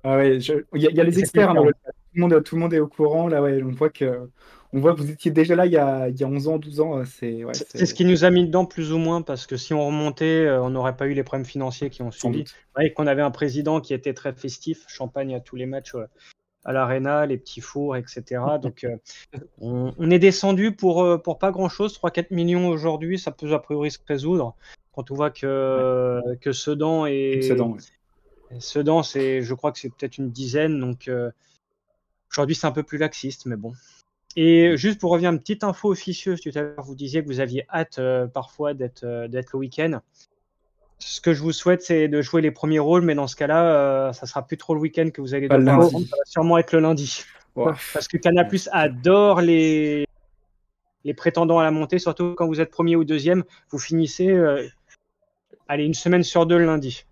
Ah 0.04 0.16
ouais, 0.16 0.40
je- 0.40 0.64
il 0.74 0.82
y, 0.82 0.86
a- 0.86 0.90
il 0.90 0.96
y 0.96 1.00
a 1.00 1.04
les 1.04 1.18
experts 1.18 1.50
hein, 1.50 1.54
dans 1.54 1.62
clair. 1.62 1.72
le 1.84 1.84
chat. 1.84 1.92
Tout 1.92 2.14
le, 2.14 2.20
monde, 2.22 2.42
tout 2.44 2.54
le 2.56 2.60
monde 2.60 2.74
est 2.74 2.80
au 2.80 2.88
courant. 2.88 3.28
Là, 3.28 3.42
ouais, 3.42 3.62
on 3.62 3.70
voit 3.70 3.90
que, 3.90 4.28
on 4.72 4.80
voit 4.80 4.94
que 4.94 5.00
vous 5.00 5.10
étiez 5.10 5.30
déjà 5.30 5.56
là 5.56 5.66
il 5.66 5.72
y 5.72 5.76
a, 5.76 6.08
il 6.08 6.18
y 6.18 6.24
a 6.24 6.26
11 6.26 6.48
ans, 6.48 6.58
12 6.58 6.80
ans. 6.80 7.04
C'est 7.04 7.44
ouais, 7.44 7.54
ce 7.54 7.94
qui 7.94 8.04
nous 8.04 8.24
a 8.24 8.30
mis 8.30 8.46
dedans 8.46 8.66
plus 8.66 8.92
ou 8.92 8.98
moins 8.98 9.22
parce 9.22 9.46
que 9.46 9.56
si 9.56 9.72
on 9.72 9.86
remontait, 9.86 10.44
euh, 10.44 10.62
on 10.62 10.70
n'aurait 10.70 10.96
pas 10.96 11.06
eu 11.06 11.14
les 11.14 11.22
problèmes 11.22 11.46
financiers 11.46 11.90
qui 11.90 12.02
ont 12.02 12.10
suivi. 12.10 12.44
Ouais, 12.76 12.92
qu'on 12.92 13.06
avait 13.06 13.22
un 13.22 13.30
président 13.30 13.80
qui 13.80 13.94
était 13.94 14.14
très 14.14 14.32
festif, 14.32 14.84
champagne 14.88 15.34
à 15.34 15.40
tous 15.40 15.56
les 15.56 15.66
matchs 15.66 15.94
euh, 15.94 16.06
à 16.64 16.72
l'Arena, 16.72 17.24
les 17.24 17.38
petits 17.38 17.62
fours, 17.62 17.96
etc. 17.96 18.42
Donc 18.62 18.84
euh, 18.84 18.96
on, 19.60 19.94
on 19.96 20.10
est 20.10 20.18
descendu 20.18 20.72
pour, 20.72 21.02
euh, 21.02 21.16
pour 21.16 21.38
pas 21.38 21.50
grand-chose, 21.50 21.98
3-4 21.98 22.34
millions 22.34 22.68
aujourd'hui, 22.68 23.18
ça 23.18 23.30
peut 23.30 23.52
a 23.52 23.58
priori 23.58 23.90
se 23.90 23.98
résoudre. 24.06 24.54
Quand 24.92 25.10
on 25.10 25.14
voit 25.14 25.30
que, 25.30 26.20
que 26.40 26.52
Sedan 26.52 27.06
et 27.06 27.40
Sedan, 27.40 27.70
ouais. 27.70 28.60
Sedan, 28.60 29.02
je 29.02 29.54
crois 29.54 29.72
que 29.72 29.78
c'est 29.78 29.90
peut-être 29.90 30.18
une 30.18 30.30
dizaine, 30.30 30.80
donc 30.80 31.08
aujourd'hui 32.32 32.56
c'est 32.56 32.66
un 32.66 32.72
peu 32.72 32.82
plus 32.82 32.98
laxiste, 32.98 33.46
mais 33.46 33.54
bon. 33.54 33.74
Et 34.40 34.76
juste 34.76 35.00
pour 35.00 35.10
revenir 35.10 35.30
à 35.30 35.32
une 35.32 35.40
petite 35.40 35.64
info 35.64 35.90
officieuse, 35.90 36.40
tout 36.40 36.52
à 36.54 36.62
l'heure 36.62 36.84
vous 36.84 36.94
disiez 36.94 37.22
que 37.22 37.26
vous 37.26 37.40
aviez 37.40 37.66
hâte 37.74 37.98
euh, 37.98 38.28
parfois 38.28 38.72
d'être 38.72 39.02
euh, 39.02 39.26
d'être 39.26 39.50
le 39.52 39.58
week-end. 39.58 40.00
Ce 41.00 41.20
que 41.20 41.34
je 41.34 41.42
vous 41.42 41.50
souhaite, 41.50 41.82
c'est 41.82 42.06
de 42.06 42.22
jouer 42.22 42.40
les 42.40 42.52
premiers 42.52 42.78
rôles, 42.78 43.02
mais 43.02 43.16
dans 43.16 43.26
ce 43.26 43.34
cas-là, 43.34 43.64
euh, 43.64 44.12
ça 44.12 44.26
sera 44.26 44.46
plus 44.46 44.56
trop 44.56 44.74
le 44.74 44.80
week-end 44.80 45.10
que 45.12 45.20
vous 45.20 45.34
allez 45.34 45.48
devoir 45.48 45.80
lundi. 45.80 45.90
prendre, 45.90 46.06
ça 46.06 46.16
va 46.16 46.22
sûrement 46.24 46.56
être 46.58 46.70
le 46.72 46.78
lundi. 46.78 47.24
Ouais. 47.56 47.72
Parce 47.92 48.06
que 48.06 48.16
Canal 48.16 48.46
Plus 48.46 48.68
adore 48.70 49.40
les, 49.40 50.06
les 51.02 51.14
prétendants 51.14 51.58
à 51.58 51.64
la 51.64 51.72
montée, 51.72 51.98
surtout 51.98 52.36
quand 52.36 52.46
vous 52.46 52.60
êtes 52.60 52.70
premier 52.70 52.94
ou 52.94 53.02
deuxième, 53.02 53.42
vous 53.70 53.80
finissez 53.80 54.28
euh, 54.30 54.68
allez, 55.66 55.84
une 55.84 55.94
semaine 55.94 56.22
sur 56.22 56.46
deux 56.46 56.58
le 56.58 56.66
lundi. 56.66 57.04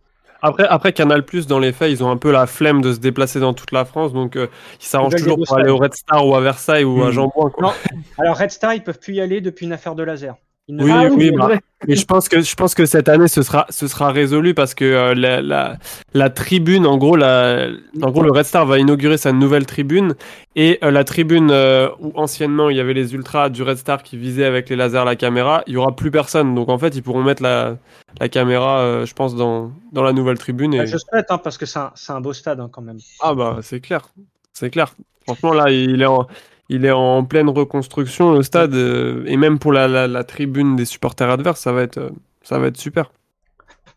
Après, 0.42 0.66
après 0.68 0.92
Canal 0.92 1.24
dans 1.48 1.58
les 1.58 1.72
faits, 1.72 1.90
ils 1.90 2.04
ont 2.04 2.10
un 2.10 2.16
peu 2.16 2.30
la 2.30 2.46
flemme 2.46 2.82
de 2.82 2.92
se 2.92 2.98
déplacer 2.98 3.40
dans 3.40 3.54
toute 3.54 3.72
la 3.72 3.84
France, 3.84 4.12
donc 4.12 4.36
euh, 4.36 4.48
ils 4.80 4.86
s'arrangent 4.86 5.16
toujours 5.16 5.38
pour 5.44 5.56
aller 5.56 5.70
au. 5.70 5.76
Red 5.76 5.94
Star 5.94 6.26
ou 6.26 6.34
à 6.34 6.40
Versailles 6.40 6.84
ou 6.84 7.02
à 7.02 7.10
Hmm. 7.10 7.62
Non. 7.62 7.72
Alors 8.18 8.36
Red 8.36 8.50
Star, 8.50 8.74
ils 8.74 8.82
peuvent 8.82 8.98
plus 8.98 9.14
y 9.14 9.20
aller 9.20 9.40
depuis 9.40 9.66
une 9.66 9.72
affaire 9.72 9.94
de 9.94 10.02
laser. 10.02 10.36
Oui, 10.68 10.90
oui, 11.12 11.26
y 11.28 11.30
bah, 11.30 11.48
mais 11.86 11.94
je 11.94 12.04
pense 12.04 12.28
que 12.28 12.40
je 12.40 12.54
pense 12.56 12.74
que 12.74 12.86
cette 12.86 13.08
année 13.08 13.28
ce 13.28 13.42
sera 13.42 13.66
ce 13.70 13.86
sera 13.86 14.10
résolu 14.10 14.52
parce 14.52 14.74
que 14.74 14.84
euh, 14.84 15.14
la, 15.14 15.40
la 15.40 15.76
la 16.12 16.28
tribune 16.28 16.86
en 16.86 16.96
gros 16.98 17.14
la 17.14 17.68
en 18.02 18.10
gros 18.10 18.24
le 18.24 18.32
Red 18.32 18.46
Star 18.46 18.66
va 18.66 18.80
inaugurer 18.80 19.16
sa 19.16 19.30
nouvelle 19.30 19.64
tribune 19.64 20.16
et 20.56 20.80
euh, 20.82 20.90
la 20.90 21.04
tribune 21.04 21.50
euh, 21.52 21.88
où 22.00 22.10
anciennement 22.16 22.68
il 22.68 22.76
y 22.76 22.80
avait 22.80 22.94
les 22.94 23.14
ultras 23.14 23.48
du 23.48 23.62
Red 23.62 23.76
Star 23.76 24.02
qui 24.02 24.16
visaient 24.16 24.44
avec 24.44 24.68
les 24.68 24.74
lasers 24.74 25.04
la 25.04 25.14
caméra, 25.14 25.62
il 25.68 25.74
y 25.74 25.76
aura 25.76 25.94
plus 25.94 26.10
personne. 26.10 26.54
Donc 26.56 26.68
en 26.68 26.78
fait 26.78 26.96
ils 26.96 27.02
pourront 27.02 27.22
mettre 27.22 27.44
la 27.44 27.76
la 28.18 28.28
caméra 28.28 28.80
euh, 28.80 29.06
je 29.06 29.14
pense 29.14 29.36
dans 29.36 29.70
dans 29.92 30.02
la 30.02 30.12
nouvelle 30.12 30.38
tribune 30.38 30.74
et 30.74 30.78
Bah, 30.78 30.86
Je 30.86 30.96
souhaite, 30.98 31.26
hein, 31.30 31.38
parce 31.38 31.58
que 31.58 31.66
c'est 31.66 31.78
un, 31.78 31.92
c'est 31.94 32.12
un 32.12 32.20
beau 32.20 32.32
stade 32.32 32.58
hein, 32.58 32.68
quand 32.72 32.82
même. 32.82 32.98
ah 33.22 33.34
bah 33.34 33.58
c'est 33.62 33.78
clair. 33.80 34.08
C'est 34.52 34.70
clair. 34.70 34.94
Franchement 35.26 35.52
là 35.52 35.70
il 35.70 36.02
est 36.02 36.06
en 36.06 36.26
il 36.68 36.84
est 36.84 36.90
en 36.90 37.24
pleine 37.24 37.48
reconstruction 37.48 38.32
le 38.32 38.42
stade 38.42 38.74
euh, 38.74 39.24
et 39.26 39.36
même 39.36 39.58
pour 39.58 39.72
la, 39.72 39.86
la, 39.88 40.06
la 40.08 40.24
tribune 40.24 40.76
des 40.76 40.84
supporters 40.84 41.30
adverses 41.30 41.60
ça 41.60 41.72
va 41.72 41.82
être 41.82 41.98
euh, 41.98 42.10
ça 42.42 42.58
va 42.58 42.66
être 42.68 42.76
super 42.76 43.10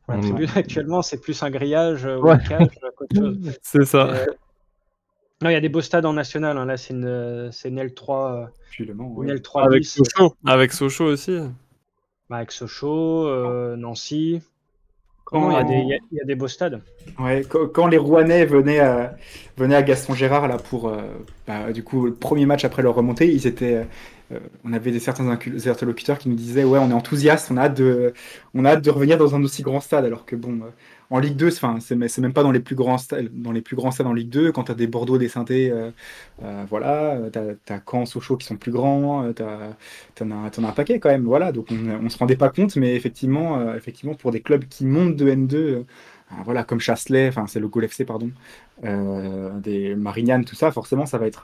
La 0.07 0.17
tribune 0.19 0.49
actuellement, 0.55 1.01
c'est 1.01 1.19
plus 1.21 1.41
un 1.43 1.49
grillage 1.51 2.05
euh, 2.05 2.17
ou 2.17 2.27
Ouais. 2.27 2.35
une 2.35 2.47
cage 2.47 2.67
euh, 2.83 2.89
qu'autre 2.97 3.15
chose. 3.15 3.37
c'est 3.61 3.85
ça 3.85 4.07
Euh, 4.09 4.25
Non, 5.41 5.49
il 5.49 5.53
y 5.53 5.55
a 5.55 5.61
des 5.61 5.69
beaux 5.69 5.81
stades 5.81 6.05
en 6.05 6.13
national. 6.13 6.57
hein. 6.57 6.65
Là, 6.65 6.77
c'est 6.77 6.93
une, 6.93 7.05
euh, 7.05 7.51
c'est 7.51 7.69
une 7.69 7.79
L3, 7.79 8.09
euh, 8.43 8.45
Puis 8.71 8.85
le 8.85 8.93
Mans, 8.93 9.13
une 9.21 9.29
ouais. 9.29 9.35
L3 9.37 9.65
avec 9.65 9.85
Sochaux 9.85 10.35
avec 10.45 10.73
Sochaux 10.73 11.05
aussi 11.05 11.37
bah, 12.29 12.37
avec 12.37 12.51
Sochaux, 12.51 13.27
euh, 13.27 13.75
Nancy. 13.77 14.41
Quand- 15.31 15.51
il 15.51 15.53
y, 15.53 15.57
a 15.59 15.63
des- 15.63 15.73
il 15.75 15.87
y 15.87 15.93
a- 15.93 15.97
il 16.11 16.17
y 16.17 16.21
a 16.21 16.25
des 16.25 16.35
beaux 16.35 16.47
stades. 16.47 16.81
Ouais, 17.19 17.43
quand, 17.47 17.67
quand 17.67 17.87
les 17.87 17.97
Rouennais 17.97 18.45
venaient 18.45 18.79
à, 18.79 19.15
venaient 19.57 19.75
à 19.75 19.83
Gaston 19.83 20.13
Gérard 20.15 20.47
là 20.47 20.57
pour 20.57 20.89
euh, 20.89 21.01
bah, 21.47 21.71
du 21.71 21.83
coup 21.83 22.05
le 22.05 22.13
premier 22.13 22.45
match 22.47 22.65
après 22.65 22.81
leur 22.81 22.95
remontée, 22.95 23.31
ils 23.31 23.45
étaient 23.45 23.85
on 24.63 24.73
avait 24.73 24.91
des 24.91 24.99
certains 24.99 25.27
interlocuteurs 25.29 26.17
qui 26.17 26.29
nous 26.29 26.35
disaient 26.35 26.63
ouais, 26.63 26.79
on 26.79 26.89
est 26.89 26.93
enthousiaste, 26.93 27.49
on 27.51 27.57
a 27.57 27.63
hâte 27.63 27.77
de, 27.77 28.13
on 28.53 28.65
a 28.65 28.71
hâte 28.71 28.83
de 28.83 28.89
revenir 28.89 29.17
dans 29.17 29.35
un 29.35 29.43
aussi 29.43 29.63
grand 29.63 29.79
stade, 29.79 30.05
alors 30.05 30.25
que 30.25 30.35
bon, 30.35 30.61
euh, 30.61 30.69
en 31.11 31.19
Ligue 31.19 31.35
2, 31.35 31.47
enfin, 31.47 31.79
c'est 31.79 31.95
même 31.95 32.33
pas 32.33 32.43
dans 32.43 32.51
les 32.51 32.59
plus 32.59 32.75
grands 32.75 32.99
stades, 32.99 33.29
dans 33.33 33.51
les 33.51 33.61
plus 33.61 33.75
grands 33.75 33.89
stades 33.91 34.05
en 34.05 34.13
Ligue 34.13 34.29
2. 34.29 34.51
Quand 34.51 34.65
tu 34.65 34.71
as 34.71 34.75
des 34.75 34.85
Bordeaux, 34.87 35.17
des 35.17 35.27
saint 35.27 35.43
euh, 35.49 35.91
euh, 36.43 36.65
voilà, 36.69 37.17
t'as 37.31 37.75
as 37.75 37.81
Caen, 37.89 38.05
Sochaux 38.05 38.37
qui 38.37 38.45
sont 38.45 38.57
plus 38.57 38.71
grands, 38.71 39.23
euh, 39.25 39.33
t'en 39.33 40.31
as, 40.31 40.45
as, 40.57 40.59
un 40.59 40.71
paquet 40.71 40.99
quand 40.99 41.09
même, 41.09 41.25
voilà. 41.25 41.51
Donc 41.51 41.67
on, 41.71 42.05
on 42.05 42.09
se 42.09 42.17
rendait 42.17 42.35
pas 42.35 42.49
compte, 42.49 42.75
mais 42.75 42.95
effectivement, 42.95 43.57
euh, 43.59 43.75
effectivement, 43.75 44.13
pour 44.13 44.31
des 44.31 44.41
clubs 44.41 44.65
qui 44.65 44.85
montent 44.85 45.15
de 45.15 45.29
N2. 45.31 45.55
Euh, 45.55 45.83
voilà, 46.45 46.63
comme 46.63 46.79
Chasselet, 46.79 47.27
enfin 47.29 47.47
c'est 47.47 47.59
le 47.59 47.67
Goal 47.67 47.85
FC, 47.85 48.05
pardon, 48.05 48.29
euh, 48.85 49.49
des 49.59 49.95
Marignane, 49.95 50.45
tout 50.45 50.55
ça, 50.55 50.71
forcément, 50.71 51.05
ça 51.05 51.17
va 51.17 51.27
être, 51.27 51.43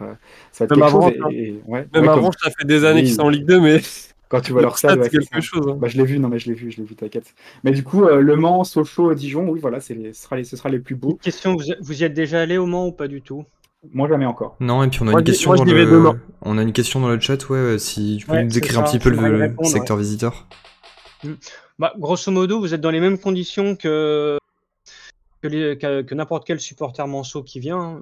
ça 0.52 0.66
va 0.66 0.66
être 0.66 0.72
Même 0.72 0.80
quelque 0.80 0.96
avant, 0.96 1.10
chose. 1.10 1.34
Et, 1.34 1.44
et, 1.44 1.62
ouais, 1.66 1.88
Même 1.94 2.04
ouais, 2.04 2.10
avant, 2.10 2.30
comme- 2.30 2.32
ça 2.42 2.50
fait 2.58 2.66
des 2.66 2.86
années 2.86 3.02
Oui. 3.02 3.06
qu'ils 3.08 3.16
sont 3.16 3.24
en 3.24 3.30
Ligue 3.30 3.46
2, 3.46 3.60
mais 3.60 3.82
quand 4.30 4.42
tu 4.42 4.52
vois 4.52 4.62
Le 4.62 4.66
leur 4.68 4.78
stade, 4.78 5.00
ouais, 5.00 5.10
quelque 5.10 5.42
chose, 5.42 5.68
hein. 5.70 5.78
Bah, 5.80 5.88
je 5.88 5.98
l'ai 5.98 6.06
vu, 6.06 6.20
non 6.20 6.30
mais 6.30 6.40
je 6.40 6.48
l'ai 6.50 6.56
vu, 6.56 6.72
je 6.72 6.78
l'ai 6.78 6.84
vu, 6.84 6.96
t'inquiète. 6.96 7.34
Mais 7.64 7.72
du 7.72 7.84
coup, 7.84 8.06
euh, 8.06 8.22
Le 8.22 8.36
Mans, 8.36 8.64
Sochaux, 8.64 9.12
et 9.12 9.16
Dijon, 9.16 9.48
oui, 9.50 9.60
voilà, 9.60 9.80
c'est 9.80 9.94
les, 9.94 10.14
ce, 10.14 10.24
sera 10.24 10.36
les, 10.38 10.44
ce 10.44 10.56
sera 10.58 10.70
les 10.70 10.80
plus 10.80 10.96
beaux. 10.96 11.20
Question, 11.22 11.56
vous, 11.56 11.64
vous 11.82 12.02
y 12.02 12.04
êtes 12.06 12.14
déjà 12.14 12.42
allé 12.42 12.58
au 12.58 12.66
Mans 12.66 12.88
ou 12.88 12.92
pas 12.92 13.08
du 13.08 13.22
tout? 13.22 13.46
Moi, 13.94 14.08
jamais 14.10 14.26
encore. 14.26 14.56
Non, 14.60 14.82
et 14.82 14.88
puis 14.88 15.00
on 15.04 15.08
a 15.08 15.12
Moi, 15.12 15.20
une 15.20 15.26
question 15.26 15.52
moi, 15.54 15.58
dans 15.58 15.66
le... 15.66 16.12
On 16.42 16.58
a 16.58 16.62
une 16.64 16.74
question 16.74 17.00
dans 17.02 17.10
le 17.10 17.20
chat, 17.20 17.48
ouais, 17.50 17.58
euh, 17.58 17.78
si 17.78 18.18
tu 18.20 18.26
peux 18.26 18.32
Ouais, 18.34 18.44
nous 18.44 18.50
décrire 18.50 18.80
un 18.80 18.84
petit 18.84 18.98
peu 18.98 19.12
le 19.12 19.38
répondre, 19.38 19.68
secteur 19.70 19.98
visiteur. 19.98 20.48
Bah, 21.78 21.94
grosso 22.00 22.32
modo, 22.32 22.60
vous 22.60 22.74
êtes 22.74 22.82
dans 22.82 22.90
les 22.92 23.00
mêmes 23.00 23.18
conditions 23.20 23.76
que, 23.76 24.38
que, 25.48 26.14
n'importe 26.14 26.46
quel 26.46 26.60
supporter 26.60 27.08
manceau 27.08 27.44
qui 27.44 27.60
vient. 27.60 28.00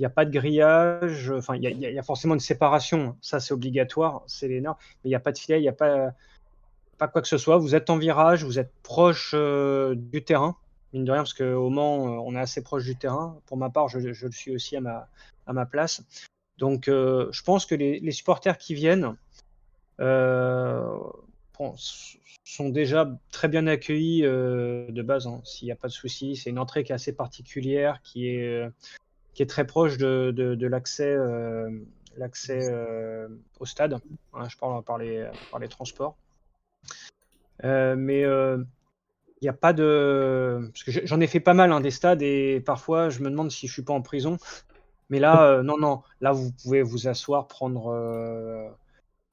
Il 0.00 0.04
n'y 0.04 0.06
a 0.06 0.10
pas 0.10 0.24
de 0.24 0.30
grillage, 0.30 1.30
enfin, 1.30 1.56
il 1.56 1.62
y, 1.62 1.98
a- 1.98 2.02
forcément 2.02 2.32
une 2.32 2.40
séparation, 2.40 3.18
ça 3.20 3.38
c'est 3.38 3.52
obligatoire, 3.52 4.22
c'est 4.26 4.48
les 4.48 4.62
normes, 4.62 4.78
mais 4.80 5.08
il 5.08 5.12
n'y 5.12 5.14
a 5.14 5.20
pas 5.20 5.30
de 5.30 5.36
filet, 5.36 5.58
il 5.58 5.62
n'y 5.62 5.68
a 5.68 5.74
pas, 5.74 6.14
quoi 7.08 7.20
que 7.20 7.28
ce 7.28 7.36
soit. 7.36 7.58
Vous 7.58 7.74
êtes 7.74 7.90
en 7.90 7.98
virage, 7.98 8.42
vous 8.42 8.58
êtes 8.58 8.72
proche 8.82 9.32
euh, 9.34 9.94
du 9.94 10.24
terrain, 10.24 10.56
mine 10.94 11.04
de 11.04 11.12
rien, 11.12 11.20
parce 11.20 11.34
qu'au 11.34 11.68
Mans, 11.68 12.06
euh, 12.06 12.22
on 12.24 12.34
est 12.34 12.40
assez 12.40 12.62
proche 12.62 12.84
du 12.84 12.96
terrain. 12.96 13.38
Pour 13.44 13.58
ma 13.58 13.68
part, 13.68 13.88
je, 13.88 13.98
le 13.98 14.32
suis 14.32 14.54
aussi 14.54 14.74
à 14.74 14.80
ma, 14.80 15.66
place. 15.66 16.02
Donc, 16.56 16.88
euh, 16.88 17.28
je 17.30 17.42
pense 17.42 17.66
que 17.66 17.74
les, 17.74 18.12
supporters 18.12 18.56
qui 18.56 18.72
viennent, 18.72 19.16
euh, 20.00 20.96
sont 22.54 22.68
déjà 22.68 23.10
très 23.30 23.48
bien 23.48 23.66
accueillis 23.66 24.24
euh, 24.24 24.90
de 24.90 25.02
base, 25.02 25.26
hein, 25.26 25.40
s'il 25.44 25.66
n'y 25.66 25.72
a 25.72 25.76
pas 25.76 25.88
de 25.88 25.92
souci. 25.92 26.36
C'est 26.36 26.50
une 26.50 26.58
entrée 26.58 26.84
qui 26.84 26.92
est 26.92 26.94
assez 26.94 27.12
particulière, 27.12 28.00
qui 28.02 28.28
est, 28.28 28.46
euh, 28.46 28.68
qui 29.34 29.42
est 29.42 29.46
très 29.46 29.66
proche 29.66 29.98
de, 29.98 30.32
de, 30.32 30.66
l'accès 30.66 31.12
euh, 31.12 31.70
l'accès 32.16 32.68
au 33.60 33.66
stade. 33.66 34.00
hein, 34.34 34.48
je 34.48 34.56
parle 34.56 34.82
par 34.82 34.98
les, 34.98 35.28
par 35.50 35.60
les 35.60 35.68
transports. 35.68 36.16
Mais 37.62 38.22
il 38.22 38.66
n'y 39.42 39.48
a 39.48 39.54
pas 39.54 39.72
de. 39.72 40.70
Parce 40.72 40.84
que 40.84 41.06
j'en 41.06 41.20
ai 41.20 41.26
fait 41.26 41.40
pas 41.40 41.54
mal 41.54 41.72
hein, 41.72 41.80
des 41.80 41.90
stades 41.90 42.22
et 42.22 42.60
parfois 42.60 43.10
je 43.10 43.20
me 43.20 43.30
demande 43.30 43.50
si 43.50 43.66
je 43.68 43.72
suis 43.72 43.82
pas 43.82 43.92
en 43.94 44.02
prison. 44.02 44.38
Mais 45.08 45.18
là, 45.18 45.62
non, 45.62 45.78
non, 45.78 46.02
là 46.20 46.32
vous 46.32 46.52
pouvez 46.52 46.82
vous 46.82 47.08
asseoir, 47.08 47.48
prendre, 47.48 47.92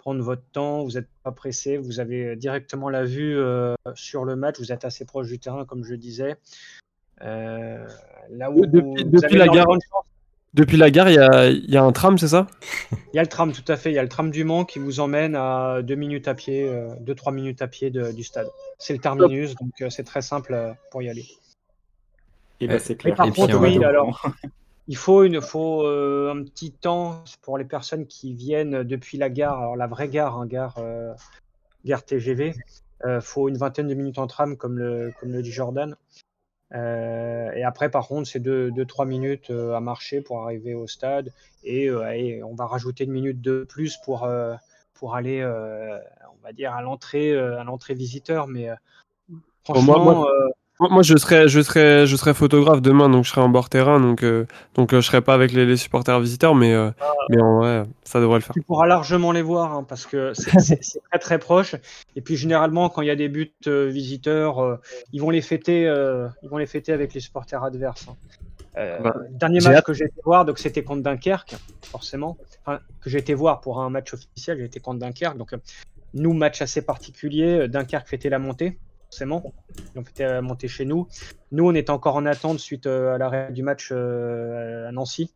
prendre 0.07 0.23
votre 0.23 0.43
temps, 0.53 0.85
vous 0.85 0.91
n'êtes 0.93 1.09
pas 1.21 1.33
pressé, 1.33 1.75
vous 1.75 1.99
avez 1.99 2.37
directement 2.37 2.87
la 2.89 3.03
vue 3.03 3.37
euh, 3.37 3.75
sur 3.93 4.23
le 4.23 4.37
match, 4.37 4.55
vous 4.57 4.71
êtes 4.71 4.85
assez 4.85 5.03
proche 5.03 5.27
du 5.27 5.37
terrain, 5.37 5.65
comme 5.65 5.83
je 5.83 5.95
disais. 5.95 6.37
Euh, 7.23 7.85
là 8.29 8.49
où 8.49 8.65
depuis, 8.65 9.03
vous 9.03 9.09
depuis 9.11 9.25
avez 9.25 9.37
la 9.37 9.45
gare, 9.47 9.55
énormément 9.55 9.75
de 9.75 9.81
chance, 9.81 10.05
depuis 10.53 10.77
la 10.77 10.91
gare, 10.91 11.09
il 11.09 11.15
y 11.15 11.19
a, 11.19 11.49
il 11.49 11.69
y 11.69 11.75
a 11.75 11.83
un 11.83 11.91
tram, 11.91 12.17
c'est 12.17 12.29
ça? 12.29 12.47
Il 13.11 13.17
y 13.17 13.19
a 13.19 13.21
le 13.21 13.27
tram, 13.27 13.51
tout 13.51 13.69
à 13.69 13.75
fait. 13.75 13.91
Il 13.91 13.95
y 13.95 13.99
a 13.99 14.01
le 14.03 14.07
tram 14.07 14.31
du 14.31 14.45
Mans 14.45 14.63
qui 14.63 14.79
vous 14.79 15.01
emmène 15.01 15.35
à 15.35 15.81
deux 15.83 15.95
minutes 15.95 16.29
à 16.29 16.35
pied, 16.35 16.71
2-3 17.01 17.33
minutes 17.33 17.61
à 17.61 17.67
pied 17.67 17.89
de- 17.89 18.13
du 18.13 18.23
stade. 18.23 18.47
C'est 18.79 18.93
le 18.93 18.99
terminus, 18.99 19.55
donc 19.55 19.73
euh, 19.81 19.89
c'est 19.89 20.05
très 20.05 20.21
simple 20.21 20.53
euh, 20.53 20.71
pour 20.89 21.01
y 21.01 21.09
aller. 21.09 21.25
Et 22.61 22.67
bah, 22.67 22.79
c'est 22.79 22.93
Mais 22.93 23.11
clair. 23.11 23.15
par 23.17 23.27
Et 23.27 23.31
contre, 23.33 23.57
oui, 23.59 23.77
va- 23.77 23.89
alors, 23.89 24.25
il 24.87 24.95
faut, 24.97 25.23
une, 25.23 25.41
faut 25.41 25.85
euh, 25.85 26.31
un 26.33 26.43
petit 26.43 26.71
temps 26.71 27.23
pour 27.41 27.57
les 27.57 27.65
personnes 27.65 28.07
qui 28.07 28.33
viennent 28.33 28.83
depuis 28.83 29.17
la 29.17 29.29
gare, 29.29 29.59
alors 29.59 29.75
la 29.75 29.87
vraie 29.87 30.09
gare, 30.09 30.37
hein, 30.37 30.45
gare, 30.45 30.75
euh, 30.77 31.13
gare 31.85 32.03
TGV. 32.03 32.53
Il 33.05 33.19
faut 33.21 33.47
une 33.47 33.57
vingtaine 33.57 33.87
de 33.87 33.93
minutes 33.93 34.17
en 34.17 34.27
tram, 34.27 34.57
comme 34.57 34.79
le, 34.79 35.13
comme 35.19 35.31
le 35.31 35.41
dit 35.41 35.51
Jordan. 35.51 35.95
Euh, 36.73 37.51
et 37.51 37.63
après, 37.63 37.89
par 37.89 38.07
contre, 38.07 38.27
c'est 38.27 38.39
2-3 38.39 39.05
minutes 39.05 39.51
euh, 39.51 39.73
à 39.75 39.79
marcher 39.79 40.21
pour 40.21 40.43
arriver 40.43 40.73
au 40.73 40.87
stade. 40.87 41.31
Et, 41.63 41.89
euh, 41.89 42.09
et 42.11 42.43
on 42.43 42.55
va 42.55 42.65
rajouter 42.65 43.03
une 43.05 43.11
minute 43.11 43.41
de 43.41 43.63
plus 43.63 43.97
pour, 43.97 44.23
euh, 44.23 44.55
pour 44.93 45.15
aller, 45.15 45.41
euh, 45.41 45.97
on 46.33 46.43
va 46.43 46.53
dire, 46.53 46.73
à 46.73 46.81
l'entrée 46.81 47.31
euh, 47.31 47.59
à 47.59 47.63
l'entrée 47.63 47.93
visiteur. 47.93 48.47
Mais 48.47 48.69
euh, 48.69 48.75
franchement, 49.63 49.99
moi- 49.99 50.13
moi- 50.15 50.31
euh, 50.31 50.49
Moi, 50.79 51.01
je 51.01 51.17
serai, 51.17 51.47
je 51.47 51.59
serai, 51.59 52.05
je 52.05 52.15
serai 52.15 52.35
photographe 52.35 52.83
demain, 52.83 53.09
donc 53.09 53.25
je 53.25 53.31
serai 53.31 53.41
en 53.41 53.49
bord 53.49 53.67
terrain, 53.67 53.99
donc, 53.99 54.23
euh, 54.23 54.45
donc 54.75 54.93
euh, 54.93 55.01
je 55.01 55.07
serai 55.07 55.21
pas 55.21 55.33
avec 55.33 55.51
les, 55.51 55.65
les 55.65 55.75
supporters 55.75 56.19
visiteurs, 56.19 56.53
mais, 56.53 56.71
euh, 56.73 56.91
mais 57.29 57.41
en 57.41 57.57
vrai, 57.57 57.83
ça 58.03 58.19
devrait 58.19 58.37
le 58.37 58.43
faire. 58.43 58.53
tu 58.53 58.61
pourras 58.61 58.85
largement 58.85 59.31
les 59.31 59.41
voir 59.41 59.73
hein, 59.73 59.83
parce 59.83 60.05
que 60.05 60.33
c'est 60.35 60.79
très 61.09 61.19
très 61.19 61.39
proche. 61.39 61.75
Et 62.15 62.21
puis 62.21 62.35
généralement, 62.37 62.89
quand 62.89 63.01
il 63.01 63.07
y 63.07 63.11
a 63.11 63.15
des 63.15 63.27
buts 63.27 63.51
euh, 63.65 63.87
visiteurs, 63.87 64.59
euh, 64.59 64.77
ils 65.13 65.19
vont 65.19 65.31
les 65.31 65.41
fêter, 65.41 65.83
ils 66.43 66.49
vont 66.49 66.57
les 66.57 66.67
fêter 66.67 66.93
avec 66.93 67.11
les 67.15 67.21
supporters 67.21 67.63
adverses. 67.63 68.05
hein. 68.09 68.15
Bah, 68.75 69.15
le 69.27 69.35
dernier 69.35 69.59
match 69.61 69.83
que 69.83 69.93
j'ai 69.93 70.05
été 70.05 70.21
voir, 70.23 70.45
donc 70.45 70.59
c'était 70.59 70.83
contre 70.83 71.01
Dunkerque, 71.01 71.55
forcément. 71.81 72.37
Enfin, 72.63 72.79
que 73.01 73.09
j'ai 73.09 73.17
été 73.17 73.33
voir 73.33 73.59
pour 73.61 73.81
un 73.81 73.89
match 73.89 74.13
officiel, 74.13 74.59
j'ai 74.59 74.65
été 74.65 74.79
contre 74.79 74.99
Dunkerque. 74.99 75.35
Donc 75.37 75.55
nous, 76.13 76.33
match 76.33 76.61
assez 76.61 76.83
particulier. 76.83 77.67
Dunkerque 77.67 78.07
fêtait 78.07 78.29
la 78.29 78.37
montée, 78.37 78.77
forcément. 79.09 79.53
Ils 79.95 79.99
ont 79.99 80.03
fêté 80.03 80.23
la 80.25 80.41
montée 80.41 80.67
chez 80.67 80.85
nous. 80.85 81.07
Nous, 81.51 81.65
on 81.67 81.73
était 81.73 81.89
encore 81.91 82.15
en 82.15 82.25
attente 82.25 82.59
suite 82.59 82.87
euh, 82.87 83.15
à 83.15 83.17
l'arrêt 83.17 83.51
du 83.51 83.63
match 83.63 83.89
euh, 83.91 84.87
à 84.87 84.91
Nancy. 84.91 85.33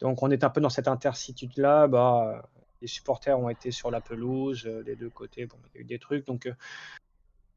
Donc 0.00 0.22
on 0.22 0.30
est 0.30 0.44
un 0.44 0.50
peu 0.50 0.60
dans 0.60 0.68
cette 0.70 0.88
intercitude-là. 0.88 1.86
Bah, 1.88 2.34
euh, 2.36 2.58
les 2.82 2.88
supporters 2.88 3.38
ont 3.38 3.48
été 3.48 3.70
sur 3.70 3.90
la 3.90 4.00
pelouse, 4.00 4.64
euh, 4.66 4.82
des 4.82 4.96
deux 4.96 5.08
côtés. 5.10 5.46
Bon, 5.46 5.56
il 5.74 5.76
y 5.76 5.78
a 5.78 5.80
eu 5.82 5.84
des 5.84 5.98
trucs. 5.98 6.26
Donc, 6.26 6.46
euh, 6.46 6.52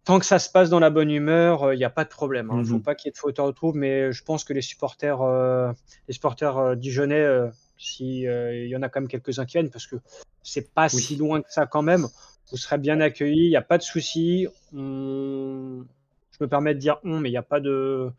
tant 0.05 0.19
que 0.19 0.25
ça 0.25 0.39
se 0.39 0.49
passe 0.49 0.69
dans 0.69 0.79
la 0.79 0.89
bonne 0.89 1.11
humeur, 1.11 1.73
il 1.73 1.77
n'y 1.77 1.83
a 1.83 1.89
pas 1.89 2.05
de 2.05 2.09
problème. 2.09 2.49
Il 2.53 2.59
ne 2.59 2.63
faut 2.63 2.75
Mhm. 2.75 2.83
pas 2.83 2.95
qu'il 2.95 3.07
y 3.07 3.09
ait 3.09 3.11
de 3.11 3.17
faute 3.17 3.37
à 3.39 3.43
retrouve. 3.43 3.75
Mais 3.75 4.13
je 4.13 4.23
pense 4.23 4.45
que 4.45 4.53
les 4.53 4.61
supporters, 4.61 5.21
euh, 5.21 5.73
les 6.07 6.13
supporters 6.13 6.57
euh, 6.57 6.75
dijonnais, 6.75 7.19
euh, 7.19 7.49
si, 7.77 8.25
euh, 8.27 8.55
il 8.55 8.69
y 8.69 8.75
en 8.77 8.81
a 8.81 8.87
quand 8.89 9.01
même 9.01 9.09
quelques-uns 9.09 9.45
qui 9.45 9.53
viennent, 9.57 9.69
parce 9.69 9.85
que 9.87 9.97
c'est 10.43 10.73
pas 10.73 10.87
Oui. 10.93 11.01
si 11.01 11.15
loin 11.17 11.41
que 11.41 11.51
ça 11.51 11.65
quand 11.65 11.81
même. 11.81 12.07
Vous 12.51 12.57
serez 12.57 12.77
bien 12.77 12.99
accueillis, 13.01 13.45
il 13.45 13.49
n'y 13.49 13.55
a 13.57 13.61
pas 13.61 13.77
de 13.77 13.83
souci. 13.83 14.47
On- 14.73 15.85
Je 16.31 16.43
me 16.43 16.47
permets 16.47 16.73
de 16.75 16.79
dire 16.79 16.99
on, 17.03 17.19
mais 17.19 17.29
il 17.29 17.31
n'y 17.33 17.37
a 17.37 17.41
pas 17.43 17.59
de. 17.59 18.11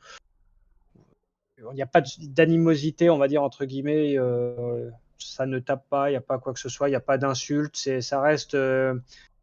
Il 1.74 1.82
a 1.82 1.86
pas 1.86 2.02
d'animosité, 2.20 3.10
on 3.10 3.18
va 3.18 3.26
dire, 3.28 3.42
entre 3.42 3.64
guillemets. 3.64 4.16
euh, 4.18 4.90
ça 5.18 5.46
ne 5.46 5.59
tape 5.59 5.84
pas, 5.88 6.09
il 6.09 6.12
n'y 6.12 6.16
a 6.16 6.20
pas 6.20 6.38
quoi 6.38 6.52
que 6.52 6.60
ce 6.60 6.68
soit, 6.68 6.88
il 6.88 6.92
n'y 6.92 6.96
a 6.96 7.00
pas 7.00 7.18
d'insulte. 7.18 7.76
c'est- 7.76 8.00
Ça 8.00 8.20
reste, 8.20 8.55
euh, 8.55 8.94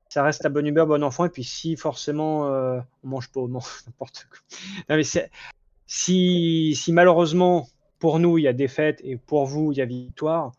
ça 0.09 0.23
reste 0.23 0.43
la 0.43 0.49
bonne 0.49 0.65
humeur, 0.67 0.87
bon 0.87 1.03
enfant. 1.03 1.25
Et 1.25 1.29
puis 1.29 1.43
si 1.43 1.75
forcément 1.75 2.47
euh, 2.53 2.79
on 3.03 3.07
mange 3.09 3.29
pas 3.31 3.41
Mans, 3.47 3.59
n'importe 3.87 4.27
quoi. 4.29 4.39
Non, 4.89 4.95
mais 4.97 5.03
si, 5.87 6.75
si 6.75 6.93
malheureusement 6.93 7.67
pour 7.99 8.19
nous 8.19 8.37
il 8.37 8.43
y 8.43 8.47
a 8.47 8.53
défaite 8.53 9.01
et 9.03 9.17
pour 9.17 9.45
vous 9.45 9.71
il 9.71 9.77
y 9.77 9.81
a 9.81 9.85
victoire, 9.85 10.51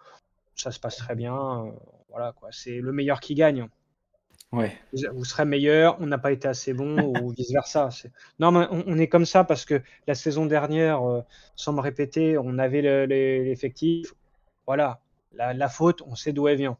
ça 0.56 0.70
se 0.72 0.80
passe 0.80 0.96
très 0.96 1.14
bien. 1.16 1.66
euh, 1.66 1.70
voilà 2.10 2.32
quoi, 2.32 2.48
c'est 2.52 2.80
le 2.80 2.92
meilleur 2.92 3.20
qui 3.20 3.34
gagne. 3.34 3.68
Ouais. 4.52 4.72
Vous, 4.92 5.00
vous 5.18 5.24
serez 5.24 5.44
meilleur, 5.44 5.96
on 6.00 6.06
n'a 6.06 6.18
pas 6.18 6.32
été 6.32 6.48
assez 6.48 6.72
bon 6.72 6.96
ou 7.22 7.30
vice 7.30 7.52
versa. 7.52 7.88
Non, 8.38 8.52
mais 8.52 8.66
on, 8.70 8.84
on 8.86 8.98
est 8.98 9.08
comme 9.08 9.26
ça 9.26 9.44
parce 9.44 9.64
que 9.64 9.82
la 10.06 10.14
saison 10.14 10.46
dernière, 10.46 11.02
euh, 11.02 11.20
sans 11.56 11.72
me 11.72 11.80
répéter, 11.80 12.38
on 12.38 12.58
avait 12.58 12.82
le- 12.82 13.06
le- 13.06 13.44
l'effectif. 13.44 14.12
Voilà, 14.66 15.00
la, 15.32 15.52
la 15.52 15.68
faute, 15.68 16.02
on 16.06 16.14
sait 16.14 16.32
d'où 16.32 16.48
elle 16.48 16.58
vient. 16.58 16.76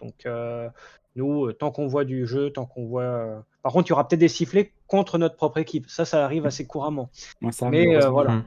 Donc 0.00 0.26
euh, 0.26 0.68
nous, 1.16 1.46
euh, 1.46 1.52
tant 1.52 1.70
qu'on 1.70 1.86
voit 1.86 2.04
du 2.04 2.26
jeu, 2.26 2.50
tant 2.50 2.66
qu'on 2.66 2.86
voit. 2.86 3.02
euh, 3.02 3.40
Par 3.62 3.72
contre, 3.72 3.88
il 3.88 3.90
y 3.90 3.92
aura 3.92 4.08
peut-être 4.08 4.20
des 4.20 4.28
sifflets 4.28 4.72
contre 4.86 5.18
notre 5.18 5.36
propre 5.36 5.58
équipe. 5.58 5.88
Ça, 5.88 6.04
ça 6.04 6.24
arrive 6.24 6.46
assez 6.46 6.66
couramment. 6.66 7.10
Moi, 7.40 7.52
ça, 7.52 7.68
Mais, 7.68 7.96
euh, 7.96 8.08
voilà. 8.08 8.32
Mm. 8.32 8.44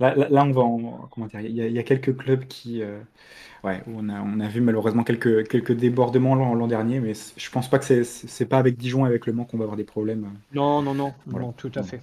Là, 0.00 0.14
là, 0.14 0.26
là, 0.28 0.44
on 0.44 0.50
va 0.50 0.62
en- 0.62 1.08
comment 1.10 1.26
dire, 1.26 1.40
il 1.40 1.52
y, 1.54 1.60
a- 1.62 1.66
il 1.66 1.72
y 1.72 1.78
a 1.78 1.82
quelques 1.84 2.16
clubs 2.16 2.44
qui, 2.46 2.82
euh, 2.82 2.98
ouais, 3.62 3.80
où 3.86 3.92
on 3.98 4.08
a, 4.08 4.20
on 4.20 4.40
a 4.40 4.48
vu 4.48 4.60
malheureusement 4.60 5.04
quelques, 5.04 5.46
quelques 5.48 5.72
débordements 5.72 6.34
l'an 6.34 6.54
l'an 6.54 6.66
dernier, 6.66 6.98
mais 7.00 7.12
je 7.36 7.50
pense 7.50 7.68
pas 7.70 7.78
que 7.78 8.02
c'est- 8.04 8.46
pas 8.46 8.58
avec 8.58 8.76
Dijon 8.76 9.06
et 9.06 9.08
avec 9.08 9.26
Le 9.26 9.32
Mans 9.32 9.44
qu'on 9.44 9.56
va 9.58 9.64
avoir 9.64 9.76
des 9.76 9.84
problèmes. 9.84 10.28
Non, 10.52 10.82
non, 10.82 10.94
non, 10.94 11.14
Voilà. 11.26 11.46
non, 11.46 11.52
tout 11.52 11.70
à 11.76 11.82
fait. 11.84 12.00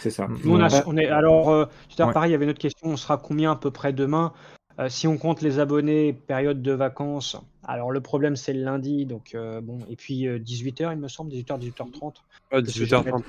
C'est 0.00 0.10
ça. 0.10 0.26
Nous, 0.28 0.52
on, 0.56 0.60
a- 0.60 0.86
on 0.86 0.96
est, 0.96 1.06
alors, 1.06 1.50
euh, 1.50 1.66
tout 1.88 1.94
à 1.96 2.00
l'heure, 2.00 2.08
Ouais. 2.08 2.14
pareil, 2.14 2.30
il 2.30 2.32
y 2.32 2.34
avait 2.34 2.44
une 2.44 2.50
autre 2.50 2.58
question. 2.58 2.88
On 2.88 2.96
sera 2.96 3.16
combien 3.18 3.52
à 3.52 3.56
peu 3.56 3.70
près 3.70 3.92
demain? 3.92 4.32
Euh, 4.80 4.88
Si 4.88 5.06
on 5.06 5.18
compte 5.18 5.40
les 5.40 5.60
abonnés, 5.60 6.12
période 6.14 6.60
de 6.62 6.72
vacances. 6.72 7.36
Alors, 7.62 7.92
le 7.92 8.00
problème, 8.00 8.34
c'est 8.34 8.52
le 8.52 8.64
lundi. 8.64 9.06
Donc, 9.06 9.36
euh, 9.36 9.60
bon, 9.60 9.78
et 9.88 9.94
puis 9.94 10.26
18h, 10.40 10.92
il 10.92 10.98
me 10.98 11.06
semble, 11.06 11.30
18h, 11.30 11.58
18h30. 11.58 12.14
Ouais, 12.50 12.60
Parce 12.60 12.64
que 12.64 12.70
j'ai 12.72 12.86
18h30. 12.86 13.22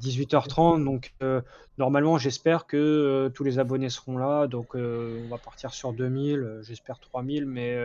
18h30. 0.00 0.84
Donc, 0.84 1.12
euh, 1.22 1.40
normalement, 1.78 2.18
j'espère 2.18 2.66
que 2.66 2.76
euh, 2.76 3.28
tous 3.30 3.44
les 3.44 3.58
abonnés 3.58 3.88
seront 3.88 4.18
là. 4.18 4.46
Donc, 4.46 4.74
euh, 4.74 5.22
on 5.24 5.28
va 5.28 5.38
partir 5.38 5.72
sur 5.72 5.92
2000, 5.92 6.38
euh, 6.38 6.62
j'espère 6.62 6.98
3000. 7.00 7.46
Mais 7.46 7.76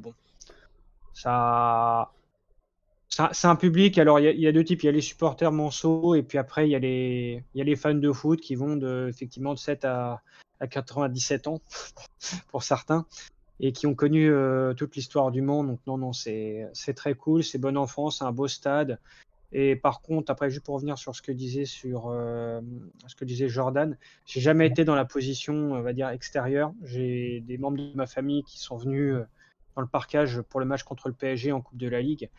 bon, 0.00 0.14
Ça, 1.12 2.10
c'est 3.32 3.48
un 3.48 3.56
public. 3.56 3.98
Alors, 3.98 4.20
il 4.20 4.40
y, 4.40 4.46
a 4.46 4.52
deux 4.52 4.64
types. 4.64 4.82
Il 4.82 4.86
y 4.86 4.88
a 4.88 4.92
les 4.92 5.00
supporters 5.00 5.52
manceaux 5.52 6.14
et 6.14 6.22
puis 6.22 6.38
après, 6.38 6.68
il 6.68 6.70
y, 6.70 6.76
a 6.76 6.78
les, 6.78 7.42
y 7.54 7.60
a 7.60 7.64
les 7.64 7.76
fans 7.76 7.94
de 7.94 8.12
foot 8.12 8.40
qui 8.40 8.54
vont 8.54 8.76
de, 8.76 9.08
effectivement 9.08 9.52
de 9.52 9.58
7 9.58 9.84
à, 9.84 10.22
à 10.60 10.66
97 10.66 11.48
ans 11.48 11.60
pour 12.48 12.62
certains 12.62 13.04
et 13.62 13.72
qui 13.72 13.86
ont 13.86 13.94
connu 13.94 14.32
toute 14.76 14.96
l'histoire 14.96 15.30
du 15.30 15.42
monde. 15.42 15.66
Donc, 15.66 15.80
non, 15.86 15.98
non, 15.98 16.12
c'est 16.12 16.94
très 16.96 17.14
cool. 17.14 17.44
C'est 17.44 17.58
bon 17.58 17.76
enfant. 17.76 18.10
C'est 18.10 18.24
un 18.24 18.32
beau 18.32 18.48
stade. 18.48 18.98
Et 19.52 19.74
par 19.76 20.00
contre, 20.00 20.30
après, 20.30 20.48
juste 20.50 20.64
pour 20.64 20.76
revenir 20.76 20.96
sur 20.96 21.14
ce 21.14 21.22
que 21.22 21.32
disait 21.32 21.64
sur 21.64 22.08
euh, 22.08 22.60
ce 23.06 23.16
que 23.16 23.24
disait 23.24 23.48
Jordan, 23.48 23.96
j'ai 24.26 24.40
jamais 24.40 24.66
été 24.66 24.84
dans 24.84 24.94
la 24.94 25.04
position, 25.04 25.54
on 25.72 25.82
va 25.82 25.92
dire 25.92 26.08
extérieure. 26.08 26.72
J'ai 26.84 27.40
des 27.40 27.58
membres 27.58 27.78
de 27.78 27.92
ma 27.94 28.06
famille 28.06 28.44
qui 28.44 28.60
sont 28.60 28.76
venus 28.76 29.14
euh, 29.14 29.24
dans 29.74 29.82
le 29.82 29.88
parcage 29.88 30.40
pour 30.42 30.60
le 30.60 30.66
match 30.66 30.84
contre 30.84 31.08
le 31.08 31.14
PSG 31.14 31.52
en 31.52 31.60
Coupe 31.60 31.78
de 31.78 31.88
la 31.88 32.00
Ligue 32.00 32.30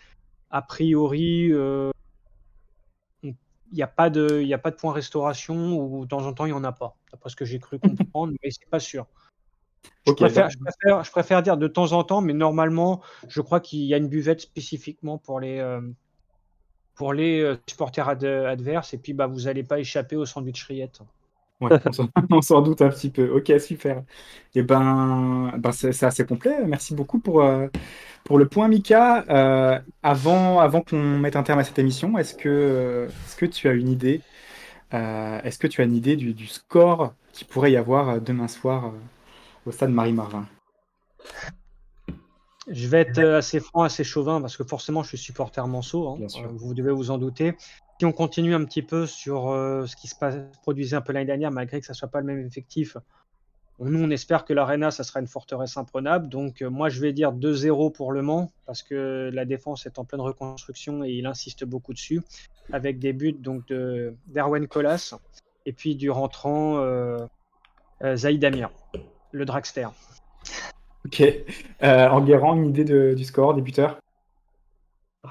a 0.51 0.61
priori, 0.61 1.51
euh, 1.51 1.91
il 3.23 3.35
n'y 3.71 3.81
a, 3.81 3.87
pas 3.87 4.09
de, 4.09 4.53
a 4.53 4.57
pas 4.57 4.71
de 4.71 4.75
point 4.75 4.91
restauration 4.91 5.77
ou 5.77 6.03
de 6.03 6.09
temps 6.09 6.25
en 6.25 6.33
temps, 6.33 6.45
il 6.45 6.49
n'y 6.49 6.57
en 6.57 6.63
a 6.63 6.73
pas. 6.73 6.97
D'après 7.11 7.29
ce 7.29 7.35
que 7.35 7.45
j'ai 7.45 7.59
cru 7.59 7.79
comprendre, 7.79 8.33
mais 8.43 8.51
c'est 8.51 8.69
pas 8.69 8.79
sûr. 8.79 9.07
Je, 10.05 10.11
préfère, 10.11 10.49
je, 10.49 11.11
préfère, 11.11 11.41
dire 11.41 11.57
de 11.57 11.67
temps 11.67 11.93
en 11.93 12.03
temps, 12.03 12.21
mais 12.21 12.33
normalement, 12.33 13.01
je 13.27 13.41
crois 13.41 13.59
qu'il 13.59 13.79
y 13.79 13.93
a 13.93 13.97
une 13.97 14.09
buvette 14.09 14.41
spécifiquement 14.41 15.17
pour 15.17 15.39
les, 15.39 15.59
euh, 15.59 15.81
pour 16.95 17.13
les 17.13 17.41
euh, 17.41 17.55
supporters 17.67 18.07
adverses, 18.07 18.93
et 18.93 18.97
puis 18.97 19.13
bah, 19.13 19.27
vous 19.27 19.41
n'allez 19.41 19.63
pas 19.63 19.79
échapper 19.79 20.15
au 20.15 20.25
sandwich 20.25 20.63
rillette. 20.63 21.01
Ouais, 21.59 21.69
on 22.31 22.41
s'en 22.41 22.61
doute 22.63 22.81
un 22.81 22.89
petit 22.89 23.09
peu. 23.09 23.29
Ok, 23.29 23.51
super. 23.59 23.97
Et 24.55 24.59
eh 24.59 24.63
ben, 24.63 25.53
ben 25.57 25.71
c'est 25.71 26.03
assez 26.03 26.25
complet. 26.25 26.57
Merci 26.65 26.95
beaucoup 26.95 27.19
pour, 27.19 27.43
pour 28.23 28.37
le 28.37 28.47
point 28.47 28.67
Mika, 28.67 29.25
euh, 29.29 29.79
avant, 30.03 30.59
avant 30.59 30.81
qu'on 30.81 31.17
mette 31.17 31.35
un 31.35 31.43
terme 31.43 31.59
à 31.59 31.63
cette 31.63 31.79
émission, 31.79 32.17
est-ce 32.17 32.35
que, 32.35 33.07
est 33.09 33.35
que 33.37 33.45
tu 33.45 33.67
as 33.67 33.73
une 33.73 33.89
idée 33.89 34.21
euh, 34.93 35.41
Est-ce 35.43 35.57
que 35.57 35.67
tu 35.67 35.81
as 35.81 35.85
une 35.85 35.95
idée 35.95 36.15
du, 36.15 36.47
score 36.47 37.13
qui 37.33 37.45
pourrait 37.45 37.71
y 37.71 37.77
avoir 37.77 38.09
euh, 38.09 38.19
demain 38.19 38.47
soir 38.47 38.93
au 39.65 39.71
stade 39.71 39.91
Marie-Marvin? 39.91 40.47
Je 42.67 42.87
vais 42.87 43.01
être 43.01 43.19
assez 43.19 43.59
franc, 43.59 43.83
assez 43.83 44.03
chauvin, 44.03 44.39
parce 44.39 44.55
que 44.55 44.63
forcément 44.63 45.03
je 45.03 45.09
suis 45.09 45.17
supporter 45.17 45.67
Manceau, 45.67 46.09
hein, 46.09 46.27
vous 46.53 46.73
devez 46.73 46.91
vous 46.91 47.09
en 47.11 47.17
douter. 47.17 47.55
Si 47.99 48.05
on 48.05 48.11
continue 48.11 48.53
un 48.53 48.63
petit 48.65 48.81
peu 48.81 49.07
sur 49.07 49.45
ce 49.49 49.95
qui 49.95 50.07
se 50.07 50.15
produisait 50.61 50.95
un 50.95 51.01
peu 51.01 51.13
l'année 51.13 51.25
dernière, 51.25 51.51
malgré 51.51 51.79
que 51.79 51.85
ça 51.85 51.93
ne 51.93 51.97
soit 51.97 52.07
pas 52.07 52.19
le 52.19 52.25
même 52.25 52.45
effectif, 52.45 52.97
nous, 53.89 54.03
on 54.03 54.11
espère 54.11 54.45
que 54.45 54.53
l'Arena, 54.53 54.91
ça 54.91 55.03
sera 55.03 55.19
une 55.19 55.27
forteresse 55.27 55.75
imprenable. 55.75 56.29
Donc, 56.29 56.61
euh, 56.61 56.69
moi, 56.69 56.89
je 56.89 57.01
vais 57.01 57.13
dire 57.13 57.33
2-0 57.33 57.91
pour 57.91 58.11
Le 58.11 58.21
Mans, 58.21 58.51
parce 58.65 58.83
que 58.83 59.31
la 59.33 59.45
défense 59.45 59.85
est 59.87 59.97
en 59.97 60.05
pleine 60.05 60.21
reconstruction 60.21 61.03
et 61.03 61.09
il 61.09 61.25
insiste 61.25 61.65
beaucoup 61.65 61.93
dessus, 61.93 62.21
avec 62.71 62.99
des 62.99 63.11
buts 63.11 63.33
donc 63.33 63.65
d'Erwan 64.27 64.67
Colas 64.67 65.15
et 65.65 65.73
puis 65.73 65.95
du 65.95 66.11
rentrant 66.11 66.77
euh, 66.77 67.17
euh 68.03 68.15
Zaïd 68.15 68.43
Amir, 68.45 68.69
le 69.31 69.45
dragster. 69.45 69.87
Ok. 71.05 71.21
Euh, 71.21 72.09
Enguerrand, 72.09 72.55
une 72.55 72.69
idée 72.69 73.15
du 73.15 73.23
score, 73.23 73.53
des 73.53 73.61
buteurs? 73.61 73.99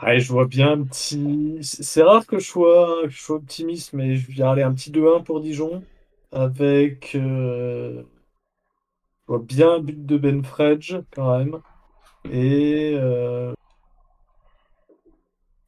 Ouais, 0.02 0.20
je 0.20 0.32
vois 0.32 0.46
bien 0.46 0.72
un 0.72 0.84
petit. 0.84 1.58
C'est 1.62 2.02
rare 2.02 2.26
que 2.26 2.38
je 2.38 2.46
sois, 2.46 3.02
je 3.08 3.32
optimiste, 3.32 3.92
mais 3.92 4.16
je 4.16 4.30
vais 4.30 4.42
aller 4.42 4.62
un 4.62 4.72
petit 4.72 4.90
2-1 4.90 5.22
pour 5.22 5.40
Dijon, 5.40 5.82
avec 6.32 7.12
euh, 7.16 8.02
vois 9.26 9.38
bien 9.38 9.74
un 9.74 9.80
but 9.80 10.04
de 10.06 10.16
Ben 10.16 10.44
Fredge 10.44 10.96
quand 11.12 11.38
même. 11.38 11.60
Et. 12.30 12.92
Euh... 12.94 13.52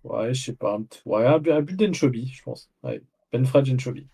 Ouais, 0.04 0.34
je 0.34 0.44
sais 0.44 0.54
pas. 0.54 0.78
Ouais, 1.06 1.26
un, 1.26 1.38
but 1.38 1.76
d'Enchobi, 1.76 2.26
je 2.26 2.42
pense. 2.42 2.70
Ouais. 2.82 3.02
Ben 3.32 3.44
Fredge 3.44 3.72
Enchobi. 3.72 4.06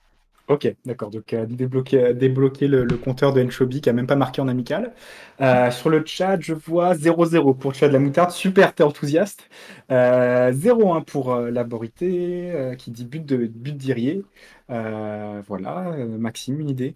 Ok, 0.49 0.75
d'accord. 0.87 1.11
Donc 1.11 1.33
euh, 1.35 1.47
débloquer, 1.47 2.15
débloquer 2.15 2.69
le, 2.69 2.87
compteur 2.97 3.33
de 3.33 3.43
Enchobi 3.43 3.81
qui 3.81 3.91
a 3.91 3.93
même 3.93 4.07
pas 4.07 4.17
marqué 4.17 4.41
en 4.41 4.49
amical. 4.49 4.95
Euh, 5.41 5.71
sur 5.71 5.91
le 5.91 6.03
chat, 6.07 6.41
je 6.41 6.55
vois 6.55 6.95
0-0 6.95 7.57
pour 7.59 7.71
le 7.71 7.77
chat 7.77 7.89
de 7.89 7.93
la 7.93 7.99
moutarde. 7.99 8.31
Super, 8.31 8.75
t'es 8.75 8.83
enthousiaste. 8.83 9.49
0-1 9.91 11.05
pour 11.05 11.37
la 11.37 11.65
Borité 11.65 12.75
qui 12.79 12.91
dit 12.91 13.05
but 13.05 13.25
de 13.25 13.47
but 13.47 13.77
d'Irier. 13.77 14.25
voilà, 14.69 15.95
Maxime, 16.19 16.61
une 16.61 16.71
idée? 16.71 16.95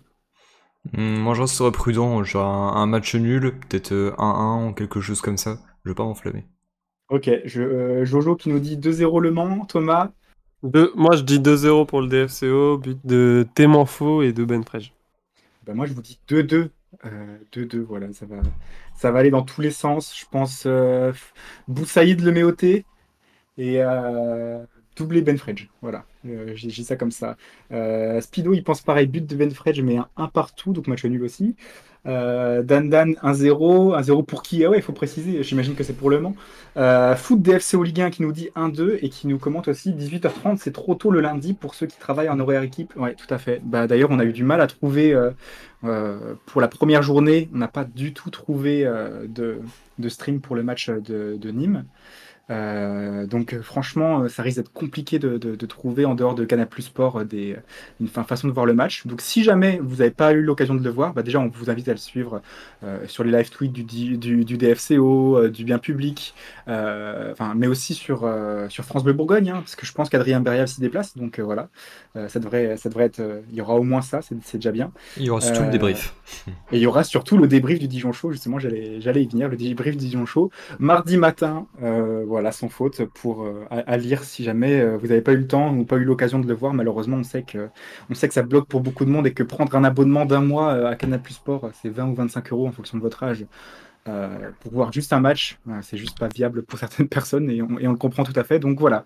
Hmm, 0.91 1.19
moi, 1.19 1.35
je 1.35 1.43
resterais 1.43 1.71
prudent, 1.71 2.23
genre 2.25 2.77
un, 2.77 2.87
match 2.87 3.15
nul, 3.15 3.53
peut-être 3.61 3.93
1-1 3.93 4.67
euh, 4.67 4.71
ou 4.71 4.73
quelque 4.75 5.01
chose 5.01 5.21
comme 5.21 5.37
ça. 5.37 5.59
Je 5.85 5.91
veux 5.91 5.95
pas 5.95 6.05
m'enflammer. 6.05 6.45
Ok, 7.09 7.31
je, 7.45 7.63
euh, 7.63 8.05
Jojo 8.05 8.37
qui 8.37 8.49
nous 8.49 8.59
dit 8.59 8.77
2-0 8.77 9.21
Le 9.21 9.31
Mans, 9.31 9.65
Thomas 9.67 10.13
Moi, 10.63 11.17
je 11.17 11.23
dis 11.23 11.41
2-0 11.41 11.87
pour 11.87 12.01
le 12.01 12.09
DFCO, 12.09 12.79
but 12.79 12.99
de 13.05 13.47
Témanfo 13.55 14.23
et 14.23 14.33
de 14.33 14.45
Ben. 14.45 14.63
Bah, 15.65 15.75
moi, 15.75 15.87
je 15.87 15.93
vous 15.93 16.03
dis 16.03 16.19
2-2. 16.29 16.71
2-2, 17.53 17.77
euh, 17.77 17.85
voilà, 17.89 18.13
ça 18.13 18.27
va, 18.27 18.37
ça 18.95 19.11
va 19.11 19.21
aller 19.21 19.31
dans 19.31 19.43
tous 19.43 19.61
les 19.61 19.71
sens. 19.71 20.17
Je 20.17 20.27
pense 20.31 20.69
Boussaïd 21.69 22.21
le 22.21 22.33
met 22.33 22.43
et 23.59 23.83
doublé 24.97 25.23
Ben 25.23 25.39
Fredge. 25.39 25.69
Voilà, 25.81 26.05
euh, 26.27 26.53
j'ai 26.55 26.83
ça 26.83 26.97
comme 26.97 27.11
ça. 27.11 27.37
Euh, 27.73 28.21
Spido, 28.21 28.53
il 28.53 28.63
pense 28.63 28.81
pareil, 28.83 29.07
but 29.07 29.27
de 29.27 29.37
Ben 29.37 29.51
Fredge, 29.51 29.81
mais 29.81 29.99
un, 30.17 30.29
partout, 30.29 30.73
donc 30.73 30.87
match 30.87 31.05
nul 31.05 31.23
aussi. 31.23 31.57
Euh, 32.05 32.63
Dan 32.63 32.91
Dan 32.91 33.15
1-0, 33.23 33.97
1-0 33.97 34.25
pour 34.25 34.43
qui? 34.43 34.65
Ah 34.65 34.71
ouais, 34.71 34.79
il 34.79 34.83
faut 34.83 34.93
préciser, 34.93 35.43
j'imagine 35.45 35.75
que 35.75 35.85
c'est 35.85 35.93
pour 35.93 36.11
le 36.11 36.21
Mans. 36.21 36.35
Foot 37.17 37.41
DFC 37.41 37.77
au 37.77 37.85
Ligue 37.85 38.01
1 38.01 38.11
qui 38.11 38.23
nous 38.23 38.33
dit 38.33 38.51
1-2 38.57 38.99
et 39.01 39.09
qui 39.09 39.29
nous 39.29 39.39
commente 39.39 39.69
aussi 39.69 39.93
18h30, 39.93 40.59
c'est 40.59 40.73
trop 40.73 40.95
tôt 40.95 41.11
le 41.11 41.21
lundi 41.21 41.55
pour 41.55 41.75
ceux 41.75 41.87
qui 41.87 41.99
travaillent 41.99 42.29
en 42.29 42.41
horaire 42.41 42.63
équipe. 42.63 42.95
Ouais, 42.97 43.15
tout 43.15 43.33
à 43.33 43.39
fait. 43.39 43.61
Bah, 43.65 43.87
D'ailleurs, 43.87 44.11
on 44.11 44.19
a 44.19 44.25
eu 44.25 44.33
du 44.33 44.45
mal 44.45 44.61
à 44.61 44.67
trouver, 44.67 45.17
pour 45.81 46.61
la 46.61 46.69
première 46.69 47.03
journée, 47.03 47.49
on 47.55 47.59
n'a 47.59 47.69
pas 47.69 47.85
du 47.85 48.13
tout 48.13 48.31
trouvé 48.31 48.85
de, 48.85 49.61
de, 49.99 50.09
stream 50.09 50.41
pour 50.41 50.57
le 50.57 50.65
match 50.65 50.91
de 50.91 51.51
Nîmes. 51.51 51.85
Euh, 52.53 53.27
donc 53.27 53.59
franchement, 53.63 54.21
euh, 54.21 54.29
ça 54.29 54.43
risque 54.43 54.59
d'être 54.59 54.73
compliqué 54.73 55.19
de, 55.19 55.67
trouver 55.67 56.05
en 56.05 56.15
dehors 56.15 56.35
de 56.35 56.45
Canal 56.45 56.69
Plus 56.69 56.83
Sport 56.83 57.21
euh, 57.21 57.25
des, 57.25 57.57
une 58.01 58.09
façon 58.09 58.47
de 58.47 58.53
voir 58.53 58.67
le 58.67 58.75
match. 58.75 59.07
Donc 59.07 59.21
si 59.21 59.43
jamais 59.43 59.81
vous 59.83 59.97
n'avez 59.97 60.11
pas 60.11 60.33
eu 60.33 60.43
l'occasion 60.43 60.75
de 60.75 60.85
le 60.85 60.91
voir, 60.91 61.15
bah 61.15 61.23
déjà 61.23 61.41
on 61.41 61.49
vous 61.49 61.71
invite 61.71 61.89
à 61.89 61.93
le 61.93 61.99
suivre 61.99 62.43
sur 63.07 63.25
les 63.25 63.31
live 63.31 63.51
tweets 63.51 63.73
du, 63.73 63.85
du, 64.19 64.45
du 64.45 64.57
DFCO, 64.59 65.49
du 65.49 65.65
bien 65.65 65.79
public, 65.79 66.35
enfin, 66.67 67.55
mais 67.57 67.67
aussi 67.67 67.95
sur, 67.95 68.29
sur 68.69 68.85
France 68.85 69.05
Bleu 69.05 69.13
Bourgogne, 69.13 69.51
hein, 69.51 69.61
parce 69.61 69.77
que 69.77 69.87
je 69.87 69.93
pense 69.93 70.09
qu'Adrien 70.09 70.41
Berial 70.41 70.69
s'y 70.69 70.81
déplace. 70.81 71.17
Donc 71.17 71.39
voilà, 71.41 71.69
ça, 72.29 72.39
devrait, 72.41 72.77
ça 72.77 72.89
devrait 72.89 73.05
être... 73.05 73.23
il 73.51 73.57
y 73.57 73.61
aura 73.61 73.75
au 73.75 73.83
moins 73.83 74.03
ça, 74.03 74.21
c'est 74.23 74.57
déjà 74.57 74.73
bien. 74.73 74.93
Il 75.17 75.25
y 75.25 75.31
aura 75.31 75.41
surtout 75.41 75.63
le 75.63 75.71
débrief. 75.71 76.15
Et 76.73 76.77
il 76.77 76.83
y 76.83 76.87
aura 76.87 77.05
surtout 77.05 77.39
le 77.39 77.47
débrief 77.47 77.79
du 77.79 77.89
Dijon 77.89 78.13
Show, 78.13 78.33
justement, 78.33 78.59
j'allais 78.59 79.23
y 79.23 79.27
venir, 79.29 79.49
le 79.49 79.57
débrief 79.57 79.97
du 79.97 80.07
Dijon 80.07 80.27
Show. 80.27 80.51
Mardi 80.79 81.17
matin, 81.17 81.67
voilà 82.27 82.42
voilà, 82.43 82.51
sans 82.51 82.69
faute, 82.69 83.05
pour 83.05 83.45
euh, 83.45 83.65
à, 83.71 83.97
lire 83.97 84.25
si 84.25 84.43
jamais 84.43 84.81
euh, 84.81 84.97
vous 84.97 85.07
n'avez 85.07 85.21
pas 85.21 85.33
eu 85.33 85.37
le 85.37 85.47
temps 85.47 85.73
ou 85.73 85.85
pas 85.85 85.95
eu 85.95 86.03
l'occasion 86.03 86.41
de 86.41 86.49
le 86.49 86.55
voir. 86.55 86.75
Malheureusement, 86.75 87.19
on 87.19 87.23
sait 87.23 87.45
que 87.45 87.69
on 88.11 88.15
sait 88.15 88.27
que 88.27 88.35
ça 88.35 88.43
bloque 88.43 88.67
pour 88.67 88.81
beaucoup 88.81 89.05
de 89.05 89.11
monde 89.11 89.29
et 89.29 89.33
que 89.33 89.45
prendre 89.45 89.73
un 89.77 89.85
abonnement 89.85 90.27
d'un 90.27 90.41
mois 90.41 90.73
euh, 90.73 90.91
à 90.91 90.97
Canal 90.97 91.23
Plus 91.23 91.35
Sport, 91.35 91.71
c'est 91.81 91.89
20 91.89 92.09
ou 92.09 92.15
25 92.17 92.51
euros 92.53 92.67
en 92.67 92.73
fonction 92.73 92.99
de 92.99 93.03
votre 93.03 93.23
âge. 93.23 93.47
pour 94.59 94.73
voir 94.73 94.93
juste 94.93 95.13
un 95.13 95.21
match, 95.21 95.61
c'est 95.83 95.97
juste 95.97 96.19
pas 96.19 96.27
viable 96.27 96.65
pour 96.65 96.79
certaines 96.81 97.07
personnes 97.07 97.49
et 97.49 97.63
on, 97.63 97.69
le 97.77 97.97
comprend 97.97 98.25
tout 98.25 98.35
à 98.35 98.43
fait. 98.43 98.59
Donc 98.59 98.81
voilà, 98.81 99.05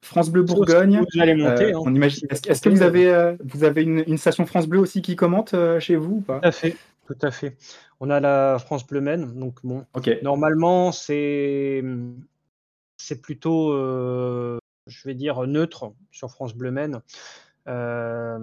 France 0.00 0.30
Bleu 0.30 0.44
Bourgogne. 0.44 0.98
Hein. 0.98 1.72
On 1.74 1.92
imagine. 1.92 2.28
Est-ce 2.30 2.62
que 2.62 2.68
vous 2.68 2.82
avez 2.82 3.34
vous 3.44 3.64
avez 3.64 3.82
une, 3.82 4.16
station 4.16 4.46
France 4.46 4.68
Bleu 4.68 4.78
aussi 4.78 5.02
qui 5.02 5.16
commente 5.16 5.56
chez 5.80 5.96
vous 5.96 6.18
ou 6.18 6.20
pas? 6.20 6.38
Tout 6.38 6.46
à 6.46 6.52
fait, 6.52 6.76
tout 7.06 7.18
à 7.22 7.30
fait. 7.30 7.56
On 8.00 8.10
a 8.10 8.20
la 8.20 8.58
France 8.58 8.86
Bleu 8.86 9.00
Maine, 9.00 9.38
donc 9.38 9.60
bon. 9.64 9.86
Normalement, 10.22 10.92
c'est 10.92 11.82
c'est 12.96 13.20
plutôt, 13.20 13.72
euh, 13.72 14.58
je 14.86 15.06
vais 15.06 15.14
dire, 15.14 15.46
neutre 15.46 15.92
sur 16.10 16.30
France 16.30 16.54
Bleu 16.54 16.70
Maine. 16.70 17.02
Euh, 17.68 18.38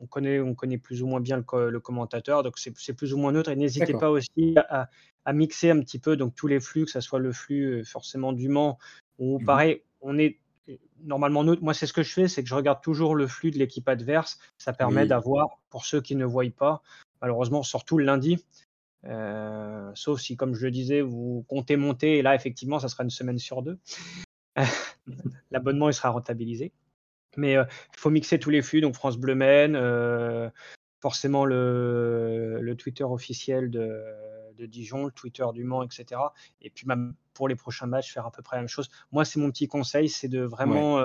on, 0.00 0.06
connaît, 0.06 0.40
on 0.40 0.54
connaît 0.54 0.78
plus 0.78 1.02
ou 1.02 1.06
moins 1.06 1.20
bien 1.20 1.36
le, 1.36 1.80
commentateur, 1.80 2.42
donc 2.42 2.58
c'est 2.58 2.94
plus 2.94 3.12
ou 3.12 3.18
moins 3.18 3.32
neutre. 3.32 3.50
Et 3.50 3.56
n'hésitez 3.56 3.92
pas 3.92 4.10
aussi 4.10 4.56
à, 4.56 4.88
mixer 5.32 5.70
un 5.70 5.80
petit 5.80 5.98
peu 5.98 6.16
donc 6.16 6.34
tous 6.34 6.46
les 6.46 6.58
flux, 6.58 6.86
que 6.86 6.90
ce 6.90 7.00
soit 7.00 7.18
le 7.18 7.32
flux 7.32 7.80
euh, 7.80 7.84
forcément 7.84 8.32
du 8.32 8.48
Mans, 8.48 8.78
ou 9.18 9.38
mmh 9.38 9.44
pareil, 9.44 9.82
on 10.00 10.16
est 10.18 10.38
normalement 11.02 11.44
neutre. 11.44 11.62
Moi, 11.62 11.74
c'est 11.74 11.86
ce 11.86 11.92
que 11.92 12.02
je 12.02 12.12
fais, 12.12 12.28
c'est 12.28 12.42
que 12.42 12.48
je 12.48 12.54
regarde 12.54 12.80
toujours 12.80 13.14
le 13.14 13.26
flux 13.26 13.50
de 13.50 13.58
l'équipe 13.58 13.88
adverse. 13.88 14.38
Ça 14.58 14.72
permet 14.72 15.06
d'avoir, 15.06 15.48
pour 15.70 15.84
ceux 15.84 16.00
qui 16.00 16.16
ne 16.16 16.24
voient 16.24 16.44
pas, 16.56 16.82
malheureusement, 17.20 17.62
surtout 17.62 17.98
le 17.98 18.04
lundi, 18.04 18.44
euh, 19.04 19.90
sauf 19.94 20.20
si, 20.20 20.36
comme 20.36 20.54
je 20.54 20.64
le 20.64 20.70
disais, 20.70 21.00
vous 21.00 21.44
comptez 21.48 21.76
monter, 21.76 22.18
et 22.18 22.22
là, 22.22 22.34
effectivement, 22.34 22.78
ça 22.78 22.88
sera 22.88 23.04
une 23.04 23.10
semaine 23.10 23.38
sur 23.38 23.62
deux. 23.62 23.78
L'abonnement, 25.50 25.88
il 25.88 25.94
sera 25.94 26.10
rentabilisé. 26.10 26.72
Mais 27.36 27.56
euh, 27.56 27.64
il 27.94 28.00
faut 28.00 28.10
mixer 28.10 28.38
tous 28.38 28.50
les 28.50 28.62
flux, 28.62 28.80
donc 28.80 28.94
France 28.94 29.16
Bleu 29.16 29.34
Maine, 29.34 29.76
euh, 29.76 30.50
forcément 31.00 31.44
le, 31.44 32.74
Twitter 32.76 33.04
officiel 33.04 33.70
de, 33.70 34.02
de 34.56 34.66
Dijon, 34.66 35.06
le 35.06 35.12
Twitter 35.12 35.44
du 35.54 35.62
Mans, 35.62 35.84
etc. 35.84 36.20
Et 36.60 36.70
puis 36.70 36.86
même 36.86 37.14
pour 37.34 37.48
les 37.48 37.54
prochains 37.54 37.86
matchs, 37.86 38.12
faire 38.12 38.26
à 38.26 38.32
peu 38.32 38.42
près 38.42 38.56
la 38.56 38.62
même 38.62 38.68
chose. 38.68 38.90
Moi, 39.12 39.24
c'est 39.24 39.38
mon 39.38 39.50
petit 39.50 39.68
conseil, 39.68 40.08
c'est 40.08 40.28
de 40.28 40.40
vraiment, 40.40 41.04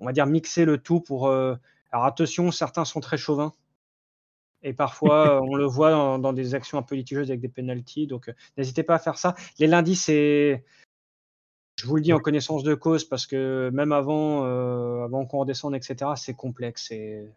on 0.00 0.06
va 0.06 0.12
dire, 0.12 0.26
mixer 0.26 0.64
le 0.64 0.78
tout 0.78 1.00
pour. 1.00 1.28
Alors 1.28 2.04
attention, 2.04 2.50
certains 2.50 2.84
sont 2.84 3.00
très 3.00 3.16
chauvins. 3.16 3.52
Et 4.68 4.72
parfois, 4.72 5.40
on 5.42 5.54
le 5.54 5.64
voit 5.64 5.92
dans, 5.92 6.18
dans 6.18 6.32
des 6.32 6.54
actions 6.56 6.76
un 6.76 6.82
peu 6.82 6.96
litigieuses 6.96 7.30
avec 7.30 7.40
des 7.40 7.48
pénalties. 7.48 8.08
Donc, 8.08 8.28
euh, 8.28 8.32
n'hésitez 8.58 8.82
pas 8.82 8.96
à 8.96 8.98
faire 8.98 9.16
ça. 9.16 9.34
Les 9.60 9.68
lundis, 9.68 9.94
c'est. 9.94 10.64
Je 11.80 11.86
vous 11.86 11.94
le 11.96 12.02
dis 12.02 12.12
en 12.12 12.18
connaissance 12.18 12.62
de 12.64 12.74
cause 12.74 13.04
parce 13.04 13.26
que 13.26 13.70
même 13.72 13.92
avant, 13.92 14.44
euh, 14.44 15.04
avant 15.04 15.24
qu'on 15.24 15.38
redescende, 15.38 15.74
etc., 15.76 16.10
c'est 16.16 16.34
complexe. 16.34 16.86
C'est 16.88 17.28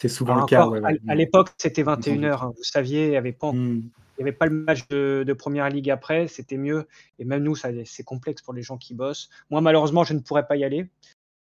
C'est 0.00 0.08
souvent 0.08 0.34
Alors 0.34 0.44
le 0.46 0.50
cas. 0.50 0.60
encore, 0.66 0.72
ouais, 0.74 0.78
à, 0.84 0.92
ouais. 0.92 0.98
à 1.08 1.14
l'époque, 1.16 1.48
c'était 1.58 1.82
Sans 1.82 1.96
doute. 1.96 2.06
21h. 2.06 2.44
hein, 2.44 2.52
vous 2.56 2.62
saviez, 2.62 3.06
il 3.06 3.10
n'y 3.10 3.16
avait, 3.16 3.32
pas- 3.32 3.50
Hmm. 3.50 3.82
il 4.16 4.20
y 4.20 4.22
avait 4.22 4.32
pas 4.32 4.46
le 4.46 4.52
match 4.54 4.86
de, 4.88 5.24
de 5.26 5.32
Première 5.32 5.68
Ligue 5.70 5.90
après. 5.90 6.28
C'était 6.28 6.58
mieux. 6.58 6.86
Et 7.18 7.24
même 7.24 7.42
nous, 7.42 7.56
c'est 7.56 8.04
complexe 8.04 8.40
pour 8.42 8.54
les 8.54 8.62
gens 8.62 8.76
qui 8.76 8.94
bossent. 8.94 9.30
Moi, 9.50 9.60
malheureusement, 9.62 10.04
je 10.04 10.12
ne 10.14 10.20
pourrais 10.20 10.46
pas 10.46 10.56
y 10.56 10.62
aller. 10.64 10.86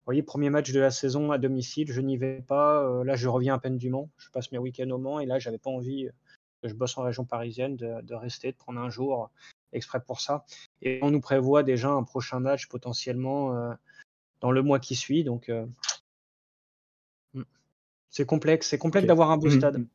Vous 0.07 0.11
voyez, 0.11 0.23
premier 0.23 0.49
match 0.49 0.71
de 0.71 0.79
la 0.79 0.89
saison 0.89 1.33
à 1.33 1.37
domicile, 1.37 1.91
je 1.91 1.99
n'y 1.99 2.15
vais 2.15 2.41
pas. 2.41 2.81
Euh, 2.81 3.03
là, 3.03 3.17
je 3.17 3.27
reviens 3.27 3.55
à 3.55 3.59
peine 3.59 3.77
du 3.77 3.89
Mans. 3.89 4.09
Je 4.17 4.29
passe 4.29 4.53
mes 4.53 4.57
week-ends 4.57 4.89
au 4.89 4.97
Mans. 4.97 5.19
Et 5.19 5.25
là, 5.25 5.37
j'avais 5.37 5.57
pas 5.57 5.69
envie, 5.69 6.05
euh, 6.07 6.11
que 6.63 6.69
je 6.69 6.73
bosse 6.75 6.97
en 6.97 7.03
région 7.03 7.25
parisienne, 7.25 7.75
de, 7.75 7.99
de 8.03 8.15
rester, 8.15 8.53
de 8.53 8.55
prendre 8.55 8.79
un 8.79 8.89
jour 8.89 9.29
exprès 9.73 9.99
pour 9.99 10.21
ça. 10.21 10.45
Et 10.81 10.99
on 11.01 11.11
nous 11.11 11.19
prévoit 11.19 11.61
déjà 11.61 11.89
un 11.89 12.03
prochain 12.03 12.39
match 12.39 12.67
potentiellement 12.69 13.53
euh, 13.53 13.73
dans 14.39 14.51
le 14.51 14.61
mois 14.61 14.79
qui 14.79 14.95
suit. 14.95 15.25
Donc, 15.25 15.49
euh, 15.49 15.65
mm. 17.33 17.43
c'est 18.09 18.25
complexe. 18.25 18.69
C'est 18.69 18.77
complexe 18.77 19.07
d'avoir 19.07 19.31
un 19.31 19.37
beau 19.37 19.47
Mhm. 19.47 19.57
stade. 19.57 19.85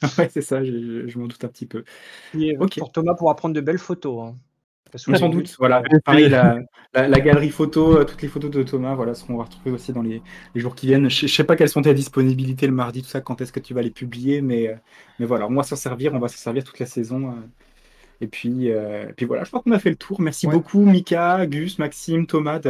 Ouais, 0.18 0.28
c'est 0.30 0.42
ça, 0.42 0.64
je, 0.64 1.06
je 1.06 1.18
m'en 1.18 1.26
doute 1.26 1.44
un 1.44 1.48
petit 1.48 1.66
peu. 1.66 1.84
Et. 2.38 2.56
Pour 2.78 2.92
Thomas, 2.92 3.14
pourra 3.14 3.36
prendre 3.36 3.54
de 3.54 3.60
belles 3.60 3.78
photos. 3.78 4.28
hein. 4.30 4.38
Parce 4.94 5.06
que 5.06 5.14
Sans 5.16 5.28
doute, 5.28 5.56
voilà. 5.58 5.88
Pareil, 6.04 6.28
la, 6.28 6.60
la- 6.94 7.08
la 7.08 7.20
galerie 7.20 7.50
photo, 7.50 7.98
euh, 7.98 8.04
toutes 8.04 8.22
les 8.22 8.28
photos 8.28 8.50
de 8.52 8.62
Thomas, 8.62 8.94
voilà, 8.94 9.14
seront 9.14 9.38
retrouvées 9.38 9.72
aussi 9.72 9.92
dans 9.92 10.02
les, 10.02 10.22
les 10.54 10.60
jours 10.60 10.76
qui 10.76 10.86
viennent. 10.86 11.10
Je, 11.10 11.26
je 11.26 11.34
sais 11.34 11.42
pas 11.44 11.56
quelles 11.56 11.68
sont 11.68 11.82
tes 11.82 11.94
disponibilités 11.94 12.66
le 12.68 12.72
mardi, 12.72 13.02
tout 13.02 13.08
ça, 13.08 13.20
quand 13.20 13.40
est-ce 13.40 13.50
que 13.52 13.58
tu 13.60 13.74
vas 13.74 13.82
les 13.82 13.90
publier, 13.90 14.40
mais, 14.40 14.68
euh, 14.68 14.76
mais 15.18 15.26
voilà, 15.26 15.48
on 15.48 15.54
va 15.54 15.64
s'en 15.64 15.74
servir, 15.76 16.14
on 16.14 16.20
va 16.20 16.28
s'en 16.28 16.36
servir 16.38 16.62
toute 16.64 16.78
la 16.78 16.86
saison. 16.86 17.34
Et 18.24 18.28
puis, 18.28 18.70
euh, 18.72 19.08
et 19.08 19.12
puis 19.12 19.26
voilà, 19.26 19.44
je 19.44 19.50
crois 19.50 19.62
qu'on 19.62 19.72
a 19.72 19.78
fait 19.78 19.90
le 19.90 19.96
tour. 19.96 20.20
Merci 20.20 20.46
Ouais. 20.46 20.52
beaucoup, 20.52 20.84
Mika, 20.84 21.46
Gus, 21.46 21.78
Maxime, 21.78 22.26
Thomas, 22.26 22.60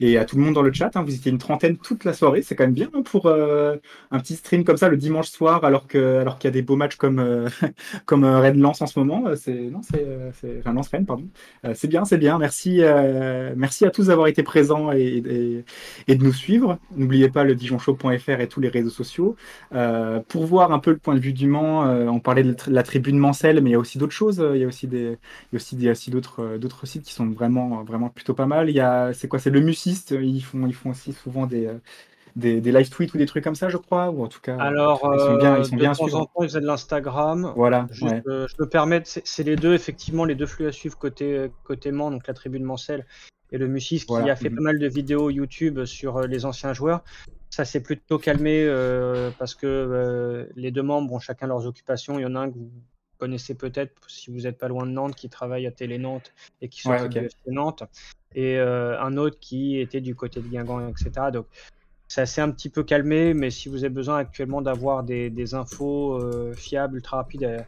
et 0.00 0.18
à 0.18 0.24
tout 0.24 0.36
le 0.36 0.42
monde 0.42 0.54
dans 0.54 0.62
le 0.62 0.72
chat. 0.72 0.90
hein. 0.96 1.02
Vous 1.02 1.14
étiez 1.14 1.30
une 1.32 1.38
trentaine 1.38 1.76
toute 1.78 2.04
la 2.04 2.12
soirée, 2.12 2.42
c'est 2.42 2.54
quand 2.56 2.64
même 2.64 2.72
bien 2.74 2.90
hein, 2.94 3.02
pour 3.02 3.26
euh, 3.26 3.76
un 4.10 4.18
petit 4.20 4.36
stream 4.36 4.64
comme 4.64 4.76
ça 4.76 4.88
le 4.88 4.96
dimanche 4.96 5.28
soir, 5.30 5.64
alors 5.64 5.86
que 5.86 6.18
alors 6.18 6.38
qu'il 6.38 6.48
y 6.48 6.52
a 6.52 6.52
des 6.52 6.62
beaux 6.62 6.76
matchs 6.76 6.96
comme 6.96 7.18
euh, 7.20 7.48
comme 8.06 8.24
Rennes 8.24 8.60
Lens 8.60 8.82
en 8.82 8.86
ce 8.86 8.98
moment. 8.98 9.24
C'est 9.36 9.54
non, 9.70 9.80
c'est 9.82 10.04
enfin 10.28 10.74
Rennes, 10.92 11.06
pardon. 11.06 11.28
C'est 11.74 11.88
bien, 11.88 12.04
c'est 12.04 12.18
bien. 12.18 12.38
Merci, 12.38 12.80
merci 13.56 13.84
à 13.84 13.90
tous 13.90 14.06
d'avoir 14.08 14.26
été 14.28 14.42
présents 14.42 14.92
et, 14.92 15.22
et, 15.24 15.64
et 16.08 16.14
de 16.16 16.22
nous 16.24 16.32
suivre. 16.32 16.78
N'oubliez 16.96 17.28
pas 17.30 17.44
le 17.44 17.54
dijonshow.fr 17.54 18.40
et 18.40 18.48
tous 18.48 18.60
les 18.60 18.68
réseaux 18.68 18.90
sociaux. 18.90 19.36
Pour 20.28 20.46
voir 20.46 20.72
un 20.72 20.78
peu 20.78 20.90
le 20.90 20.98
point 20.98 21.14
de 21.14 21.20
vue 21.20 21.32
du 21.32 21.46
Mans, 21.46 21.84
on 22.08 22.20
parlait 22.20 22.42
de 22.44 22.56
la 22.68 22.82
tribune 22.82 23.18
Mancel, 23.18 23.60
mais 23.62 23.70
il 23.70 23.72
y 23.72 23.76
a 23.76 23.78
aussi 23.78 23.98
d'autres 23.98 24.12
choses. 24.12 24.44
Il 24.54 24.60
y 24.60 24.64
a 24.64 24.66
aussi 24.66 24.86
des, 24.88 25.18
il 25.52 25.82
y 25.82 25.88
a 25.88 25.92
aussi, 25.92 26.10
d'autres, 26.10 26.42
euh, 26.42 26.58
d'autres 26.58 26.86
sites 26.86 27.04
qui 27.04 27.12
sont 27.12 27.26
vraiment, 27.26 27.84
vraiment 27.84 28.08
plutôt 28.08 28.34
pas 28.34 28.46
mal. 28.46 28.68
Il 28.68 28.74
y 28.76 28.80
a, 28.80 29.12
c'est 29.12 29.28
quoi, 29.28 29.38
c'est 29.38 29.50
le 29.50 29.60
Musiste. 29.60 30.14
Ils 30.20 30.40
font, 30.42 30.66
ils 30.66 30.74
font 30.74 30.90
aussi 30.90 31.12
souvent 31.12 31.46
des, 31.46 31.66
euh, 31.66 31.78
des, 32.36 32.60
des 32.60 32.72
live 32.72 32.88
tweets 32.90 33.14
ou 33.14 33.18
des 33.18 33.26
trucs 33.26 33.44
comme 33.44 33.54
ça, 33.54 33.68
je 33.68 33.76
crois, 33.76 34.10
ou 34.10 34.22
en 34.22 34.28
tout 34.28 34.40
cas, 34.40 34.56
Alors, 34.58 35.00
ils 35.14 35.20
sont 35.20 35.36
bien, 35.36 35.54
euh, 35.54 35.58
ils 35.58 35.64
sont 35.64 35.76
de 35.76 35.80
bien 35.80 35.92
temps 35.92 36.14
en 36.14 36.24
temps, 36.26 36.42
ils 36.42 36.48
faisaient 36.48 36.60
de 36.60 36.66
l'Instagram. 36.66 37.52
Voilà, 37.56 37.86
Juste, 37.90 38.12
ouais. 38.12 38.22
euh, 38.28 38.46
je 38.48 38.62
me 38.62 38.68
permets, 38.68 39.00
de- 39.00 39.06
c'est 39.06 39.26
c'est 39.26 39.42
les 39.42 39.56
deux, 39.56 39.74
effectivement, 39.74 40.24
les 40.24 40.34
deux 40.34 40.46
flux 40.46 40.66
à 40.66 40.72
suivre 40.72 40.96
côté, 40.98 41.50
côté 41.64 41.90
Mans, 41.92 42.10
donc 42.10 42.26
la 42.26 42.34
tribune 42.34 42.64
Mancel 42.64 43.06
et 43.50 43.58
le 43.58 43.66
Musis, 43.66 44.04
qui 44.04 44.14
a 44.14 44.36
fait 44.36 44.50
pas 44.50 44.60
mal 44.60 44.78
de 44.78 44.86
vidéos 44.86 45.30
YouTube 45.30 45.84
sur 45.84 46.18
euh, 46.18 46.26
les 46.26 46.44
anciens 46.44 46.74
joueurs. 46.74 47.02
Ça 47.50 47.64
s'est 47.64 47.80
plutôt 47.82 48.18
calmé 48.18 48.62
euh, 48.66 49.30
parce 49.38 49.54
que 49.54 49.66
euh, 49.66 50.44
les 50.54 50.70
deux 50.70 50.82
membres 50.82 51.12
ont 51.14 51.18
chacun 51.18 51.46
leurs 51.46 51.66
occupations. 51.66 52.18
Il 52.18 52.22
y 52.22 52.26
en 52.26 52.34
a 52.36 52.40
un 52.40 52.50
que 52.50 52.58
vous 52.58 52.70
connaissez 53.18 53.54
peut-être 53.54 53.92
si 54.08 54.30
vous 54.30 54.40
n'êtes 54.40 54.58
pas 54.58 54.68
loin 54.68 54.86
de 54.86 54.92
Nantes, 54.92 55.14
qui 55.14 55.28
travaille 55.28 55.66
à 55.66 55.70
Télé 55.70 55.98
Nantes 55.98 56.32
et 56.60 56.68
qui 56.68 56.86
Ouais, 56.88 57.02
ok. 57.02 57.10
du 57.10 57.18
FC 57.18 57.36
Nantes, 57.48 57.82
et 58.34 58.58
euh, 58.58 59.00
un 59.00 59.16
autre 59.16 59.38
qui 59.40 59.78
était 59.78 60.00
du 60.00 60.14
côté 60.14 60.40
de 60.40 60.48
Guingamp, 60.48 60.88
etc. 60.88 61.10
Donc 61.32 61.46
ça 62.06 62.24
s'est 62.24 62.40
un 62.40 62.50
petit 62.50 62.70
peu 62.70 62.82
calmé, 62.82 63.34
mais 63.34 63.50
si 63.50 63.68
vous 63.68 63.84
avez 63.84 63.92
besoin 63.92 64.18
actuellement 64.18 64.62
d'avoir 64.62 65.02
des, 65.02 65.28
des 65.28 65.54
infos 65.54 66.14
euh, 66.14 66.54
fiables, 66.54 66.96
ultra 66.96 67.18
rapides, 67.18 67.64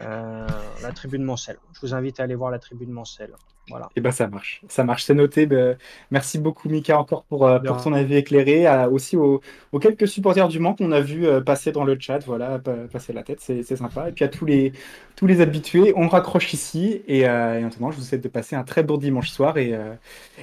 euh, 0.00 0.46
la 0.82 0.92
tribune 0.92 1.22
Mancel. 1.22 1.58
Je 1.74 1.80
vous 1.80 1.94
invite 1.94 2.18
à 2.18 2.24
aller 2.24 2.34
voir 2.34 2.50
la 2.50 2.58
tribune 2.58 2.90
Mancel. 2.90 3.34
Voilà. 3.68 3.88
Et 3.96 4.00
ben 4.00 4.10
ça 4.10 4.26
marche, 4.26 4.60
ça 4.68 4.82
marche, 4.84 5.04
c'est 5.04 5.14
noté. 5.14 5.46
Ben, 5.46 5.78
merci 6.10 6.38
beaucoup 6.38 6.68
Mika 6.68 6.98
encore 6.98 7.22
pour, 7.24 7.46
euh, 7.46 7.58
pour 7.60 7.76
ton 7.84 7.92
avis 7.92 8.16
éclairé, 8.16 8.66
à- 8.66 8.90
aussi 8.90 9.16
aux, 9.16 9.40
aux 9.70 9.78
quelques 9.78 10.08
supporters 10.08 10.48
du 10.48 10.58
Mans 10.58 10.74
qu'on 10.74 10.90
a 10.92 11.00
vu 11.00 11.26
euh, 11.26 11.40
passer 11.40 11.70
dans 11.72 11.84
le 11.84 11.96
chat, 11.98 12.18
voilà, 12.26 12.58
pa- 12.58 12.88
passer 12.92 13.12
la 13.12 13.22
tête, 13.22 13.40
c'est 13.40 13.62
sympa. 13.76 14.08
Et 14.08 14.12
puis 14.12 14.24
à 14.24 14.28
tous 14.28 14.44
les, 14.44 14.72
tous 15.16 15.26
les 15.28 15.40
habitués, 15.40 15.92
on 15.96 16.08
raccroche 16.08 16.52
ici 16.52 17.02
et, 17.06 17.26
euh, 17.28 17.58
et 17.58 17.62
maintenant 17.62 17.90
je 17.92 17.96
vous 17.98 18.02
souhaite 18.02 18.22
de 18.24 18.28
passer 18.28 18.56
un 18.56 18.64
très 18.64 18.82
beau 18.82 18.98
dimanche 18.98 19.30
soir 19.30 19.56
et, 19.56 19.72
euh, 19.74 19.94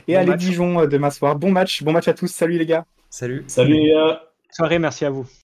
et 0.07 0.13
Bon 0.13 0.19
allez 0.19 0.31
match. 0.31 0.39
Dijon 0.39 0.79
euh, 0.81 0.87
demain 0.87 1.09
soir. 1.09 1.35
Bon 1.35 1.51
match, 1.51 1.83
bon 1.83 1.91
match 1.91 2.07
à 2.07 2.13
tous, 2.13 2.27
salut 2.27 2.57
les 2.57 2.65
gars. 2.65 2.85
Salut. 3.09 3.43
Salut. 3.47 3.91
Soirée, 4.51 4.79
merci 4.79 5.05
à 5.05 5.09
vous. 5.09 5.29